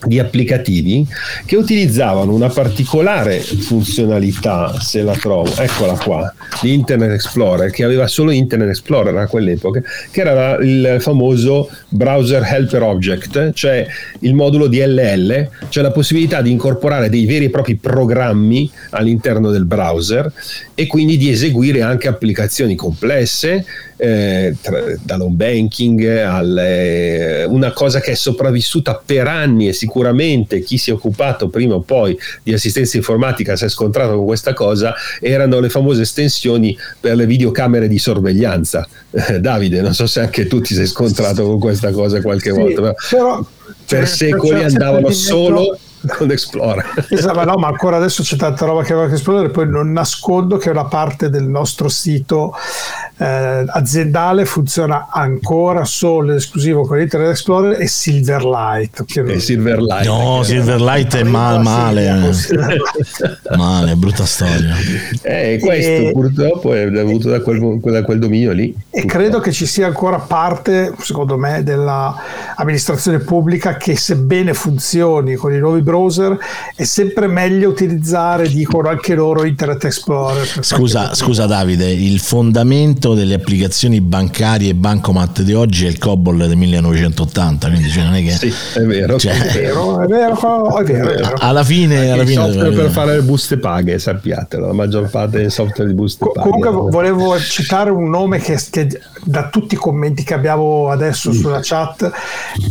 di 0.05 0.19
applicativi 0.19 1.07
che 1.45 1.57
utilizzavano 1.57 2.33
una 2.33 2.49
particolare 2.49 3.41
funzionalità, 3.41 4.79
se 4.81 5.03
la 5.03 5.15
trovo, 5.15 5.51
eccola 5.57 5.95
qua, 5.95 6.35
di 6.61 6.73
Internet 6.73 7.13
Explorer, 7.13 7.71
che 7.71 7.85
aveva 7.85 8.07
solo 8.07 8.31
Internet 8.31 8.71
Explorer 8.71 9.17
a 9.17 9.27
quell'epoca, 9.27 9.83
che 10.11 10.21
era 10.21 10.57
il 10.57 10.99
famoso 11.01 11.71
Browser 11.89 12.43
Helper 12.43 12.83
Object, 12.83 13.53
cioè 13.53 13.87
il 14.21 14.35
modulo 14.35 14.67
DLL, 14.67 15.49
cioè 15.69 15.83
la 15.83 15.91
possibilità 15.91 16.43
di 16.43 16.51
incorporare 16.51 17.09
dei 17.09 17.27
veri 17.27 17.47
e 17.47 17.51
propri 17.51 17.77
programmi 17.77 18.71
all'interno 18.91 19.51
del 19.51 19.65
browser 19.65 20.31
e 20.75 20.87
quindi 20.87 21.17
di 21.17 21.31
eseguire 21.31 21.83
anche 21.83 22.09
applicazioni 22.09 22.75
complesse 22.75 23.65
eh, 23.97 24.55
dall'home 25.03 25.35
banking 25.35 26.05
alle, 26.17 27.45
una 27.49 27.73
cosa 27.73 28.01
che 28.01 28.13
è 28.13 28.15
sopravvissuta 28.15 29.01
per 29.05 29.27
anni 29.27 29.69
e 29.69 29.73
sicuramente 29.73 29.94
chi 30.65 30.79
si 30.79 30.91
è 30.91 30.93
occupato 30.93 31.49
prima 31.49 31.75
o 31.75 31.81
poi 31.81 32.19
di 32.43 32.53
assistenza 32.53 32.97
informatica 32.97 33.57
si 33.57 33.65
è 33.65 33.69
scontrato 33.69 34.17
con 34.17 34.27
questa 34.27 34.53
cosa 34.53 34.95
erano 35.21 35.61
le 35.61 35.69
famose 35.69 36.03
estensioni 36.03 36.77
per 36.99 37.17
le 37.17 37.27
videocamere 37.27 37.89
di 37.89 37.99
sorveglianza 37.99 38.87
eh, 39.11 39.41
Davide 39.41 39.81
non 39.81 39.95
so 39.95 40.07
se 40.07 40.21
anche 40.21 40.47
tu 40.47 40.61
ti 40.61 40.75
sei 40.75 40.87
scontrato 40.87 41.45
con 41.45 41.59
questa 41.59 41.91
cosa 41.91 42.21
qualche 42.21 42.53
sì, 42.53 42.59
volta 42.59 42.81
però, 42.81 42.95
però 43.11 43.47
per 43.87 44.09
secoli 44.09 44.63
andavano 44.65 45.11
solo 45.11 45.79
con 46.07 46.31
Explorer. 46.31 47.07
Esatto, 47.09 47.45
no, 47.45 47.57
ma 47.57 47.69
ancora 47.69 47.97
adesso 47.97 48.23
c'è 48.23 48.37
tanta 48.37 48.67
roba 48.67 48.83
che 48.83 48.95
va 48.95 49.05
con 49.05 49.13
Explorer, 49.13 49.51
poi 49.51 49.69
non 49.69 49.93
nascondo 49.93 50.57
che 50.57 50.71
una 50.71 50.85
parte 50.85 51.31
del 51.31 51.45
nostro 51.45 51.89
sito 51.89 52.55
eh, 53.17 53.65
aziendale 53.67 54.45
funziona 54.45 55.09
ancora 55.11 55.85
solo 55.85 56.33
ed 56.33 56.39
esclusivo 56.39 56.85
con 56.85 57.01
Internet 57.01 57.31
Explorer 57.31 57.81
e 57.81 57.87
Silverlight. 57.87 59.05
E 59.15 59.39
Silverlight. 59.39 60.07
No, 60.07 60.43
Silverlight 60.43 61.17
è 61.17 61.23
mal, 61.23 61.63
male. 61.63 62.33
male, 63.57 63.95
brutta 63.95 64.25
storia. 64.25 64.75
Eh, 65.23 65.59
questo 65.61 65.91
e, 65.91 66.11
purtroppo 66.13 66.75
è 66.75 66.91
dovuto 66.91 67.29
da 67.29 67.41
quel, 67.41 67.79
da 67.81 68.03
quel 68.03 68.19
dominio 68.19 68.53
lì. 68.53 68.75
E 68.91 69.05
credo 69.05 69.39
che 69.39 69.53
ci 69.53 69.67
sia 69.67 69.87
ancora 69.87 70.19
parte, 70.19 70.93
secondo 70.99 71.37
me, 71.37 71.63
dell'amministrazione 71.63 73.21
pubblica 73.21 73.77
che 73.77 73.97
sebbene 73.97 74.55
funzioni 74.55 75.35
con 75.35 75.53
i 75.53 75.59
nuovi 75.59 75.83
browser 75.83 76.37
è 76.75 76.85
sempre 76.85 77.29
meglio 77.29 77.69
utilizzare, 77.69 78.49
dicono 78.49 78.89
anche 78.89 79.15
loro, 79.15 79.45
Internet 79.45 79.85
Explorer. 79.85 80.65
Scusa, 80.65 81.15
scusa 81.15 81.47
Davide, 81.47 81.91
il 81.91 82.19
fondamento 82.19 83.04
fondamento 83.05 83.15
delle 83.15 83.35
applicazioni 83.35 84.01
bancarie 84.01 84.71
e 84.71 84.75
bancomat 84.75 85.43
di 85.43 85.53
oggi 85.53 85.85
è 85.85 85.89
il 85.89 85.99
COBOL 85.99 86.39
del 86.39 86.57
1980, 86.57 87.69
quindi 87.69 87.91
cioè 87.91 88.05
non 88.05 88.15
è 88.15 88.23
che... 88.23 88.31
Sì, 88.31 88.53
è 88.75 88.83
vero, 88.83 89.19
cioè, 89.19 89.39
è 89.39 89.53
vero, 89.53 90.01
è 90.01 90.07
vero, 90.07 90.79
è 90.79 90.85
vero, 90.85 91.11
è 91.11 91.15
vero. 91.15 91.35
Alla 91.39 91.63
fine... 91.63 92.11
Alla 92.11 92.25
fine 92.25 92.43
software 92.43 92.71
per 92.71 92.91
fare 92.91 93.17
le 93.17 93.23
buste 93.23 93.59
paghe, 93.59 93.99
sappiatelo, 93.99 94.67
la 94.67 94.73
maggior 94.73 95.11
parte 95.11 95.39
dei 95.39 95.51
software 95.51 95.89
di 95.89 95.95
buste 95.95 96.25
paghe. 96.33 96.49
Comunque 96.49 96.91
volevo 96.91 97.39
citare 97.39 97.91
un 97.91 98.09
nome 98.09 98.39
che, 98.39 98.59
che 98.71 99.01
da 99.25 99.49
tutti 99.49 99.75
i 99.75 99.77
commenti 99.77 100.23
che 100.23 100.35
abbiamo 100.35 100.89
adesso 100.91 101.33
sulla 101.33 101.61
chat 101.63 102.11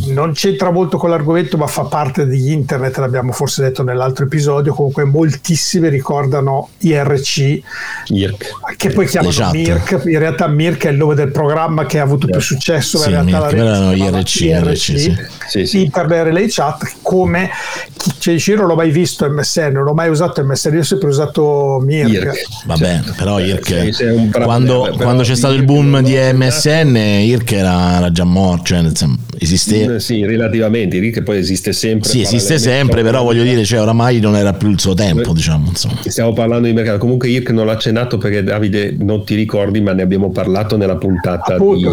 non 0.08 0.32
c'entra 0.32 0.70
molto 0.70 0.96
con 0.96 1.10
l'argomento 1.10 1.56
ma 1.56 1.66
fa 1.66 1.84
parte 1.84 2.26
di 2.26 2.52
internet, 2.52 2.96
l'abbiamo 2.98 3.32
forse 3.32 3.62
detto 3.62 3.82
nell'altro 3.82 4.24
episodio, 4.24 4.74
comunque 4.74 5.04
moltissimi 5.04 5.88
ricordano 5.88 6.70
IRC, 6.78 7.60
IRC. 8.06 8.76
che 8.76 8.90
poi 8.90 9.06
chiamano 9.06 9.50
MIRC, 9.52 10.02
in 10.04 10.18
realtà 10.18 10.46
Mirk 10.46 10.86
è 10.86 10.90
il 10.90 10.96
nome 10.96 11.14
del 11.14 11.30
programma 11.30 11.86
che 11.86 11.98
ha 11.98 12.02
avuto 12.02 12.26
più 12.26 12.40
successo, 12.40 12.98
sì, 12.98 13.10
in 13.10 13.10
realtà 13.10 13.52
Mirk, 13.52 13.56
la 13.56 13.90
rete 13.90 14.18
IRC, 14.18 14.40
IRC, 14.40 14.76
sì. 14.76 15.16
Sì, 15.48 15.66
sì. 15.66 15.82
Internet 15.82 16.24
Relay 16.24 16.46
Chat, 16.48 16.96
come 17.02 17.50
chi 17.96 18.12
ci 18.18 18.30
dice 18.32 18.54
non 18.54 18.66
l'ho 18.66 18.74
mai 18.74 18.90
visto 18.90 19.28
MSN, 19.28 19.72
non 19.72 19.84
l'ho 19.84 19.94
mai 19.94 20.08
usato 20.08 20.42
MSN, 20.44 20.74
io 20.74 20.80
ho 20.80 20.84
sempre 20.84 21.08
usato 21.08 21.80
Mirk. 21.82 22.10
IRC. 22.10 22.66
Vabbè, 22.66 23.00
però 23.16 23.38
IRC, 23.38 24.30
quando, 24.30 24.94
quando 24.96 25.22
c'è 25.22 25.34
stato 25.34 25.54
il 25.54 25.64
boom 25.64 26.00
di 26.00 26.16
MSN, 26.46 26.96
IRC 26.96 27.52
era, 27.52 27.96
era 27.96 28.12
già 28.12 28.24
morto, 28.24 28.64
cioè 28.64 28.82
esisteva. 29.38 29.98
Sì, 29.98 30.24
relativamente, 30.24 30.96
IRC 30.96 31.22
poi 31.22 31.38
esiste 31.38 31.72
sempre. 31.72 32.08
Sì, 32.08 32.22
esiste 32.22 32.58
sempre, 32.58 33.02
però 33.02 33.22
voglio 33.22 33.42
dire, 33.42 33.64
cioè, 33.64 33.80
oramai 33.80 34.20
non 34.20 34.36
era 34.36 34.52
più 34.52 34.70
il 34.70 34.80
suo 34.80 34.94
tempo, 34.94 35.32
diciamo. 35.32 35.68
Insomma. 35.68 36.00
Stiamo 36.06 36.32
parlando 36.32 36.66
di 36.66 36.72
mercato, 36.72 36.98
comunque 36.98 37.28
IRC 37.28 37.50
non 37.50 37.66
l'ha 37.66 37.72
accennato 37.72 38.18
perché 38.18 38.42
Davide 38.42 38.94
non 38.98 39.24
ti 39.24 39.34
ricordi, 39.34 39.80
ma 39.80 39.92
ne 39.92 40.02
abbiamo 40.02 40.30
parlato 40.30 40.76
nella 40.76 40.96
puntata 40.96 41.56
di, 41.58 41.88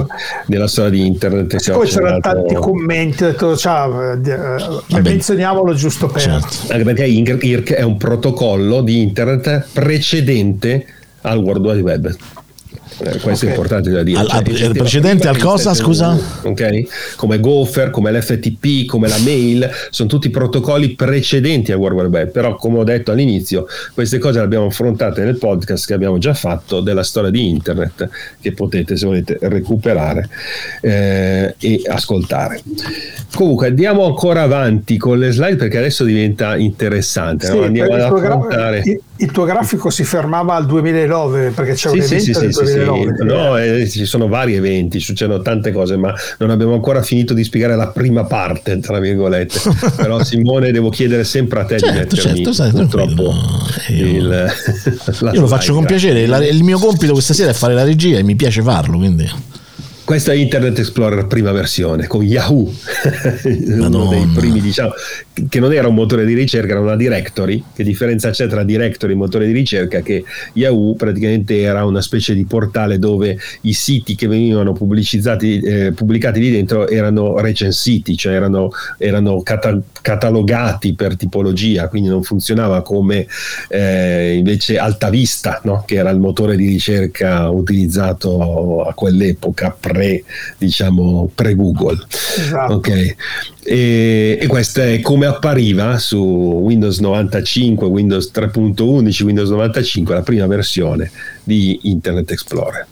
della 0.45 0.67
storia 0.67 0.91
di 0.91 1.05
internet. 1.05 1.71
Poi 1.71 1.87
c'erano 1.87 2.19
tanti 2.19 2.53
commenti, 2.55 3.23
ho 3.23 3.27
detto, 3.27 3.55
ciao, 3.57 4.13
eh, 4.13 4.19
eh 4.21 5.01
menzioniamolo 5.01 5.73
giusto 5.73 6.07
per... 6.07 6.21
Certo. 6.21 6.73
Anche 6.73 6.83
perché 6.83 7.05
IRC 7.05 7.73
è 7.73 7.83
un 7.83 7.97
protocollo 7.97 8.81
di 8.81 9.01
internet 9.01 9.67
precedente 9.73 10.85
al 11.21 11.37
World 11.37 11.65
Wide 11.65 11.81
Web. 11.81 12.15
Eh, 13.03 13.19
questo 13.19 13.45
okay. 13.45 13.47
è 13.47 13.51
importante 13.51 13.89
da 13.89 14.03
dire. 14.03 14.19
Al, 14.19 14.27
cioè, 14.27 14.67
al 14.67 14.73
precedente 14.73 15.27
al 15.27 15.37
cosa, 15.37 15.73
scusa? 15.73 16.17
Okay? 16.43 16.87
Come 17.15 17.39
Gopher, 17.39 17.89
come 17.89 18.11
l'FTP, 18.11 18.85
come 18.85 19.07
la 19.07 19.17
mail, 19.17 19.69
sono 19.89 20.07
tutti 20.07 20.29
protocolli 20.29 20.93
precedenti 20.93 21.71
al 21.71 21.79
World 21.79 21.97
Wide 21.97 22.09
Web, 22.09 22.29
però 22.29 22.55
come 22.55 22.79
ho 22.79 22.83
detto 22.83 23.11
all'inizio, 23.11 23.65
queste 23.93 24.19
cose 24.19 24.37
le 24.39 24.45
abbiamo 24.45 24.67
affrontate 24.67 25.23
nel 25.23 25.37
podcast 25.37 25.87
che 25.87 25.93
abbiamo 25.93 26.19
già 26.19 26.33
fatto 26.33 26.79
della 26.81 27.03
storia 27.03 27.31
di 27.31 27.49
Internet, 27.49 28.07
che 28.39 28.51
potete 28.53 28.95
se 28.95 29.05
volete 29.05 29.37
recuperare 29.41 30.29
eh, 30.81 31.55
e 31.57 31.81
ascoltare. 31.87 32.61
Comunque 33.33 33.67
andiamo 33.67 34.05
ancora 34.05 34.43
avanti 34.43 34.97
con 34.97 35.17
le 35.17 35.31
slide 35.31 35.55
perché 35.55 35.77
adesso 35.77 36.03
diventa 36.03 36.55
interessante. 36.55 37.47
Sì, 37.47 37.55
no? 37.55 37.63
Andiamo 37.63 37.93
ad 37.93 38.01
affrontare... 38.01 38.81
Il, 38.85 39.01
il, 39.21 39.31
tuo 39.31 39.45
grafico 39.45 39.89
si 39.89 40.03
fermava 40.03 40.55
al 40.55 40.65
2009 40.65 41.51
perché 41.51 41.73
c'è 41.73 41.89
sì, 41.89 41.97
un 41.97 42.03
sì, 42.03 42.15
evento 42.15 42.65
sì, 42.65 42.73
del 42.73 42.85
2009. 42.85 43.23
No, 43.23 43.57
eh, 43.57 43.89
ci 43.89 44.05
sono 44.05 44.27
vari 44.27 44.55
eventi, 44.55 44.99
succedono 44.99 45.41
tante 45.41 45.71
cose, 45.71 45.97
ma 45.97 46.13
non 46.37 46.49
abbiamo 46.49 46.73
ancora 46.73 47.01
finito 47.01 47.33
di 47.33 47.43
spiegare 47.43 47.75
la 47.75 47.87
prima 47.87 48.25
parte, 48.25 48.79
tra 48.79 48.99
virgolette. 48.99 49.59
Però 49.95 50.23
Simone 50.23 50.71
devo 50.71 50.89
chiedere 50.89 51.23
sempre 51.23 51.61
a 51.61 51.65
te 51.65 51.79
certo, 51.79 51.93
di 51.93 51.99
mettermi 51.99 52.35
certo, 52.35 52.53
sai, 52.53 52.71
purtroppo 52.71 53.33
io, 53.89 54.05
il, 54.05 54.51
io 55.33 55.41
lo 55.41 55.47
faccio 55.47 55.73
con 55.73 55.85
piacere. 55.85 56.25
La, 56.25 56.45
il 56.45 56.63
mio 56.63 56.79
compito 56.79 57.13
questa 57.13 57.33
sera 57.33 57.51
è 57.51 57.53
fare 57.53 57.73
la 57.73 57.83
regia 57.83 58.17
e 58.17 58.23
mi 58.23 58.35
piace 58.35 58.61
farlo, 58.61 58.97
quindi 58.97 59.59
questo 60.11 60.31
è 60.31 60.35
Internet 60.35 60.77
Explorer 60.77 61.25
prima 61.25 61.53
versione 61.53 62.05
con 62.05 62.21
Yahoo, 62.21 62.69
uno 63.77 64.09
dei 64.09 64.29
primi, 64.35 64.59
diciamo, 64.59 64.91
che 65.47 65.61
non 65.61 65.71
era 65.71 65.87
un 65.87 65.95
motore 65.95 66.25
di 66.25 66.33
ricerca, 66.33 66.71
era 66.71 66.81
una 66.81 66.97
directory. 66.97 67.63
Che 67.73 67.81
differenza 67.81 68.29
c'è 68.29 68.47
tra 68.47 68.63
directory 68.63 69.13
e 69.13 69.15
motore 69.15 69.47
di 69.47 69.53
ricerca? 69.53 70.01
Che 70.01 70.25
Yahoo 70.51 70.95
praticamente 70.95 71.61
era 71.61 71.85
una 71.85 72.01
specie 72.01 72.33
di 72.33 72.43
portale 72.43 72.99
dove 72.99 73.37
i 73.61 73.71
siti 73.71 74.15
che 74.15 74.27
venivano 74.27 74.73
pubblicizzati, 74.73 75.59
eh, 75.61 75.91
pubblicati 75.93 76.41
lì 76.41 76.51
dentro 76.51 76.89
erano 76.89 77.39
recensiti, 77.39 78.17
cioè 78.17 78.33
erano, 78.33 78.69
erano 78.97 79.41
cata- 79.43 79.79
catalogati 80.01 80.93
per 80.93 81.15
tipologia, 81.15 81.87
quindi 81.87 82.09
non 82.09 82.23
funzionava 82.23 82.81
come 82.81 83.27
eh, 83.69 84.33
invece 84.33 84.77
Altavista, 84.77 85.61
no? 85.63 85.85
che 85.87 85.95
era 85.95 86.09
il 86.09 86.19
motore 86.19 86.57
di 86.57 86.67
ricerca 86.67 87.47
utilizzato 87.47 88.83
a 88.83 88.93
quell'epoca 88.93 89.73
pre 89.79 90.00
pre, 90.01 90.23
diciamo, 90.57 91.29
pre 91.33 91.55
Google. 91.55 92.03
Esatto. 92.09 92.73
Okay. 92.73 93.15
E, 93.63 94.39
e 94.41 94.47
questo 94.47 94.81
è 94.81 94.99
come 95.01 95.27
appariva 95.27 95.99
su 95.99 96.17
Windows 96.17 96.99
95, 96.99 97.87
Windows 97.87 98.31
3.11, 98.33 99.23
Windows 99.23 99.49
95, 99.49 100.15
la 100.15 100.21
prima 100.21 100.47
versione 100.47 101.11
di 101.43 101.79
Internet 101.83 102.31
Explorer. 102.31 102.87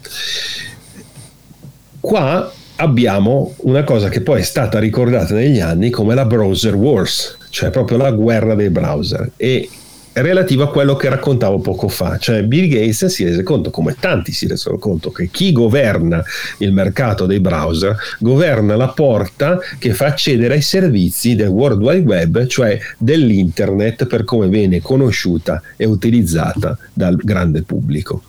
Qua 1.98 2.52
abbiamo 2.76 3.54
una 3.58 3.84
cosa 3.84 4.08
che 4.08 4.22
poi 4.22 4.40
è 4.40 4.44
stata 4.44 4.78
ricordata 4.78 5.34
negli 5.34 5.60
anni 5.60 5.90
come 5.90 6.14
la 6.14 6.24
browser 6.24 6.74
wars, 6.74 7.36
cioè 7.50 7.70
proprio 7.70 7.98
la 7.98 8.12
guerra 8.12 8.54
dei 8.54 8.70
browser. 8.70 9.32
E 9.36 9.68
relativo 10.12 10.64
a 10.64 10.70
quello 10.70 10.96
che 10.96 11.08
raccontavo 11.08 11.60
poco 11.60 11.88
fa, 11.88 12.18
cioè 12.18 12.42
Bill 12.42 12.68
Gates 12.68 13.06
si 13.06 13.24
rese 13.24 13.42
conto, 13.42 13.70
come 13.70 13.96
tanti 13.98 14.32
si 14.32 14.46
resero 14.46 14.78
conto, 14.78 15.10
che 15.10 15.28
chi 15.30 15.52
governa 15.52 16.22
il 16.58 16.72
mercato 16.72 17.26
dei 17.26 17.40
browser 17.40 17.96
governa 18.18 18.76
la 18.76 18.88
porta 18.88 19.58
che 19.78 19.94
fa 19.94 20.06
accedere 20.06 20.54
ai 20.54 20.62
servizi 20.62 21.34
del 21.34 21.48
World 21.48 21.80
Wide 21.80 22.06
Web, 22.06 22.46
cioè 22.46 22.78
dell'internet 22.98 24.06
per 24.06 24.24
come 24.24 24.48
viene 24.48 24.80
conosciuta 24.80 25.62
e 25.76 25.86
utilizzata 25.86 26.76
dal 26.92 27.16
grande 27.16 27.62
pubblico. 27.62 28.22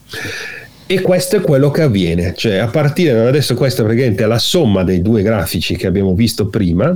E 0.91 0.99
questo 0.99 1.37
è 1.37 1.39
quello 1.39 1.71
che 1.71 1.83
avviene, 1.83 2.33
cioè 2.35 2.57
a 2.57 2.67
partire 2.67 3.13
da 3.13 3.25
adesso 3.25 3.55
questa 3.55 3.81
praticamente 3.81 4.25
è 4.25 4.27
la 4.27 4.37
somma 4.37 4.83
dei 4.83 5.01
due 5.01 5.21
grafici 5.21 5.77
che 5.77 5.87
abbiamo 5.87 6.13
visto 6.13 6.47
prima, 6.47 6.93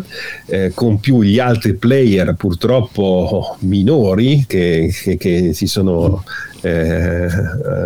eh, 0.47 0.73
con 0.73 0.99
più 0.99 1.21
gli 1.21 1.39
altri 1.39 1.75
player 1.75 2.33
purtroppo 2.33 3.55
minori 3.59 4.43
che, 4.49 4.93
che, 4.93 5.15
che 5.15 5.53
si 5.53 5.65
sono 5.65 6.25
eh, 6.59 7.25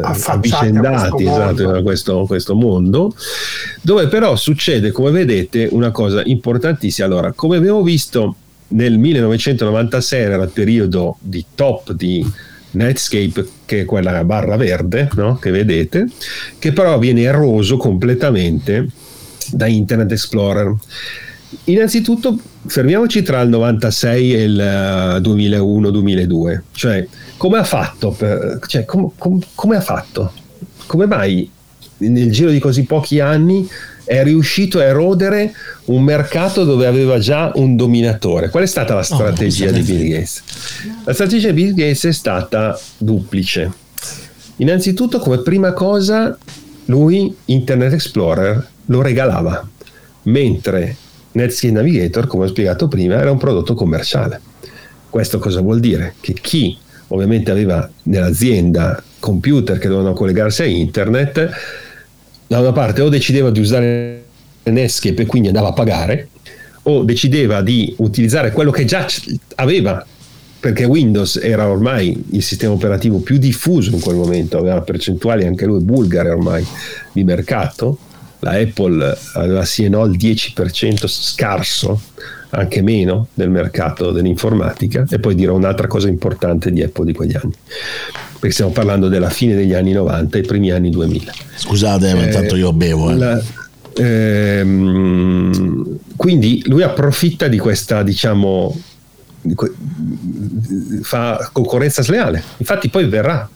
avvicendati 0.01 1.27
esatto, 1.27 1.69
a 1.75 1.83
questo, 1.83 2.25
questo 2.25 2.55
mondo, 2.55 3.13
dove 3.83 4.07
però 4.07 4.35
succede, 4.35 4.89
come 4.89 5.11
vedete, 5.11 5.67
una 5.69 5.91
cosa 5.91 6.23
importantissima. 6.25 7.05
Allora, 7.05 7.33
come 7.33 7.57
abbiamo 7.57 7.83
visto 7.83 8.33
nel 8.69 8.97
1996 8.97 10.21
era 10.23 10.41
il 10.41 10.49
periodo 10.49 11.17
di 11.19 11.45
top 11.53 11.91
di 11.91 12.25
Netscape, 12.71 13.47
che 13.65 13.81
è 13.81 13.85
quella 13.85 14.23
barra 14.23 14.55
verde 14.55 15.09
no? 15.15 15.37
che 15.37 15.51
vedete, 15.51 16.07
che 16.57 16.71
però 16.71 16.97
viene 16.99 17.21
eroso 17.21 17.77
completamente 17.77 18.87
da 19.51 19.67
Internet 19.67 20.11
Explorer. 20.11 20.73
Innanzitutto 21.65 22.37
fermiamoci 22.65 23.23
tra 23.23 23.41
il 23.41 23.49
96 23.49 24.33
e 24.35 24.43
il 24.43 24.57
2001-2002, 25.21 26.51
eh, 26.51 26.61
cioè 26.71 27.07
come 27.37 27.57
ha 27.57 27.63
fatto? 27.63 28.11
Per, 28.11 28.59
cioè, 28.67 28.85
com, 28.85 29.11
com, 29.17 29.39
come 29.55 29.77
ha 29.77 29.81
fatto? 29.81 30.31
Come 30.85 31.05
mai 31.07 31.49
nel 31.99 32.31
giro 32.31 32.51
di 32.51 32.59
così 32.59 32.83
pochi 32.83 33.19
anni 33.19 33.67
è 34.09 34.23
riuscito 34.23 34.79
a 34.79 34.85
erodere 34.85 35.53
un 35.85 36.01
mercato 36.01 36.63
dove 36.63 36.87
aveva 36.87 37.19
già 37.19 37.51
un 37.53 37.75
dominatore. 37.75 38.49
Qual 38.49 38.63
è 38.63 38.65
stata 38.65 38.95
la 38.95 39.03
strategia 39.03 39.69
oh, 39.69 39.71
di 39.71 39.81
Bill 39.81 40.09
Gates? 40.09 40.41
La 41.03 41.13
strategia 41.13 41.51
di 41.51 41.61
Bill 41.61 41.75
Gates 41.75 42.07
è 42.07 42.11
stata 42.11 42.79
duplice. 42.97 43.71
Innanzitutto, 44.55 45.19
come 45.19 45.43
prima 45.43 45.73
cosa, 45.73 46.35
lui 46.85 47.35
Internet 47.45 47.93
Explorer 47.93 48.67
lo 48.87 49.01
regalava, 49.03 49.69
mentre 50.23 50.95
Netscape 51.33 51.73
Navigator, 51.73 52.25
come 52.25 52.45
ho 52.45 52.47
spiegato 52.47 52.87
prima, 52.87 53.13
era 53.13 53.29
un 53.29 53.37
prodotto 53.37 53.75
commerciale. 53.75 54.41
Questo 55.07 55.37
cosa 55.37 55.61
vuol 55.61 55.79
dire? 55.79 56.15
Che 56.19 56.33
chi 56.33 56.75
ovviamente 57.09 57.51
aveva 57.51 57.87
nell'azienda 58.03 59.03
computer 59.19 59.77
che 59.77 59.87
dovevano 59.87 60.15
collegarsi 60.15 60.63
a 60.63 60.65
internet, 60.65 61.51
da 62.49 62.59
una 62.59 62.71
parte 62.71 63.01
o 63.01 63.09
decideva 63.09 63.51
di 63.51 63.59
usare 63.59 64.23
Netscape 64.63 65.21
e 65.21 65.25
quindi 65.27 65.49
andava 65.49 65.67
a 65.67 65.73
pagare, 65.73 66.29
o 66.83 67.03
decideva 67.03 67.61
di 67.61 67.93
utilizzare 67.99 68.51
quello 68.51 68.71
che 68.71 68.85
già 68.85 69.05
aveva, 69.55 70.03
perché 70.59 70.83
Windows 70.85 71.35
era 71.35 71.69
ormai 71.69 72.25
il 72.31 72.41
sistema 72.41 72.73
operativo 72.73 73.19
più 73.19 73.37
diffuso 73.37 73.91
in 73.91 73.99
quel 73.99 74.15
momento, 74.15 74.57
aveva 74.57 74.81
percentuali 74.81 75.45
anche 75.45 75.67
lui 75.67 75.83
bulgare 75.83 76.31
ormai 76.31 76.65
di 77.11 77.23
mercato, 77.23 77.99
la 78.39 78.53
Apple 78.53 79.15
aveva 79.35 79.63
sì 79.63 79.83
e 79.83 79.89
no 79.89 80.05
il 80.05 80.17
10% 80.17 81.05
scarso, 81.05 82.01
anche 82.51 82.81
meno 82.81 83.27
del 83.33 83.49
mercato 83.49 84.11
dell'informatica, 84.11 85.05
e 85.09 85.19
poi 85.19 85.35
dirò 85.35 85.55
un'altra 85.55 85.87
cosa 85.87 86.07
importante 86.07 86.71
di 86.71 86.81
Apple 86.81 87.05
di 87.05 87.13
quegli 87.13 87.35
anni 87.35 87.53
perché 88.39 88.55
stiamo 88.55 88.71
parlando 88.71 89.09
della 89.09 89.29
fine 89.29 89.53
degli 89.53 89.73
anni 89.73 89.91
90 89.91 90.37
e 90.37 90.41
primi 90.41 90.71
anni 90.71 90.89
2000. 90.89 91.33
Scusate, 91.55 92.13
ma 92.13 92.21
eh, 92.21 92.25
intanto 92.25 92.55
io 92.55 92.71
bevo. 92.71 93.11
Eh. 93.11 93.17
La, 93.17 93.41
ehm, 93.97 95.97
quindi 96.15 96.63
lui 96.67 96.81
approfitta 96.81 97.49
di 97.49 97.57
questa, 97.57 98.01
diciamo, 98.01 98.79
fa 101.01 101.49
concorrenza 101.51 102.01
sleale. 102.01 102.41
Infatti 102.57 102.89
poi 102.89 103.07
verrà 103.07 103.47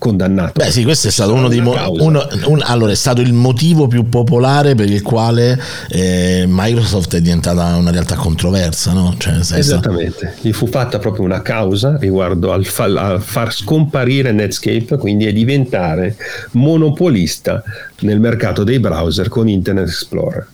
condannato. 0.00 0.52
Beh, 0.56 0.70
sì, 0.70 0.82
questo 0.82 1.08
è 1.08 1.10
stato 1.10 1.34
uno 1.34 1.48
dei 1.48 1.60
mo- 1.60 1.76
uno, 1.98 2.26
un, 2.46 2.62
allora, 2.64 2.90
è 2.90 2.96
stato 2.96 3.20
il 3.20 3.34
motivo 3.34 3.86
più 3.86 4.08
popolare 4.08 4.74
per 4.74 4.90
il 4.90 5.02
quale 5.02 5.60
eh, 5.90 6.44
Microsoft 6.48 7.14
è 7.14 7.20
diventata 7.20 7.76
una 7.76 7.90
realtà 7.90 8.16
controversa, 8.16 8.92
no? 8.92 9.14
Cioè, 9.18 9.34
Esattamente, 9.34 10.16
stato... 10.16 10.34
gli 10.40 10.52
fu 10.52 10.66
fatta 10.66 10.98
proprio 10.98 11.24
una 11.24 11.42
causa 11.42 11.98
riguardo 11.98 12.50
al, 12.50 12.64
fa- 12.64 12.84
al 12.84 13.20
far 13.20 13.52
scomparire 13.52 14.32
Netscape, 14.32 14.96
quindi 14.96 15.26
a 15.26 15.32
diventare 15.32 16.16
monopolista 16.52 17.62
nel 18.00 18.18
mercato 18.18 18.64
dei 18.64 18.80
browser 18.80 19.28
con 19.28 19.48
Internet 19.48 19.88
Explorer. 19.88 20.46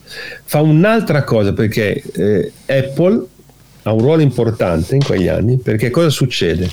Fa 0.45 0.61
un'altra 0.61 1.23
cosa 1.23 1.53
perché 1.53 2.03
eh, 2.15 2.53
Apple 2.67 3.25
ha 3.83 3.93
un 3.93 4.01
ruolo 4.01 4.23
importante 4.23 4.97
in 4.97 5.05
quegli 5.05 5.29
anni 5.29 5.59
perché 5.59 5.91
cosa 5.91 6.11
succede? 6.11 6.69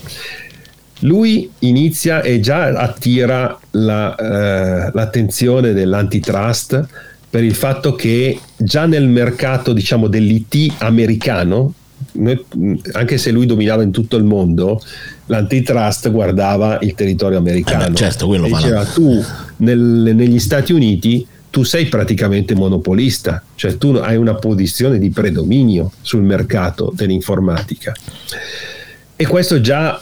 Lui 1.04 1.50
inizia 1.60 2.22
e 2.22 2.40
già 2.40 2.66
attira 2.68 3.58
la, 3.72 4.16
eh, 4.16 4.92
l'attenzione 4.94 5.74
dell'antitrust 5.74 6.88
per 7.30 7.44
il 7.44 7.56
fatto 7.56 7.96
che 7.96 8.40
già 8.58 8.86
nel 8.86 9.08
mercato 9.08 9.74
diciamo, 9.74 10.08
dell'IT 10.08 10.76
americano, 10.80 11.74
noi, 12.14 12.46
anche 12.92 13.18
se 13.18 13.32
lui 13.32 13.46
dominava 13.46 13.82
in 13.82 13.92
tutto 13.92 14.18
il 14.18 14.24
mondo, 14.24 14.82
l'antitrust 15.26 16.12
guardava 16.12 16.78
il 16.82 16.94
territorio 16.94 17.38
americano. 17.38 17.86
Eh 17.86 17.90
beh, 17.90 17.96
certo, 17.96 18.28
quello 18.28 18.46
diceva 18.48 18.86
tu 18.86 19.22
nel, 19.58 19.80
negli 19.80 20.40
Stati 20.40 20.74
Uniti 20.74 21.26
tu 21.50 21.64
sei 21.64 21.86
praticamente 21.86 22.56
monopolista, 22.56 23.44
cioè 23.56 23.78
tu 23.78 23.90
hai 23.96 24.16
una 24.16 24.36
posizione 24.36 24.98
di 24.98 25.10
predominio 25.10 25.92
sul 26.02 26.24
mercato 26.24 26.92
dell'informatica. 26.96 27.94
E 29.16 29.28
questo 29.28 29.62
già 29.62 30.02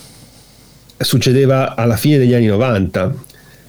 succedeva 1.04 1.76
alla 1.76 1.98
fine 1.98 2.18
degli 2.18 2.34
anni 2.34 2.48
90. 2.48 3.14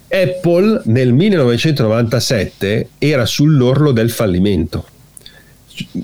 Apple 0.09 0.81
nel 0.85 1.13
1997 1.13 2.89
era 2.97 3.25
sull'orlo 3.25 3.91
del 3.91 4.11
fallimento. 4.11 4.85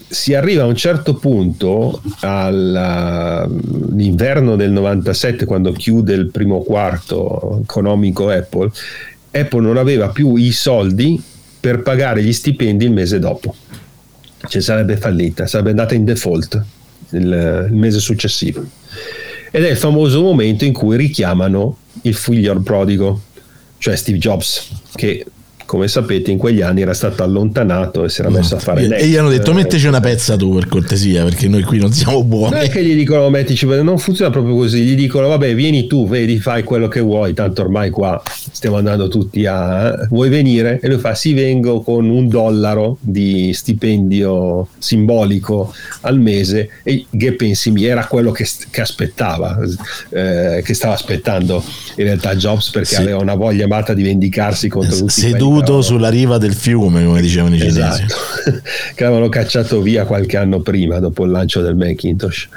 Si 0.08 0.34
arriva 0.34 0.64
a 0.64 0.66
un 0.66 0.76
certo 0.76 1.14
punto 1.14 2.02
all'inverno 2.22 3.36
del 4.56 4.72
97, 4.72 5.46
quando 5.46 5.72
chiude 5.74 6.16
il 6.16 6.32
primo 6.32 6.64
quarto 6.64 7.60
economico 7.62 8.30
Apple, 8.30 8.72
Apple 9.32 9.62
non 9.62 9.78
aveva 9.78 10.10
più 10.10 10.36
i 10.38 10.52
soldi 10.52 11.22
per 11.60 11.84
pagare 11.84 12.24
gli 12.24 12.34
stipendi 12.34 12.86
il 12.86 12.92
mese 12.92 13.20
dopo. 13.20 13.54
Cioè 14.48 14.62
sarebbe 14.62 14.98
fallita, 14.98 15.46
sarebbe 15.46 15.70
andata 15.70 15.94
in 15.94 16.06
default 16.06 16.64
il, 17.12 17.68
il 17.70 17.76
mese 17.76 18.00
successivo 18.00 18.66
ed 19.52 19.64
è 19.64 19.70
il 19.70 19.78
famoso 19.78 20.22
momento 20.22 20.66
in 20.66 20.74
cui 20.74 20.98
richiamano 20.98 21.78
il 22.04 22.16
figlio 22.16 22.60
prodigo, 22.62 23.22
cioè 23.78 23.96
Steve 23.96 24.18
Jobs, 24.18 24.70
che 24.96 25.26
come 25.70 25.88
sapete 25.88 26.32
in 26.32 26.40
quegli 26.40 26.62
anni 26.62 26.82
era 26.82 26.96
stato 26.96 27.22
allontanato 27.22 28.04
e 28.04 28.10
si 28.10 28.22
era 28.22 28.32
messo 28.32 28.56
a 28.56 28.60
fare 28.60 28.88
e 28.88 29.06
gli 29.06 29.16
hanno 29.16 29.30
detto 29.30 29.54
metteci 29.54 29.86
una 29.86 30.00
pezza 30.00 30.36
tu 30.36 30.56
per 30.56 30.68
cortesia 30.68 31.24
perché 31.24 31.48
noi 31.48 31.62
qui 31.62 31.78
non 31.78 31.94
siamo 31.94 32.24
buoni. 32.24 32.56
Non 32.56 32.64
è 32.64 32.70
che 32.70 32.84
gli 32.84 32.96
dicono 32.96 33.30
mettici 33.30 33.68
non 33.68 34.00
funziona 34.00 34.32
proprio 34.32 34.56
così. 34.56 34.82
Gli 34.82 34.96
dicono 34.96 35.28
vabbè 35.28 35.54
vieni 35.54 35.86
tu 35.86 36.08
vedi 36.08 36.40
fai 36.40 36.64
quello 36.64 36.88
che 36.88 37.02
vuoi. 37.02 37.36
Tanto 37.36 37.62
ormai 37.62 37.92
qua 37.92 38.20
stiamo 38.26 38.78
andando 38.78 39.10
tutti 39.10 39.46
a 39.46 39.90
eh, 39.90 40.08
vuoi 40.10 40.30
venire? 40.30 40.80
E 40.82 40.88
lui 40.88 40.98
fa 40.98 41.14
sì 41.14 41.34
vengo 41.34 41.82
con 41.82 42.10
un 42.10 42.28
dollaro 42.28 42.98
di 43.00 43.54
stipendio 43.54 44.70
simbolico 44.80 45.72
al 46.02 46.20
mese. 46.20 46.70
E 46.82 47.06
che 47.16 47.34
pensi 47.34 47.70
mi 47.70 47.84
era 47.84 48.08
quello 48.08 48.32
che, 48.32 48.48
che 48.72 48.82
aspettava 48.82 49.60
eh, 50.10 50.64
che 50.66 50.74
stava 50.74 50.96
aspettando 50.96 51.64
in 51.98 52.06
realtà 52.06 52.36
Jobs 52.36 52.72
perché 52.72 52.96
sì. 52.96 53.02
aveva 53.02 53.20
una 53.20 53.36
voglia 53.36 53.68
matta 53.68 53.94
di 53.94 54.02
vendicarsi 54.02 54.68
contro 54.68 54.98
tutti 54.98 55.12
seduto 55.12 55.59
caduto 55.60 55.82
sulla 55.82 56.10
riva 56.10 56.38
del 56.38 56.54
fiume, 56.54 57.04
come 57.04 57.22
dicevano 57.22 57.56
i 57.56 57.66
esatto. 57.66 57.96
cinesi. 57.96 58.62
che 58.96 59.04
avevano 59.04 59.30
cacciato 59.30 59.82
via 59.82 60.06
qualche 60.06 60.38
anno 60.38 60.62
prima, 60.62 61.00
dopo 61.00 61.26
il 61.26 61.32
lancio 61.32 61.62
del 61.62 61.76
Macintosh. 61.76 62.50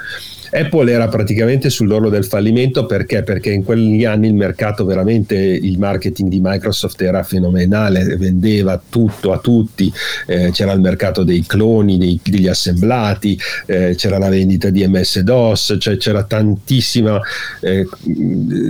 Apple 0.53 0.91
era 0.91 1.07
praticamente 1.07 1.71
sull'orlo 1.71 2.09
del 2.09 2.25
fallimento 2.25 2.85
perché? 2.85 3.23
Perché 3.23 3.51
in 3.51 3.63
quegli 3.63 4.05
anni 4.05 4.27
il 4.27 4.35
mercato 4.35 4.85
veramente, 4.85 5.35
il 5.35 5.79
marketing 5.79 6.29
di 6.29 6.39
Microsoft 6.41 7.01
era 7.01 7.23
fenomenale, 7.23 8.17
vendeva 8.17 8.81
tutto 8.87 9.31
a 9.31 9.39
tutti, 9.39 9.91
eh, 10.27 10.51
c'era 10.51 10.71
il 10.73 10.79
mercato 10.79 11.23
dei 11.23 11.43
cloni, 11.45 11.97
dei, 11.97 12.19
degli 12.23 12.47
assemblati, 12.47 13.37
eh, 13.65 13.95
c'era 13.97 14.19
la 14.19 14.29
vendita 14.29 14.69
di 14.69 14.87
MS-DOS, 14.87 15.77
cioè 15.79 15.97
c'era 15.97 16.23
tantissima, 16.23 17.19
eh, 17.59 17.87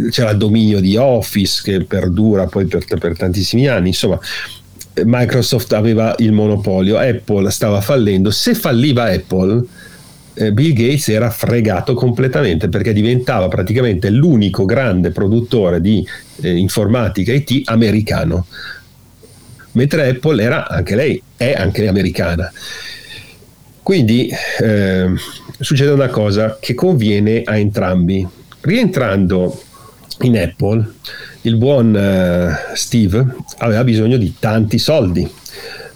c'era 0.10 0.32
il 0.32 0.38
dominio 0.38 0.80
di 0.80 0.96
Office 0.96 1.62
che 1.64 1.84
perdura 1.84 2.46
poi 2.46 2.66
per, 2.66 2.86
per 2.98 3.18
tantissimi 3.18 3.68
anni, 3.68 3.90
insomma 3.90 4.18
Microsoft 5.04 5.74
aveva 5.74 6.14
il 6.20 6.32
monopolio, 6.32 6.98
Apple 6.98 7.50
stava 7.50 7.82
fallendo, 7.82 8.30
se 8.32 8.54
falliva 8.54 9.06
Apple 9.06 9.66
Bill 10.34 10.74
Gates 10.74 11.10
era 11.10 11.30
fregato 11.30 11.94
completamente 11.94 12.70
perché 12.70 12.92
diventava 12.94 13.48
praticamente 13.48 14.10
l'unico 14.10 14.66
grande 14.66 15.12
produttore 15.12 15.80
di 15.80 16.06
eh, 16.42 16.56
informatica 16.56 17.32
IT 17.32 17.62
americano, 17.66 18.48
mentre 19.74 20.10
Apple 20.10 20.42
era 20.44 20.68
anche 20.68 20.96
lei, 20.96 21.22
è 21.38 21.54
anche 21.54 21.88
americana. 21.88 22.52
Quindi 23.84 24.30
eh, 24.62 25.12
succede 25.60 25.92
una 25.92 26.08
cosa 26.08 26.58
che 26.60 26.74
conviene 26.74 27.44
a 27.44 27.58
entrambi. 27.58 28.26
Rientrando 28.62 29.62
in 30.22 30.38
Apple, 30.38 30.94
il 31.42 31.58
buon 31.58 31.94
uh, 31.94 32.76
Steve 32.76 33.36
aveva 33.58 33.84
bisogno 33.84 34.16
di 34.16 34.36
tanti 34.40 34.78
soldi 34.78 35.30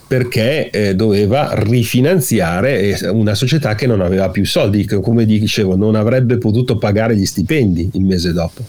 perché 0.07 0.69
eh, 0.69 0.95
doveva 0.95 1.51
rifinanziare 1.53 2.97
eh, 2.97 3.09
una 3.09 3.35
società 3.35 3.75
che 3.75 3.85
non 3.85 3.99
aveva 3.99 4.29
più 4.29 4.45
soldi, 4.45 4.85
che 4.85 5.01
come 5.01 5.25
dicevo 5.25 5.75
non 5.75 5.95
avrebbe 5.95 6.37
potuto 6.37 6.77
pagare 6.77 7.15
gli 7.15 7.25
stipendi 7.25 7.89
il 7.93 8.05
mese 8.05 8.31
dopo 8.31 8.65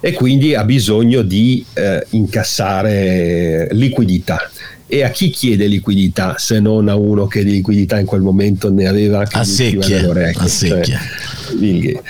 e 0.00 0.12
quindi 0.12 0.54
ha 0.54 0.64
bisogno 0.64 1.22
di 1.22 1.64
eh, 1.74 2.06
incassare 2.10 3.68
liquidità. 3.72 4.50
E 4.90 5.02
a 5.02 5.10
chi 5.10 5.28
chiede 5.28 5.66
liquidità 5.66 6.36
se 6.38 6.60
non 6.60 6.88
a 6.88 6.94
uno 6.94 7.26
che 7.26 7.44
di 7.44 7.50
liquidità 7.50 7.98
in 7.98 8.06
quel 8.06 8.22
momento 8.22 8.72
ne 8.72 8.86
aveva 8.86 9.24
che 9.24 9.36
a 9.36 9.44
secchie, 9.44 10.32
a 10.34 10.46
secchie. 10.46 10.98
Cioè, 11.52 12.02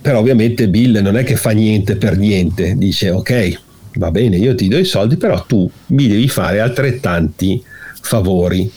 però 0.00 0.20
ovviamente 0.20 0.68
Bill 0.68 0.98
non 1.00 1.16
è 1.16 1.24
che 1.24 1.34
fa 1.34 1.50
niente 1.50 1.96
per 1.96 2.16
niente, 2.16 2.74
dice 2.76 3.10
ok, 3.10 3.60
va 3.94 4.10
bene, 4.10 4.36
io 4.36 4.54
ti 4.54 4.68
do 4.68 4.78
i 4.78 4.84
soldi, 4.84 5.16
però 5.16 5.44
tu 5.44 5.68
mi 5.86 6.06
devi 6.06 6.28
fare 6.28 6.60
altrettanti 6.60 7.62
favori. 8.00 8.70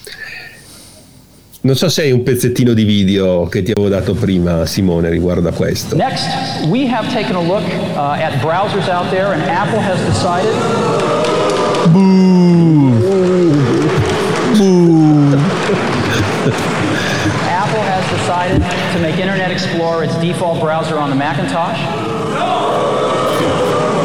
Non 1.62 1.76
so 1.76 1.88
se 1.88 2.02
hai 2.02 2.12
un 2.12 2.22
pezzettino 2.22 2.74
di 2.74 2.84
video 2.84 3.46
che 3.46 3.62
ti 3.62 3.70
avevo 3.70 3.88
dato 3.88 4.12
prima, 4.12 4.66
Simone, 4.66 5.08
riguardo 5.08 5.48
a 5.48 5.52
questo. 5.52 5.96
Next, 5.96 6.28
we 6.68 6.86
have 6.86 7.10
taken 7.10 7.36
a 7.36 7.40
look 7.40 7.64
uh, 7.94 8.20
at 8.20 8.34
browsers 8.42 8.86
out 8.88 9.08
there 9.10 9.32
and 9.32 9.42
Apple 9.48 9.80
has 9.80 9.98
decided 10.04 10.52
Boo. 11.90 13.00
Boo. 14.58 15.36
Apple 17.48 17.82
has 17.82 18.04
decided 18.10 18.60
to 18.92 19.00
make 19.00 19.18
Internet 19.18 19.50
Explorer 19.50 20.04
its 20.04 20.16
default 20.20 20.60
browser 20.60 20.98
on 20.98 21.08
the 21.08 21.16
Macintosh. 21.16 21.80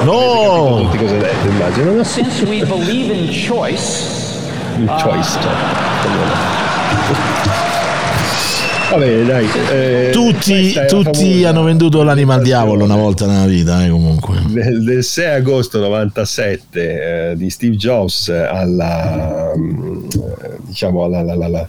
No! 0.06 0.90
Immagino. 0.94 2.06
Since 2.06 2.44
we 2.44 2.64
believe 2.64 3.12
in 3.12 3.30
choice. 3.34 4.19
In 4.80 4.86
choice, 4.86 5.38
cioè. 5.42 5.52
Va 8.90 8.98
bene, 8.98 9.26
dai. 9.26 9.48
Eh, 9.72 10.10
tutti, 10.14 10.74
tutti 10.88 11.44
hanno 11.44 11.64
venduto 11.64 12.02
l'anima 12.02 12.36
al 12.36 12.42
diavolo 12.42 12.86
una 12.86 12.96
volta 12.96 13.26
nella 13.26 13.46
vita, 13.46 13.84
eh, 13.84 13.90
comunque. 13.90 14.42
Del, 14.48 14.82
del 14.82 15.04
6 15.04 15.36
agosto 15.36 15.80
97 15.80 17.32
eh, 17.32 17.36
di 17.36 17.50
Steve 17.50 17.76
Jobs 17.76 18.30
alla, 18.30 19.52
mm, 19.58 20.08
diciamo, 20.60 21.04
alla, 21.04 21.20
alla, 21.20 21.34
alla 21.34 21.46
alla 21.46 21.68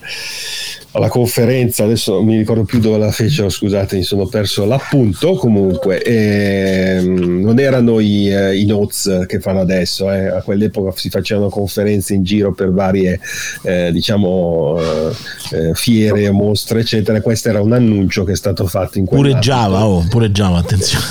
conferenza, 1.08 1.84
adesso 1.84 2.14
non 2.14 2.24
mi 2.24 2.36
ricordo 2.36 2.64
più 2.64 2.80
dove 2.80 2.98
la 2.98 3.12
fecero, 3.12 3.48
scusate, 3.48 3.96
mi 3.96 4.02
sono 4.02 4.26
perso 4.26 4.64
l'appunto, 4.64 5.34
comunque 5.34 6.02
eh, 6.02 7.00
non 7.02 7.60
erano 7.60 8.00
i, 8.00 8.28
eh, 8.28 8.56
i, 8.56 8.66
notes 8.66 9.24
che 9.26 9.38
fanno 9.38 9.60
adesso, 9.60 10.10
eh. 10.10 10.26
a 10.26 10.42
quell'epoca 10.42 10.92
si 10.96 11.08
facevano 11.08 11.48
conferenze 11.48 12.14
in 12.14 12.24
giro 12.24 12.52
per 12.52 12.72
varie 12.72 13.20
eh, 13.62 13.90
diciamo 13.92 14.78
eh, 14.80 15.12
eh, 15.56 15.74
fiere, 15.74 16.30
mostre 16.32 16.80
eccetera, 16.80 17.20
questo 17.20 17.48
era 17.48 17.60
un 17.60 17.72
annuncio 17.72 18.24
che 18.24 18.32
è 18.32 18.36
stato 18.36 18.66
fatto 18.66 18.98
in 18.98 19.04
Pure 19.06 19.34
Java, 19.34 19.86
oh, 19.86 20.04
pure 20.08 20.32
Java, 20.32 20.58
attenzione. 20.58 21.04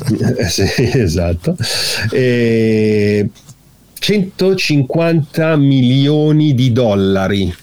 sì, 0.48 0.64
esatto. 0.76 1.54
E 2.10 3.28
150 3.94 5.56
milioni 5.56 6.54
di 6.54 6.72
dollari 6.72 7.54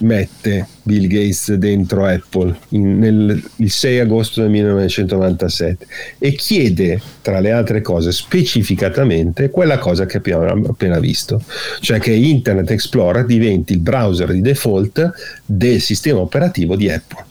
mette 0.00 0.66
Bill 0.82 1.06
Gates 1.06 1.54
dentro 1.54 2.04
Apple 2.04 2.56
in, 2.70 2.98
nel, 2.98 3.42
il 3.56 3.70
6 3.70 4.00
agosto 4.00 4.40
del 4.40 4.50
1997 4.50 5.86
e 6.18 6.32
chiede 6.32 7.00
tra 7.22 7.40
le 7.40 7.52
altre 7.52 7.80
cose 7.80 8.12
specificatamente 8.12 9.50
quella 9.50 9.78
cosa 9.78 10.06
che 10.06 10.18
abbiamo 10.18 10.68
appena 10.68 10.98
visto, 10.98 11.42
cioè 11.80 11.98
che 11.98 12.12
Internet 12.12 12.70
Explorer 12.70 13.24
diventi 13.24 13.72
il 13.72 13.80
browser 13.80 14.32
di 14.32 14.40
default 14.40 15.10
del 15.44 15.80
sistema 15.80 16.20
operativo 16.20 16.76
di 16.76 16.90
Apple 16.90 17.30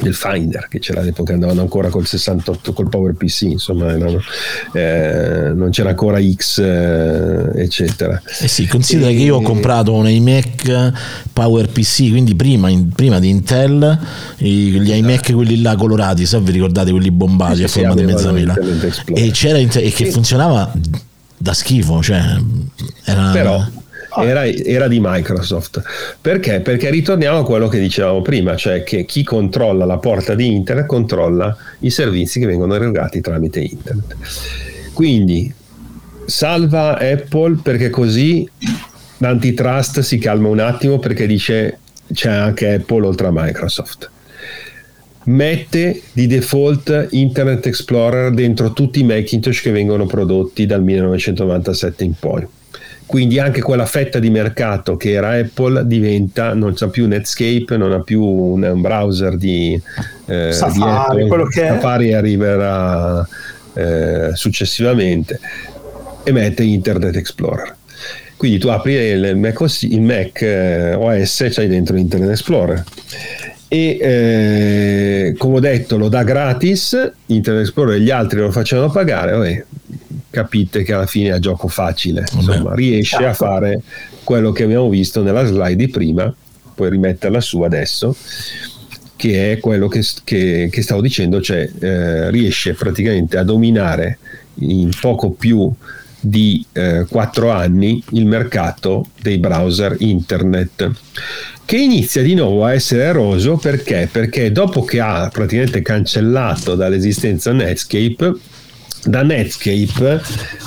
del 0.00 0.14
Finder 0.14 0.66
che 0.68 0.78
c'era 0.78 1.00
all'epoca 1.00 1.32
andavano 1.32 1.60
ancora 1.60 1.88
col 1.88 2.06
68 2.06 2.72
col 2.72 2.88
PowerPC 2.88 3.42
insomma 3.42 3.90
erano, 3.92 4.20
eh, 4.72 5.52
non 5.54 5.70
c'era 5.70 5.90
ancora 5.90 6.20
X 6.20 6.58
eh, 6.58 7.62
eccetera. 7.62 8.20
Eh 8.40 8.48
sì 8.48 8.66
considera 8.66 9.10
e, 9.10 9.14
che 9.14 9.22
io 9.22 9.36
ho 9.36 9.42
comprato 9.42 9.92
un 9.92 10.08
iMac 10.08 10.92
PowerPC 11.32 12.10
quindi 12.10 12.34
prima, 12.34 12.68
in, 12.68 12.90
prima 12.90 13.18
di 13.18 13.28
Intel 13.28 13.98
gli 14.38 14.90
iMac 14.90 15.32
quelli 15.32 15.60
là 15.60 15.76
colorati 15.76 16.26
se 16.26 16.40
vi 16.40 16.52
ricordate 16.52 16.90
quelli 16.90 17.10
bombati 17.10 17.56
sì, 17.56 17.64
a 17.64 17.68
forma 17.68 17.94
di 17.94 18.04
mezzamela 18.04 18.54
e 19.12 19.32
e 19.32 19.90
che 19.90 20.10
funzionava 20.10 20.72
da 21.36 21.54
schifo 21.54 22.02
cioè 22.02 22.22
era 23.04 23.30
però. 23.30 23.64
Era, 24.18 24.46
era, 24.46 24.88
di 24.88 24.98
Microsoft. 25.00 25.82
Perché? 26.20 26.60
Perché 26.60 26.90
ritorniamo 26.90 27.38
a 27.38 27.44
quello 27.44 27.68
che 27.68 27.78
dicevamo 27.78 28.22
prima, 28.22 28.56
cioè 28.56 28.82
che 28.82 29.04
chi 29.04 29.22
controlla 29.22 29.84
la 29.84 29.98
porta 29.98 30.34
di 30.34 30.46
internet 30.46 30.86
controlla 30.86 31.56
i 31.80 31.90
servizi 31.90 32.40
che 32.40 32.46
vengono 32.46 32.74
erogati 32.74 33.20
tramite 33.20 33.60
internet. 33.60 34.16
Quindi 34.92 35.52
salva 36.26 36.98
Apple 36.98 37.58
perché 37.62 37.90
così 37.90 38.48
l'antitrust 39.18 40.00
si 40.00 40.18
calma 40.18 40.48
un 40.48 40.60
attimo 40.60 40.98
perché 40.98 41.26
dice 41.26 41.78
c'è 42.12 42.30
anche 42.30 42.74
Apple 42.74 43.06
oltre 43.06 43.28
a 43.28 43.32
Microsoft. 43.32 44.10
Mette 45.22 46.00
di 46.12 46.26
default 46.26 47.08
Internet 47.10 47.66
Explorer 47.66 48.32
dentro 48.32 48.72
tutti 48.72 49.00
i 49.00 49.04
Macintosh 49.04 49.60
che 49.60 49.70
vengono 49.70 50.06
prodotti 50.06 50.66
dal 50.66 50.82
1997 50.82 52.04
in 52.04 52.14
poi 52.18 52.46
quindi 53.10 53.40
anche 53.40 53.60
quella 53.60 53.86
fetta 53.86 54.20
di 54.20 54.30
mercato 54.30 54.96
che 54.96 55.10
era 55.10 55.30
Apple 55.32 55.84
diventa, 55.84 56.54
non 56.54 56.74
c'ha 56.74 56.86
più 56.86 57.08
Netscape, 57.08 57.76
non 57.76 57.90
ha 57.90 58.02
più 58.02 58.22
un, 58.22 58.62
un 58.62 58.80
browser 58.80 59.36
di, 59.36 59.76
eh, 60.26 60.52
Safari, 60.52 61.16
di 61.16 61.22
Apple, 61.24 61.48
che 61.48 61.66
Safari 61.66 62.12
arriverà 62.12 63.26
eh, 63.74 64.30
successivamente 64.34 65.40
e 66.22 66.30
mette 66.30 66.62
Internet 66.62 67.16
Explorer. 67.16 67.74
Quindi 68.36 68.58
tu 68.58 68.68
apri 68.68 68.94
il 68.94 69.36
Mac, 69.36 69.60
OS, 69.60 69.82
il 69.82 70.02
Mac 70.02 70.42
eh, 70.42 70.94
OS, 70.94 71.48
c'hai 71.50 71.66
dentro 71.66 71.96
Internet 71.96 72.30
Explorer. 72.30 72.84
E 73.66 73.98
eh, 74.00 75.34
come 75.36 75.56
ho 75.56 75.60
detto 75.60 75.98
lo 75.98 76.08
dà 76.08 76.22
gratis 76.22 77.12
Internet 77.26 77.64
Explorer 77.64 77.96
e 77.96 78.00
gli 78.02 78.10
altri 78.10 78.38
lo 78.38 78.52
facevano 78.52 78.88
pagare 78.90 79.32
vabbè, 79.32 79.64
capite 80.30 80.82
che 80.82 80.92
alla 80.92 81.06
fine 81.06 81.34
è 81.34 81.38
gioco 81.38 81.68
facile, 81.68 82.24
insomma, 82.32 82.74
riesce 82.74 83.16
a 83.16 83.20
certo. 83.20 83.44
fare 83.44 83.82
quello 84.24 84.52
che 84.52 84.62
abbiamo 84.62 84.88
visto 84.88 85.22
nella 85.22 85.44
slide 85.44 85.76
di 85.76 85.88
prima, 85.88 86.32
puoi 86.74 86.90
rimetterla 86.90 87.40
su 87.40 87.60
adesso, 87.62 88.16
che 89.16 89.52
è 89.52 89.58
quello 89.58 89.88
che, 89.88 90.04
che, 90.24 90.68
che 90.70 90.82
stavo 90.82 91.00
dicendo, 91.00 91.40
cioè 91.40 91.68
eh, 91.80 92.30
riesce 92.30 92.74
praticamente 92.74 93.36
a 93.36 93.42
dominare 93.42 94.18
in 94.60 94.90
poco 95.00 95.30
più 95.30 95.70
di 96.20 96.64
eh, 96.72 97.06
4 97.08 97.50
anni 97.50 98.02
il 98.10 98.26
mercato 98.26 99.08
dei 99.20 99.38
browser 99.38 99.96
internet 100.00 100.90
che 101.64 101.76
inizia 101.78 102.20
di 102.22 102.34
nuovo 102.34 102.64
a 102.64 102.74
essere 102.74 103.04
eroso 103.04 103.56
perché? 103.56 104.08
Perché 104.10 104.50
dopo 104.50 104.82
che 104.82 104.98
ha 104.98 105.28
praticamente 105.32 105.82
cancellato 105.82 106.74
dall'esistenza 106.74 107.52
Netscape 107.52 108.34
da 109.04 109.22
Netscape, 109.22 110.20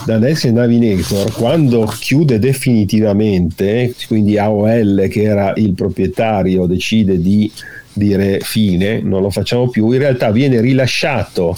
da 0.06 0.18
Netscape 0.18 0.54
Navigator, 0.54 1.32
quando 1.34 1.86
chiude 1.86 2.40
definitivamente, 2.40 3.94
quindi 4.08 4.38
AOL 4.38 5.08
che 5.10 5.24
era 5.24 5.54
il 5.56 5.74
proprietario 5.74 6.66
decide 6.66 7.22
di 7.22 7.52
dire 7.94 8.40
fine, 8.42 9.02
non 9.02 9.22
lo 9.22 9.30
facciamo 9.30 9.70
più, 9.70 9.92
in 9.92 10.00
realtà 10.00 10.32
viene 10.32 10.60
rilasciato 10.62 11.56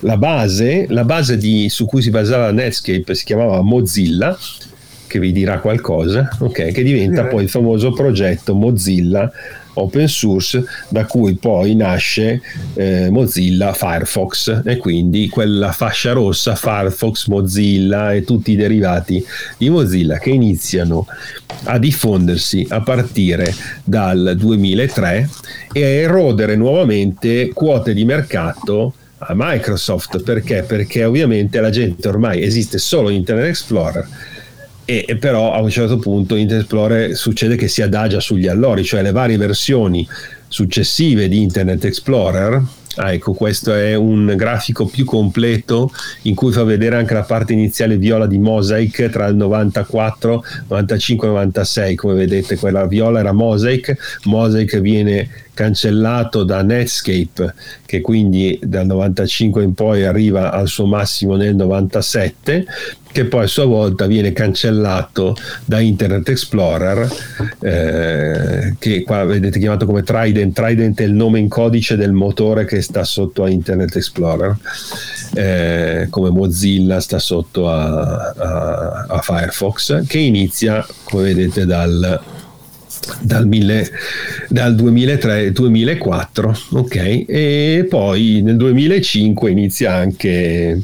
la 0.00 0.16
base, 0.16 0.86
la 0.88 1.04
base 1.04 1.36
di, 1.36 1.68
su 1.68 1.86
cui 1.86 2.02
si 2.02 2.10
basava 2.10 2.50
Netscape 2.50 3.14
si 3.14 3.24
chiamava 3.24 3.60
Mozilla, 3.62 4.36
che 5.06 5.18
vi 5.18 5.32
dirà 5.32 5.60
qualcosa, 5.60 6.28
okay, 6.40 6.72
che 6.72 6.82
diventa 6.82 7.26
poi 7.26 7.44
il 7.44 7.48
famoso 7.48 7.92
progetto 7.92 8.54
Mozilla 8.54 9.30
open 9.76 10.08
source 10.08 10.64
da 10.88 11.06
cui 11.06 11.34
poi 11.34 11.74
nasce 11.74 12.40
eh, 12.74 13.08
Mozilla 13.10 13.72
Firefox 13.72 14.62
e 14.64 14.76
quindi 14.76 15.28
quella 15.28 15.72
fascia 15.72 16.12
rossa 16.12 16.54
Firefox, 16.54 17.26
Mozilla 17.26 18.12
e 18.12 18.24
tutti 18.24 18.52
i 18.52 18.56
derivati 18.56 19.24
di 19.56 19.68
Mozilla 19.70 20.18
che 20.18 20.30
iniziano 20.30 21.06
a 21.64 21.78
diffondersi 21.78 22.66
a 22.70 22.80
partire 22.80 23.54
dal 23.84 24.34
2003 24.36 25.28
e 25.72 25.82
a 25.82 25.86
erodere 25.86 26.56
nuovamente 26.56 27.50
quote 27.52 27.94
di 27.94 28.04
mercato 28.04 28.94
a 29.18 29.32
Microsoft 29.34 30.22
perché? 30.22 30.62
Perché 30.62 31.04
ovviamente 31.04 31.60
la 31.60 31.70
gente 31.70 32.06
ormai 32.08 32.42
esiste 32.42 32.78
solo 32.78 33.08
Internet 33.08 33.48
Explorer 33.48 34.06
e 34.86 35.16
però 35.16 35.52
a 35.52 35.60
un 35.60 35.68
certo 35.68 35.98
punto 35.98 36.36
Internet 36.36 36.64
Explorer 36.64 37.16
succede 37.16 37.56
che 37.56 37.68
si 37.68 37.82
adagia 37.82 38.20
sugli 38.20 38.46
allori, 38.46 38.84
cioè 38.84 39.02
le 39.02 39.12
varie 39.12 39.36
versioni 39.36 40.06
successive 40.48 41.28
di 41.28 41.42
Internet 41.42 41.84
Explorer 41.84 42.62
Ah, 42.98 43.12
ecco, 43.12 43.34
questo 43.34 43.74
è 43.74 43.94
un 43.94 44.32
grafico 44.36 44.86
più 44.86 45.04
completo 45.04 45.92
in 46.22 46.34
cui 46.34 46.50
fa 46.50 46.64
vedere 46.64 46.96
anche 46.96 47.12
la 47.12 47.24
parte 47.24 47.52
iniziale 47.52 47.98
viola 47.98 48.26
di 48.26 48.38
Mosaic 48.38 49.10
tra 49.10 49.26
il 49.26 49.36
94, 49.36 50.42
95 50.68 51.26
e 51.26 51.30
96. 51.30 51.94
Come 51.94 52.14
vedete, 52.14 52.56
quella 52.56 52.86
viola 52.86 53.18
era 53.18 53.32
Mosaic. 53.32 54.20
Mosaic 54.24 54.78
viene 54.78 55.28
cancellato 55.56 56.44
da 56.44 56.60
Netscape, 56.60 57.54
che 57.86 58.02
quindi 58.02 58.58
dal 58.62 58.84
95 58.84 59.62
in 59.62 59.72
poi 59.72 60.04
arriva 60.04 60.52
al 60.52 60.68
suo 60.68 60.84
massimo 60.84 61.34
nel 61.34 61.56
97 61.56 62.66
che 63.16 63.24
poi 63.24 63.44
a 63.44 63.46
sua 63.46 63.64
volta 63.64 64.04
viene 64.04 64.34
cancellato 64.34 65.34
da 65.64 65.80
Internet 65.80 66.28
Explorer, 66.28 67.08
eh, 67.60 68.76
che 68.78 69.04
qua 69.04 69.24
vedete 69.24 69.58
chiamato 69.58 69.86
come 69.86 70.02
Trident. 70.02 70.54
Trident 70.54 71.00
è 71.00 71.04
il 71.04 71.14
nome 71.14 71.38
in 71.38 71.48
codice 71.48 71.96
del 71.96 72.12
motore 72.12 72.66
che 72.66 72.82
sta 72.82 73.04
sotto 73.04 73.42
a 73.42 73.48
Internet 73.48 73.96
Explorer, 73.96 74.54
eh, 75.32 76.08
come 76.10 76.28
Mozilla 76.28 77.00
sta 77.00 77.18
sotto 77.18 77.70
a, 77.70 78.34
a, 78.36 79.06
a 79.08 79.20
Firefox, 79.22 80.06
che 80.06 80.18
inizia, 80.18 80.86
come 81.04 81.32
vedete, 81.32 81.64
dal 81.64 82.20
dal, 83.20 83.46
mille, 83.46 83.88
dal 84.48 84.74
2003-2004, 84.74 86.68
ok? 86.72 87.24
E 87.26 87.86
poi 87.88 88.40
nel 88.42 88.56
2005 88.56 89.50
inizia 89.50 89.94
anche 89.94 90.80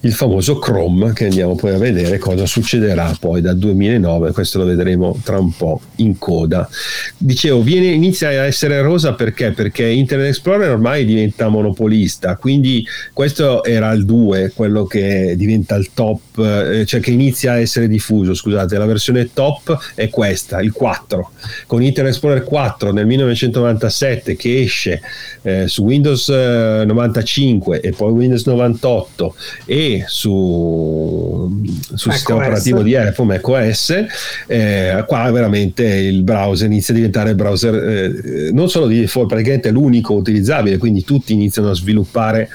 il 0.00 0.12
famoso 0.12 0.58
Chrome 0.58 1.12
che 1.12 1.24
andiamo 1.24 1.56
poi 1.56 1.74
a 1.74 1.78
vedere 1.78 2.18
cosa 2.18 2.46
succederà 2.46 3.16
poi 3.18 3.40
dal 3.40 3.58
2009 3.58 4.30
questo 4.30 4.58
lo 4.58 4.64
vedremo 4.64 5.18
tra 5.24 5.38
un 5.38 5.52
po' 5.52 5.80
in 5.96 6.18
coda. 6.18 6.68
Dicevo 7.16 7.62
viene, 7.62 7.86
inizia 7.86 8.28
a 8.28 8.44
essere 8.44 8.80
rosa 8.80 9.14
perché? 9.14 9.50
Perché 9.50 9.86
Internet 9.86 10.28
Explorer 10.28 10.70
ormai 10.70 11.04
diventa 11.04 11.48
monopolista 11.48 12.36
quindi 12.36 12.86
questo 13.12 13.64
era 13.64 13.90
il 13.90 14.04
2 14.04 14.52
quello 14.54 14.84
che 14.84 15.34
diventa 15.36 15.74
il 15.74 15.90
top 15.92 16.38
eh, 16.38 16.86
cioè 16.86 17.00
che 17.00 17.10
inizia 17.10 17.52
a 17.52 17.58
essere 17.58 17.88
diffuso 17.88 18.34
scusate. 18.34 18.78
La 18.78 18.86
versione 18.86 19.30
top 19.32 19.94
è 19.96 20.08
questa 20.10 20.60
il 20.60 20.70
4 20.70 21.30
con 21.66 21.82
Internet 21.82 22.12
Explorer 22.12 22.44
4 22.44 22.92
nel 22.92 23.06
1997 23.06 24.36
che 24.36 24.60
esce 24.60 25.00
eh, 25.42 25.66
su 25.66 25.82
Windows 25.82 26.28
95 26.28 27.80
eh, 27.80 27.88
e 27.88 27.92
poi 27.92 28.12
Windows 28.12 28.46
98 28.46 29.34
e 29.64 29.87
su, 30.06 31.62
sul 31.94 32.12
sistema 32.12 32.40
operativo 32.40 32.82
di 32.82 32.94
Apple, 32.94 33.24
macOS, 33.24 34.04
eh, 34.46 35.04
qua 35.06 35.30
veramente 35.30 35.84
il 35.84 36.22
browser 36.22 36.66
inizia 36.66 36.92
a 36.92 36.96
diventare 36.96 37.30
il 37.30 37.36
browser 37.36 37.74
eh, 37.74 38.50
non 38.52 38.68
solo 38.68 38.86
di 38.86 39.00
default, 39.00 39.28
praticamente 39.28 39.68
è 39.68 39.72
l'unico 39.72 40.14
utilizzabile, 40.14 40.78
quindi 40.78 41.04
tutti 41.04 41.32
iniziano 41.32 41.70
a 41.70 41.74
sviluppare 41.74 42.48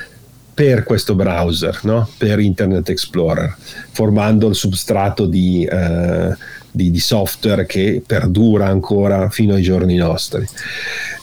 per 0.53 0.84
questo 0.84 1.15
browser, 1.15 1.79
no? 1.84 2.07
per 2.17 2.39
Internet 2.39 2.89
Explorer, 2.89 3.55
formando 3.91 4.47
il 4.47 4.55
substrato 4.55 5.25
di, 5.25 5.65
eh, 5.65 6.36
di, 6.74 6.89
di, 6.89 6.99
software 6.99 7.65
che 7.65 8.01
perdura 8.05 8.67
ancora 8.67 9.30
fino 9.30 9.53
ai 9.53 9.61
giorni 9.61 9.95
nostri. 9.95 10.45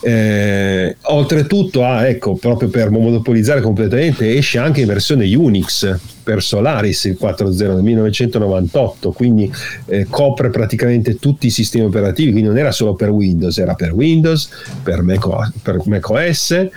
Eh, 0.01 0.95
oltretutto, 1.03 1.83
ah, 1.83 2.07
ecco, 2.07 2.35
proprio 2.35 2.69
per 2.69 2.89
monopolizzare 2.89 3.61
completamente, 3.61 4.33
esce 4.35 4.57
anche 4.57 4.81
in 4.81 4.87
versione 4.87 5.33
Unix 5.35 5.97
per 6.23 6.41
Solaris 6.41 7.03
il 7.05 7.17
4.0 7.19 7.51
del 7.51 7.83
1998, 7.83 9.11
quindi 9.11 9.51
eh, 9.87 10.07
copre 10.09 10.49
praticamente 10.49 11.17
tutti 11.17 11.47
i 11.47 11.51
sistemi 11.51 11.85
operativi, 11.85 12.31
quindi 12.31 12.47
non 12.47 12.57
era 12.57 12.71
solo 12.71 12.95
per 12.95 13.09
Windows, 13.09 13.57
era 13.57 13.75
per 13.75 13.91
Windows, 13.93 14.49
per, 14.81 15.01
Mac, 15.01 15.27
per 15.61 15.81
macOS, 15.85 16.67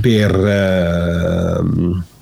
per... 0.00 0.34
Eh, 0.34 2.14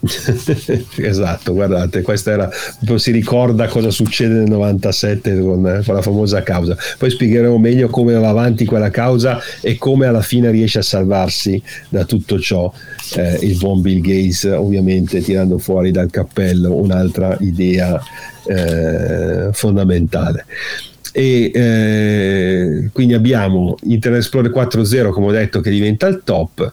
esatto, 0.96 1.52
guardate, 1.52 2.02
questa 2.02 2.30
era 2.30 2.50
si 2.96 3.10
ricorda 3.10 3.66
cosa 3.66 3.90
succede 3.90 4.34
nel 4.34 4.48
97 4.48 5.40
con, 5.40 5.82
con, 5.84 5.94
la 5.94 6.02
famosa 6.02 6.42
causa. 6.42 6.76
Poi 6.96 7.10
spiegheremo 7.10 7.58
meglio 7.58 7.88
come 7.88 8.14
va 8.14 8.28
avanti 8.28 8.64
quella 8.64 8.90
causa 8.90 9.40
e 9.60 9.76
come 9.76 10.06
alla 10.06 10.22
fine 10.22 10.50
riesce 10.50 10.78
a 10.78 10.82
salvarsi 10.82 11.60
da 11.88 12.04
tutto 12.04 12.38
ciò. 12.38 12.72
Eh, 13.16 13.38
il 13.42 13.56
buon 13.56 13.80
Bill 13.80 14.00
Gates, 14.00 14.44
ovviamente, 14.44 15.20
tirando 15.20 15.58
fuori 15.58 15.90
dal 15.90 16.10
cappello 16.10 16.74
un'altra 16.74 17.36
idea 17.40 18.00
eh, 18.46 19.48
fondamentale 19.52 20.44
e 21.18 21.50
eh, 21.52 22.90
quindi 22.92 23.14
abbiamo 23.14 23.76
Internet 23.84 24.20
Explorer 24.20 24.52
4.0 24.52 25.10
come 25.10 25.26
ho 25.26 25.32
detto 25.32 25.60
che 25.60 25.70
diventa 25.70 26.06
il 26.06 26.20
top 26.22 26.72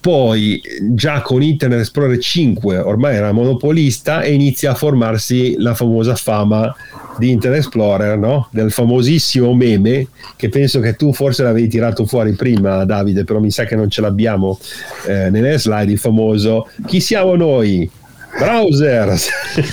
poi 0.00 0.60
già 0.92 1.22
con 1.22 1.42
Internet 1.42 1.80
Explorer 1.80 2.18
5 2.18 2.78
ormai 2.78 3.16
era 3.16 3.32
monopolista 3.32 4.22
e 4.22 4.32
inizia 4.32 4.70
a 4.70 4.74
formarsi 4.74 5.56
la 5.58 5.74
famosa 5.74 6.14
fama 6.14 6.74
di 7.18 7.30
Internet 7.30 7.60
Explorer, 7.60 8.16
no? 8.16 8.48
del 8.52 8.70
famosissimo 8.70 9.52
meme 9.54 10.06
che 10.36 10.48
penso 10.48 10.78
che 10.80 10.94
tu 10.94 11.12
forse 11.12 11.42
l'avevi 11.42 11.68
tirato 11.68 12.06
fuori 12.06 12.32
prima 12.34 12.84
Davide, 12.84 13.24
però 13.24 13.40
mi 13.40 13.50
sa 13.50 13.64
che 13.64 13.74
non 13.74 13.90
ce 13.90 14.00
l'abbiamo 14.00 14.58
eh, 15.06 15.30
nelle 15.30 15.58
slide, 15.58 15.90
il 15.90 15.98
famoso 15.98 16.68
chi 16.86 17.00
siamo 17.00 17.34
noi? 17.34 17.90
Browser 18.38 19.20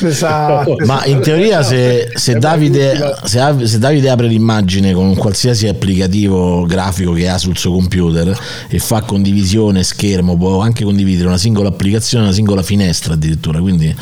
esatto. 0.02 0.76
ma 0.86 1.06
in 1.06 1.22
teoria 1.22 1.64
se, 1.64 2.12
se, 2.14 2.38
Davide, 2.38 3.18
se, 3.24 3.40
se, 3.66 3.80
Davide, 3.80 4.10
apre 4.10 4.28
l'immagine 4.28 4.94
con 4.94 5.06
un 5.06 5.16
qualsiasi 5.16 5.68
applicativo 5.68 6.66
grafico 6.66 7.14
che 7.14 7.30
ha 7.30 7.38
sul 7.38 7.58
suo 7.58 7.72
computer 7.72 8.38
e 8.68 8.80
fa 8.80 9.02
condivisione 9.02 9.84
schermo 9.84 10.36
può 10.36 10.60
anche 10.60 10.84
condividere 10.84 11.28
una 11.28 11.38
singola 11.38 11.70
applicazione 11.70 12.26
una 12.26 12.34
singola 12.34 12.64
finestra 12.64 13.14
addirittura 13.14 13.60
quindi 13.60 13.96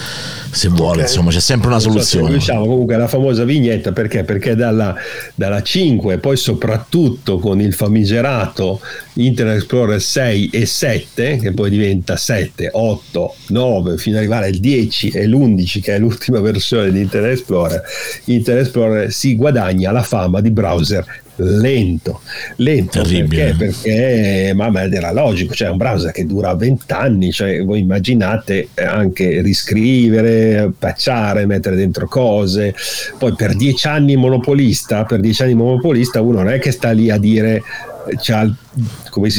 se 0.54 0.70
vuole 0.70 0.92
okay. 0.92 1.04
insomma 1.04 1.32
c'è 1.32 1.40
sempre 1.40 1.68
una 1.70 1.80
soluzione 1.80 2.28
so 2.28 2.34
diciamo 2.34 2.66
comunque 2.66 2.96
la 2.96 3.08
famosa 3.08 3.44
vignetta 3.44 3.92
perché 3.92 4.24
perché 4.24 4.56
dalla, 4.56 4.96
dalla 5.36 5.62
5 5.62 6.20
poi 6.20 6.38
soprattutto 6.38 7.40
con 7.40 7.60
il 7.60 7.74
famigerato 7.74 8.80
Internet 9.14 9.58
Explorer 9.58 10.02
6 10.02 10.50
e 10.50 10.66
7 10.66 11.38
che 11.38 11.52
poi 11.54 11.70
diventa 11.70 12.16
7 12.16 12.70
8 12.72 13.36
9 13.48 13.98
fino 13.98 14.16
ad 14.16 14.22
arrivare 14.22 14.50
il 14.50 14.60
10 14.60 15.10
e 15.10 15.28
l'11 15.28 15.82
che 15.82 15.96
è 15.96 16.00
l'ultima 16.00 16.40
versione 16.40 16.92
di 16.92 17.02
Internet 17.02 17.32
Explorer, 17.32 17.82
Internet 18.26 18.66
Explorer 18.66 19.12
si 19.12 19.36
guadagna 19.36 19.92
la 19.92 20.04
fama 20.04 20.40
di 20.42 20.52
browser 20.52 21.06
lento, 21.38 22.22
lento 22.58 23.02
Terribile. 23.02 23.56
perché, 23.58 23.82
perché 23.82 24.54
ma 24.54 24.72
era 24.84 25.12
logico, 25.12 25.54
cioè 25.54 25.70
un 25.70 25.78
browser 25.78 26.12
che 26.12 26.26
dura 26.26 26.54
20 26.56 26.92
anni, 26.94 27.32
cioè 27.32 27.64
voi 27.64 27.80
immaginate 27.80 28.70
anche 28.76 29.42
riscrivere, 29.42 30.72
patchare, 30.78 31.46
mettere 31.46 31.76
dentro 31.76 32.08
cose, 32.08 32.76
poi 33.18 33.34
per 33.36 33.56
10 33.56 33.88
anni 33.88 34.16
monopolista, 34.16 35.04
per 35.06 35.20
10 35.20 35.44
anni 35.44 35.54
monopolista 35.56 36.22
uno 36.22 36.42
non 36.44 36.50
è 36.50 36.60
che 36.60 36.72
sta 36.72 36.92
lì 36.92 37.10
a 37.10 37.18
dire 37.18 37.62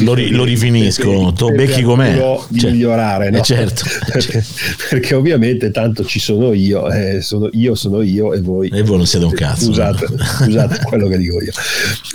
lo, 0.02 0.14
ri, 0.14 0.30
lo 0.30 0.44
rifinisco, 0.44 1.32
tu 1.36 1.52
becchi 1.52 1.82
com'è? 1.82 2.14
di 2.48 2.60
cioè, 2.60 2.70
migliorare 2.70 3.30
no? 3.30 3.38
eh 3.38 3.42
certo. 3.42 3.82
perché, 4.10 4.44
perché, 4.88 5.14
ovviamente 5.14 5.70
tanto 5.70 6.04
ci 6.04 6.18
sono 6.18 6.52
io 6.52 6.90
eh, 6.90 7.20
sono, 7.20 7.48
io 7.52 7.74
sono 7.74 8.02
io 8.02 8.32
e 8.32 8.40
voi. 8.40 8.68
E 8.68 8.82
voi 8.82 8.98
non 8.98 9.06
siete 9.06 9.24
un 9.24 9.32
cazzo. 9.32 9.70
Usate, 9.70 10.06
usate 10.46 10.80
quello 10.84 11.08
che 11.08 11.18
dico 11.18 11.42
io. 11.42 11.52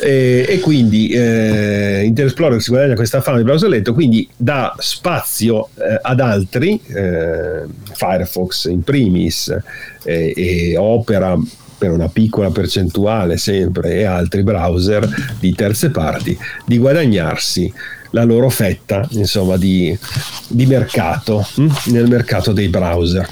E, 0.01 0.45
e 0.47 0.59
quindi 0.59 1.09
eh, 1.09 2.03
Internet 2.05 2.31
Explorer 2.31 2.61
si 2.61 2.69
guadagna 2.69 2.95
questa 2.95 3.21
fama 3.21 3.37
di 3.37 3.43
browser 3.43 3.81
quindi 3.93 4.27
dà 4.35 4.75
spazio 4.77 5.69
eh, 5.75 5.99
ad 6.01 6.19
altri 6.19 6.79
eh, 6.87 7.63
Firefox 7.93 8.65
in 8.65 8.83
primis 8.83 9.55
eh, 10.03 10.33
e 10.35 10.77
Opera 10.77 11.37
per 11.79 11.89
una 11.91 12.09
piccola 12.09 12.51
percentuale 12.51 13.37
sempre 13.37 13.95
e 13.95 14.03
altri 14.03 14.43
browser 14.43 15.09
di 15.39 15.55
terze 15.55 15.89
parti 15.89 16.37
di 16.65 16.77
guadagnarsi 16.77 17.73
la 18.11 18.23
loro 18.23 18.49
fetta 18.49 19.07
insomma 19.11 19.57
di, 19.57 19.97
di 20.47 20.65
mercato 20.65 21.47
hm? 21.55 21.69
nel 21.85 22.07
mercato 22.07 22.51
dei 22.51 22.67
browser. 22.67 23.27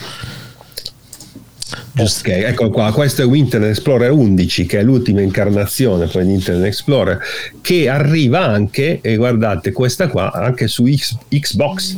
Ok, 1.99 2.27
ecco 2.27 2.69
qua, 2.69 2.93
questo 2.93 3.23
è 3.23 3.35
Internet 3.35 3.71
Explorer 3.71 4.11
11, 4.11 4.65
che 4.67 4.79
è 4.79 4.83
l'ultima 4.83 5.21
incarnazione 5.21 6.05
poi 6.05 6.25
di 6.25 6.33
Internet 6.33 6.67
Explorer, 6.67 7.19
che 7.59 7.89
arriva 7.89 8.45
anche, 8.45 8.99
e 9.01 9.15
guardate 9.15 9.71
questa 9.71 10.07
qua, 10.07 10.31
anche 10.31 10.67
su 10.67 10.85
X, 10.87 11.17
Xbox 11.27 11.97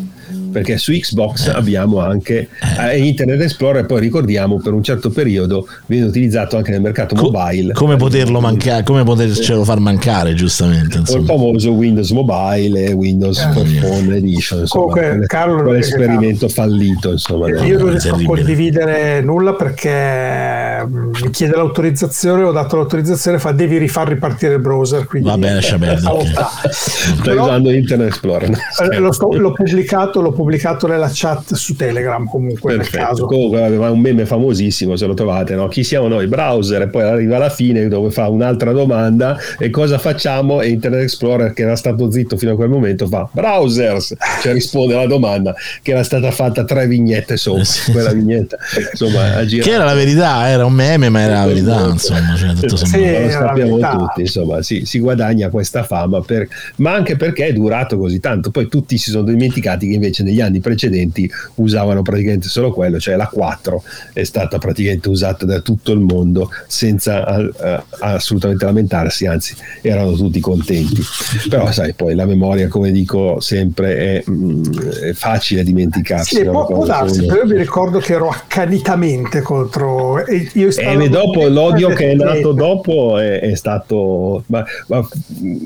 perché 0.52 0.78
su 0.78 0.92
Xbox 0.92 1.48
eh. 1.48 1.52
abbiamo 1.52 2.00
anche 2.00 2.50
eh. 2.80 2.94
eh, 2.94 2.98
Internet 3.06 3.42
Explorer, 3.42 3.86
poi 3.86 4.00
ricordiamo 4.00 4.60
per 4.60 4.74
un 4.74 4.84
certo 4.84 5.10
periodo 5.10 5.68
viene 5.86 6.06
utilizzato 6.08 6.58
anche 6.58 6.72
nel 6.72 6.82
mercato 6.82 7.16
Co- 7.16 7.30
mobile. 7.30 7.74
Come 7.74 7.96
poterlo 7.96 8.40
mancare, 8.40 8.84
come 8.84 9.04
potercelo 9.04 9.64
far 9.64 9.80
mancare, 9.80 10.34
giustamente. 10.34 10.98
Insomma. 11.00 11.20
Il 11.20 11.26
famoso 11.26 11.72
Windows 11.72 12.12
Mobile 12.12 12.86
e 12.86 12.92
Windows 12.94 13.40
eh. 13.40 13.80
Phone 13.80 14.16
Edition, 14.16 14.60
insomma, 14.62 14.94
Comunque, 14.94 15.26
Carlo, 15.28 15.64
quell'esperimento 15.64 16.48
Carlo, 16.48 16.50
fallito. 16.50 17.12
Insomma, 17.12 17.50
io 17.50 17.78
non 17.78 17.90
riesco 17.90 18.16
a 18.16 18.24
condividere 18.24 19.22
nulla 19.22 19.54
perché 19.54 20.86
mm, 20.86 21.12
mi 21.24 21.30
chiede 21.32 21.56
l'autorizzazione, 21.56 22.44
ho 22.44 22.52
dato 22.52 22.76
l'autorizzazione, 22.76 23.40
fa 23.40 23.52
devi 23.52 23.78
rifar 23.78 24.08
ripartire 24.08 24.54
il 24.56 24.60
browser. 24.60 25.08
Va 25.22 25.38
bene, 25.38 25.56
lascia 25.56 25.78
perdere. 25.78 26.26
Stai 26.72 27.38
usando 27.38 27.72
Internet 27.72 28.08
Explorer. 28.08 28.50
L'ho, 29.00 29.12
l'ho 29.38 29.52
pubblicato, 29.52 30.22
l'ho 30.22 30.32
pubblicato 30.40 30.88
nella 30.88 31.10
chat 31.12 31.54
su 31.54 31.76
Telegram 31.76 32.26
comunque 32.26 32.78
Perfetto. 32.78 32.98
nel 32.98 33.06
caso. 33.08 33.26
Comunque 33.26 33.62
aveva 33.62 33.92
un 33.92 34.00
meme 34.00 34.26
famosissimo 34.26 34.96
se 34.96 35.06
lo 35.06 35.14
trovate, 35.14 35.54
no? 35.56 35.68
Chi 35.68 35.84
siamo 35.84 36.08
noi? 36.08 36.28
Browser 36.28 36.84
e 36.84 36.88
poi 36.88 37.02
arriva 37.04 37.36
alla 37.36 37.50
fine 37.50 37.90
dove 37.90 38.10
fa 38.10 38.30
un'altra 38.30 38.72
domanda 38.72 39.38
e 39.58 39.70
cosa 39.70 39.98
facciamo? 39.98 40.62
E 40.62 40.70
Internet 40.70 41.02
Explorer 41.02 41.52
che 41.52 41.64
era 41.64 41.76
stato 41.76 42.10
zitto 42.10 42.38
fino 42.38 42.54
a 42.54 42.56
quel 42.56 42.70
momento 42.70 43.06
fa 43.08 43.28
browsers, 43.30 44.16
cioè 44.42 44.54
risponde 44.54 44.94
alla 44.94 45.08
domanda 45.08 45.54
che 45.82 45.92
era 45.92 46.04
stata 46.04 46.32
fatta 46.32 46.64
tre 46.64 46.88
vignette 46.88 47.36
sopra, 47.36 47.66
sì. 47.66 47.92
quella 47.92 48.14
vignetta 48.14 48.58
insomma 48.92 49.44
Che 49.44 49.70
era 49.70 49.84
la 49.84 49.94
verità, 49.94 50.48
era 50.48 50.66
un 50.66 50.74
meme 50.74 51.10
ma 51.10 51.20
era 51.20 51.40
la 51.40 51.48
verità 51.48 51.86
insomma, 51.86 52.36
cioè, 52.38 52.54
tutto 52.54 52.78
sì, 52.78 53.22
lo 53.24 53.30
sappiamo 53.30 53.78
tutti, 53.78 54.22
insomma 54.22 54.62
sì, 54.62 54.86
si 54.86 55.00
guadagna 55.00 55.50
questa 55.50 55.84
fama 55.84 56.22
per... 56.22 56.48
ma 56.78 56.94
anche 56.94 57.18
perché 57.18 57.48
è 57.48 57.54
durato 57.54 57.98
così 57.98 58.22
tanto, 58.22 58.52
poi 58.52 58.70
tutti 58.70 58.98
si 58.98 59.12
sono 59.12 59.24
dimenticati 59.24 59.86
che 59.88 59.96
invece 59.96 60.28
negli 60.30 60.42
anni 60.42 60.60
precedenti 60.60 61.30
usavano 61.56 62.02
praticamente 62.02 62.48
solo 62.48 62.72
quello, 62.72 63.00
cioè 63.00 63.16
la 63.16 63.28
4 63.28 63.84
è 64.14 64.24
stata 64.24 64.58
praticamente 64.60 65.10
usata 65.10 65.46
da 65.46 65.60
tutto 65.60 65.92
il 65.92 66.00
mondo 66.00 66.50
senza 66.68 67.26
uh, 67.38 67.84
assolutamente 68.00 68.66
lamentarsi, 68.66 69.26
anzi 69.26 69.56
erano 69.82 70.14
tutti 70.14 70.40
contenti. 70.40 71.02
Però 71.50 71.72
sai, 71.72 71.94
poi 71.94 72.16
la 72.16 72.26
memoria, 72.26 72.68
come 72.68 72.92
dico 72.92 73.40
sempre, 73.40 73.98
è, 73.98 74.24
mh, 74.26 74.32
mm, 74.32 74.80
è 75.10 75.14
facile 75.14 75.64
dimenticarsi. 75.64 76.36
Sì, 76.36 76.44
può, 76.44 76.66
può 76.66 76.86
darsi, 76.86 77.26
però 77.26 77.42
io 77.42 77.48
mi 77.48 77.58
ricordo 77.58 78.00
che 78.00 78.14
ero 78.14 78.30
accanitamente 78.30 79.42
contro... 79.42 80.26
E, 80.26 80.50
io 80.54 80.72
stavo 80.72 81.00
e 81.02 81.10
dopo 81.10 81.48
l'odio 81.48 81.90
che 81.90 82.12
è 82.12 82.16
nato 82.16 82.52
dopo 82.54 83.18
è, 83.18 83.40
è 83.40 83.56
stato... 83.56 84.44
Ma, 84.48 84.64
ma, 84.88 85.08
mm, 85.42 85.58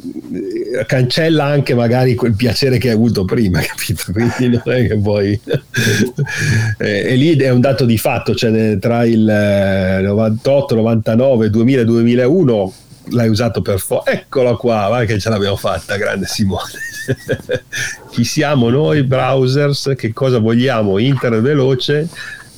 cancella 0.86 1.46
anche 1.46 1.74
magari 1.74 2.16
quel 2.16 2.36
piacere 2.36 2.78
che 2.78 2.90
hai 2.90 2.94
avuto 2.94 3.26
prima, 3.26 3.60
capito? 3.62 4.12
Quindi 4.12 4.53
non 4.64 4.76
è 4.76 4.88
che 4.88 4.98
poi 4.98 5.40
eh, 6.78 7.12
e 7.12 7.16
lì 7.16 7.36
è 7.36 7.50
un 7.50 7.62
dato 7.62 7.86
di 7.86 7.98
fatto 7.98 8.36
cioè 8.36 8.78
tra 8.80 9.06
il 9.06 9.22
98 9.22 10.76
99 10.76 11.50
2000 11.50 11.84
2001 11.84 12.74
l'hai 13.10 13.28
usato 13.28 13.62
per 13.62 13.80
fuoco 13.80 14.10
eccola 14.10 14.56
qua 14.56 14.88
vai 14.88 15.06
che 15.06 15.20
ce 15.20 15.30
l'abbiamo 15.30 15.58
fatta 15.58 15.98
grande 15.98 16.26
Simone. 16.26 16.72
Chi 18.12 18.24
siamo 18.24 18.70
noi 18.70 19.04
browsers? 19.04 19.94
Che 19.98 20.14
cosa 20.14 20.40
vogliamo? 20.40 20.98
Internet 21.00 21.42
veloce 21.42 22.08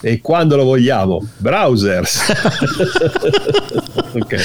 e 0.05 0.21
quando 0.21 0.55
lo 0.55 0.65
vogliamo 0.65 1.19
browsers 1.37 2.29
okay. 4.13 4.39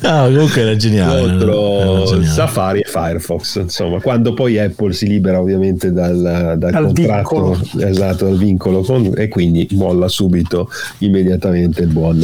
no, 0.00 0.24
comunque 0.26 0.60
era 0.60 0.76
geniale, 0.76 1.22
contro 1.22 2.04
geniale. 2.04 2.26
Safari 2.26 2.80
e 2.80 2.84
Firefox 2.84 3.56
insomma 3.62 3.98
quando 4.02 4.34
poi 4.34 4.58
Apple 4.58 4.92
si 4.92 5.06
libera 5.06 5.40
ovviamente 5.40 5.90
dal, 5.90 6.56
dal 6.58 6.72
contratto 6.84 6.92
vincolo. 6.92 7.58
esatto 7.78 8.26
dal 8.26 8.36
vincolo 8.36 8.82
con, 8.82 9.14
e 9.16 9.28
quindi 9.28 9.66
molla 9.70 10.08
subito 10.08 10.68
immediatamente 10.98 11.80
il 11.80 11.88
buon 11.88 12.22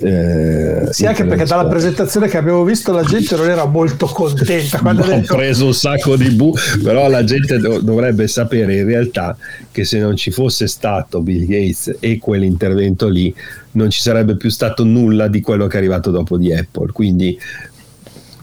eh, 0.00 0.88
sì, 0.90 1.06
anche 1.06 1.24
perché 1.24 1.44
dalla 1.44 1.66
presentazione 1.66 2.28
che 2.28 2.36
abbiamo 2.36 2.62
visto 2.62 2.92
la 2.92 3.02
gente 3.02 3.36
non 3.36 3.48
era 3.48 3.64
molto 3.64 4.06
contenta. 4.06 4.78
Quando 4.82 5.04
no, 5.04 5.16
detto... 5.16 5.32
Ho 5.32 5.36
preso 5.36 5.66
un 5.66 5.74
sacco 5.74 6.16
di 6.16 6.30
bu, 6.30 6.54
però 6.82 7.08
la 7.08 7.24
gente 7.24 7.58
do- 7.58 7.80
dovrebbe 7.80 8.28
sapere 8.28 8.76
in 8.76 8.86
realtà 8.86 9.36
che 9.70 9.84
se 9.84 9.98
non 9.98 10.16
ci 10.16 10.30
fosse 10.30 10.66
stato 10.66 11.20
Bill 11.20 11.46
Gates 11.46 11.96
e 11.98 12.18
quell'intervento 12.18 13.08
lì, 13.08 13.34
non 13.72 13.90
ci 13.90 14.00
sarebbe 14.00 14.36
più 14.36 14.50
stato 14.50 14.84
nulla 14.84 15.28
di 15.28 15.40
quello 15.40 15.66
che 15.66 15.74
è 15.74 15.78
arrivato 15.78 16.10
dopo 16.10 16.36
di 16.36 16.52
Apple. 16.52 16.92
Quindi 16.92 17.38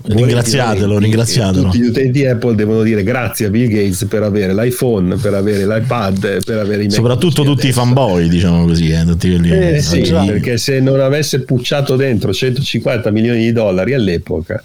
ringraziatelo, 0.08 0.98
ringraziatelo. 0.98 1.66
Tutti 1.66 1.80
gli 1.80 1.88
utenti 1.88 2.26
Apple 2.26 2.56
devono 2.56 2.84
dire 2.84 3.04
grazie 3.04 3.48
a 3.48 3.50
Bill 3.50 3.68
Gates 3.70 4.06
per 4.06 4.24
avere 4.24 4.54
l'iPhone, 4.54 5.16
per 5.16 5.34
avere 5.34 5.66
l'iPad, 5.66 6.44
per 6.44 6.58
avere 6.58 6.84
i 6.84 6.92
Soprattutto 6.92 7.44
tutti 7.44 7.68
i 7.68 7.72
fanboy, 7.72 8.28
diciamo 8.28 8.66
così, 8.66 8.90
eh, 8.90 9.04
tutti 9.06 9.30
quelli 9.30 9.52
eh, 9.52 9.82
sì, 9.82 10.02
perché 10.02 10.58
se 10.58 10.80
non 10.80 11.00
avesse 11.00 11.42
pucciato 11.42 11.96
dentro 11.96 12.34
150 12.34 13.12
milioni 13.12 13.40
di 13.40 13.52
dollari 13.52 13.94
all'epoca 13.94 14.62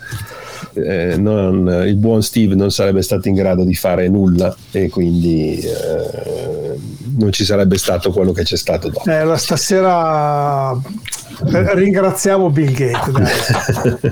eh, 0.75 1.17
non, 1.17 1.85
il 1.87 1.97
buon 1.97 2.23
Steve 2.23 2.55
non 2.55 2.71
sarebbe 2.71 3.03
stato 3.03 3.29
in 3.29 3.35
grado 3.35 3.65
di 3.65 3.75
fare 3.75 4.09
nulla 4.09 4.55
e 4.71 4.89
quindi 4.89 5.59
eh, 5.59 6.79
non 7.19 7.33
ci 7.33 7.45
sarebbe 7.45 7.77
stato 7.77 8.11
quello 8.11 8.33
che 8.33 8.43
c'è 8.45 8.57
stato 8.57 8.89
dopo. 8.89 9.11
Eh, 9.11 9.37
stasera 9.37 10.79
ringraziamo 11.75 12.51
Bill 12.51 12.73
Gates. 12.73 14.11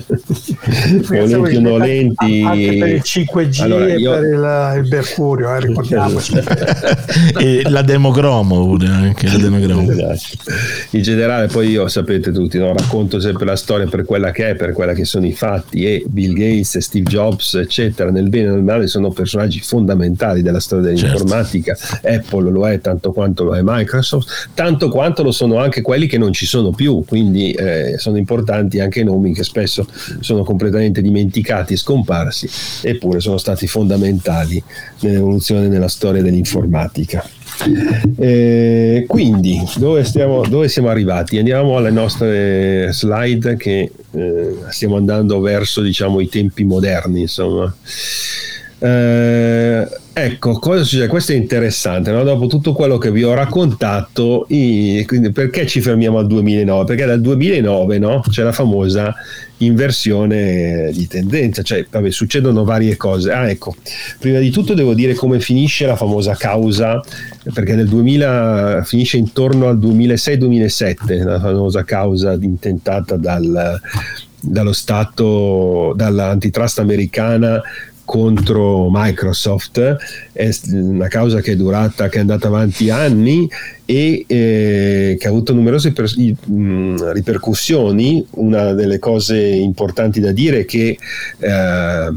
volenti 1.08 1.56
o 1.56 1.60
nolenti. 1.60 2.42
Anche 2.44 2.76
per 2.78 2.88
il 2.88 3.02
5G 3.04 3.62
allora, 3.62 3.86
e 3.86 3.98
io... 3.98 4.12
per 4.12 4.22
il, 4.22 4.82
il 4.82 4.88
Mercurio, 4.90 5.54
eh, 5.54 5.60
ricordiamoci. 5.60 6.32
e 7.38 7.62
la 7.68 7.82
democromo 7.82 8.66
pure, 8.66 8.86
anche 8.86 9.26
la 9.26 9.38
democromo. 9.38 9.90
Esatto. 9.90 10.52
In 10.90 11.02
generale 11.02 11.46
poi 11.46 11.68
io 11.68 11.88
sapete 11.88 12.32
tutti, 12.32 12.58
no? 12.58 12.72
racconto 12.72 13.20
sempre 13.20 13.44
la 13.44 13.56
storia 13.56 13.86
per 13.86 14.04
quella 14.04 14.30
che 14.30 14.50
è, 14.50 14.54
per 14.54 14.72
quella 14.72 14.92
che 14.92 15.04
sono 15.04 15.26
i 15.26 15.32
fatti 15.32 15.84
e 15.84 16.04
Bill 16.06 16.32
Gates, 16.32 16.78
Steve 16.78 17.08
Jobs, 17.08 17.54
eccetera, 17.54 18.10
nel 18.10 18.28
bene 18.28 18.48
e 18.48 18.50
nel 18.52 18.62
male 18.62 18.86
sono 18.86 19.10
personaggi 19.10 19.60
fondamentali 19.60 20.42
della 20.42 20.60
storia 20.60 20.86
dell'informatica. 20.90 21.74
Certo. 21.74 22.06
Apple 22.06 22.50
lo 22.50 22.68
è 22.68 22.80
tanto 22.80 23.12
quanto 23.12 23.44
lo 23.44 23.56
è 23.56 23.60
Microsoft, 23.62 24.50
tanto 24.54 24.88
quanto 24.88 25.22
lo 25.22 25.32
sono 25.32 25.58
anche 25.58 25.82
quelli 25.82 26.06
che 26.06 26.18
non 26.18 26.32
ci 26.32 26.46
sono 26.46 26.70
più, 26.70 27.02
quindi 27.10 27.50
eh, 27.50 27.98
sono 27.98 28.18
importanti 28.18 28.78
anche 28.78 29.02
nomi 29.02 29.34
che 29.34 29.42
spesso 29.42 29.84
sono 30.20 30.44
completamente 30.44 31.02
dimenticati 31.02 31.76
scomparsi, 31.76 32.48
eppure 32.82 33.18
sono 33.18 33.36
stati 33.36 33.66
fondamentali 33.66 34.62
nell'evoluzione 35.00 35.68
della 35.68 35.88
storia 35.88 36.22
dell'informatica. 36.22 37.28
Eh, 38.16 39.06
quindi 39.08 39.60
dove, 39.76 40.04
stiamo, 40.04 40.46
dove, 40.46 40.68
siamo 40.68 40.88
arrivati? 40.88 41.36
Andiamo 41.38 41.76
alle 41.76 41.90
nostre 41.90 42.92
slide 42.92 43.56
che 43.56 43.90
eh, 44.12 44.54
stiamo 44.68 44.94
andando 44.94 45.40
verso 45.40 45.82
diciamo, 45.82 46.20
i 46.20 46.28
tempi 46.28 46.62
moderni. 46.62 47.22
Insomma. 47.22 47.74
Eh, 48.82 49.86
ecco, 50.14 50.52
cosa 50.58 50.82
succede? 50.84 51.06
Questo 51.06 51.32
è 51.32 51.34
interessante, 51.34 52.10
no? 52.10 52.22
dopo 52.22 52.46
tutto 52.46 52.72
quello 52.72 52.96
che 52.96 53.10
vi 53.10 53.22
ho 53.22 53.34
raccontato, 53.34 54.46
i, 54.48 55.06
perché 55.34 55.66
ci 55.66 55.82
fermiamo 55.82 56.16
al 56.16 56.26
2009? 56.26 56.84
Perché 56.84 57.04
dal 57.04 57.20
2009 57.20 57.98
no? 57.98 58.22
c'è 58.30 58.42
la 58.42 58.52
famosa 58.52 59.14
inversione 59.58 60.90
di 60.94 61.06
tendenza, 61.06 61.60
cioè 61.60 61.84
vabbè, 61.90 62.10
succedono 62.10 62.64
varie 62.64 62.96
cose. 62.96 63.30
Ah, 63.30 63.50
ecco, 63.50 63.76
prima 64.18 64.38
di 64.38 64.48
tutto 64.48 64.72
devo 64.72 64.94
dire 64.94 65.12
come 65.12 65.40
finisce 65.40 65.84
la 65.84 65.96
famosa 65.96 66.34
causa, 66.34 67.02
perché 67.52 67.74
nel 67.74 67.86
2000 67.86 68.82
finisce 68.86 69.18
intorno 69.18 69.68
al 69.68 69.78
2006-2007, 69.78 71.22
la 71.22 71.38
famosa 71.38 71.84
causa 71.84 72.32
intentata 72.40 73.16
dal, 73.16 73.78
dallo 74.40 74.72
Stato, 74.72 75.92
dall'antitrust 75.94 76.78
americana 76.78 77.60
contro 78.10 78.88
Microsoft, 78.90 79.96
è 80.32 80.50
una 80.72 81.06
causa 81.06 81.40
che 81.40 81.52
è 81.52 81.56
durata, 81.56 82.08
che 82.08 82.16
è 82.16 82.20
andata 82.20 82.48
avanti 82.48 82.90
anni 82.90 83.48
e 83.90 84.24
eh, 84.28 85.16
che 85.18 85.26
ha 85.26 85.30
avuto 85.30 85.52
numerose 85.52 85.90
per, 85.90 86.08
mh, 86.16 87.12
ripercussioni. 87.12 88.24
Una 88.34 88.72
delle 88.72 89.00
cose 89.00 89.36
importanti 89.36 90.20
da 90.20 90.30
dire 90.30 90.60
è 90.60 90.64
che 90.64 90.96
eh, 91.38 92.12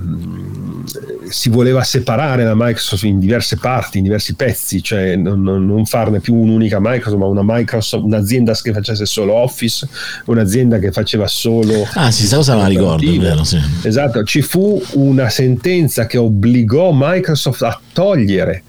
si 1.30 1.50
voleva 1.50 1.82
separare 1.82 2.44
la 2.44 2.54
Microsoft 2.54 3.06
in 3.06 3.18
diverse 3.18 3.58
parti, 3.58 3.98
in 3.98 4.04
diversi 4.04 4.36
pezzi, 4.36 4.84
cioè 4.84 5.16
non, 5.16 5.42
non 5.42 5.86
farne 5.88 6.20
più 6.20 6.36
un'unica 6.36 6.78
Microsoft, 6.80 7.20
ma 7.20 7.26
una 7.26 7.42
Microsoft, 7.44 8.04
un'azienda 8.04 8.54
che 8.54 8.72
facesse 8.72 9.08
solo 9.08 9.34
Office, 9.34 9.88
un'azienda 10.26 10.78
che 10.78 10.92
faceva 10.92 11.26
solo... 11.26 11.88
Ah 11.96 12.12
sì, 12.12 12.20
questa 12.20 12.36
cosa 12.36 12.54
la 12.56 12.68
ricordo, 12.68 13.20
vero, 13.20 13.44
sì. 13.44 13.58
Esatto, 13.82 14.24
ci 14.26 14.44
fu 14.44 14.80
una 14.92 15.30
sentenza 15.30 16.06
che 16.06 16.20
obbligò 16.20 16.92
Microsoft 16.94 17.64
a 17.64 17.80
togliere 17.94 18.64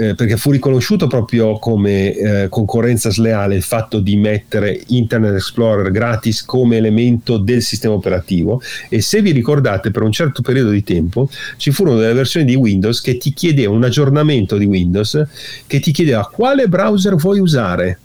eh, 0.00 0.14
perché 0.14 0.38
fu 0.38 0.50
riconosciuto 0.50 1.06
proprio 1.06 1.58
come 1.58 2.14
eh, 2.14 2.48
concorrenza 2.48 3.10
sleale 3.10 3.54
il 3.54 3.62
fatto 3.62 4.00
di 4.00 4.16
mettere 4.16 4.82
Internet 4.86 5.34
Explorer 5.34 5.90
gratis 5.90 6.42
come 6.42 6.78
elemento 6.78 7.36
del 7.36 7.60
sistema 7.60 7.92
operativo. 7.92 8.62
E 8.88 9.02
se 9.02 9.20
vi 9.20 9.32
ricordate 9.32 9.90
per 9.90 10.02
un 10.02 10.10
certo 10.10 10.40
periodo 10.40 10.70
di 10.70 10.82
tempo 10.82 11.28
ci 11.58 11.70
furono 11.70 11.98
delle 11.98 12.14
versioni 12.14 12.46
di 12.46 12.54
Windows 12.54 13.02
che 13.02 13.18
ti 13.18 13.34
chiedevano 13.34 13.76
un 13.76 13.84
aggiornamento 13.84 14.56
di 14.56 14.64
Windows 14.64 15.22
che 15.66 15.80
ti 15.80 15.92
chiedeva 15.92 16.26
quale 16.26 16.66
browser 16.66 17.14
vuoi 17.16 17.38
usare 17.38 17.98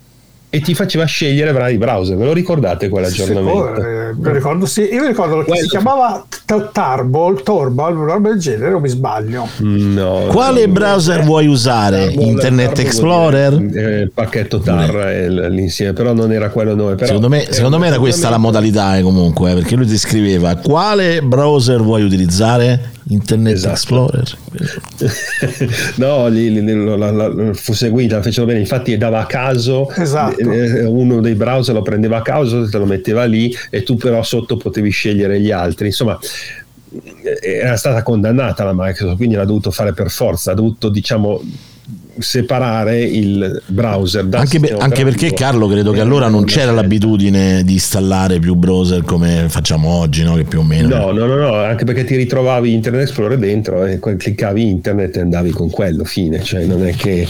e 0.49 0.61
ti 0.61 0.73
faceva 0.73 1.05
scegliere 1.05 1.51
vari 1.51 1.77
browser. 1.77 2.15
Ve 2.15 2.25
lo 2.25 2.33
ricordate 2.33 2.87
quell'aggiornamento? 2.87 3.75
Sì, 3.75 3.81
eh, 3.81 4.13
me 4.17 4.33
ricordo, 4.33 4.65
sì. 4.65 4.81
Io 4.83 5.01
mi 5.01 5.07
ricordo 5.07 5.43
che 5.43 5.57
si 5.57 5.67
chiamava 5.67 6.25
Tarbol, 6.71 7.43
Torbal, 7.43 7.97
una 7.97 8.13
roba 8.13 8.29
del 8.29 8.39
genere, 8.39 8.73
o 8.73 8.79
mi 8.79 8.87
sbaglio? 8.87 9.47
No. 9.57 10.27
Quale 10.29 10.65
no, 10.65 10.71
browser 10.71 11.19
no. 11.19 11.25
vuoi 11.25 11.47
usare? 11.47 12.05
Tarbol, 12.05 12.23
Internet 12.23 12.67
Tarbol 12.67 12.85
Explorer? 12.85 13.53
Eh, 13.53 14.01
il 14.01 14.11
pacchetto 14.13 14.59
TAR 14.59 14.95
è 14.95 15.27
l'insieme, 15.27 15.93
però 15.93 16.13
non 16.13 16.31
era 16.31 16.49
quello 16.49 16.73
noi. 16.73 16.95
Però, 16.95 17.07
secondo 17.07 17.27
me, 17.27 17.47
secondo 17.49 17.77
me 17.77 17.87
era 17.87 17.99
questa 17.99 18.29
la 18.29 18.37
modalità 18.37 18.97
eh, 18.97 19.01
comunque, 19.01 19.51
eh, 19.51 19.53
perché 19.55 19.75
lui 19.75 19.87
ti 19.87 19.97
scriveva 19.97 20.55
quale 20.55 21.21
browser 21.21 21.81
vuoi 21.81 22.03
utilizzare? 22.03 22.94
Internet 23.08 23.53
esatto. 23.53 23.74
Explorer. 23.74 24.38
no, 25.97 26.28
lì, 26.28 26.51
lì, 26.51 26.97
la, 26.97 27.12
la, 27.12 27.53
fu 27.53 27.74
seguita, 27.74 28.22
fecero 28.22 28.47
bene, 28.47 28.60
infatti 28.60 28.97
dava 28.97 29.20
a 29.20 29.26
caso, 29.26 29.91
esatto. 29.95 30.39
Eh, 30.39 30.80
eh, 30.80 30.86
uno 30.86 31.22
dei 31.22 31.36
browser 31.36 31.76
lo 31.76 31.84
prendeva 31.84 32.18
a 32.18 32.22
caso, 32.22 32.68
te 32.68 32.78
lo 32.78 32.86
metteva 32.86 33.26
lì 33.26 33.56
e 33.70 33.84
tu 33.84 33.95
però 33.95 34.24
sotto 34.24 34.58
potevi 34.58 34.89
scegliere 34.89 35.39
gli 35.39 35.51
altri. 35.51 35.88
Insomma, 35.88 36.18
eh, 36.91 37.39
era 37.41 37.78
stata 37.78 38.01
condannata 38.01 38.64
la 38.64 38.74
Microsoft, 38.74 39.18
quindi 39.18 39.36
l'ha 39.36 39.45
dovuto 39.45 39.70
fare 39.70 39.93
per 39.93 40.10
forza, 40.10 40.51
ha 40.51 40.56
dovuto 40.56 40.89
diciamo 40.89 41.41
separare 42.20 43.03
il 43.03 43.61
browser 43.68 44.26
da 44.26 44.39
anche, 44.39 44.59
be- 44.59 44.76
anche 44.78 45.03
perché 45.03 45.34
Carlo 45.34 45.68
credo 45.68 45.91
che 45.91 45.99
allora 45.99 46.28
non 46.28 46.43
c'era 46.45 46.72
l'abitudine 46.72 47.63
di 47.63 47.74
installare 47.74 48.39
più 48.39 48.55
browser 48.55 49.03
come 49.03 49.45
facciamo 49.49 49.89
oggi 49.89 50.24
no? 50.24 50.36
che 50.36 50.43
più 50.43 50.59
o 50.59 50.63
meno 50.63 50.88
no 50.88 51.11
no 51.11 51.26
no, 51.26 51.36
no 51.36 51.53
anche 51.55 51.86
perché 51.86 52.03
ti 52.03 52.16
ritrovavi 52.16 52.74
Internet 52.74 53.03
Explorer 53.03 53.38
dentro 53.38 53.86
e 53.86 53.99
cliccavi 53.99 54.68
internet 54.70 55.18
e 55.18 55.20
andavi 55.22 55.51
con 55.51 55.70
quello 55.70 56.03
fine 56.03 56.41
cioè 56.41 56.66
non 56.66 56.86
è 56.86 56.93
che 56.95 57.28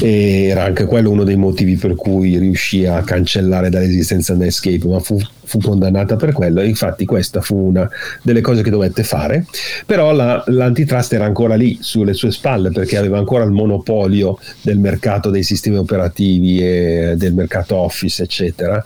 era 0.00 0.64
anche 0.64 0.86
quello 0.86 1.10
uno 1.10 1.24
dei 1.24 1.36
motivi 1.36 1.76
per 1.76 1.94
cui 1.94 2.38
riuscì 2.38 2.86
a 2.86 3.02
cancellare 3.02 3.70
dall'esistenza 3.70 4.34
Netscape 4.34 4.86
ma 4.86 5.00
fu 5.00 5.18
fu 5.44 5.58
condannata 5.58 6.16
per 6.16 6.32
quello 6.32 6.60
e 6.60 6.66
infatti 6.66 7.04
questa 7.04 7.40
fu 7.40 7.56
una 7.56 7.88
delle 8.22 8.40
cose 8.40 8.62
che 8.62 8.70
dovette 8.70 9.04
fare, 9.04 9.46
però 9.86 10.12
la, 10.12 10.42
l'antitrust 10.46 11.12
era 11.12 11.24
ancora 11.24 11.54
lì 11.54 11.78
sulle 11.80 12.14
sue 12.14 12.30
spalle 12.30 12.70
perché 12.70 12.96
aveva 12.96 13.18
ancora 13.18 13.44
il 13.44 13.50
monopolio 13.50 14.38
del 14.62 14.78
mercato 14.78 15.30
dei 15.30 15.42
sistemi 15.42 15.76
operativi 15.76 16.60
e 16.60 17.14
del 17.16 17.34
mercato 17.34 17.76
Office, 17.76 18.22
eccetera. 18.22 18.82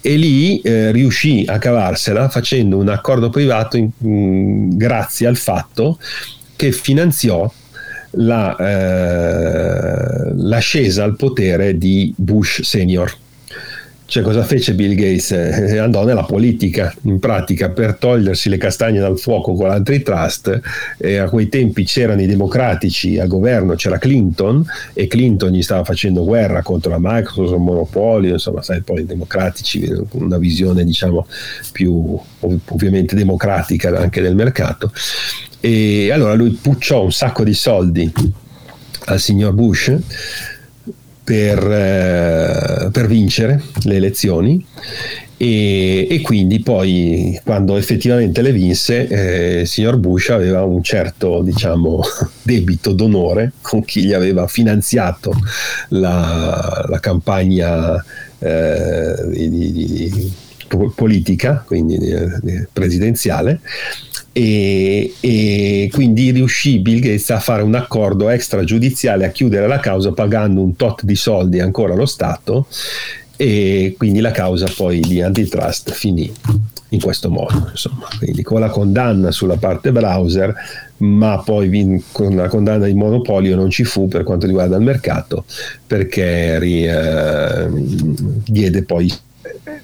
E 0.00 0.16
lì 0.16 0.60
eh, 0.60 0.92
riuscì 0.92 1.44
a 1.48 1.58
cavarsela 1.58 2.28
facendo 2.28 2.78
un 2.78 2.88
accordo 2.88 3.28
privato 3.28 3.76
in, 3.76 3.90
in, 3.98 4.76
grazie 4.76 5.26
al 5.26 5.36
fatto 5.36 5.98
che 6.54 6.70
finanziò 6.70 7.52
la, 8.12 8.56
eh, 8.56 10.32
l'ascesa 10.34 11.02
al 11.04 11.16
potere 11.16 11.76
di 11.76 12.12
Bush 12.16 12.62
senior 12.62 13.12
cioè, 14.08 14.22
cosa 14.22 14.44
fece 14.44 14.74
Bill 14.74 14.94
Gates? 14.94 15.32
Eh, 15.32 15.78
andò 15.78 16.04
nella 16.04 16.22
politica, 16.22 16.94
in 17.02 17.18
pratica, 17.18 17.70
per 17.70 17.96
togliersi 17.96 18.48
le 18.48 18.56
castagne 18.56 19.00
dal 19.00 19.18
fuoco 19.18 19.54
con 19.54 19.66
l'antitrust. 19.66 20.60
E 20.96 21.16
a 21.16 21.28
quei 21.28 21.48
tempi 21.48 21.84
c'erano 21.84 22.22
i 22.22 22.26
democratici 22.26 23.18
al 23.18 23.26
governo, 23.26 23.74
c'era 23.74 23.98
Clinton, 23.98 24.64
e 24.92 25.08
Clinton 25.08 25.50
gli 25.50 25.62
stava 25.62 25.82
facendo 25.82 26.24
guerra 26.24 26.62
contro 26.62 26.92
la 26.92 26.98
Microsoft, 27.00 27.54
il 27.54 27.60
monopolio, 27.60 28.32
insomma, 28.34 28.62
sai, 28.62 28.80
poi 28.82 29.00
i 29.00 29.06
democratici, 29.06 29.92
una 30.12 30.38
visione, 30.38 30.84
diciamo, 30.84 31.26
più 31.72 32.16
ovviamente 32.38 33.16
democratica 33.16 33.88
anche 33.98 34.22
del 34.22 34.36
mercato. 34.36 34.92
E 35.58 36.12
allora 36.12 36.34
lui 36.34 36.50
pucciò 36.50 37.02
un 37.02 37.12
sacco 37.12 37.42
di 37.42 37.54
soldi 37.54 38.12
al 39.06 39.18
signor 39.18 39.52
Bush 39.52 39.96
per, 41.26 41.58
eh, 41.58 42.88
per 42.92 43.08
vincere 43.08 43.60
le 43.82 43.96
elezioni 43.96 44.64
e, 45.36 46.06
e, 46.08 46.20
quindi 46.20 46.60
poi 46.60 47.38
quando 47.42 47.76
effettivamente 47.76 48.42
le 48.42 48.52
vinse 48.52 49.08
eh, 49.08 49.60
il 49.62 49.66
signor 49.66 49.96
Bush 49.96 50.30
aveva 50.30 50.62
un 50.62 50.84
certo 50.84 51.42
diciamo, 51.42 52.00
debito 52.42 52.92
d'onore 52.92 53.54
con 53.60 53.84
chi 53.84 54.04
gli 54.04 54.12
aveva 54.12 54.46
finanziato 54.46 55.32
la, 55.88 56.86
la 56.88 57.00
campagna 57.00 58.02
eh, 58.38 59.14
di, 59.28 59.72
di, 59.72 60.32
politica, 60.94 61.62
quindi 61.66 61.98
presidenziale 62.72 63.60
e, 64.38 65.14
e, 65.20 65.88
quindi 65.90 66.30
riuscì 66.30 66.78
Bill 66.80 67.00
Gates 67.00 67.30
a 67.30 67.40
fare 67.40 67.62
un 67.62 67.74
accordo 67.74 68.28
extragiudiziale 68.28 69.24
a 69.24 69.30
chiudere 69.30 69.66
la 69.66 69.80
causa 69.80 70.12
pagando 70.12 70.60
un 70.60 70.76
tot 70.76 71.04
di 71.04 71.16
soldi 71.16 71.58
ancora 71.58 71.94
allo 71.94 72.04
Stato 72.04 72.66
e 73.34 73.94
quindi 73.96 74.20
la 74.20 74.32
causa 74.32 74.66
poi 74.76 75.00
di 75.00 75.22
antitrust 75.22 75.90
finì 75.90 76.30
in 76.90 77.00
questo 77.00 77.30
modo 77.30 77.68
insomma. 77.70 78.08
Quindi 78.18 78.42
con 78.42 78.60
la 78.60 78.68
condanna 78.68 79.30
sulla 79.30 79.56
parte 79.56 79.90
browser 79.90 80.54
ma 80.98 81.38
poi 81.38 82.04
con 82.12 82.36
la 82.36 82.48
condanna 82.48 82.84
di 82.84 82.94
monopolio 82.94 83.56
non 83.56 83.70
ci 83.70 83.84
fu 83.84 84.06
per 84.06 84.22
quanto 84.22 84.46
riguarda 84.46 84.76
il 84.76 84.82
mercato 84.82 85.46
perché 85.86 86.56
eh, 86.58 87.68
diede 88.44 88.82
poi 88.82 89.10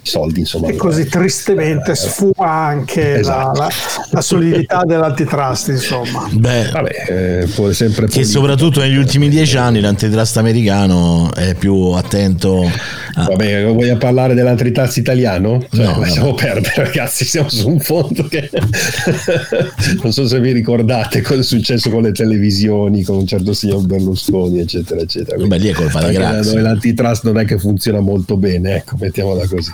soldi. 0.01 0.39
Insomma, 0.39 0.67
e 0.67 0.75
così 0.75 1.05
tristemente 1.05 1.91
eh, 1.91 1.95
sfuma 1.95 2.49
anche 2.49 3.19
esatto. 3.19 3.59
la, 3.59 3.65
la, 3.65 3.69
la, 4.11 4.21
solidità 4.21 4.83
dell'antitrust. 4.85 5.69
Insomma, 5.69 6.27
Beh, 6.31 6.69
Vabbè, 6.71 7.05
eh, 7.07 7.47
può 7.53 7.71
sempre 7.71 8.07
che 8.07 8.23
soprattutto 8.23 8.79
negli 8.79 8.97
ultimi 8.97 9.29
dieci 9.29 9.57
anni 9.57 9.79
l'antitrust 9.79 10.37
americano 10.37 11.31
è 11.33 11.55
più 11.55 11.75
attento. 11.91 12.69
A... 13.15 13.25
Vabbè, 13.25 13.65
vogliamo 13.65 13.99
parlare 13.99 14.33
dell'antitrust 14.33 14.97
italiano? 14.97 15.63
Cioè, 15.71 15.85
no, 15.85 15.99
lasciamo 15.99 16.33
perdere, 16.33 16.73
ragazzi. 16.83 17.25
Siamo 17.25 17.49
su 17.49 17.69
un 17.69 17.79
fondo 17.79 18.23
che 18.23 18.49
non 20.01 20.11
so 20.11 20.27
se 20.27 20.39
vi 20.39 20.51
ricordate 20.51 21.21
cosa 21.21 21.41
è 21.41 21.43
successo 21.43 21.89
con 21.89 22.01
le 22.03 22.11
televisioni, 22.11 23.03
con 23.03 23.17
un 23.17 23.27
certo 23.27 23.53
signor 23.53 23.85
Berlusconi, 23.85 24.59
eccetera, 24.59 25.01
eccetera. 25.01 25.45
Beh, 25.45 25.57
lì 25.57 25.67
è 25.69 25.73
colpa 25.73 26.07
di 26.07 26.13
grazia. 26.13 26.61
L'antitrust 26.61 27.25
non 27.25 27.37
è 27.37 27.45
che 27.45 27.59
funziona 27.59 27.99
molto 27.99 28.37
bene, 28.37 28.75
ecco, 28.77 28.97
mettiamola 28.99 29.47
così. 29.47 29.71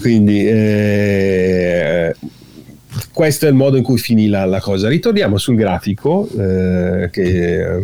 Quindi 0.00 0.46
eh, 0.46 2.14
questo 3.12 3.46
è 3.46 3.48
il 3.48 3.54
modo 3.54 3.76
in 3.76 3.82
cui 3.82 3.98
finì 3.98 4.28
la, 4.28 4.44
la 4.44 4.60
cosa. 4.60 4.88
Ritorniamo 4.88 5.38
sul 5.38 5.56
grafico 5.56 6.28
eh, 6.38 7.08
che 7.10 7.82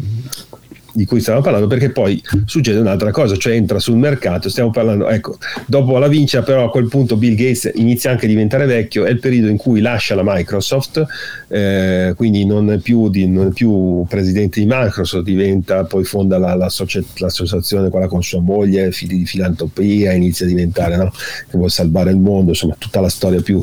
di 0.95 1.05
cui 1.07 1.21
stiamo 1.21 1.41
parlando 1.41 1.67
perché 1.67 1.91
poi 1.91 2.23
succede 2.45 2.79
un'altra 2.79 3.11
cosa, 3.11 3.37
cioè 3.37 3.55
entra 3.55 3.81
sul 3.81 3.97
mercato, 3.97 4.49
stiamo 4.49 4.71
parlando, 4.71 5.09
ecco, 5.09 5.39
dopo 5.67 5.99
la 5.99 6.07
vincia 6.07 6.43
però 6.43 6.65
a 6.65 6.71
quel 6.71 6.87
punto 6.87 7.17
Bill 7.17 7.35
Gates 7.35 7.71
inizia 7.75 8.13
anche 8.13 8.27
a 8.27 8.29
diventare 8.29 8.65
vecchio, 8.67 9.05
è 9.05 9.11
il 9.11 9.19
periodo 9.19 9.49
in 9.49 9.57
cui 9.57 9.81
lascia 9.81 10.15
la 10.15 10.23
Microsoft, 10.25 11.05
eh, 11.49 12.15
quindi 12.17 12.47
non 12.47 12.71
è, 12.71 12.79
più 12.79 13.11
di, 13.11 13.27
non 13.27 13.49
è, 13.49 13.51
più 13.51 14.05
presidente 14.09 14.61
di 14.61 14.67
Microsoft, 14.71 15.25
diventa, 15.25 15.83
poi 15.85 16.05
fonda 16.05 16.39
la, 16.39 16.55
la 16.55 16.71
l'associazione 17.17 17.89
quella 17.89 18.07
con 18.07 18.23
sua 18.23 18.41
moglie, 18.41 18.93
figli 18.93 19.19
di 19.19 19.27
filantropia, 19.27 20.13
inizia 20.13 20.47
a 20.47 20.49
diventare, 20.49 20.97
no? 20.97 21.11
che 21.11 21.57
vuole 21.57 21.71
salvare 21.71 22.11
il 22.11 22.19
mondo, 22.19 22.51
insomma 22.51 22.77
tutta 22.79 23.01
la 23.01 23.09
storia 23.09 23.41
più, 23.41 23.61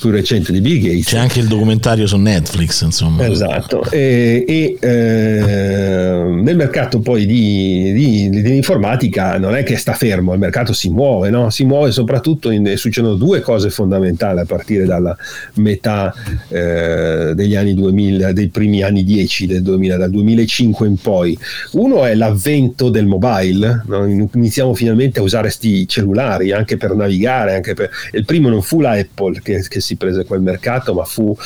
più 0.00 0.10
recente 0.10 0.52
di 0.52 0.60
Bill 0.60 0.82
Gates. 0.82 1.06
C'è 1.06 1.18
anche 1.18 1.40
il 1.40 1.46
documentario 1.46 2.06
su 2.06 2.18
Netflix, 2.18 2.82
insomma. 2.82 3.26
Esatto, 3.26 3.88
e, 3.90 4.44
e 4.46 4.76
eh, 4.80 6.24
nel 6.42 6.56
mercato 6.56 6.72
mercato 6.74 6.98
poi 6.98 7.24
di, 7.24 7.92
di, 7.92 8.28
di, 8.28 8.42
dell'informatica 8.42 9.38
non 9.38 9.54
è 9.54 9.62
che 9.62 9.76
sta 9.76 9.92
fermo, 9.92 10.32
il 10.32 10.40
mercato 10.40 10.72
si 10.72 10.90
muove, 10.90 11.30
no? 11.30 11.48
si 11.50 11.64
muove 11.64 11.92
soprattutto, 11.92 12.50
in, 12.50 12.76
succedono 12.76 13.14
due 13.14 13.40
cose 13.40 13.70
fondamentali 13.70 14.40
a 14.40 14.44
partire 14.44 14.84
dalla 14.84 15.16
metà 15.54 16.12
eh, 16.48 17.32
degli 17.32 17.54
anni 17.54 17.74
2000, 17.74 18.32
dei 18.32 18.48
primi 18.48 18.82
anni 18.82 19.04
10 19.04 19.46
del 19.46 19.62
2000, 19.62 19.96
dal 19.96 20.10
2005 20.10 20.86
in 20.88 20.96
poi. 20.96 21.38
Uno 21.72 22.04
è 22.04 22.14
l'avvento 22.16 22.90
del 22.90 23.06
mobile, 23.06 23.84
no? 23.86 24.28
iniziamo 24.32 24.74
finalmente 24.74 25.20
a 25.20 25.22
usare 25.22 25.42
questi 25.42 25.86
cellulari 25.86 26.50
anche 26.50 26.76
per 26.76 26.96
navigare, 26.96 27.54
anche 27.54 27.74
per... 27.74 27.88
il 28.12 28.24
primo 28.24 28.48
non 28.48 28.62
fu 28.62 28.80
la 28.80 28.92
Apple 28.92 29.40
che, 29.40 29.64
che 29.68 29.80
si 29.80 29.94
prese 29.94 30.24
quel 30.24 30.40
mercato, 30.40 30.92
ma 30.92 31.04
fu 31.04 31.36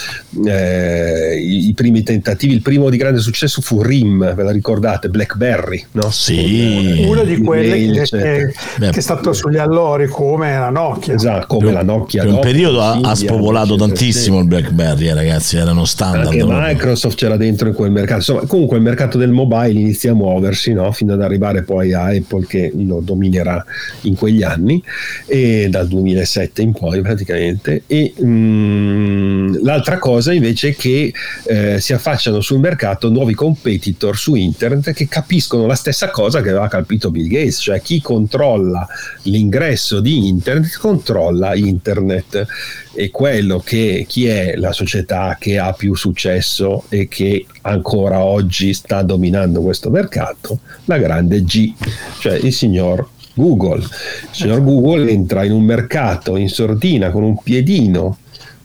eh, 0.46 1.38
i, 1.38 1.68
i 1.68 1.74
primi 1.74 2.02
tentativi, 2.02 2.54
il 2.54 2.62
primo 2.62 2.88
di 2.88 2.96
grande 2.96 3.20
successo 3.20 3.60
fu 3.60 3.82
RIM, 3.82 4.34
ve 4.34 4.42
la 4.42 4.52
ricordate? 4.52 5.10
BlackBerry, 5.18 5.84
no? 5.92 6.10
Sì. 6.10 7.04
Una 7.06 7.24
di 7.24 7.38
quelle 7.38 7.76
che, 7.90 8.02
che, 8.04 8.54
che, 8.78 8.88
è 8.90 9.00
stato 9.00 9.32
sugli 9.32 9.56
allori 9.56 10.06
come 10.06 10.56
la 10.56 10.70
Nokia. 10.70 11.14
Esatto, 11.14 11.46
come 11.46 11.66
per, 11.66 11.74
la 11.74 11.82
Nokia. 11.82 12.22
Per 12.22 12.32
un 12.32 12.40
periodo 12.40 12.82
ha, 12.82 13.00
ha 13.02 13.14
spopolato 13.16 13.74
tantissimo 13.74 14.36
sì. 14.36 14.42
il 14.42 14.48
BlackBerry, 14.48 15.08
eh, 15.08 15.14
ragazzi, 15.14 15.56
erano 15.56 15.84
standard. 15.84 16.26
Anche 16.28 16.44
Microsoft 16.44 17.16
c'era 17.16 17.36
dentro 17.36 17.68
in 17.68 17.74
quel 17.74 17.90
mercato. 17.90 18.18
Insomma, 18.18 18.42
comunque 18.42 18.76
il 18.76 18.82
mercato 18.84 19.18
del 19.18 19.30
mobile 19.30 19.80
inizia 19.80 20.12
a 20.12 20.14
muoversi, 20.14 20.72
no? 20.72 20.92
Fino 20.92 21.14
ad 21.14 21.22
arrivare 21.22 21.62
poi 21.62 21.92
a 21.92 22.04
Apple 22.04 22.46
che 22.46 22.72
lo 22.74 23.00
dominerà 23.00 23.64
in 24.02 24.14
quegli 24.14 24.44
anni 24.44 24.80
e 25.26 25.66
dal 25.68 25.88
2007 25.88 26.62
in 26.62 26.72
poi 26.72 27.00
praticamente. 27.00 27.82
E 27.88 28.12
mh, 28.16 28.26
mm, 28.26 29.56
l'altra 29.62 29.98
cosa 29.98 30.32
invece 30.32 30.68
è 30.68 30.76
che 30.76 31.12
eh, 31.46 31.80
si 31.80 31.92
affacciano 31.92 32.40
sul 32.40 32.60
mercato 32.60 33.08
nuovi 33.08 33.34
competitor 33.34 34.16
su 34.16 34.34
internet 34.34 34.92
che 34.92 35.07
capiscono 35.08 35.66
la 35.66 35.74
stessa 35.74 36.10
cosa 36.10 36.40
che 36.40 36.50
aveva 36.50 36.68
capito 36.68 37.10
Bill 37.10 37.28
Gates, 37.28 37.58
cioè 37.60 37.80
chi 37.80 38.00
controlla 38.00 38.86
l'ingresso 39.22 40.00
di 40.00 40.28
internet 40.28 40.78
controlla 40.78 41.54
internet. 41.54 42.46
E 42.94 43.10
quello 43.10 43.60
che 43.60 44.04
chi 44.08 44.26
è 44.26 44.56
la 44.56 44.72
società 44.72 45.36
che 45.38 45.58
ha 45.58 45.72
più 45.72 45.94
successo 45.94 46.84
e 46.88 47.06
che 47.06 47.46
ancora 47.62 48.24
oggi 48.24 48.74
sta 48.74 49.02
dominando 49.02 49.60
questo 49.62 49.88
mercato, 49.88 50.60
la 50.86 50.98
grande 50.98 51.44
G, 51.44 51.72
cioè 52.18 52.34
il 52.34 52.52
signor 52.52 53.08
Google. 53.34 53.82
Il 53.82 54.28
signor 54.32 54.64
Google 54.64 55.10
entra 55.10 55.44
in 55.44 55.52
un 55.52 55.62
mercato 55.62 56.36
in 56.36 56.48
sordina 56.48 57.10
con 57.10 57.22
un 57.22 57.40
piedino 57.40 58.18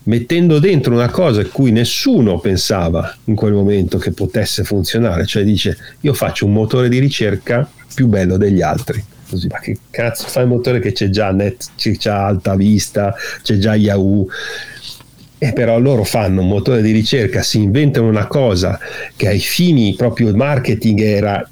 mettendo 0.04 0.60
dentro 0.60 0.94
una 0.94 1.10
cosa 1.10 1.42
a 1.42 1.46
cui 1.46 1.72
nessuno 1.72 2.40
pensava 2.40 3.16
in 3.26 3.36
quel 3.36 3.54
momento 3.54 3.98
che 3.98 4.12
potesse 4.12 4.64
funzionare, 4.64 5.26
cioè 5.26 5.44
dice 5.44 5.78
io 6.02 6.14
faccio 6.14 6.46
un 6.46 6.54
motore 6.54 6.90
di 6.90 7.00
ricerca 7.00 7.70
più 7.94 8.08
bello 8.08 8.38
degli 8.38 8.62
altri. 8.62 9.04
Così, 9.30 9.48
ma 9.48 9.60
che 9.60 9.78
cazzo 9.90 10.28
fa 10.28 10.42
il 10.42 10.48
motore 10.48 10.80
che 10.80 10.92
c'è 10.92 11.10
già 11.10 11.32
Net, 11.32 11.70
c'è 11.76 11.92
già 11.92 12.26
Alta 12.26 12.56
Vista, 12.56 13.16
c'è 13.42 13.58
già 13.58 13.76
Yahoo. 13.76 14.28
E 15.38 15.54
però 15.54 15.80
loro 15.80 16.04
fanno 16.04 16.42
un 16.42 16.48
motore 16.48 16.82
di 16.82 16.92
ricerca, 16.92 17.42
si 17.42 17.62
inventano 17.62 18.08
una 18.08 18.28
cosa 18.28 18.80
che 19.16 19.28
ai 19.28 19.40
fini 19.40 19.96
proprio 19.96 20.34
marketing 20.36 21.00
era 21.02 21.50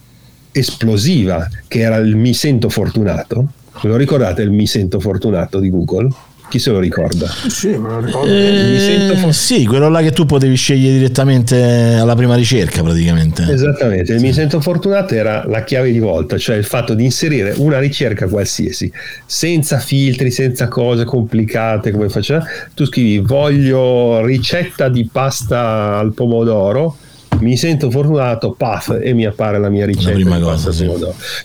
esplosiva, 0.51 1.47
che 1.67 1.79
era 1.79 1.97
il 1.97 2.15
mi 2.15 2.33
sento 2.33 2.69
fortunato. 2.69 3.53
Ve 3.81 3.89
lo 3.89 3.97
ricordate 3.97 4.43
il 4.43 4.51
mi 4.51 4.67
sento 4.67 4.99
fortunato 4.99 5.59
di 5.59 5.69
Google? 5.69 6.09
Chi 6.51 6.59
se 6.59 6.69
lo 6.71 6.79
ricorda? 6.79 7.31
Sì, 7.47 7.69
me 7.69 7.87
lo 7.87 7.99
ricordo. 8.01 8.29
Eh, 8.29 9.13
for- 9.15 9.33
sì, 9.33 9.65
quello 9.65 9.87
là 9.87 10.01
che 10.01 10.11
tu 10.11 10.25
potevi 10.25 10.55
scegliere 10.57 10.97
direttamente 10.97 11.95
alla 11.97 12.13
prima 12.13 12.35
ricerca 12.35 12.83
praticamente. 12.83 13.49
Esattamente, 13.49 14.11
il 14.11 14.19
mi 14.19 14.33
sento 14.33 14.59
fortunato 14.59 15.13
era 15.13 15.45
la 15.47 15.63
chiave 15.63 15.93
di 15.93 15.99
volta, 15.99 16.37
cioè 16.37 16.57
il 16.57 16.65
fatto 16.65 16.93
di 16.93 17.05
inserire 17.05 17.53
una 17.55 17.79
ricerca 17.79 18.27
qualsiasi, 18.27 18.91
senza 19.25 19.79
filtri, 19.79 20.29
senza 20.29 20.67
cose 20.67 21.05
complicate 21.05 21.91
come 21.91 22.09
faceva. 22.09 22.43
Tu 22.73 22.85
scrivi 22.85 23.19
voglio 23.19 24.21
ricetta 24.25 24.89
di 24.89 25.07
pasta 25.09 25.99
al 25.99 26.13
pomodoro, 26.13 26.97
mi 27.39 27.55
sento 27.55 27.89
fortunato, 27.89 28.51
paf, 28.51 28.99
e 29.01 29.13
mi 29.13 29.25
appare 29.25 29.57
la 29.57 29.69
mia 29.69 29.85
ricetta. 29.85 30.09
La 30.09 30.15
prima 30.15 30.37
cosa, 30.37 30.73
sì. 30.73 30.85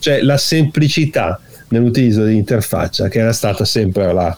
Cioè 0.00 0.22
la 0.22 0.36
semplicità 0.36 1.40
nell'utilizzo 1.68 2.22
dell'interfaccia, 2.22 3.08
che 3.08 3.18
era 3.18 3.32
stata 3.32 3.64
sempre 3.64 4.12
la, 4.12 4.36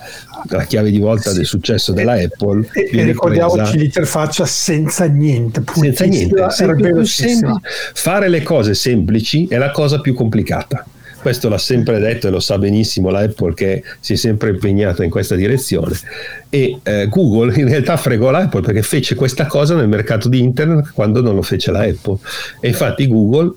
la 0.48 0.64
chiave 0.64 0.90
di 0.90 0.98
volta 0.98 1.30
sì. 1.30 1.36
del 1.36 1.46
successo 1.46 1.92
della 1.92 2.12
Apple. 2.12 2.68
E, 2.72 2.88
e 2.92 3.04
ricordiamoci 3.04 3.78
l'interfaccia 3.78 4.46
senza 4.46 5.04
niente, 5.06 5.62
senza 5.74 6.04
niente, 6.04 6.46
semplice, 6.50 7.38
fare 7.94 8.28
le 8.28 8.42
cose 8.42 8.74
semplici 8.74 9.46
è 9.48 9.58
la 9.58 9.70
cosa 9.70 10.00
più 10.00 10.14
complicata. 10.14 10.84
Questo 11.20 11.48
l'ha 11.48 11.58
sempre 11.58 11.98
detto 11.98 12.28
e 12.28 12.30
lo 12.30 12.38
sa 12.38 12.58
benissimo 12.58 13.10
la 13.10 13.20
Apple 13.20 13.52
che 13.52 13.82
si 13.98 14.12
è 14.12 14.16
sempre 14.16 14.50
impegnata 14.50 15.02
in 15.02 15.10
questa 15.10 15.34
direzione. 15.34 15.98
E 16.48 16.78
eh, 16.82 17.08
Google 17.08 17.58
in 17.58 17.68
realtà 17.68 17.96
fregò 17.96 18.30
la 18.30 18.38
Apple 18.38 18.60
perché 18.60 18.82
fece 18.82 19.16
questa 19.16 19.46
cosa 19.46 19.74
nel 19.74 19.88
mercato 19.88 20.28
di 20.28 20.38
internet 20.38 20.92
quando 20.92 21.20
non 21.20 21.34
lo 21.34 21.42
fece 21.42 21.72
la 21.72 21.80
Apple. 21.80 22.18
E 22.60 22.68
infatti 22.68 23.08
Google 23.08 23.52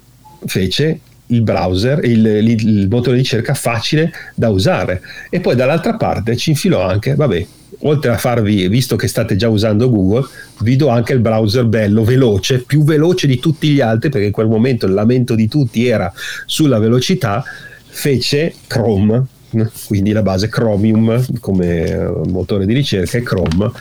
fece 0.47 0.99
il 1.31 1.41
browser, 1.41 2.03
il, 2.03 2.25
il, 2.25 2.49
il, 2.49 2.87
motore 2.89 3.15
di 3.15 3.23
ricerca 3.23 3.53
facile 3.53 4.11
da 4.35 4.49
usare. 4.49 5.01
E 5.29 5.39
poi 5.39 5.55
dall'altra 5.55 5.95
parte 5.95 6.35
ci 6.37 6.51
infilò 6.51 6.81
anche, 6.81 7.15
vabbè, 7.15 7.45
oltre 7.79 8.11
a 8.11 8.17
farvi, 8.17 8.67
visto 8.67 8.95
che 8.95 9.07
state 9.07 9.35
già 9.35 9.49
usando 9.49 9.89
Google, 9.89 10.27
vi 10.59 10.75
do 10.75 10.89
anche 10.89 11.13
il 11.13 11.19
browser 11.19 11.65
bello, 11.65 12.03
veloce, 12.03 12.59
più 12.59 12.83
veloce 12.83 13.27
di 13.27 13.39
tutti 13.39 13.69
gli 13.69 13.81
altri, 13.81 14.09
perché 14.09 14.27
in 14.27 14.33
quel 14.33 14.47
momento 14.47 14.85
il 14.85 14.93
lamento 14.93 15.35
di 15.35 15.47
tutti 15.47 15.87
era 15.87 16.11
sulla 16.45 16.79
velocità, 16.79 17.43
fece 17.87 18.53
Chrome 18.67 19.39
quindi 19.87 20.11
la 20.11 20.21
base 20.21 20.47
Chromium 20.47 21.39
come 21.39 21.85
eh, 21.85 22.11
motore 22.27 22.65
di 22.65 22.73
ricerca 22.73 23.17
e 23.17 23.23
Chrome 23.23 23.71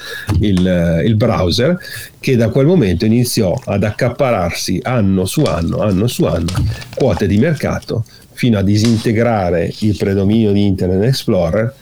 il, 0.41 0.67
eh, 0.67 1.05
il, 1.05 1.17
browser 1.17 1.79
che 2.19 2.37
da 2.37 2.49
quel 2.49 2.67
momento 2.67 3.05
iniziò 3.05 3.59
ad 3.65 3.85
accapararsi 3.85 4.81
anno 4.83 5.25
su 5.27 5.43
anno, 5.43 5.79
anno 5.79 6.07
su 6.07 6.25
anno 6.25 6.53
quote 6.95 7.27
di 7.27 7.39
mercato 7.39 8.05
fino 8.33 8.59
a 8.59 8.63
disintegrare 8.63 9.73
il 9.81 9.97
predominio 9.97 10.53
di 10.53 10.67
Internet 10.67 11.03
Explorer 11.03 11.75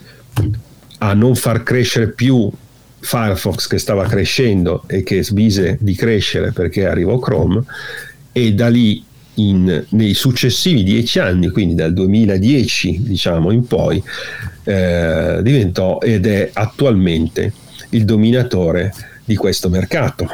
a 0.99 1.13
non 1.15 1.35
far 1.35 1.63
crescere 1.63 2.11
più 2.11 2.51
Firefox 3.01 3.69
che 3.69 3.79
stava 3.79 4.07
crescendo 4.07 4.83
e 4.87 5.03
che 5.05 5.23
smise 5.23 5.79
di 5.81 5.95
crescere 5.95 6.53
perché 6.53 6.87
arrivò 6.87 7.19
Chrome 7.19 7.63
e 8.33 8.53
da 8.55 8.69
lì 8.69 9.05
in, 9.39 9.85
nei 9.91 10.15
successivi 10.15 10.83
dieci 10.83 11.19
anni, 11.19 11.51
quindi 11.51 11.75
dal 11.75 11.93
2010 11.93 13.03
diciamo 13.03 13.51
in 13.51 13.67
poi, 13.67 14.03
eh, 14.65 15.41
diventò 15.43 15.99
ed 16.01 16.27
è 16.27 16.51
attualmente 16.53 17.53
il 17.91 18.05
dominatore 18.05 18.93
di 19.25 19.37
questo 19.37 19.69
mercato. 19.69 20.27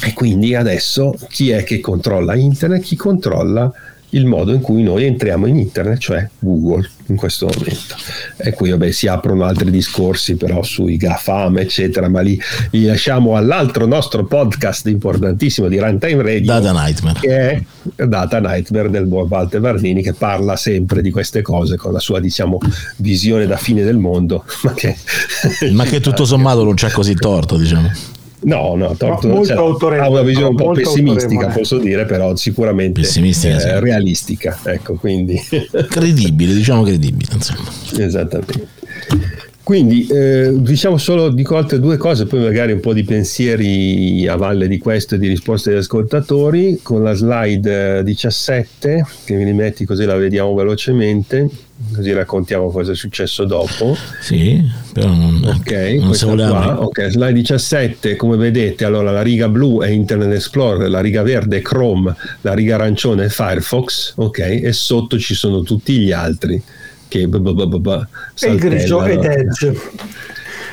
E 0.00 0.12
quindi 0.12 0.54
adesso 0.54 1.14
chi 1.28 1.50
è 1.50 1.64
che 1.64 1.80
controlla 1.80 2.36
internet? 2.36 2.82
Chi 2.82 2.94
controlla 2.94 3.72
il 4.10 4.24
modo 4.24 4.52
in 4.52 4.60
cui 4.60 4.82
noi 4.82 5.04
entriamo 5.04 5.46
in 5.46 5.58
internet, 5.58 5.98
cioè 5.98 6.28
Google 6.38 6.88
in 7.06 7.16
questo 7.16 7.46
momento. 7.46 7.94
E 8.36 8.52
qui 8.52 8.70
vabbè, 8.70 8.90
si 8.90 9.06
aprono 9.06 9.44
altri 9.44 9.70
discorsi 9.70 10.36
però 10.36 10.62
sui 10.62 10.96
GAFAM, 10.96 11.58
eccetera, 11.58 12.08
ma 12.08 12.20
li, 12.20 12.38
li 12.70 12.84
lasciamo 12.84 13.36
all'altro 13.36 13.86
nostro 13.86 14.24
podcast 14.24 14.86
importantissimo 14.86 15.68
di 15.68 15.78
Runtime 15.78 16.22
Radio. 16.22 16.46
Data 16.46 16.72
Nightmare. 16.72 17.20
Che 17.20 17.50
è 17.96 18.06
Data 18.06 18.40
Nightmare 18.40 18.90
del 18.90 19.06
buon 19.06 19.26
Walter 19.28 19.60
Varnini 19.60 20.02
che 20.02 20.14
parla 20.14 20.56
sempre 20.56 21.02
di 21.02 21.10
queste 21.10 21.42
cose 21.42 21.76
con 21.76 21.92
la 21.92 22.00
sua 22.00 22.20
diciamo 22.20 22.58
visione 22.96 23.46
da 23.46 23.56
fine 23.56 23.82
del 23.82 23.98
mondo. 23.98 24.44
Ma 24.62 24.74
che, 24.74 24.96
ma 25.72 25.84
che 25.84 26.00
tutto 26.00 26.24
sommato 26.24 26.64
non 26.64 26.74
c'è 26.74 26.90
così 26.90 27.14
torto, 27.14 27.56
diciamo. 27.56 27.90
No, 28.40 28.76
no, 28.76 28.94
Torto 28.94 29.44
cioè, 29.44 29.98
ha 29.98 30.08
una 30.08 30.22
visione 30.22 30.50
un 30.50 30.56
po' 30.56 30.70
pessimistica, 30.70 31.46
autorevole. 31.46 31.52
posso 31.54 31.78
dire, 31.78 32.04
però 32.04 32.36
sicuramente 32.36 33.00
eh, 33.00 33.04
sì. 33.04 33.60
realistica. 33.80 34.58
Ecco, 34.64 34.94
quindi... 34.94 35.40
credibile, 35.88 36.54
diciamo 36.54 36.82
credibile. 36.82 37.32
Insomma. 37.34 37.68
Esattamente. 37.96 38.77
Quindi 39.68 40.06
eh, 40.06 40.50
diciamo 40.54 40.96
solo, 40.96 41.28
dico 41.28 41.58
altre 41.58 41.78
due 41.78 41.98
cose, 41.98 42.24
poi 42.24 42.40
magari 42.40 42.72
un 42.72 42.80
po' 42.80 42.94
di 42.94 43.04
pensieri 43.04 44.26
a 44.26 44.34
valle 44.34 44.66
di 44.66 44.78
questo 44.78 45.16
e 45.16 45.18
di 45.18 45.28
risposte 45.28 45.68
degli 45.68 45.80
ascoltatori, 45.80 46.80
con 46.82 47.02
la 47.02 47.12
slide 47.12 48.02
17 48.02 48.90
eh, 48.90 49.04
che 49.26 49.34
mi 49.34 49.44
rimetti 49.44 49.84
così 49.84 50.06
la 50.06 50.16
vediamo 50.16 50.54
velocemente, 50.54 51.50
così 51.94 52.12
raccontiamo 52.12 52.70
cosa 52.70 52.92
è 52.92 52.94
successo 52.94 53.44
dopo. 53.44 53.94
Sì, 54.22 54.58
però 54.90 55.08
non, 55.08 55.42
okay, 55.44 55.98
non 55.98 56.14
si 56.14 56.24
voleva. 56.24 56.80
Ok, 56.82 57.08
slide 57.10 57.34
17, 57.34 58.16
come 58.16 58.38
vedete, 58.38 58.86
allora 58.86 59.10
la 59.10 59.22
riga 59.22 59.50
blu 59.50 59.82
è 59.82 59.88
Internet 59.90 60.32
Explorer, 60.32 60.88
la 60.88 61.00
riga 61.00 61.20
verde 61.20 61.58
è 61.58 61.60
Chrome, 61.60 62.14
la 62.40 62.54
riga 62.54 62.76
arancione 62.76 63.26
è 63.26 63.28
Firefox, 63.28 64.14
ok, 64.16 64.38
e 64.38 64.72
sotto 64.72 65.18
ci 65.18 65.34
sono 65.34 65.60
tutti 65.60 65.98
gli 65.98 66.10
altri 66.10 66.62
che 67.08 67.26
b- 67.26 67.38
b- 67.38 67.76
b- 67.78 68.06
e 68.40 68.48
il 68.48 68.58
grigio 68.58 69.04
ed 69.04 69.24
Edge. 69.24 69.74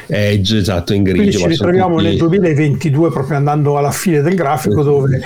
Edge 0.08 0.58
esatto 0.58 0.94
in 0.94 1.04
grigio 1.04 1.22
quindi 1.22 1.38
ci 1.38 1.48
ritroviamo 1.48 1.96
tutti... 1.96 2.10
nel 2.10 2.18
2022 2.18 3.10
proprio 3.10 3.38
andando 3.38 3.78
alla 3.78 3.92
fine 3.92 4.22
del 4.22 4.36
grafico 4.36 4.84
dove 4.84 5.22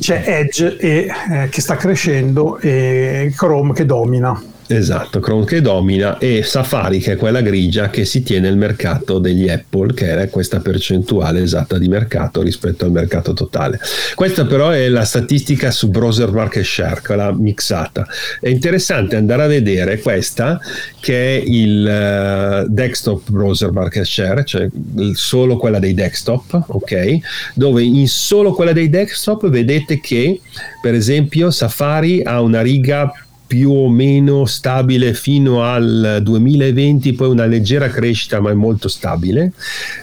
c'è 0.00 0.22
Edge 0.26 0.76
e, 0.78 1.06
eh, 1.30 1.48
che 1.50 1.60
sta 1.60 1.76
crescendo 1.76 2.58
e 2.58 3.32
Chrome 3.36 3.74
che 3.74 3.84
domina 3.84 4.40
Esatto, 4.74 5.20
Chrome 5.20 5.44
che 5.44 5.60
domina 5.60 6.16
e 6.16 6.42
Safari 6.42 6.98
che 6.98 7.12
è 7.12 7.16
quella 7.16 7.42
grigia 7.42 7.90
che 7.90 8.06
si 8.06 8.22
tiene 8.22 8.48
il 8.48 8.56
mercato 8.56 9.18
degli 9.18 9.46
Apple, 9.46 9.92
che 9.92 10.06
era 10.06 10.26
questa 10.28 10.60
percentuale 10.60 11.42
esatta 11.42 11.76
di 11.76 11.88
mercato 11.88 12.40
rispetto 12.40 12.86
al 12.86 12.90
mercato 12.90 13.34
totale. 13.34 13.78
Questa 14.14 14.46
però 14.46 14.70
è 14.70 14.88
la 14.88 15.04
statistica 15.04 15.70
su 15.70 15.90
Browser 15.90 16.30
Market 16.30 16.64
Share, 16.64 17.02
quella 17.02 17.32
mixata. 17.32 18.06
È 18.40 18.48
interessante 18.48 19.16
andare 19.16 19.42
a 19.42 19.46
vedere 19.46 20.00
questa 20.00 20.58
che 21.00 21.36
è 21.36 21.42
il 21.44 22.64
uh, 22.64 22.66
desktop 22.72 23.30
Browser 23.30 23.72
Market 23.72 24.04
Share, 24.04 24.42
cioè 24.46 24.68
solo 25.12 25.58
quella 25.58 25.80
dei 25.80 25.92
desktop, 25.92 26.64
ok? 26.68 27.18
Dove 27.54 27.82
in 27.82 28.08
solo 28.08 28.54
quella 28.54 28.72
dei 28.72 28.88
desktop 28.88 29.50
vedete 29.50 30.00
che 30.00 30.40
per 30.80 30.94
esempio 30.94 31.50
Safari 31.50 32.22
ha 32.22 32.40
una 32.40 32.62
riga 32.62 33.12
più 33.52 33.70
o 33.70 33.90
meno 33.90 34.46
stabile 34.46 35.12
fino 35.12 35.62
al 35.62 36.20
2020, 36.22 37.12
poi 37.12 37.28
una 37.28 37.44
leggera 37.44 37.90
crescita 37.90 38.40
ma 38.40 38.48
è 38.48 38.54
molto 38.54 38.88
stabile, 38.88 39.52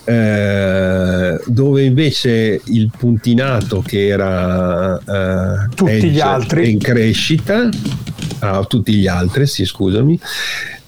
eh, 0.03 1.41
dove 1.47 1.83
invece 1.83 2.61
il 2.65 2.91
puntinato 2.95 3.81
che 3.81 4.05
era 4.05 4.99
eh, 4.99 5.67
tutti 5.73 6.11
gli 6.11 6.19
altri. 6.19 6.69
in 6.69 6.77
crescita, 6.77 7.67
ah, 8.37 8.63
tutti 8.65 8.93
gli 8.93 9.07
altri, 9.07 9.47
sì 9.47 9.65
scusami, 9.65 10.19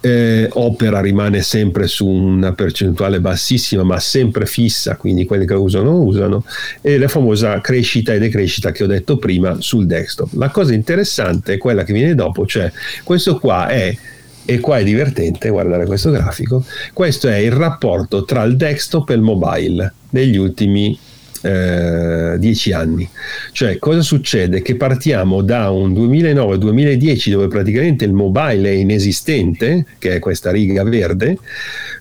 eh, 0.01 0.49
Opera 0.53 0.99
rimane 0.99 1.41
sempre 1.41 1.87
su 1.87 2.07
una 2.07 2.53
percentuale 2.53 3.19
bassissima 3.21 3.83
ma 3.83 3.99
sempre 3.99 4.45
fissa, 4.45 4.95
quindi 4.97 5.25
quelli 5.25 5.45
che 5.45 5.53
usano 5.53 6.01
usano, 6.01 6.43
e 6.81 6.97
la 6.97 7.07
famosa 7.07 7.61
crescita 7.61 8.13
e 8.13 8.19
decrescita 8.19 8.71
che 8.71 8.83
ho 8.83 8.87
detto 8.87 9.17
prima 9.17 9.57
sul 9.59 9.85
desktop. 9.85 10.33
La 10.33 10.49
cosa 10.49 10.73
interessante 10.73 11.53
è 11.53 11.57
quella 11.57 11.83
che 11.83 11.93
viene 11.93 12.15
dopo, 12.15 12.45
cioè 12.45 12.71
questo 13.03 13.37
qua 13.37 13.67
è 13.67 13.95
e 14.43 14.59
qua 14.59 14.79
è 14.79 14.83
divertente 14.83 15.49
guardare 15.49 15.85
questo 15.85 16.09
grafico, 16.09 16.65
questo 16.93 17.27
è 17.27 17.35
il 17.35 17.51
rapporto 17.51 18.25
tra 18.25 18.43
il 18.43 18.57
desktop 18.57 19.11
e 19.11 19.13
il 19.13 19.21
mobile 19.21 19.93
negli 20.09 20.35
ultimi 20.35 20.97
eh, 21.41 22.35
dieci 22.37 22.71
anni. 22.71 23.07
Cioè, 23.51 23.77
cosa 23.79 24.01
succede? 24.01 24.61
Che 24.61 24.75
partiamo 24.75 25.41
da 25.41 25.69
un 25.71 25.93
2009-2010 25.93 27.31
dove 27.31 27.47
praticamente 27.47 28.05
il 28.05 28.13
mobile 28.13 28.69
è 28.69 28.73
inesistente, 28.73 29.85
che 29.97 30.15
è 30.15 30.19
questa 30.19 30.51
riga 30.51 30.83
verde, 30.83 31.37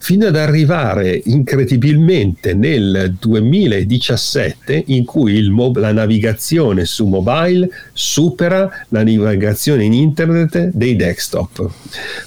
fino 0.00 0.26
ad 0.26 0.36
arrivare 0.36 1.20
incredibilmente 1.24 2.54
nel 2.54 3.16
2017 3.18 4.84
in 4.86 5.04
cui 5.04 5.48
mo- 5.48 5.72
la 5.74 5.92
navigazione 5.92 6.84
su 6.84 7.06
mobile 7.06 7.68
supera 7.92 8.70
la 8.88 9.02
navigazione 9.02 9.84
in 9.84 9.92
internet 9.92 10.70
dei 10.72 10.96
desktop. 10.96 11.68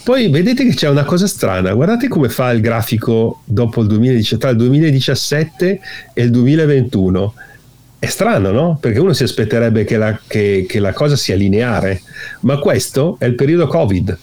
Poi 0.03 0.29
vedete 0.29 0.65
che 0.65 0.73
c'è 0.73 0.89
una 0.89 1.03
cosa 1.03 1.27
strana, 1.27 1.73
guardate 1.73 2.07
come 2.07 2.29
fa 2.29 2.51
il 2.51 2.61
grafico 2.61 3.41
dopo 3.45 3.81
il 3.81 3.87
2017, 3.87 4.37
tra 4.37 4.49
il 4.49 4.57
2017 4.57 5.79
e 6.13 6.23
il 6.23 6.31
2021 6.31 7.02
è 7.99 8.07
strano, 8.07 8.51
no? 8.51 8.77
Perché 8.81 8.99
uno 8.99 9.13
si 9.13 9.23
aspetterebbe 9.23 9.85
che 9.85 9.95
la, 9.95 10.19
che, 10.27 10.65
che 10.67 10.79
la, 10.79 10.91
cosa 10.91 11.15
sia 11.15 11.35
lineare, 11.35 12.01
ma 12.41 12.57
questo 12.57 13.15
è 13.17 13.25
il 13.25 13.35
periodo 13.35 13.65
Covid. 13.67 14.17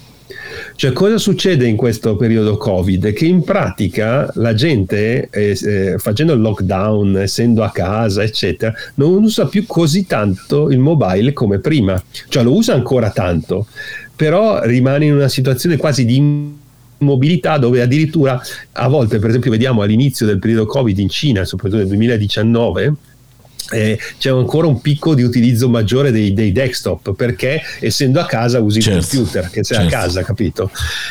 Cioè, 0.74 0.92
cosa 0.92 1.16
succede 1.16 1.66
in 1.66 1.76
questo 1.76 2.16
periodo 2.16 2.58
Covid? 2.58 3.12
Che 3.14 3.24
in 3.24 3.42
pratica 3.42 4.30
la 4.34 4.52
gente, 4.52 5.28
eh, 5.30 5.58
eh, 5.62 5.98
facendo 5.98 6.34
il 6.34 6.40
lockdown, 6.40 7.18
essendo 7.18 7.62
a 7.62 7.70
casa, 7.70 8.22
eccetera, 8.22 8.70
non 8.96 9.22
usa 9.22 9.46
più 9.46 9.64
così 9.66 10.04
tanto 10.06 10.68
il 10.70 10.78
mobile 10.78 11.32
come 11.32 11.58
prima. 11.58 12.02
Cioè, 12.28 12.42
lo 12.42 12.54
usa 12.54 12.74
ancora 12.74 13.10
tanto, 13.10 13.66
però 14.14 14.62
rimane 14.62 15.06
in 15.06 15.14
una 15.14 15.28
situazione 15.28 15.78
quasi 15.78 16.04
di 16.04 16.58
mobilità 17.00 17.58
dove 17.58 17.82
addirittura 17.82 18.40
a 18.72 18.88
volte, 18.88 19.18
per 19.18 19.28
esempio, 19.28 19.50
vediamo 19.50 19.82
all'inizio 19.82 20.26
del 20.26 20.38
periodo 20.38 20.66
Covid 20.66 20.98
in 20.98 21.08
Cina, 21.08 21.44
soprattutto 21.44 21.78
nel 21.78 21.88
2019, 21.88 22.94
eh, 23.70 23.98
c'è 24.18 24.30
ancora 24.30 24.66
un 24.66 24.80
picco 24.80 25.14
di 25.14 25.22
utilizzo 25.22 25.68
maggiore 25.68 26.10
dei, 26.10 26.32
dei 26.32 26.52
desktop 26.52 27.14
perché 27.14 27.60
essendo 27.80 28.20
a 28.20 28.26
casa 28.26 28.60
usi 28.60 28.80
certo, 28.80 28.98
il 28.98 29.06
computer 29.06 29.50
che 29.50 29.64
sei 29.64 29.78
certo. 29.78 29.94
a 29.94 29.98
casa 29.98 30.22
capito? 30.22 30.70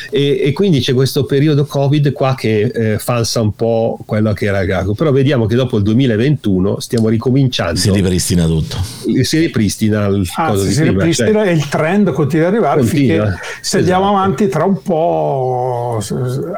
E, 0.10 0.41
e, 0.44 0.53
quindi 0.53 0.80
c'è 0.80 0.94
questo 0.94 1.26
periodo 1.26 1.65
covid 1.65 2.11
qua 2.11 2.36
che 2.36 2.61
eh, 2.61 2.99
falsa 2.99 3.41
un 3.41 3.53
po' 3.53 3.99
quello 4.06 4.34
che 4.34 4.45
era 4.45 4.64
grafico 4.65 4.94
però 4.94 5.11
vediamo 5.11 5.45
che 5.45 5.56
dopo 5.56 5.77
il 5.77 5.84
2021 5.84 6.80
stiamo 6.80 7.10
ricominciando 7.10 7.80
si 7.80 7.91
ripristina 7.91 8.45
tutto. 8.45 8.77
Si 9.23 9.38
ripristina 9.38 10.06
il 10.07 10.27
Anzi, 10.36 10.72
si 10.72 10.81
prima, 10.81 10.91
ripristina 10.91 11.40
cioè, 11.40 11.48
e 11.48 11.52
il 11.52 11.68
trend 11.68 12.11
continua 12.11 12.48
ad 12.48 12.53
arrivare 12.53 12.80
continua, 12.81 13.26
finché 13.26 13.40
se 13.61 13.77
andiamo 13.80 14.03
esatto. 14.03 14.18
avanti 14.18 14.48
tra 14.48 14.64
un 14.64 14.81
po' 14.81 16.03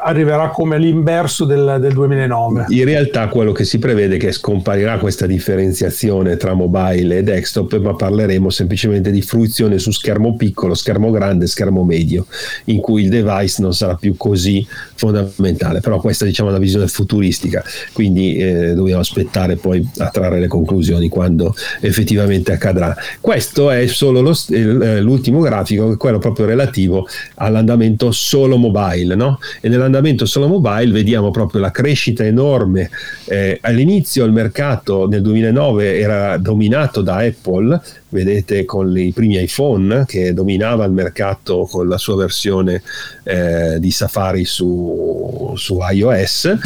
arriverà 0.02 0.48
come 0.48 0.78
l'inverso 0.78 1.44
del, 1.44 1.78
del 1.80 1.92
2009 1.92 2.66
in 2.68 2.84
realtà 2.84 3.28
quello 3.28 3.52
che 3.52 3.64
si 3.64 3.78
prevede 3.78 4.16
è 4.16 4.18
che 4.18 4.32
scomparirà 4.32 4.98
questa 4.98 5.26
differenziazione 5.26 5.91
differenziazione 5.92 6.36
tra 6.36 6.54
mobile 6.54 7.18
e 7.18 7.22
desktop, 7.22 7.78
ma 7.78 7.94
parleremo 7.94 8.50
semplicemente 8.50 9.10
di 9.10 9.22
fruizione 9.22 9.78
su 9.78 9.90
schermo 9.90 10.34
piccolo, 10.34 10.74
schermo 10.74 11.10
grande, 11.10 11.46
schermo 11.46 11.84
medio, 11.84 12.26
in 12.64 12.80
cui 12.80 13.02
il 13.02 13.08
device 13.10 13.62
non 13.62 13.74
sarà 13.74 13.94
più 13.94 14.16
così 14.16 14.66
fondamentale. 14.94 15.80
Però 15.80 16.00
questa 16.00 16.24
diciamo, 16.24 16.48
è 16.48 16.52
una 16.52 16.60
visione 16.60 16.88
futuristica, 16.88 17.62
quindi 17.92 18.36
eh, 18.36 18.74
dobbiamo 18.74 19.00
aspettare 19.00 19.56
poi 19.56 19.86
a 19.98 20.08
trarre 20.08 20.40
le 20.40 20.48
conclusioni 20.48 21.08
quando 21.08 21.54
effettivamente 21.80 22.52
accadrà. 22.52 22.96
Questo 23.20 23.70
è 23.70 23.86
solo 23.86 24.20
lo, 24.20 24.36
eh, 24.50 25.00
l'ultimo 25.00 25.40
grafico, 25.40 25.96
quello 25.96 26.18
proprio 26.18 26.46
relativo 26.46 27.06
all'andamento 27.36 28.10
solo 28.10 28.56
mobile, 28.56 29.14
no? 29.14 29.38
E 29.60 29.68
nell'andamento 29.68 30.24
solo 30.24 30.48
mobile 30.48 30.90
vediamo 30.90 31.30
proprio 31.30 31.60
la 31.60 31.70
crescita 31.70 32.24
enorme. 32.24 32.90
Eh, 33.26 33.58
all'inizio 33.60 34.24
il 34.24 34.32
mercato 34.32 35.06
nel 35.06 35.22
2009 35.22 35.81
dove 35.82 35.98
era 35.98 36.36
dominato 36.38 37.02
da 37.02 37.16
Apple, 37.16 37.80
vedete 38.10 38.64
con 38.64 38.96
i 38.96 39.12
primi 39.12 39.42
iPhone 39.42 40.04
che 40.06 40.32
dominava 40.32 40.84
il 40.84 40.92
mercato 40.92 41.66
con 41.70 41.88
la 41.88 41.98
sua 41.98 42.16
versione 42.16 42.82
eh, 43.24 43.78
di 43.80 43.90
Safari 43.90 44.44
su, 44.44 45.52
su 45.56 45.78
iOS, 45.80 46.56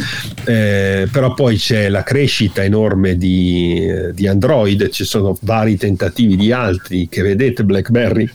eh, 0.45 1.07
però 1.11 1.33
poi 1.33 1.57
c'è 1.57 1.89
la 1.89 2.03
crescita 2.03 2.63
enorme 2.63 3.17
di, 3.17 3.87
di 4.13 4.27
Android, 4.27 4.89
ci 4.89 5.03
sono 5.03 5.35
vari 5.41 5.77
tentativi 5.77 6.35
di 6.35 6.51
altri 6.51 7.07
che 7.09 7.21
vedete 7.23 7.63
BlackBerry 7.63 8.29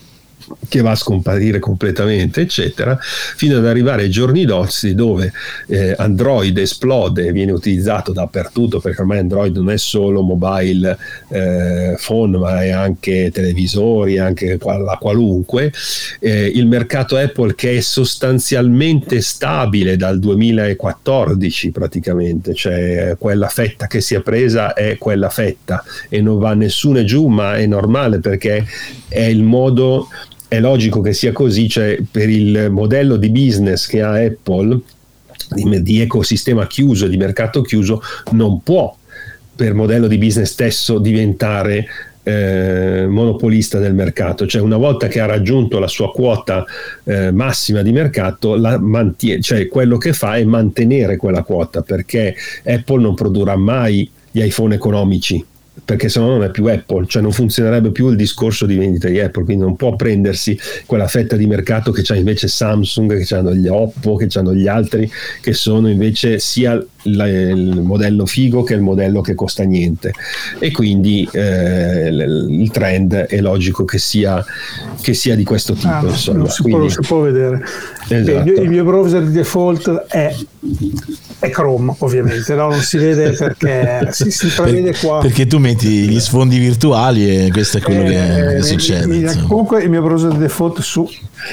che 0.68 0.80
va 0.80 0.92
a 0.92 0.96
scomparire 0.96 1.58
completamente, 1.58 2.40
eccetera, 2.40 2.98
fino 3.00 3.58
ad 3.58 3.66
arrivare 3.66 4.02
ai 4.02 4.10
giorni 4.10 4.44
d'oggi 4.44 4.94
dove 4.94 5.32
eh, 5.68 5.94
Android 5.96 6.56
esplode 6.56 7.26
e 7.26 7.32
viene 7.32 7.52
utilizzato 7.52 8.12
dappertutto, 8.12 8.80
perché 8.80 9.00
ormai 9.00 9.18
Android 9.18 9.56
non 9.56 9.70
è 9.70 9.76
solo 9.76 10.22
mobile 10.22 10.96
eh, 11.28 11.96
phone, 12.04 12.38
ma 12.38 12.62
è 12.62 12.70
anche 12.70 13.30
televisori, 13.32 14.18
anche 14.18 14.58
la 14.60 14.98
qualunque. 15.00 15.72
Eh, 16.20 16.46
il 16.54 16.66
mercato 16.66 17.16
Apple 17.16 17.54
che 17.54 17.76
è 17.76 17.80
sostanzialmente 17.80 19.20
stabile 19.20 19.96
dal 19.96 20.18
2014 20.18 21.70
praticamente, 21.70 22.54
cioè 22.54 23.16
quella 23.18 23.48
fetta 23.48 23.86
che 23.86 24.00
si 24.00 24.14
è 24.14 24.20
presa 24.20 24.74
è 24.74 24.96
quella 24.98 25.28
fetta 25.28 25.82
e 26.08 26.20
non 26.20 26.38
va 26.38 26.54
nessuna 26.54 27.04
giù, 27.04 27.26
ma 27.26 27.56
è 27.56 27.66
normale 27.66 28.20
perché 28.20 28.64
è 29.08 29.22
il 29.22 29.42
modo 29.42 30.08
è 30.52 30.60
logico 30.60 31.00
che 31.00 31.14
sia 31.14 31.32
così, 31.32 31.66
cioè 31.66 31.96
per 32.10 32.28
il 32.28 32.68
modello 32.70 33.16
di 33.16 33.30
business 33.30 33.86
che 33.86 34.02
ha 34.02 34.12
Apple, 34.12 34.80
di, 35.48 35.82
di 35.82 36.00
ecosistema 36.02 36.66
chiuso, 36.66 37.06
di 37.06 37.16
mercato 37.16 37.62
chiuso, 37.62 38.02
non 38.32 38.62
può 38.62 38.94
per 39.56 39.72
modello 39.72 40.06
di 40.08 40.18
business 40.18 40.50
stesso 40.50 40.98
diventare 40.98 41.86
eh, 42.22 43.06
monopolista 43.08 43.78
del 43.78 43.94
mercato, 43.94 44.46
cioè 44.46 44.60
una 44.60 44.76
volta 44.76 45.08
che 45.08 45.20
ha 45.20 45.26
raggiunto 45.26 45.78
la 45.78 45.88
sua 45.88 46.12
quota 46.12 46.66
eh, 47.04 47.30
massima 47.30 47.80
di 47.80 47.92
mercato, 47.92 48.54
mantiene, 48.78 49.40
cioè 49.40 49.68
quello 49.68 49.96
che 49.96 50.12
fa 50.12 50.36
è 50.36 50.44
mantenere 50.44 51.16
quella 51.16 51.44
quota 51.44 51.80
perché 51.80 52.34
Apple 52.64 53.00
non 53.00 53.14
produrrà 53.14 53.56
mai 53.56 54.10
gli 54.30 54.42
iPhone 54.42 54.74
economici 54.74 55.42
perché 55.84 56.08
se 56.08 56.20
no 56.20 56.28
non 56.28 56.44
è 56.44 56.50
più 56.50 56.66
Apple, 56.66 57.06
cioè 57.06 57.22
non 57.22 57.32
funzionerebbe 57.32 57.90
più 57.90 58.08
il 58.08 58.16
discorso 58.16 58.66
di 58.66 58.76
vendita 58.76 59.08
di 59.08 59.20
Apple, 59.20 59.44
quindi 59.44 59.64
non 59.64 59.76
può 59.76 59.96
prendersi 59.96 60.58
quella 60.86 61.08
fetta 61.08 61.36
di 61.36 61.46
mercato 61.46 61.92
che 61.92 62.02
c'ha 62.02 62.14
invece 62.14 62.46
Samsung, 62.46 63.24
che 63.24 63.34
hanno 63.34 63.54
gli 63.54 63.68
Oppo, 63.68 64.16
che 64.16 64.28
hanno 64.34 64.54
gli 64.54 64.68
altri, 64.68 65.10
che 65.40 65.52
sono 65.52 65.88
invece 65.88 66.38
sia 66.38 66.82
il 67.04 67.80
modello 67.82 68.26
figo 68.26 68.62
che 68.62 68.74
il 68.74 68.80
modello 68.80 69.20
che 69.22 69.34
costa 69.34 69.64
niente 69.64 70.12
e 70.60 70.70
quindi 70.70 71.28
eh, 71.32 72.08
il 72.08 72.70
trend 72.70 73.14
è 73.14 73.40
logico 73.40 73.84
che 73.84 73.98
sia, 73.98 74.44
che 75.00 75.14
sia 75.14 75.34
di 75.34 75.44
questo 75.44 75.72
tipo. 75.72 75.88
Ah, 75.88 76.02
insomma. 76.04 76.48
Si, 76.48 76.62
quindi, 76.62 76.86
può, 76.86 76.88
si, 76.88 77.00
può, 77.00 77.20
vedere. 77.20 77.64
Esatto. 78.12 78.39
Il, 78.39 78.44
mio, 78.44 78.62
il, 78.62 78.68
mio, 78.68 78.84
browser 78.84 79.22
di 79.22 79.32
default 79.32 80.06
è, 80.09 80.34
è 81.39 81.51
Chrome, 81.51 81.94
ovviamente, 81.98 82.55
no? 82.55 82.68
non 82.68 82.80
si 82.80 82.98
vede 82.98 83.30
perché 83.30 84.09
si, 84.12 84.30
si 84.30 84.47
intravede 84.47 84.94
qua. 84.97 85.18
Perché 85.18 85.47
tu 85.47 85.59
metti 85.59 85.89
gli 85.89 86.20
sfondi 86.20 86.59
virtuali 86.59 87.47
e 87.47 87.51
questo 87.51 87.78
è 87.78 87.80
quello 87.80 88.02
eh, 88.02 88.56
che 88.56 88.62
succede. 88.62 89.16
Il, 89.16 89.44
comunque 89.48 89.82
il 89.82 89.90
mio 89.90 90.02
browser 90.02 90.32
di 90.32 90.39
default 90.39 90.80
su, 90.80 91.09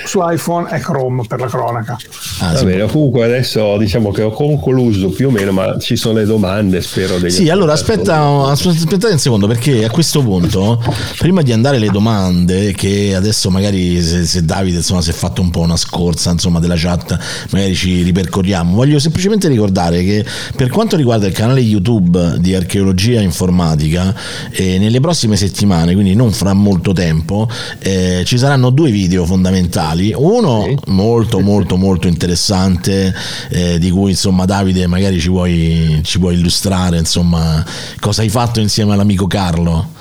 su, 0.06 0.19
iPhone 0.22 0.69
è 0.69 0.80
Chrome 0.80 1.23
per 1.27 1.40
la 1.40 1.48
cronaca. 1.48 1.98
Ah, 2.40 2.53
Va 2.53 2.64
bene, 2.64 2.86
comunque 2.88 3.23
adesso 3.23 3.77
diciamo 3.77 4.11
che 4.11 4.22
ho 4.22 4.31
concluso 4.31 5.10
più 5.10 5.27
o 5.27 5.31
meno, 5.31 5.52
ma 5.52 5.77
ci 5.80 5.95
sono 5.95 6.19
le 6.19 6.26
domande, 6.26 6.81
spero. 6.81 7.18
Degli 7.18 7.31
sì, 7.31 7.49
allora 7.49 7.73
aspetta, 7.73 8.44
aspettate 8.48 9.14
un 9.14 9.19
secondo, 9.19 9.48
perché 9.48 9.86
a 9.86 9.90
questo 9.90 10.22
punto, 10.22 10.81
prima 11.18 11.41
di 11.41 11.52
andare 11.52 11.77
alle 11.77 11.90
domande, 11.90 12.73
che 12.73 13.14
adesso 13.15 13.49
magari 13.49 14.02
se, 14.02 14.26
se 14.26 14.44
Davide 14.44 14.77
insomma, 14.77 15.02
si 15.02 15.11
è 15.11 15.14
fatto 15.14 15.41
un 15.41 15.52
po' 15.52 15.61
una 15.61 15.77
scorsa 15.77 16.31
insomma, 16.31 16.48
della 16.57 16.76
chat, 16.76 17.15
magari 17.51 17.76
ci 17.76 18.01
ripercorriamo, 18.01 18.73
voglio 18.73 18.97
semplicemente 18.97 19.47
ricordare 19.47 20.03
che 20.03 20.26
per 20.55 20.69
quanto 20.69 20.95
riguarda 20.95 21.27
il 21.27 21.34
canale 21.34 21.59
YouTube 21.59 22.39
di 22.39 22.55
archeologia 22.55 23.21
informatica, 23.21 24.15
eh, 24.49 24.80
nelle 24.80 24.99
prossime 24.99 25.35
settimane, 25.35 25.93
quindi 25.93 26.15
non 26.15 26.31
fra 26.31 26.53
molto 26.53 26.93
tempo, 26.93 27.47
eh, 27.80 28.23
ci 28.26 28.38
saranno 28.39 28.71
due 28.71 28.89
video 28.89 29.26
fondamentali. 29.26 30.11
Uno 30.15 30.63
sì. 30.63 30.77
molto 30.88 31.39
molto 31.41 31.77
molto 31.77 32.07
interessante, 32.07 33.13
eh, 33.49 33.77
di 33.77 33.91
cui 33.91 34.11
insomma 34.11 34.45
Davide 34.45 34.88
magari 34.88 35.19
ci 35.19 35.30
vuoi, 35.30 35.99
ci 36.03 36.17
vuoi 36.17 36.35
illustrare, 36.35 36.97
insomma, 36.97 37.63
cosa 37.99 38.21
hai 38.21 38.30
fatto 38.30 38.59
insieme 38.59 38.93
all'amico 38.93 39.27
Carlo. 39.27 39.98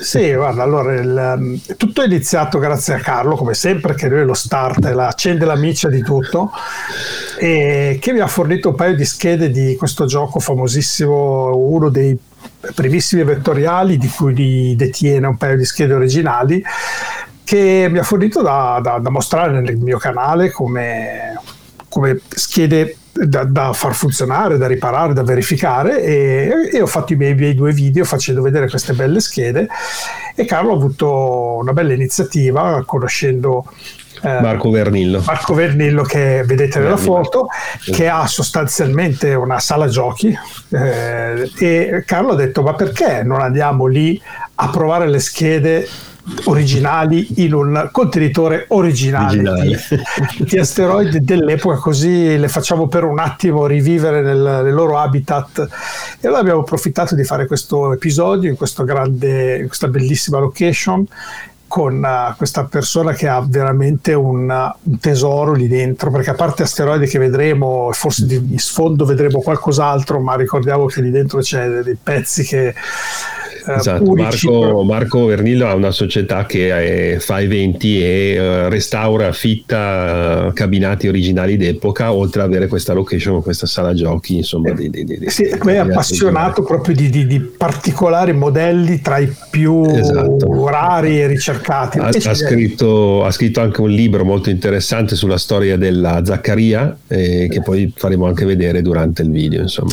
Sì, 0.00 0.32
guarda, 0.34 0.62
allora 0.62 0.94
il, 0.94 1.34
um, 1.36 1.60
tutto 1.76 2.02
è 2.02 2.06
iniziato 2.06 2.58
grazie 2.58 2.94
a 2.94 2.98
Carlo, 2.98 3.36
come 3.36 3.54
sempre, 3.54 3.94
che 3.94 4.08
lui 4.08 4.20
è 4.20 4.24
lo 4.24 4.34
start, 4.34 4.84
è 4.86 4.92
la, 4.92 5.08
accende 5.08 5.44
la 5.44 5.56
miccia 5.56 5.88
di 5.88 6.02
tutto, 6.02 6.50
e 7.38 7.98
che 8.00 8.12
mi 8.12 8.20
ha 8.20 8.26
fornito 8.26 8.70
un 8.70 8.74
paio 8.74 8.96
di 8.96 9.04
schede 9.04 9.50
di 9.50 9.76
questo 9.76 10.06
gioco 10.06 10.40
famosissimo, 10.40 11.56
uno 11.56 11.88
dei 11.88 12.18
primissimi 12.74 13.22
vettoriali 13.24 13.98
di 13.98 14.08
cui 14.08 14.74
detiene 14.76 15.26
un 15.26 15.36
paio 15.36 15.56
di 15.56 15.64
schede 15.64 15.94
originali, 15.94 16.62
che 17.44 17.88
mi 17.90 17.98
ha 17.98 18.02
fornito 18.02 18.42
da, 18.42 18.80
da, 18.82 18.98
da 18.98 19.10
mostrare 19.10 19.60
nel 19.60 19.76
mio 19.76 19.98
canale 19.98 20.50
come, 20.50 21.40
come 21.88 22.20
schede 22.28 22.97
da, 23.12 23.44
da, 23.44 23.72
far 23.72 23.94
funzionare, 23.94 24.58
da 24.58 24.66
riparare, 24.66 25.12
da 25.12 25.22
verificare. 25.22 26.02
E, 26.02 26.70
e 26.72 26.80
ho 26.80 26.86
fatto 26.86 27.12
i 27.12 27.16
miei, 27.16 27.34
miei, 27.34 27.54
due 27.54 27.72
video 27.72 28.04
facendo 28.04 28.42
vedere 28.42 28.68
queste 28.68 28.92
belle 28.92 29.20
schede. 29.20 29.68
E 30.34 30.44
Carlo 30.44 30.72
ha 30.72 30.76
avuto 30.76 31.56
una 31.60 31.72
bella 31.72 31.92
iniziativa 31.92 32.82
conoscendo 32.86 33.64
eh, 34.22 34.40
Marco 34.40 34.70
Vernillo. 34.70 35.22
Marco 35.24 35.54
Vernillo 35.54 36.02
che 36.02 36.42
vedete 36.44 36.80
nella 36.80 36.96
foto, 36.96 37.48
che 37.84 38.08
ha 38.08 38.26
sostanzialmente 38.26 39.34
una 39.34 39.58
sala 39.60 39.86
giochi. 39.88 40.36
Eh, 40.70 41.50
e 41.58 42.02
Carlo 42.04 42.32
ha 42.32 42.36
detto 42.36 42.62
ma 42.62 42.74
perché 42.74 43.22
non 43.22 43.40
andiamo 43.40 43.86
lì 43.86 44.20
a 44.56 44.68
provare 44.70 45.08
le 45.08 45.20
schede 45.20 45.88
originali 46.44 47.26
in 47.42 47.54
un 47.54 47.88
contenitore 47.92 48.64
originale, 48.68 49.38
originale. 49.38 49.80
Di, 50.38 50.44
di, 50.44 50.58
asteroidi 50.58 51.20
dell'epoca 51.20 51.76
così 51.76 52.38
le 52.38 52.48
facciamo 52.48 52.88
per 52.88 53.04
un 53.04 53.18
attimo 53.18 53.66
rivivere 53.66 54.22
nel, 54.22 54.60
nel, 54.64 54.74
loro 54.74 54.98
habitat 54.98 55.68
e 56.20 56.26
allora 56.26 56.40
abbiamo 56.40 56.60
approfittato 56.60 57.14
di 57.14 57.24
fare 57.24 57.46
questo 57.46 57.92
episodio 57.92 58.48
in, 58.48 58.56
questo 58.56 58.84
grande, 58.84 59.58
in 59.58 59.66
questa 59.66 59.88
bellissima 59.88 60.38
location 60.38 61.06
con 61.68 62.02
uh, 62.02 62.34
questa 62.34 62.64
persona 62.64 63.12
che 63.12 63.28
ha 63.28 63.44
veramente 63.46 64.14
un, 64.14 64.48
uh, 64.48 64.90
un, 64.90 64.98
tesoro 64.98 65.52
lì 65.52 65.68
dentro, 65.68 66.10
perché 66.10 66.30
a 66.30 66.34
parte 66.34 66.62
asteroidi 66.62 67.06
che 67.06 67.18
vedremo, 67.18 67.90
forse 67.92 68.24
di, 68.24 68.44
di 68.46 68.58
sfondo 68.58 69.04
vedremo 69.04 69.40
qualcos'altro, 69.40 70.18
ma 70.18 70.34
ricordiamo 70.34 70.86
che 70.86 71.02
lì 71.02 71.10
dentro 71.10 71.40
c'è 71.40 71.68
dei 71.82 71.98
pezzi 72.02 72.42
che 72.42 72.74
esatto, 73.76 74.14
Marco, 74.14 74.82
Marco, 74.82 75.26
Vernillo 75.26 75.66
ha 75.66 75.74
una 75.74 75.90
società 75.90 76.46
che 76.46 77.14
è, 77.14 77.18
fa 77.18 77.40
eventi 77.40 78.02
e 78.02 78.38
uh, 78.38 78.68
restaura, 78.68 79.28
affitta 79.28 80.46
uh, 80.48 80.52
cabinati 80.52 81.08
originali 81.08 81.56
d'epoca, 81.56 82.12
oltre 82.12 82.42
ad 82.42 82.48
avere 82.48 82.68
questa 82.68 82.92
location, 82.92 83.42
questa 83.42 83.66
sala 83.66 83.94
giochi, 83.94 84.36
insomma. 84.36 84.70
Di, 84.72 84.90
di, 84.90 85.04
di, 85.04 85.18
sì, 85.28 85.48
poi 85.58 85.74
è 85.74 85.78
appassionato 85.78 86.62
proprio 86.62 86.94
di, 86.94 87.40
particolari 87.56 88.32
modelli 88.32 89.00
tra 89.00 89.18
i 89.18 89.32
più 89.50 89.84
esatto. 89.84 90.68
rari 90.68 91.20
e 91.20 91.26
ricercati. 91.26 91.98
Ha, 91.98 92.08
ha, 92.08 92.34
scritto, 92.34 93.24
ha, 93.24 93.30
scritto, 93.30 93.60
anche 93.60 93.80
un 93.80 93.90
libro 93.90 94.24
molto 94.24 94.50
interessante 94.50 95.16
sulla 95.16 95.38
storia 95.38 95.76
della 95.76 96.22
Zaccaria, 96.24 96.96
eh, 97.06 97.48
che 97.50 97.62
poi 97.62 97.92
faremo 97.94 98.26
anche 98.26 98.44
vedere 98.44 98.82
durante 98.82 99.22
il 99.22 99.30
video. 99.30 99.62
Insomma. 99.62 99.92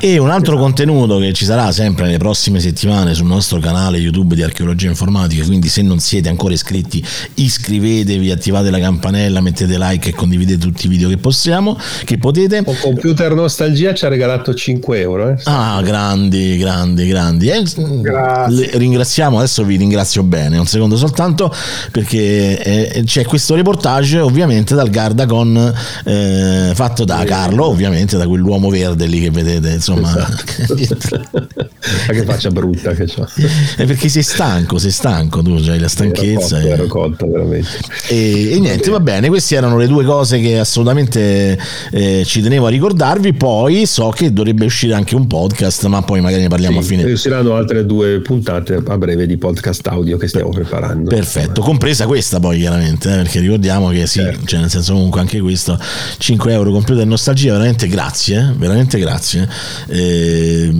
E 0.00 0.18
un 0.18 0.30
altro 0.30 0.56
contenuto 0.56 1.18
che 1.18 1.32
ci 1.32 1.44
sarà 1.44 1.70
sempre 1.72 2.04
nelle 2.04 2.18
prossime 2.18 2.60
settimane 2.60 3.13
sul 3.14 3.26
nostro 3.26 3.58
canale 3.58 3.98
YouTube 3.98 4.34
di 4.34 4.42
Archeologia 4.42 4.88
Informatica, 4.88 5.44
quindi 5.44 5.68
se 5.68 5.82
non 5.82 5.98
siete 6.00 6.28
ancora 6.28 6.54
iscritti 6.54 7.04
iscrivetevi, 7.34 8.30
attivate 8.30 8.70
la 8.70 8.78
campanella, 8.78 9.40
mettete 9.40 9.76
like 9.78 10.10
e 10.10 10.12
condividete 10.12 10.58
tutti 10.58 10.86
i 10.86 10.88
video 10.88 11.08
che 11.08 11.16
possiamo, 11.16 11.78
che 12.04 12.18
potete. 12.18 12.62
O 12.64 12.74
Computer 12.80 13.34
Nostalgia 13.34 13.94
ci 13.94 14.04
ha 14.04 14.08
regalato 14.08 14.54
5 14.54 15.00
euro. 15.00 15.30
Eh? 15.30 15.36
Ah, 15.44 15.80
grandi, 15.82 16.56
grandi, 16.56 17.06
grandi. 17.06 17.48
Eh, 17.48 17.62
ringraziamo, 18.72 19.38
adesso 19.38 19.64
vi 19.64 19.76
ringrazio 19.76 20.22
bene, 20.22 20.58
un 20.58 20.66
secondo 20.66 20.96
soltanto, 20.96 21.52
perché 21.90 22.62
eh, 22.62 23.02
c'è 23.04 23.24
questo 23.24 23.54
reportage 23.54 24.18
ovviamente 24.20 24.74
dal 24.74 24.90
Gardacon 24.90 25.74
eh, 26.04 26.72
fatto 26.74 27.04
da 27.04 27.22
Carlo, 27.24 27.66
ovviamente 27.66 28.16
da 28.16 28.26
quell'uomo 28.26 28.68
verde 28.68 29.06
lì 29.06 29.20
che 29.20 29.30
vedete, 29.30 29.70
insomma. 29.70 30.10
Esatto. 30.76 31.72
Che 32.06 32.24
faccia 32.24 32.50
brutta 32.50 32.92
che. 32.92 33.03
È 33.76 33.84
perché 33.84 34.08
sei 34.08 34.22
stanco, 34.22 34.78
sei 34.78 34.90
stanco, 34.90 35.42
tu 35.42 35.52
hai 35.68 35.78
la 35.78 35.88
stanchezza. 35.88 36.60
Ero, 36.60 36.68
ero 36.68 36.86
colto, 36.86 37.28
veramente. 37.30 37.68
E, 38.08 38.52
e 38.52 38.58
niente, 38.60 38.90
va 38.90 39.00
bene, 39.00 39.28
queste 39.28 39.56
erano 39.56 39.76
le 39.76 39.86
due 39.86 40.04
cose 40.04 40.40
che 40.40 40.58
assolutamente 40.58 41.58
eh, 41.90 42.22
ci 42.24 42.40
tenevo 42.40 42.66
a 42.66 42.70
ricordarvi. 42.70 43.32
Poi 43.34 43.86
so 43.86 44.10
che 44.10 44.32
dovrebbe 44.32 44.64
uscire 44.64 44.94
anche 44.94 45.14
un 45.14 45.26
podcast, 45.26 45.86
ma 45.86 46.02
poi 46.02 46.20
magari 46.20 46.42
ne 46.42 46.48
parliamo 46.48 46.80
sì, 46.80 46.94
a 46.94 46.96
fine. 46.96 47.12
Usciranno 47.12 47.54
altre 47.54 47.84
due 47.86 48.20
puntate 48.20 48.82
a 48.84 48.98
breve 48.98 49.26
di 49.26 49.36
podcast 49.36 49.86
audio 49.88 50.16
che 50.16 50.28
stiamo 50.28 50.50
preparando. 50.50 51.08
Perfetto, 51.08 51.60
compresa 51.62 52.06
questa 52.06 52.40
poi 52.40 52.58
chiaramente, 52.58 53.12
eh, 53.12 53.16
perché 53.16 53.40
ricordiamo 53.40 53.88
che 53.88 54.06
sì, 54.06 54.20
certo. 54.20 54.46
cioè 54.46 54.60
nel 54.60 54.70
senso 54.70 54.92
comunque 54.92 55.20
anche 55.20 55.40
questo 55.40 55.78
5 56.18 56.52
euro 56.52 56.70
computer 56.70 57.06
nostalgia, 57.06 57.52
veramente 57.52 57.86
grazie, 57.88 58.50
eh, 58.50 58.58
veramente 58.58 58.98
grazie. 58.98 59.48
Eh, 59.88 60.72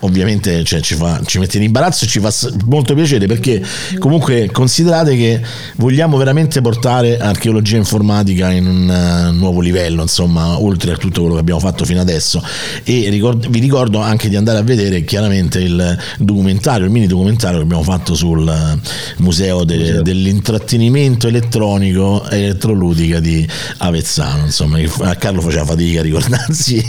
ovviamente 0.00 0.64
cioè, 0.64 0.80
ci, 0.80 0.94
fa, 0.94 1.20
ci, 1.26 1.38
mette 1.38 1.58
in 1.58 1.64
imbarazzo 1.64 2.04
e 2.04 2.08
ci 2.08 2.20
fa 2.20 2.32
molto 2.66 2.94
piacere 2.94 3.26
perché 3.26 3.62
comunque 3.98 4.50
considerate 4.50 5.16
che 5.16 5.40
vogliamo 5.76 6.16
veramente 6.16 6.60
portare 6.60 7.18
archeologia 7.18 7.76
informatica 7.76 8.50
in 8.50 8.66
un 8.66 8.88
uh, 8.88 9.32
nuovo 9.36 9.60
livello 9.60 10.02
insomma 10.02 10.60
oltre 10.60 10.92
a 10.92 10.96
tutto 10.96 11.20
quello 11.20 11.34
che 11.34 11.40
abbiamo 11.40 11.60
fatto 11.60 11.84
fino 11.84 12.00
adesso. 12.00 12.42
E 12.84 13.08
ricord- 13.10 13.48
vi 13.48 13.58
ricordo 13.58 14.00
anche 14.00 14.28
di 14.28 14.36
andare 14.36 14.58
a 14.58 14.62
vedere 14.62 15.04
chiaramente 15.04 15.58
il 15.58 15.98
documentario 16.18 16.86
il 16.86 16.92
mini 16.92 17.06
documentario 17.06 17.58
che 17.58 17.64
abbiamo 17.64 17.82
fatto 17.82 18.14
sul 18.14 18.46
uh, 18.46 19.22
museo, 19.22 19.64
de- 19.64 19.76
museo, 19.76 20.02
dell'intrattenimento 20.02 21.26
elettronico 21.28 22.28
e 22.28 22.42
elettroludica 22.42 23.20
di 23.20 23.46
Avezzano 23.78 24.44
insomma 24.44 24.78
a 25.02 25.14
Carlo 25.16 25.40
faceva 25.40 25.64
fatica 25.64 26.00
a 26.00 26.02
ricordarsi 26.02 26.82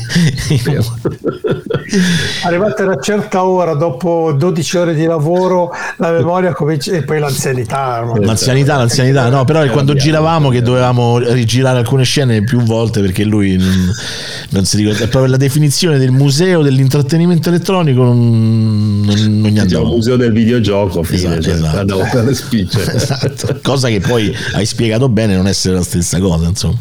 arrivate 2.59 2.81
a 2.81 2.85
una 2.85 2.99
certa 2.99 3.43
ora, 3.43 3.73
dopo 3.73 4.33
12 4.35 4.77
ore 4.77 4.93
di 4.93 5.05
lavoro, 5.05 5.71
la 5.97 6.11
memoria 6.11 6.53
comincia 6.53 6.91
e 6.91 7.03
poi 7.03 7.19
l'anzianità. 7.19 8.03
L'anzianità, 8.19 8.77
l'anzianità, 8.77 9.29
no, 9.29 9.45
però 9.45 9.61
è 9.61 9.69
quando 9.69 9.93
giravamo 9.93 10.49
che 10.49 10.61
dovevamo 10.61 11.17
rigirare 11.19 11.79
alcune 11.79 12.03
scene 12.03 12.43
più 12.43 12.61
volte 12.61 13.01
perché 13.01 13.23
lui 13.23 13.57
non, 13.57 13.91
non 14.49 14.65
si 14.65 14.77
ricorda. 14.77 15.05
È 15.05 15.07
proprio 15.07 15.31
la 15.31 15.37
definizione 15.37 15.97
del 15.97 16.11
museo 16.11 16.61
dell'intrattenimento 16.61 17.49
elettronico 17.49 18.03
non, 18.03 19.01
non, 19.05 19.39
non 19.41 19.49
gli 19.51 19.59
andava. 19.59 19.85
Il 19.85 19.93
museo 19.95 20.15
del 20.17 20.31
videogioco, 20.31 21.03
fine, 21.03 21.37
esatto, 21.37 21.41
cioè, 21.41 21.53
esatto. 21.53 21.77
andavo 21.79 22.07
per 22.11 22.23
le 22.25 22.33
spicce. 22.33 22.91
esatto. 22.93 23.59
Cosa 23.63 23.87
che 23.87 23.99
poi 23.99 24.35
hai 24.53 24.65
spiegato 24.65 25.07
bene 25.09 25.35
non 25.35 25.47
essere 25.47 25.75
la 25.75 25.83
stessa 25.83 26.19
cosa, 26.19 26.47
insomma. 26.47 26.77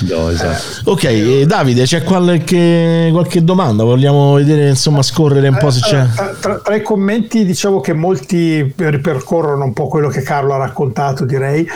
No, 0.00 0.30
esatto. 0.30 0.90
Ok, 0.90 1.42
Davide, 1.42 1.84
c'è 1.84 2.02
qualche, 2.02 3.08
qualche 3.12 3.44
domanda? 3.44 3.84
Vogliamo 3.84 4.34
vedere, 4.34 4.70
insomma, 4.70 5.02
scorrere 5.20 5.48
un 5.48 5.56
po' 5.58 5.70
se 5.70 5.80
c'è. 5.80 6.06
Tra, 6.14 6.26
tra, 6.40 6.58
tra, 6.58 6.74
i 6.74 6.82
commenti 6.82 7.44
diciamo 7.44 7.80
che 7.80 7.92
molti 7.92 8.72
ripercorrono 8.76 9.64
un 9.64 9.72
po' 9.72 9.88
quello 9.88 10.08
che 10.08 10.22
Carlo 10.22 10.54
ha 10.54 10.58
raccontato, 10.58 11.24
direi. 11.24 11.68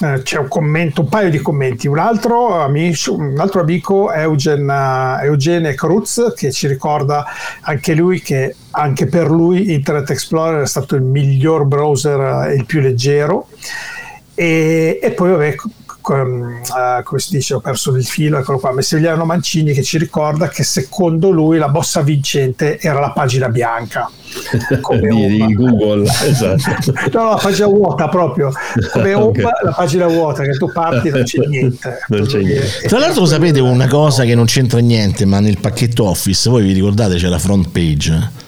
eh, 0.00 0.22
c'è 0.22 0.38
un 0.38 0.48
commento, 0.48 1.02
un 1.02 1.08
paio 1.08 1.30
di 1.30 1.38
commenti. 1.38 1.88
Un 1.88 1.98
altro 1.98 2.60
amico, 2.60 3.14
un 3.14 3.38
altro 3.38 3.60
amico 3.60 4.12
Eugen, 4.12 4.68
Eugene 5.22 5.74
Cruz, 5.74 6.32
che 6.36 6.52
ci 6.52 6.66
ricorda 6.66 7.24
anche 7.62 7.94
lui 7.94 8.20
che 8.20 8.54
anche 8.72 9.06
per 9.06 9.30
lui 9.30 9.72
Internet 9.72 10.10
Explorer 10.10 10.62
è 10.62 10.66
stato 10.66 10.94
il 10.94 11.02
miglior 11.02 11.64
browser 11.64 12.50
e 12.50 12.54
il 12.54 12.66
più 12.66 12.80
leggero. 12.80 13.48
E, 14.34 14.98
e 15.02 15.10
poi 15.10 15.30
vabbè 15.30 15.54
come 16.02 16.60
si 17.16 17.30
dice 17.30 17.54
ho 17.54 17.60
perso 17.60 17.94
il 17.94 18.04
filo 18.04 18.38
eccolo 18.38 18.58
qua 18.58 18.72
Messigliano 18.72 19.24
Mancini 19.24 19.72
che 19.72 19.82
ci 19.82 19.96
ricorda 19.96 20.48
che 20.48 20.64
secondo 20.64 21.30
lui 21.30 21.56
la 21.56 21.68
mossa 21.68 22.02
vincente 22.02 22.78
era 22.78 23.00
la 23.00 23.12
pagina 23.12 23.48
bianca 23.48 24.10
di, 25.00 25.26
di, 25.28 25.54
Google 25.54 26.02
esatto. 26.02 26.92
no, 27.12 27.30
la 27.30 27.38
pagina 27.40 27.66
vuota 27.66 28.08
proprio 28.08 28.52
come 28.90 29.14
okay. 29.14 29.44
home, 29.44 29.52
la 29.62 29.72
pagina 29.72 30.06
vuota 30.06 30.42
che 30.42 30.52
tu 30.52 30.70
parti 30.70 31.10
non 31.10 31.22
c'è 31.22 31.46
niente, 31.46 31.98
non 32.08 32.26
c'è 32.26 32.40
niente. 32.42 32.88
tra 32.88 32.98
l'altro 32.98 33.24
sapete 33.24 33.60
una 33.60 33.86
cosa 33.86 34.24
che 34.24 34.34
non 34.34 34.46
c'entra 34.46 34.80
niente 34.80 35.24
ma 35.24 35.40
nel 35.40 35.58
pacchetto 35.58 36.04
Office 36.04 36.50
voi 36.50 36.64
vi 36.64 36.72
ricordate 36.72 37.16
c'è 37.16 37.28
la 37.28 37.38
front 37.38 37.68
page 37.70 38.41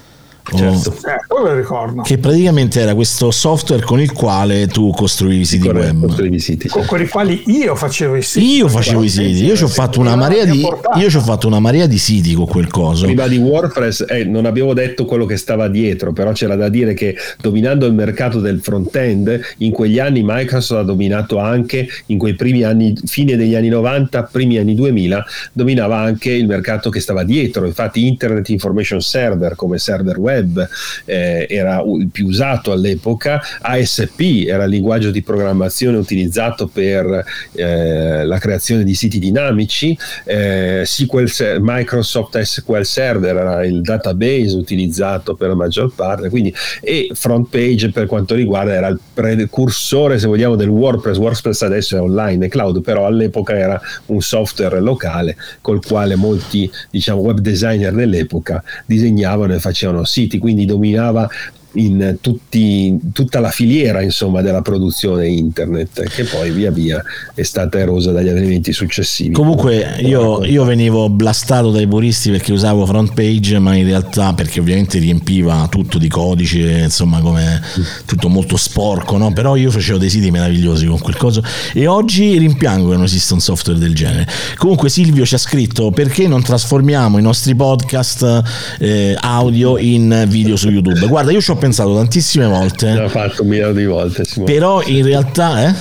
Certo. 0.52 0.94
Oh, 1.28 1.48
eh, 1.48 1.56
ricordo. 1.56 2.02
Che 2.02 2.18
praticamente 2.18 2.80
era 2.80 2.94
questo 2.94 3.30
software 3.30 3.82
con 3.82 3.98
il 3.98 4.12
quale 4.12 4.66
tu 4.66 4.90
costruivi 4.90 5.40
i 5.40 5.44
siti 5.46 5.66
Corretto, 5.66 5.94
web. 5.94 6.06
Costruivi 6.06 6.38
siti, 6.38 6.68
certo. 6.68 6.86
Con 6.86 7.00
i 7.00 7.08
quali 7.08 7.42
io 7.46 7.74
facevo 7.74 8.16
i 8.16 8.22
siti. 8.22 8.56
Io 8.56 8.68
facevo 8.68 9.02
i 9.02 9.08
siti, 9.08 9.44
io 9.44 9.56
ci 9.56 9.64
ho 9.64 9.68
fatto 9.68 10.00
una 10.00 10.16
marea 10.16 10.44
di 10.44 10.60
io 10.60 11.10
ci 11.10 11.16
ho 11.16 11.20
fatto 11.20 11.46
una 11.46 11.60
marea 11.60 11.86
di 11.86 11.98
siti 11.98 12.34
con 12.34 12.46
quel 12.46 12.66
coso. 12.68 13.06
Prima 13.06 13.26
di 13.26 13.38
WordPress 13.38 14.04
eh, 14.06 14.24
non 14.24 14.44
avevo 14.44 14.74
detto 14.74 15.06
quello 15.06 15.24
che 15.24 15.38
stava 15.38 15.68
dietro, 15.68 16.12
però 16.12 16.32
c'era 16.32 16.56
da 16.56 16.68
dire 16.68 16.92
che 16.92 17.16
dominando 17.40 17.86
il 17.86 17.94
mercato 17.94 18.40
del 18.40 18.60
front-end, 18.60 19.40
in 19.58 19.72
quegli 19.72 19.98
anni 19.98 20.22
Microsoft 20.22 20.82
ha 20.82 20.84
dominato 20.84 21.38
anche 21.38 21.88
in 22.06 22.18
quei 22.18 22.34
primi 22.34 22.62
anni 22.64 22.94
fine 23.06 23.36
degli 23.36 23.54
anni 23.54 23.68
90, 23.68 24.24
primi 24.24 24.58
anni 24.58 24.74
2000, 24.74 25.24
dominava 25.52 25.98
anche 25.98 26.30
il 26.30 26.46
mercato 26.46 26.90
che 26.90 27.00
stava 27.00 27.24
dietro. 27.24 27.64
Infatti 27.64 28.06
Internet 28.06 28.50
Information 28.50 29.00
Server 29.00 29.54
come 29.56 29.78
server 29.78 30.18
web 30.18 30.32
web 30.35 30.69
eh, 31.05 31.47
era 31.48 31.82
il 31.82 32.09
più 32.11 32.27
usato 32.27 32.73
all'epoca, 32.73 33.40
ASP 33.61 34.44
era 34.47 34.65
il 34.65 34.70
linguaggio 34.70 35.11
di 35.11 35.23
programmazione 35.23 35.97
utilizzato 35.97 36.66
per 36.66 37.24
eh, 37.52 38.24
la 38.24 38.39
creazione 38.39 38.85
di 38.85 38.94
siti 38.94 39.19
dinamici, 39.19 39.97
eh, 40.24 40.82
SQL, 40.85 41.59
Microsoft 41.61 42.40
SQL 42.40 42.85
Server 42.85 43.36
era 43.36 43.65
il 43.65 43.81
database 43.81 44.56
utilizzato 44.56 45.35
per 45.35 45.48
la 45.48 45.55
maggior 45.55 45.93
parte, 45.94 46.28
quindi, 46.28 46.52
e 46.81 47.11
front 47.15 47.48
page 47.48 47.90
per 47.90 48.06
quanto 48.06 48.35
riguarda 48.35 48.73
era 48.73 48.89
il 48.89 49.01
precursore 49.12 50.19
se 50.19 50.27
vogliamo 50.27 50.56
del 50.56 50.69
WordPress, 50.69 51.16
WordPress 51.16 51.62
adesso 51.62 51.97
è 51.97 52.01
online, 52.01 52.47
è 52.47 52.48
cloud, 52.48 52.82
però 52.82 53.06
all'epoca 53.06 53.56
era 53.56 53.81
un 54.06 54.20
software 54.20 54.81
locale 54.81 55.36
col 55.61 55.85
quale 55.85 56.16
molti 56.16 56.70
diciamo 56.90 57.20
web 57.20 57.39
designer 57.39 57.93
dell'epoca 57.93 58.62
disegnavano 58.86 59.55
e 59.55 59.59
facevano 59.59 60.05
siti 60.05 60.23
siti, 60.24 60.38
quindi 60.38 60.64
dominava 60.64 61.28
in 61.74 62.18
tutti, 62.20 62.98
tutta 63.12 63.40
la 63.40 63.51
filiera 63.51 64.02
insomma, 64.02 64.42
della 64.42 64.62
produzione 64.62 65.28
internet 65.28 66.02
che 66.09 66.24
poi 66.24 66.51
via 66.51 66.70
via 66.70 67.02
è 67.34 67.42
stata 67.42 67.78
erosa 67.78 68.12
dagli 68.12 68.28
elementi 68.28 68.72
successivi. 68.72 69.32
Comunque 69.32 69.96
io, 70.01 70.44
io, 70.44 70.64
venivo 70.64 71.09
blastato 71.09 71.70
dai 71.70 71.86
puristi 71.86 72.30
perché 72.30 72.52
usavo 72.52 72.86
front 72.86 73.12
page 73.14 73.59
ma 73.59 73.74
in 73.74 73.86
realtà 73.86 74.34
perché 74.34 74.60
ovviamente 74.60 74.98
riempiva 74.98 75.66
tutto 75.70 75.98
di 75.98 76.09
codice 76.09 76.80
insomma 76.84 77.20
come 77.20 77.60
tutto 78.06 78.28
molto 78.28 78.56
sporco 78.56 79.16
no? 79.16 79.32
però 79.32 79.56
io 79.56 79.70
facevo 79.70 79.98
dei 79.98 80.10
siti 80.10 80.30
meravigliosi 80.30 80.86
con 80.86 80.98
quel 80.98 81.16
coso. 81.16 81.42
E 81.72 81.86
oggi 81.86 82.38
rimpiango 82.38 82.90
che 82.90 82.96
non 82.96 83.05
esista 83.05 83.34
un 83.34 83.40
software 83.40 83.78
del 83.78 83.94
genere. 83.94 84.26
Comunque 84.56 84.88
Silvio 84.88 85.24
ci 85.24 85.34
ha 85.34 85.38
scritto 85.38 85.90
perché 85.90 86.28
non 86.28 86.42
trasformiamo 86.42 87.18
i 87.18 87.22
nostri 87.22 87.55
podcast 87.55 88.42
eh, 88.78 89.16
audio 89.18 89.78
in 89.78 90.24
video 90.28 90.56
su 90.56 90.70
YouTube? 90.70 91.06
Guarda 91.06 91.30
io 91.30 91.40
ci 91.40 91.51
ho 91.51 91.56
pensato 91.64 91.94
tantissime 91.94 92.46
volte. 92.46 92.92
L'ho 92.92 93.08
fatto 93.08 93.42
un 93.42 93.48
miliardo 93.48 93.78
di 93.78 93.86
volte. 93.86 94.24
Simone. 94.24 94.52
Però 94.52 94.82
in 94.82 95.04
realtà, 95.04 95.66
eh? 95.66 95.74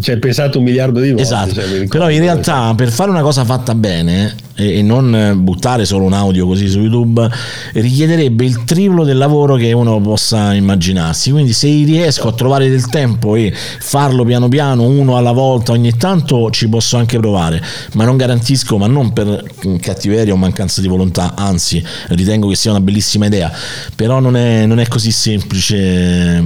Ci 0.00 0.12
hai 0.12 0.18
pensato 0.18 0.58
un 0.58 0.64
miliardo 0.64 1.00
di 1.00 1.08
volte. 1.08 1.22
Esatto. 1.22 1.54
Cioè, 1.54 1.86
Però 1.86 2.08
in 2.08 2.20
realtà, 2.20 2.72
per 2.74 2.88
fare 2.90 3.10
una 3.10 3.20
cosa 3.20 3.44
fatta 3.44 3.74
bene, 3.74 4.34
e 4.60 4.82
non 4.82 5.38
buttare 5.38 5.84
solo 5.84 6.04
un 6.04 6.12
audio 6.12 6.46
così 6.46 6.68
su 6.68 6.80
YouTube 6.80 7.28
richiederebbe 7.72 8.44
il 8.44 8.64
triplo 8.64 9.04
del 9.04 9.16
lavoro 9.16 9.56
che 9.56 9.72
uno 9.72 10.00
possa 10.00 10.54
immaginarsi. 10.54 11.30
Quindi 11.30 11.52
se 11.52 11.68
riesco 11.68 12.28
a 12.28 12.32
trovare 12.32 12.68
del 12.68 12.88
tempo 12.88 13.34
e 13.34 13.52
farlo 13.52 14.24
piano 14.24 14.48
piano, 14.48 14.84
uno 14.84 15.16
alla 15.16 15.32
volta, 15.32 15.72
ogni 15.72 15.96
tanto 15.96 16.50
ci 16.50 16.68
posso 16.68 16.96
anche 16.96 17.18
provare, 17.18 17.62
ma 17.94 18.04
non 18.04 18.16
garantisco, 18.16 18.76
ma 18.76 18.86
non 18.86 19.12
per 19.12 19.44
cattiveria 19.80 20.32
o 20.32 20.36
mancanza 20.36 20.80
di 20.80 20.88
volontà, 20.88 21.34
anzi 21.36 21.82
ritengo 22.08 22.48
che 22.48 22.56
sia 22.56 22.70
una 22.70 22.80
bellissima 22.80 23.26
idea, 23.26 23.50
però 23.94 24.20
non 24.20 24.36
è, 24.36 24.66
non 24.66 24.78
è 24.78 24.86
così 24.88 25.10
semplice, 25.10 26.42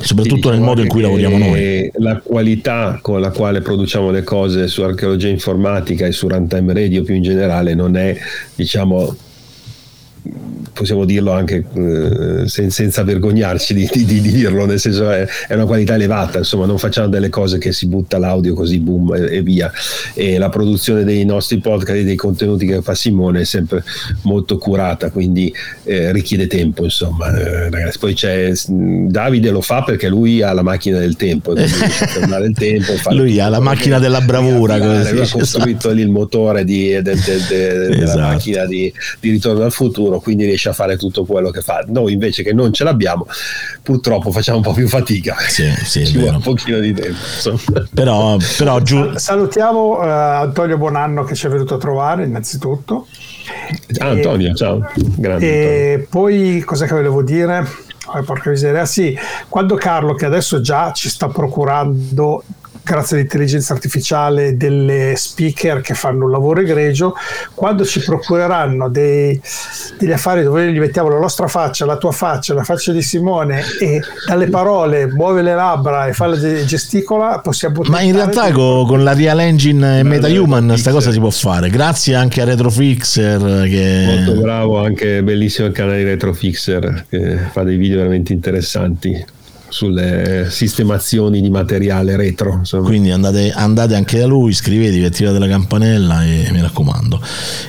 soprattutto 0.00 0.48
sì, 0.48 0.54
nel 0.54 0.64
modo 0.64 0.80
in 0.80 0.88
cui 0.88 1.02
lavoriamo 1.02 1.38
noi. 1.38 1.90
La 1.94 2.20
qualità 2.22 2.98
con 3.02 3.20
la 3.20 3.30
quale 3.30 3.60
produciamo 3.60 4.10
le 4.10 4.22
cose 4.22 4.68
su 4.68 4.82
archeologia 4.82 5.28
informatica 5.28 6.06
e 6.06 6.12
su 6.12 6.28
runtime 6.28 6.72
radio 6.72 7.02
più 7.02 7.14
in 7.14 7.22
generale 7.22 7.49
generale 7.50 7.74
non 7.74 7.96
è 7.96 8.16
diciamo 8.54 9.14
possiamo 10.72 11.04
dirlo 11.04 11.32
anche 11.32 11.64
eh, 11.74 12.48
sen- 12.48 12.70
senza 12.70 13.02
vergognarci 13.02 13.74
di, 13.74 13.88
di, 13.92 14.04
di, 14.04 14.20
dirlo, 14.20 14.64
nel 14.64 14.80
senso 14.80 15.10
è, 15.10 15.26
è, 15.46 15.54
una 15.54 15.66
qualità 15.66 15.94
elevata, 15.94 16.38
insomma 16.38 16.64
non 16.64 16.78
facciamo 16.78 17.08
delle 17.08 17.28
cose 17.28 17.58
che 17.58 17.72
si 17.72 17.86
butta 17.86 18.18
l'audio 18.18 18.54
così 18.54 18.78
boom 18.78 19.14
e, 19.14 19.36
e, 19.36 19.42
via. 19.42 19.70
E 20.14 20.38
la 20.38 20.48
produzione 20.48 21.04
dei 21.04 21.24
nostri 21.24 21.58
podcast 21.58 21.98
e 21.98 22.04
dei 22.04 22.16
contenuti 22.16 22.66
che 22.66 22.80
fa 22.82 22.94
Simone 22.94 23.40
è 23.40 23.44
sempre 23.44 23.84
molto 24.22 24.56
curata, 24.58 25.10
quindi 25.10 25.52
eh, 25.84 26.12
richiede 26.12 26.46
tempo, 26.46 26.84
insomma. 26.84 27.36
Eh, 27.36 27.68
ragazzi. 27.70 27.98
Poi 27.98 28.14
c'è 28.14 28.52
Davide 28.66 29.50
lo 29.50 29.60
fa 29.60 29.82
perché 29.82 30.08
lui 30.08 30.42
ha 30.42 30.52
la 30.52 30.62
macchina 30.62 30.98
del 30.98 31.16
tempo, 31.16 31.52
il 31.54 32.54
tempo 32.56 32.92
lui 33.10 33.38
ha 33.38 33.48
la 33.48 33.60
macchina 33.60 33.98
della 33.98 34.20
bravura, 34.20 34.74
ha 34.74 35.28
costruito 35.30 35.90
lì 35.90 36.00
il 36.00 36.10
motore 36.10 36.64
di, 36.64 36.88
de, 36.88 37.02
de, 37.02 37.14
de, 37.48 37.88
esatto. 37.88 37.98
della 37.98 38.28
macchina 38.28 38.64
di, 38.64 38.92
di 39.20 39.30
ritorno 39.30 39.64
al 39.64 39.72
futuro, 39.72 40.09
quindi 40.18 40.44
riesce 40.44 40.70
a 40.70 40.72
fare 40.72 40.96
tutto 40.96 41.24
quello 41.24 41.50
che 41.50 41.60
fa. 41.60 41.84
Noi 41.86 42.12
invece 42.12 42.42
che 42.42 42.52
non 42.52 42.72
ce 42.72 42.82
l'abbiamo, 42.84 43.26
purtroppo 43.82 44.32
facciamo 44.32 44.58
un 44.58 44.64
po' 44.64 44.72
più 44.72 44.88
fatica. 44.88 45.36
Sì, 45.38 45.70
sì, 45.84 46.06
Ci 46.06 46.18
vuole 46.18 46.36
un 46.36 46.42
pochino 46.42 46.78
di 46.80 46.92
tempo. 46.92 47.18
Però, 47.94 48.36
però 48.56 48.80
giù... 48.80 49.16
Salutiamo 49.16 49.98
uh, 49.98 50.02
Antonio 50.02 50.78
Bonanno 50.78 51.24
che 51.24 51.34
ci 51.34 51.46
è 51.46 51.50
venuto 51.50 51.74
a 51.74 51.78
trovare 51.78 52.24
innanzitutto. 52.24 53.06
Ah, 53.98 54.08
Antonio, 54.08 54.54
ciao. 54.54 54.90
Grande, 54.94 55.46
e 55.46 55.88
Antonio. 55.90 56.06
poi 56.10 56.62
cosa 56.64 56.86
che 56.86 56.94
volevo 56.94 57.22
dire? 57.22 57.88
Oh, 58.06 58.22
porca 58.22 58.50
miseria, 58.50 58.86
sì, 58.86 59.16
quando 59.48 59.76
Carlo, 59.76 60.14
che 60.14 60.24
adesso 60.24 60.60
già 60.60 60.90
ci 60.92 61.08
sta 61.08 61.28
procurando 61.28 62.42
grazie 62.90 63.18
all'intelligenza 63.18 63.72
artificiale 63.72 64.56
delle 64.56 65.14
speaker 65.16 65.80
che 65.80 65.94
fanno 65.94 66.24
un 66.24 66.32
lavoro 66.32 66.60
egregio, 66.60 67.14
quando 67.54 67.84
ci 67.84 68.00
procureranno 68.00 68.88
dei, 68.88 69.40
degli 69.96 70.10
affari 70.10 70.42
dove 70.42 70.72
gli 70.72 70.78
mettiamo 70.80 71.08
la 71.08 71.20
nostra 71.20 71.46
faccia, 71.46 71.86
la 71.86 71.96
tua 71.96 72.10
faccia, 72.10 72.52
la 72.52 72.64
faccia 72.64 72.90
di 72.90 73.00
Simone 73.00 73.62
e 73.80 74.00
dalle 74.26 74.48
parole 74.48 75.06
muove 75.06 75.42
le 75.42 75.54
labbra 75.54 76.08
e 76.08 76.12
fa 76.12 76.26
la 76.26 76.64
gesticola, 76.64 77.38
possiamo 77.38 77.82
Ma 77.86 78.00
in 78.00 78.14
realtà 78.14 78.50
con, 78.50 78.84
con, 78.88 79.04
la 79.04 79.14
Real 79.14 79.38
Engine 79.38 80.00
e 80.00 80.02
MetaHuman 80.02 80.66
questa 80.66 80.90
cosa 80.90 81.12
si 81.12 81.20
può 81.20 81.30
fare, 81.30 81.70
grazie 81.70 82.16
anche 82.16 82.40
a 82.40 82.44
Retrofixer 82.44 83.68
che... 83.68 84.04
Molto 84.06 84.40
bravo, 84.40 84.78
anche 84.82 85.22
bellissimo 85.22 85.68
il 85.68 85.72
canale 85.72 85.98
di 85.98 86.04
Retrofixer 86.04 87.06
che 87.08 87.38
fa 87.52 87.62
dei 87.62 87.76
video 87.76 87.98
veramente 87.98 88.32
interessanti 88.32 89.38
sulle 89.70 90.48
sistemazioni 90.50 91.40
di 91.40 91.48
materiale 91.48 92.16
retro. 92.16 92.56
Insomma. 92.58 92.86
Quindi 92.86 93.10
andate, 93.10 93.52
andate, 93.52 93.94
anche 93.94 94.18
da 94.18 94.26
lui, 94.26 94.50
iscrivetevi, 94.50 95.04
attivate 95.04 95.38
la 95.38 95.48
campanella 95.48 96.24
e 96.24 96.48
mi 96.52 96.60
raccomando. 96.60 97.20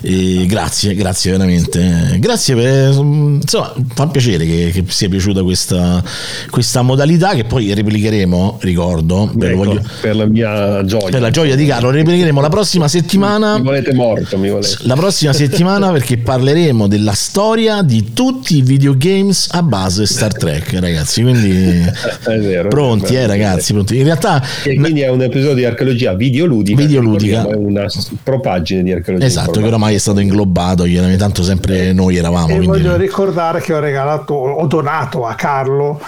E 0.02 0.46
grazie, 0.48 0.94
grazie 0.96 1.32
veramente. 1.32 2.18
Grazie 2.20 2.56
per 2.56 2.94
insomma, 2.94 3.74
fa 3.94 4.08
piacere 4.08 4.46
che, 4.46 4.72
che 4.74 4.84
sia 4.88 5.08
piaciuta 5.08 5.44
questa, 5.44 6.04
questa, 6.50 6.82
modalità 6.82 7.34
che 7.36 7.46
poi 7.46 7.74
replicheremo, 7.74 8.58
ricordo, 8.62 9.32
ecco, 9.40 9.56
voglio, 9.56 9.82
per 10.02 10.16
la 10.16 10.26
mia 10.26 10.84
gioia. 10.84 11.10
Per 11.10 11.22
la 11.22 11.30
gioia 11.30 11.56
di 11.56 11.66
Carlo, 11.66 11.92
replicheremo 11.92 12.42
la 12.42 12.50
prossima 12.50 12.88
settimana. 12.88 13.58
Mi 13.58 13.64
volete 13.64 13.94
morto, 13.94 14.38
mi 14.38 14.50
volete. 14.50 14.78
La 14.82 14.96
prossima 14.96 15.34
settimana 15.34 15.92
perché 15.92 16.18
parleremo 16.18 16.88
della 16.88 17.14
storia 17.14 17.84
di 17.84 18.12
tutti 18.14 18.58
i 18.58 18.62
videogames 18.62 19.50
a 19.52 19.62
base 19.62 20.06
Star 20.08 20.34
Trek, 20.36 20.74
ragazzi. 20.80 21.22
Quindi 21.22 21.91
è 21.92 22.40
vero, 22.40 22.70
pronti, 22.70 23.16
eh, 23.16 23.28
ragazzi, 23.28 23.74
pronti. 23.74 23.98
In 23.98 24.04
realtà, 24.04 24.42
e 24.64 24.76
quindi 24.76 25.02
è 25.02 25.10
un 25.10 25.22
episodio 25.22 25.56
di 25.56 25.66
archeologia 25.66 26.14
videoludica. 26.14 26.82
Videoludica. 26.82 27.48
È 27.48 27.56
una 27.56 27.86
propagine 28.24 28.84
di 28.84 28.92
archeologia. 28.92 29.26
Esatto, 29.26 29.60
che 29.60 29.68
oramai 29.68 29.96
è 29.96 30.00
stato 30.00 30.20
inglobato, 30.20 30.84
chiaramente, 30.84 31.22
tanto 31.22 31.44
sempre 31.44 31.94
noi 31.94 32.18
eravamo. 32.18 32.50
E 32.50 32.58
quindi... 32.58 32.68
voglio 32.68 32.96
ricordare 32.98 33.62
che 33.62 33.74
ho 33.74 33.80
regalato, 33.80 34.34
ho 34.34 34.68
donato 34.68 35.26
a 35.26 35.36
Carlo 35.36 36.02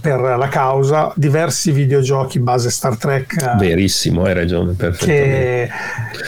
per 0.00 0.20
la 0.20 0.48
causa 0.48 1.12
diversi 1.14 1.72
videogiochi 1.72 2.38
base 2.38 2.70
Star 2.70 2.96
Trek. 2.96 3.36
Eh, 3.40 3.56
Verissimo, 3.58 4.24
hai 4.24 4.34
ragione, 4.34 4.74
che, 4.96 5.68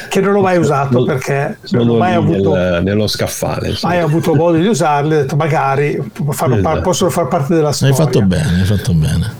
che, 0.08 0.20
non 0.20 0.36
ho 0.36 0.40
mai 0.40 0.58
usato 0.58 0.98
non, 0.98 1.06
perché 1.06 1.58
non 1.70 1.88
ho 1.88 1.96
mai 1.96 2.14
avuto 2.14 2.54
nel, 2.54 2.82
nello 2.82 3.06
scaffale. 3.06 3.74
Sì. 3.74 3.86
Mai 3.86 3.98
avuto 3.98 4.34
modo 4.34 4.58
di 4.58 4.66
usarli, 4.66 5.14
ho 5.14 5.18
detto 5.18 5.36
magari 5.36 6.00
esatto. 6.28 6.60
par- 6.60 6.80
possono 6.80 7.10
far 7.10 7.28
parte 7.28 7.54
della 7.54 7.72
storia. 7.72 7.94
Hai 7.94 8.00
fatto 8.00 8.22
bene, 8.22 8.60
hai 8.60 8.64
fatto 8.64 8.92
bene. 8.92 9.32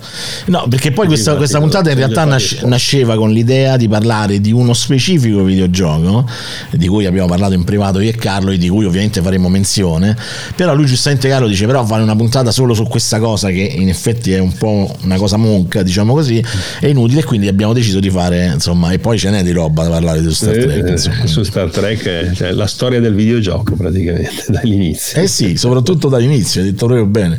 No, 0.47 0.67
perché 0.69 0.93
poi 0.93 1.07
questa, 1.07 1.37
questa 1.37 1.59
puntata 1.59 1.91
in 1.91 1.97
realtà 1.97 2.25
nasce, 2.25 2.67
nasceva 2.67 3.17
con 3.17 3.31
l'idea 3.31 3.77
di 3.77 3.89
parlare 3.89 4.41
di 4.41 4.53
uno 4.53 4.73
specifico 4.73 5.43
videogioco 5.43 6.29
di 6.71 6.87
cui 6.87 7.07
abbiamo 7.07 7.29
parlato 7.29 7.55
in 7.55 7.65
privato 7.65 8.01
io 8.01 8.11
e 8.11 8.15
Carlo 8.15 8.51
e 8.51 8.59
di 8.59 8.69
cui 8.69 8.85
ovviamente 8.85 9.21
faremo 9.23 9.49
menzione, 9.49 10.17
però 10.55 10.75
lui 10.75 10.87
giustamente 10.87 11.29
Carlo 11.29 11.47
dice 11.47 11.67
però 11.67 11.85
fare 11.85 12.03
una 12.03 12.17
puntata 12.17 12.51
solo 12.51 12.75
su 12.75 12.85
questa 12.85 13.19
cosa 13.19 13.49
che 13.49 13.63
in 13.63 13.89
effetti 13.89 14.20
è 14.29 14.39
un 14.39 14.53
po' 14.53 14.95
una 15.03 15.17
cosa 15.17 15.37
monca, 15.37 15.83
diciamo 15.83 16.13
così, 16.15 16.45
è 16.81 16.87
inutile 16.87 17.21
e 17.21 17.25
quindi 17.25 17.49
abbiamo 17.49 17.73
deciso 17.73 18.01
di 18.01 18.11
fare, 18.11 18.53
insomma, 18.55 18.91
e 18.93 18.99
poi 18.99 19.19
ce 19.19 19.31
n'è 19.31 19.43
di 19.43 19.53
roba 19.53 19.85
da 19.85 19.91
parlare 19.91 20.23
su 20.23 20.31
Star 20.31 20.57
Trek. 20.57 20.87
Eh, 20.87 20.91
insomma. 20.91 21.27
Su 21.27 21.43
Star 21.43 21.71
Trek, 21.71 22.33
cioè, 22.33 22.53
la 22.53 22.67
storia 22.67 23.01
del 23.01 23.15
videogioco 23.15 23.75
praticamente 23.75 24.45
dall'inizio. 24.53 25.21
Eh 25.21 25.27
sì, 25.27 25.57
soprattutto 25.57 26.09
dall'inizio, 26.09 26.61
hai 26.61 26.71
detto 26.71 26.87
proprio 26.87 27.07
bene. 27.07 27.39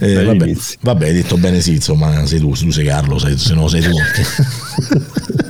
Eh, 0.00 0.24
vabbè, 0.24 0.52
vabbè, 0.80 1.06
hai 1.06 1.14
detto 1.14 1.36
bene 1.36 1.60
sì, 1.60 1.74
insomma, 1.74 2.26
sei 2.26 2.40
tu, 2.40 2.52
tu 2.52 2.70
sei 2.70 2.84
Carlo, 2.84 3.18
sei, 3.18 3.36
se 3.36 3.54
no 3.54 3.68
sei 3.68 3.82
tu. 3.82 3.90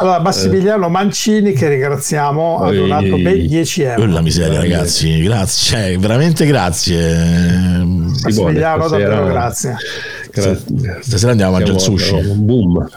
allora, 0.00 0.20
Massimiliano 0.20 0.88
Mancini, 0.88 1.52
che 1.52 1.68
ringraziamo, 1.68 2.60
ha 2.60 2.72
donato 2.72 3.16
ben 3.18 3.46
10 3.46 3.82
euro. 3.82 4.06
La 4.06 4.20
miseria, 4.20 4.60
ragazzi, 4.60 5.20
grazie, 5.22 5.76
cioè, 5.76 5.98
veramente 5.98 6.46
grazie. 6.46 7.84
Massimiliano, 8.22 8.88
davvero 8.88 9.26
grazie. 9.26 9.76
Grazie. 10.40 10.98
Stasera 11.02 11.30
andiamo 11.32 11.56
a 11.56 11.58
mangiare 11.58 11.78
sushi. 11.78 12.16
Boom. 12.34 12.88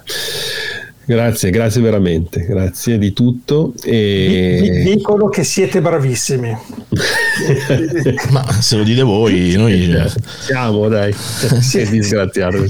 Grazie, 1.03 1.49
grazie 1.49 1.81
veramente, 1.81 2.45
grazie 2.45 2.97
di 2.97 3.11
tutto. 3.11 3.73
E... 3.83 4.83
Dicono 4.85 5.27
che 5.27 5.43
siete 5.43 5.81
bravissimi. 5.81 6.55
Ma 8.29 8.49
se 8.61 8.77
lo 8.77 8.83
dite 8.83 9.01
voi, 9.01 9.55
noi 9.57 9.93
siamo, 10.39 10.87
dai. 10.87 11.13
Sì. 11.59 11.89
disgraziato. 11.89 12.63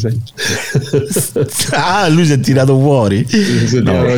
ah, 1.74 2.08
lui 2.08 2.26
si 2.26 2.32
è 2.32 2.40
tirato 2.40 2.80
fuori. 2.80 3.28
No, 3.84 4.00
allora, 4.00 4.18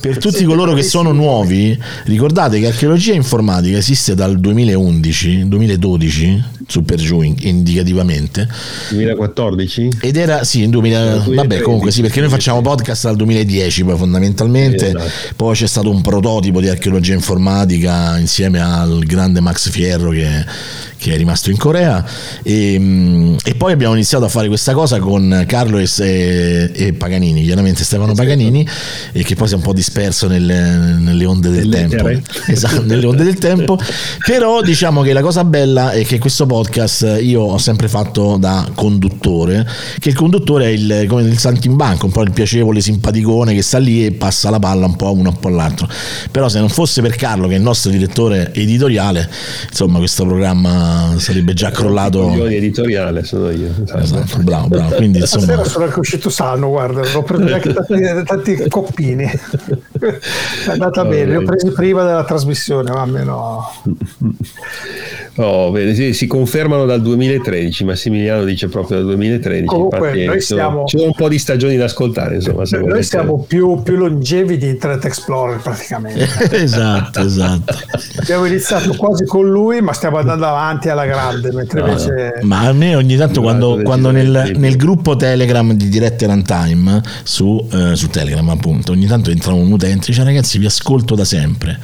per 0.00 0.18
tutti 0.18 0.44
coloro 0.44 0.74
che 0.74 0.82
sono 0.82 1.12
nuovi, 1.12 1.76
ricordate 2.04 2.60
che 2.60 2.66
archeologia 2.66 3.14
informatica 3.14 3.78
esiste 3.78 4.14
dal 4.14 4.38
2011, 4.38 5.48
2012, 5.48 6.44
su 6.72 6.84
per 6.84 6.98
giù 6.98 7.20
indicativamente. 7.20 8.48
2014? 8.88 9.98
Ed 10.00 10.16
era, 10.16 10.42
sì, 10.42 10.62
in 10.62 10.70
2000, 10.70 11.24
vabbè 11.28 11.60
comunque 11.60 11.90
sì, 11.90 12.00
perché 12.00 12.20
noi 12.20 12.30
facciamo 12.30 12.62
podcast 12.62 13.04
dal 13.04 13.16
2010 13.16 13.84
poi 13.84 13.96
fondamentalmente, 13.98 14.86
esatto. 14.86 15.10
poi 15.36 15.54
c'è 15.54 15.66
stato 15.66 15.90
un 15.90 16.00
prototipo 16.00 16.60
di 16.60 16.68
archeologia 16.70 17.12
informatica 17.12 18.16
insieme 18.18 18.58
al 18.62 19.00
grande 19.04 19.40
Max 19.40 19.68
Fierro 19.68 20.10
che 20.10 20.44
che 21.02 21.14
è 21.14 21.16
rimasto 21.16 21.50
in 21.50 21.56
Corea 21.56 22.04
e, 22.44 22.76
mm, 22.78 23.34
e, 23.44 23.54
poi 23.56 23.72
abbiamo 23.72 23.94
iniziato 23.94 24.24
a 24.24 24.28
fare 24.28 24.46
questa 24.46 24.72
cosa 24.72 25.00
con 25.00 25.44
Carlo 25.48 25.78
e, 25.78 26.70
e 26.72 26.92
Paganini, 26.92 27.42
chiaramente 27.42 27.82
Stefano 27.82 28.14
Paganini 28.14 28.66
e 29.10 29.24
che 29.24 29.34
poi 29.34 29.48
si 29.48 29.54
è 29.54 29.56
un 29.56 29.62
po' 29.62 29.72
disperso 29.72 30.28
nelle, 30.28 30.76
nelle 30.98 31.24
onde 31.24 31.50
del 31.50 31.68
tempo. 31.68 32.10
Esatto, 32.52 32.82
nelle 32.84 33.06
onde 33.06 33.24
del 33.24 33.38
tempo. 33.38 33.78
Però 34.24 34.62
diciamo 34.62 35.02
che 35.02 35.12
la 35.12 35.22
cosa 35.22 35.42
bella 35.44 35.90
è 35.90 36.04
che 36.04 36.18
questo 36.18 36.46
podcast 36.46 37.18
io 37.20 37.42
ho 37.42 37.58
sempre 37.58 37.88
fatto 37.88 38.36
da 38.36 38.70
conduttore, 38.74 39.66
che 39.98 40.10
il 40.10 40.14
conduttore 40.14 40.66
è 40.66 40.68
il, 40.68 41.06
come 41.08 41.22
il 41.22 41.38
saltimbanco, 41.38 42.06
un 42.06 42.12
po' 42.12 42.22
il 42.22 42.32
piacevole 42.32 42.80
simpaticone 42.80 43.54
che 43.54 43.62
sta 43.62 43.78
lì 43.78 44.04
e 44.04 44.12
passa 44.12 44.50
la 44.50 44.58
palla 44.58 44.86
un 44.86 44.96
po' 44.96 45.12
uno 45.12 45.30
un 45.30 45.38
po' 45.38 45.48
all'altro. 45.48 45.88
Però 46.30 46.48
se 46.48 46.58
non 46.58 46.68
fosse 46.68 47.00
per 47.00 47.16
Carlo 47.16 47.48
che 47.48 47.54
è 47.54 47.56
il 47.56 47.62
nostro 47.62 47.90
direttore 47.90 48.52
editoriale, 48.54 49.28
insomma 49.68 49.98
questo 49.98 50.24
programma 50.24 50.91
sarebbe 51.18 51.54
già 51.54 51.70
crollato. 51.70 52.32
Il 52.34 52.54
editoriale 52.54 53.24
sono 53.24 53.50
io. 53.50 53.70
Esatto, 53.94 54.38
bravo, 54.38 54.68
bravo. 54.68 54.94
Quindi, 54.96 55.18
insomma... 55.18 55.44
Stasera 55.44 55.64
sono 55.64 55.84
anche 55.84 55.98
uscito 55.98 56.30
sano, 56.30 56.68
guarda, 56.68 57.02
ho 57.14 57.22
preso 57.22 57.54
anche 57.54 57.72
tanti, 57.74 58.24
tanti 58.24 58.68
coppini. 58.68 59.24
è 59.24 60.70
andata 60.70 61.04
bene, 61.04 61.30
li 61.30 61.36
ho 61.36 61.42
presi 61.42 61.70
prima 61.70 62.04
della 62.04 62.24
trasmissione, 62.24 62.90
ma 62.90 63.02
almeno... 63.02 63.70
Oh, 65.36 65.70
bene, 65.70 65.94
sì, 65.94 66.12
si 66.12 66.26
confermano 66.26 66.84
dal 66.84 67.00
2013, 67.00 67.84
Massimiliano 67.84 68.44
dice 68.44 68.68
proprio 68.68 68.98
dal 68.98 69.06
2013. 69.06 69.64
Comunque, 69.64 70.24
noi 70.26 70.40
siamo... 70.42 70.84
C'è 70.84 71.02
un 71.02 71.14
po' 71.14 71.28
di 71.28 71.38
stagioni 71.38 71.78
da 71.78 71.84
ascoltare, 71.84 72.34
insomma. 72.34 72.64
noi 72.70 72.80
volete... 72.82 73.02
siamo 73.02 73.42
più, 73.42 73.82
più, 73.82 73.96
longevi 73.96 74.58
di 74.58 74.68
Internet 74.68 75.06
Explorer 75.06 75.58
praticamente. 75.60 76.28
esatto, 76.52 77.20
esatto. 77.20 77.74
Abbiamo 78.20 78.44
iniziato 78.44 78.94
quasi 78.94 79.24
con 79.24 79.48
lui, 79.48 79.80
ma 79.80 79.94
stiamo 79.94 80.18
andando 80.18 80.46
avanti 80.46 80.81
alla 80.90 81.04
grande. 81.04 81.52
Mentre 81.52 81.80
no, 81.80 81.88
invece... 81.88 82.40
Ma 82.42 82.60
a 82.60 82.72
me 82.72 82.94
ogni 82.94 83.16
tanto 83.16 83.40
quando, 83.40 83.80
quando 83.82 84.10
nel, 84.10 84.52
nel, 84.56 84.76
gruppo 84.76 85.16
Telegram 85.16 85.72
di 85.72 85.88
Dirette 85.88 86.26
Runtime 86.26 87.00
su, 87.22 87.66
eh, 87.72 87.96
su 87.96 88.08
Telegram 88.08 88.48
appunto, 88.48 88.92
ogni 88.92 89.06
tanto 89.06 89.30
entra 89.30 89.52
un 89.52 89.70
utente 89.70 90.06
e 90.06 90.08
dice 90.08 90.24
ragazzi 90.24 90.58
vi 90.58 90.66
ascolto 90.66 91.14
da 91.14 91.24
sempre. 91.24 91.78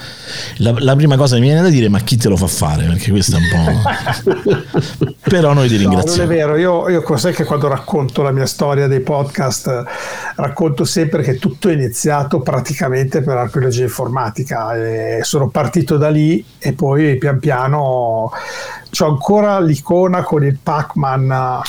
La, 0.58 0.74
la 0.78 0.96
prima 0.96 1.16
cosa 1.16 1.34
che 1.34 1.40
mi 1.40 1.48
viene 1.48 1.62
da 1.62 1.68
dire 1.68 1.88
ma 1.88 2.00
chi 2.00 2.16
te 2.16 2.28
lo 2.28 2.36
fa 2.36 2.46
fare? 2.46 2.84
Perché 2.84 3.10
questa 3.10 3.36
un 3.36 3.42
po'. 3.50 5.06
Però 5.28 5.52
noi 5.52 5.68
ti 5.68 5.76
ringraziamo. 5.76 6.16
No, 6.16 6.22
non 6.24 6.32
è 6.32 6.36
vero, 6.36 6.56
io, 6.56 6.88
io 6.88 7.02
cos'è 7.02 7.32
che 7.32 7.44
quando 7.44 7.68
racconto 7.68 8.22
la 8.22 8.30
mia 8.30 8.46
storia 8.46 8.86
dei 8.86 9.00
podcast 9.00 9.84
racconto 10.38 10.84
sempre 10.84 11.22
che 11.22 11.38
tutto 11.38 11.68
è 11.68 11.72
iniziato 11.72 12.40
praticamente 12.40 13.22
per 13.22 13.36
archeologia 13.36 13.82
informatica 13.82 14.74
e 14.76 15.20
sono 15.22 15.48
partito 15.48 15.96
da 15.96 16.10
lì 16.10 16.44
e 16.58 16.72
poi 16.74 17.16
pian 17.18 17.40
piano 17.40 17.80
ho 17.80 19.04
ancora 19.04 19.58
l'icona 19.60 20.22
con 20.22 20.44
il 20.44 20.58
Pac-Man. 20.62 21.60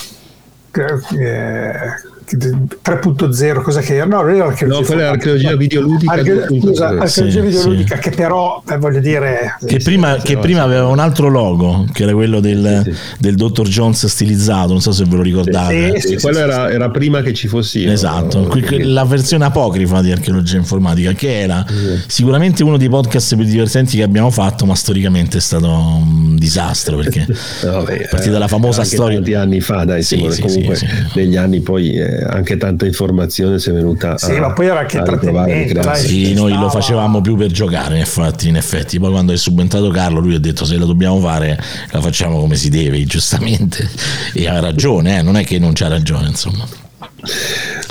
Eh, 0.72 2.19
3.0, 2.38 3.62
cosa 3.62 3.82
che 3.82 3.96
era? 3.96 4.06
No, 4.06 4.28
era 4.28 4.46
archeologia. 4.46 4.80
No, 4.80 4.86
quella 4.86 5.02
è 5.02 5.06
l'archeologia 5.06 5.56
videoludica. 5.56 6.12
Arche- 6.12 6.46
scusa, 6.48 6.88
archeologia 6.88 7.40
sì, 7.40 7.42
videoludica 7.42 7.96
sì. 7.96 8.02
che 8.02 8.10
però, 8.12 8.64
eh, 8.70 8.78
voglio 8.78 9.00
dire... 9.00 9.58
Che 9.66 9.78
prima, 9.78 10.16
che 10.18 10.38
prima 10.38 10.64
aveva 10.64 10.88
un 10.88 11.00
altro 11.00 11.30
logo, 11.30 11.86
che 11.92 12.04
era 12.04 12.14
quello 12.14 12.40
del, 12.40 12.82
sì, 12.84 12.94
del 13.20 13.36
Dr. 13.36 13.68
Jones 13.68 14.06
stilizzato, 14.06 14.72
non 14.72 14.82
so 14.82 14.92
se 14.92 15.06
ve 15.06 15.16
lo 15.16 15.22
ricordate. 15.22 16.00
Sì, 16.00 16.18
quello 16.18 16.40
era, 16.40 16.70
era, 16.70 16.90
prima 16.90 17.22
che 17.22 17.34
ci 17.34 17.48
fossi. 17.48 17.86
Esatto, 17.86 18.48
no? 18.48 18.60
la 18.84 19.06
versione 19.06 19.46
apocrifa 19.46 20.02
di 20.02 20.12
archeologia 20.12 20.58
informatica, 20.58 21.14
che 21.14 21.40
era 21.40 21.66
sicuramente 22.08 22.64
uno 22.64 22.78
dei 22.78 22.90
podcast 22.90 23.36
più 23.36 23.46
divertenti 23.46 23.98
che 23.98 24.04
abbiamo 24.04 24.30
fatto, 24.30 24.66
ma 24.66 24.76
storicamente 24.76 25.38
è 25.38 25.42
stato 25.42 26.02
disastro, 26.40 26.98
perché 26.98 27.28
Vabbè, 27.64 28.08
partita 28.10 28.32
dalla 28.32 28.48
famosa 28.48 28.84
storia... 28.84 29.18
Tanti 29.18 29.34
anni 29.36 29.62
fa, 29.62 29.84
dai, 29.84 30.02
Simone, 30.02 30.38
comunque 30.40 30.80
negli 31.14 31.36
anni 31.36 31.60
poi... 31.60 31.94
Eh, 31.94 32.24
anche 32.24 32.58
tanta 32.58 32.86
informazione 32.86 33.60
si 33.60 33.70
è 33.70 33.74
venuta 33.74 34.18
sì, 34.18 34.32
a, 34.32 34.40
ma 34.40 34.54
poi 34.54 34.68
era 34.68 34.80
anche 34.80 34.98
intrattenimento 34.98 35.94
sì, 35.96 36.34
noi 36.34 36.54
lo 36.58 36.70
facevamo 36.70 37.22
più 37.22 37.36
per 37.36 37.52
giocare 37.52 38.00
infatti 38.00 38.48
in 38.48 38.56
effetti. 38.56 39.00
Poi 39.00 39.12
quando 39.12 39.34
è 39.34 39.38
subentrato 39.38 39.90
Carlo 39.90 40.20
lui 40.20 40.36
ha 40.36 40.40
detto 40.40 40.66
se 40.66 40.78
la 40.78 40.86
dobbiamo 40.86 41.20
fare 41.20 41.60
la 41.92 42.02
facciamo 42.02 42.40
come 42.40 42.56
si 42.56 42.70
deve 42.70 43.04
giustamente. 43.06 43.90
E 44.34 44.48
ha 44.48 44.60
ragione 44.60 45.20
eh? 45.20 45.22
non 45.22 45.36
è 45.36 45.44
che 45.44 45.60
non 45.60 45.74
c'ha 45.74 45.88
ragione 45.88 46.28
insomma 46.28 46.66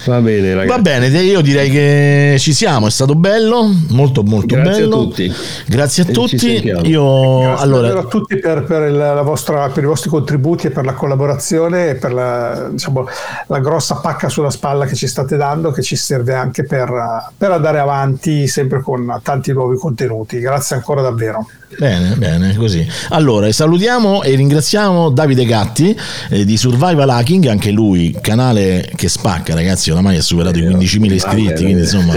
Va 0.06 0.20
bene, 0.20 0.54
ragazzi. 0.54 0.68
Va 0.68 0.78
bene, 0.78 1.06
io 1.08 1.40
direi 1.40 1.70
che 1.70 2.36
ci 2.38 2.52
siamo, 2.52 2.86
è 2.86 2.90
stato 2.90 3.14
bello, 3.14 3.68
molto 3.90 4.22
molto 4.22 4.54
Grazie 4.54 4.82
bello. 4.82 4.96
A 4.96 4.98
tutti. 4.98 5.32
Grazie 5.66 6.02
a 6.04 6.06
e 6.08 6.12
tutti. 6.12 6.46
Io, 6.84 7.40
Grazie 7.40 7.64
allora... 7.64 7.98
a 7.98 8.04
tutti 8.04 8.38
per, 8.38 8.64
per, 8.64 8.90
la 8.92 9.22
vostra, 9.22 9.68
per, 9.68 9.82
i 9.82 9.86
vostri 9.86 10.08
contributi 10.08 10.68
e 10.68 10.70
per 10.70 10.84
la 10.84 10.92
collaborazione 10.94 11.90
e 11.90 11.94
per 11.96 12.12
la, 12.12 12.68
diciamo, 12.70 13.08
la, 13.46 13.58
grossa 13.58 13.96
pacca 13.96 14.28
sulla 14.28 14.50
spalla 14.50 14.86
che 14.86 14.94
ci 14.94 15.06
state 15.06 15.36
dando, 15.36 15.72
che 15.72 15.82
ci 15.82 15.96
serve 15.96 16.34
anche 16.34 16.64
per, 16.64 16.88
per 17.36 17.50
andare 17.50 17.78
avanti 17.78 18.46
sempre 18.46 18.80
con 18.80 19.20
tanti 19.22 19.52
nuovi 19.52 19.76
contenuti. 19.76 20.38
Grazie 20.38 20.76
ancora 20.76 21.02
davvero. 21.02 21.46
Bene, 21.76 22.14
bene, 22.16 22.56
così. 22.56 22.84
Allora, 23.10 23.50
salutiamo 23.52 24.22
e 24.22 24.34
ringraziamo 24.34 25.10
Davide 25.10 25.44
Gatti 25.44 25.96
eh, 26.30 26.44
di 26.44 26.56
Survival 26.56 27.08
Hacking, 27.10 27.46
anche 27.46 27.70
lui, 27.70 28.16
canale 28.20 28.90
che 28.96 29.08
spacca, 29.08 29.54
ragazzi, 29.54 29.90
oramai 29.90 30.16
ha 30.16 30.22
superato 30.22 30.58
i 30.58 30.62
15.000 30.62 31.12
iscritti, 31.12 31.62
quindi 31.64 31.82
insomma, 31.82 32.16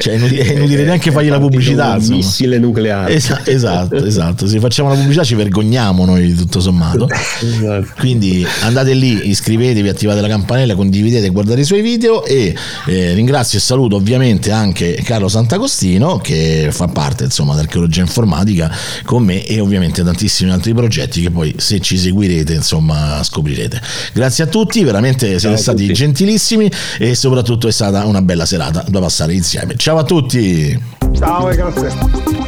cioè, 0.00 0.14
è, 0.14 0.16
inutile, 0.16 0.42
è 0.42 0.52
inutile 0.52 0.82
neanche 0.84 1.12
fargli 1.12 1.28
la 1.28 1.38
pubblicità. 1.38 1.96
Un 2.00 2.06
missile 2.08 2.58
nucleare. 2.58 3.14
Es- 3.14 3.40
esatto, 3.44 4.04
esatto. 4.04 4.46
Se 4.48 4.58
facciamo 4.58 4.88
la 4.88 4.96
pubblicità 4.96 5.22
ci 5.24 5.36
vergogniamo 5.36 6.04
noi, 6.04 6.34
tutto 6.34 6.60
sommato. 6.60 7.08
Esatto. 7.40 7.92
Quindi 7.98 8.46
andate 8.62 8.92
lì, 8.92 9.28
iscrivetevi, 9.28 9.88
attivate 9.88 10.20
la 10.20 10.28
campanella, 10.28 10.74
condividete, 10.74 11.28
guardate 11.30 11.60
i 11.60 11.64
suoi 11.64 11.80
video 11.80 12.24
e 12.24 12.54
eh, 12.86 13.12
ringrazio 13.14 13.58
e 13.58 13.60
saluto 13.60 13.96
ovviamente 13.96 14.50
anche 14.50 15.00
Carlo 15.02 15.28
Sant'Agostino 15.28 16.18
che 16.18 16.68
fa 16.70 16.88
parte 16.88 17.24
insomma 17.24 17.54
dell'archeologia 17.54 18.00
informatica 18.00 18.70
con 19.04 19.22
me 19.24 19.44
e 19.44 19.60
ovviamente 19.60 20.02
tantissimi 20.02 20.50
altri 20.50 20.74
progetti 20.74 21.22
che 21.22 21.30
poi 21.30 21.54
se 21.58 21.80
ci 21.80 21.98
seguirete 21.98 22.54
insomma 22.54 23.22
scoprirete. 23.22 23.80
Grazie 24.12 24.44
a 24.44 24.46
tutti, 24.46 24.82
veramente 24.84 25.26
siete 25.26 25.40
Ciao 25.40 25.56
stati 25.56 25.82
tutti. 25.82 25.94
gentilissimi 25.94 26.70
e 26.98 27.14
soprattutto 27.14 27.68
è 27.68 27.72
stata 27.72 28.04
una 28.04 28.22
bella 28.22 28.46
serata 28.46 28.84
da 28.88 29.00
passare 29.00 29.34
insieme. 29.34 29.74
Ciao 29.76 29.98
a 29.98 30.04
tutti! 30.04 30.78
Ciao 31.12 31.50
e 31.50 31.56
grazie. 31.56 32.39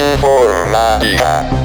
archeologia 0.00 0.14
informatica. 0.14 1.59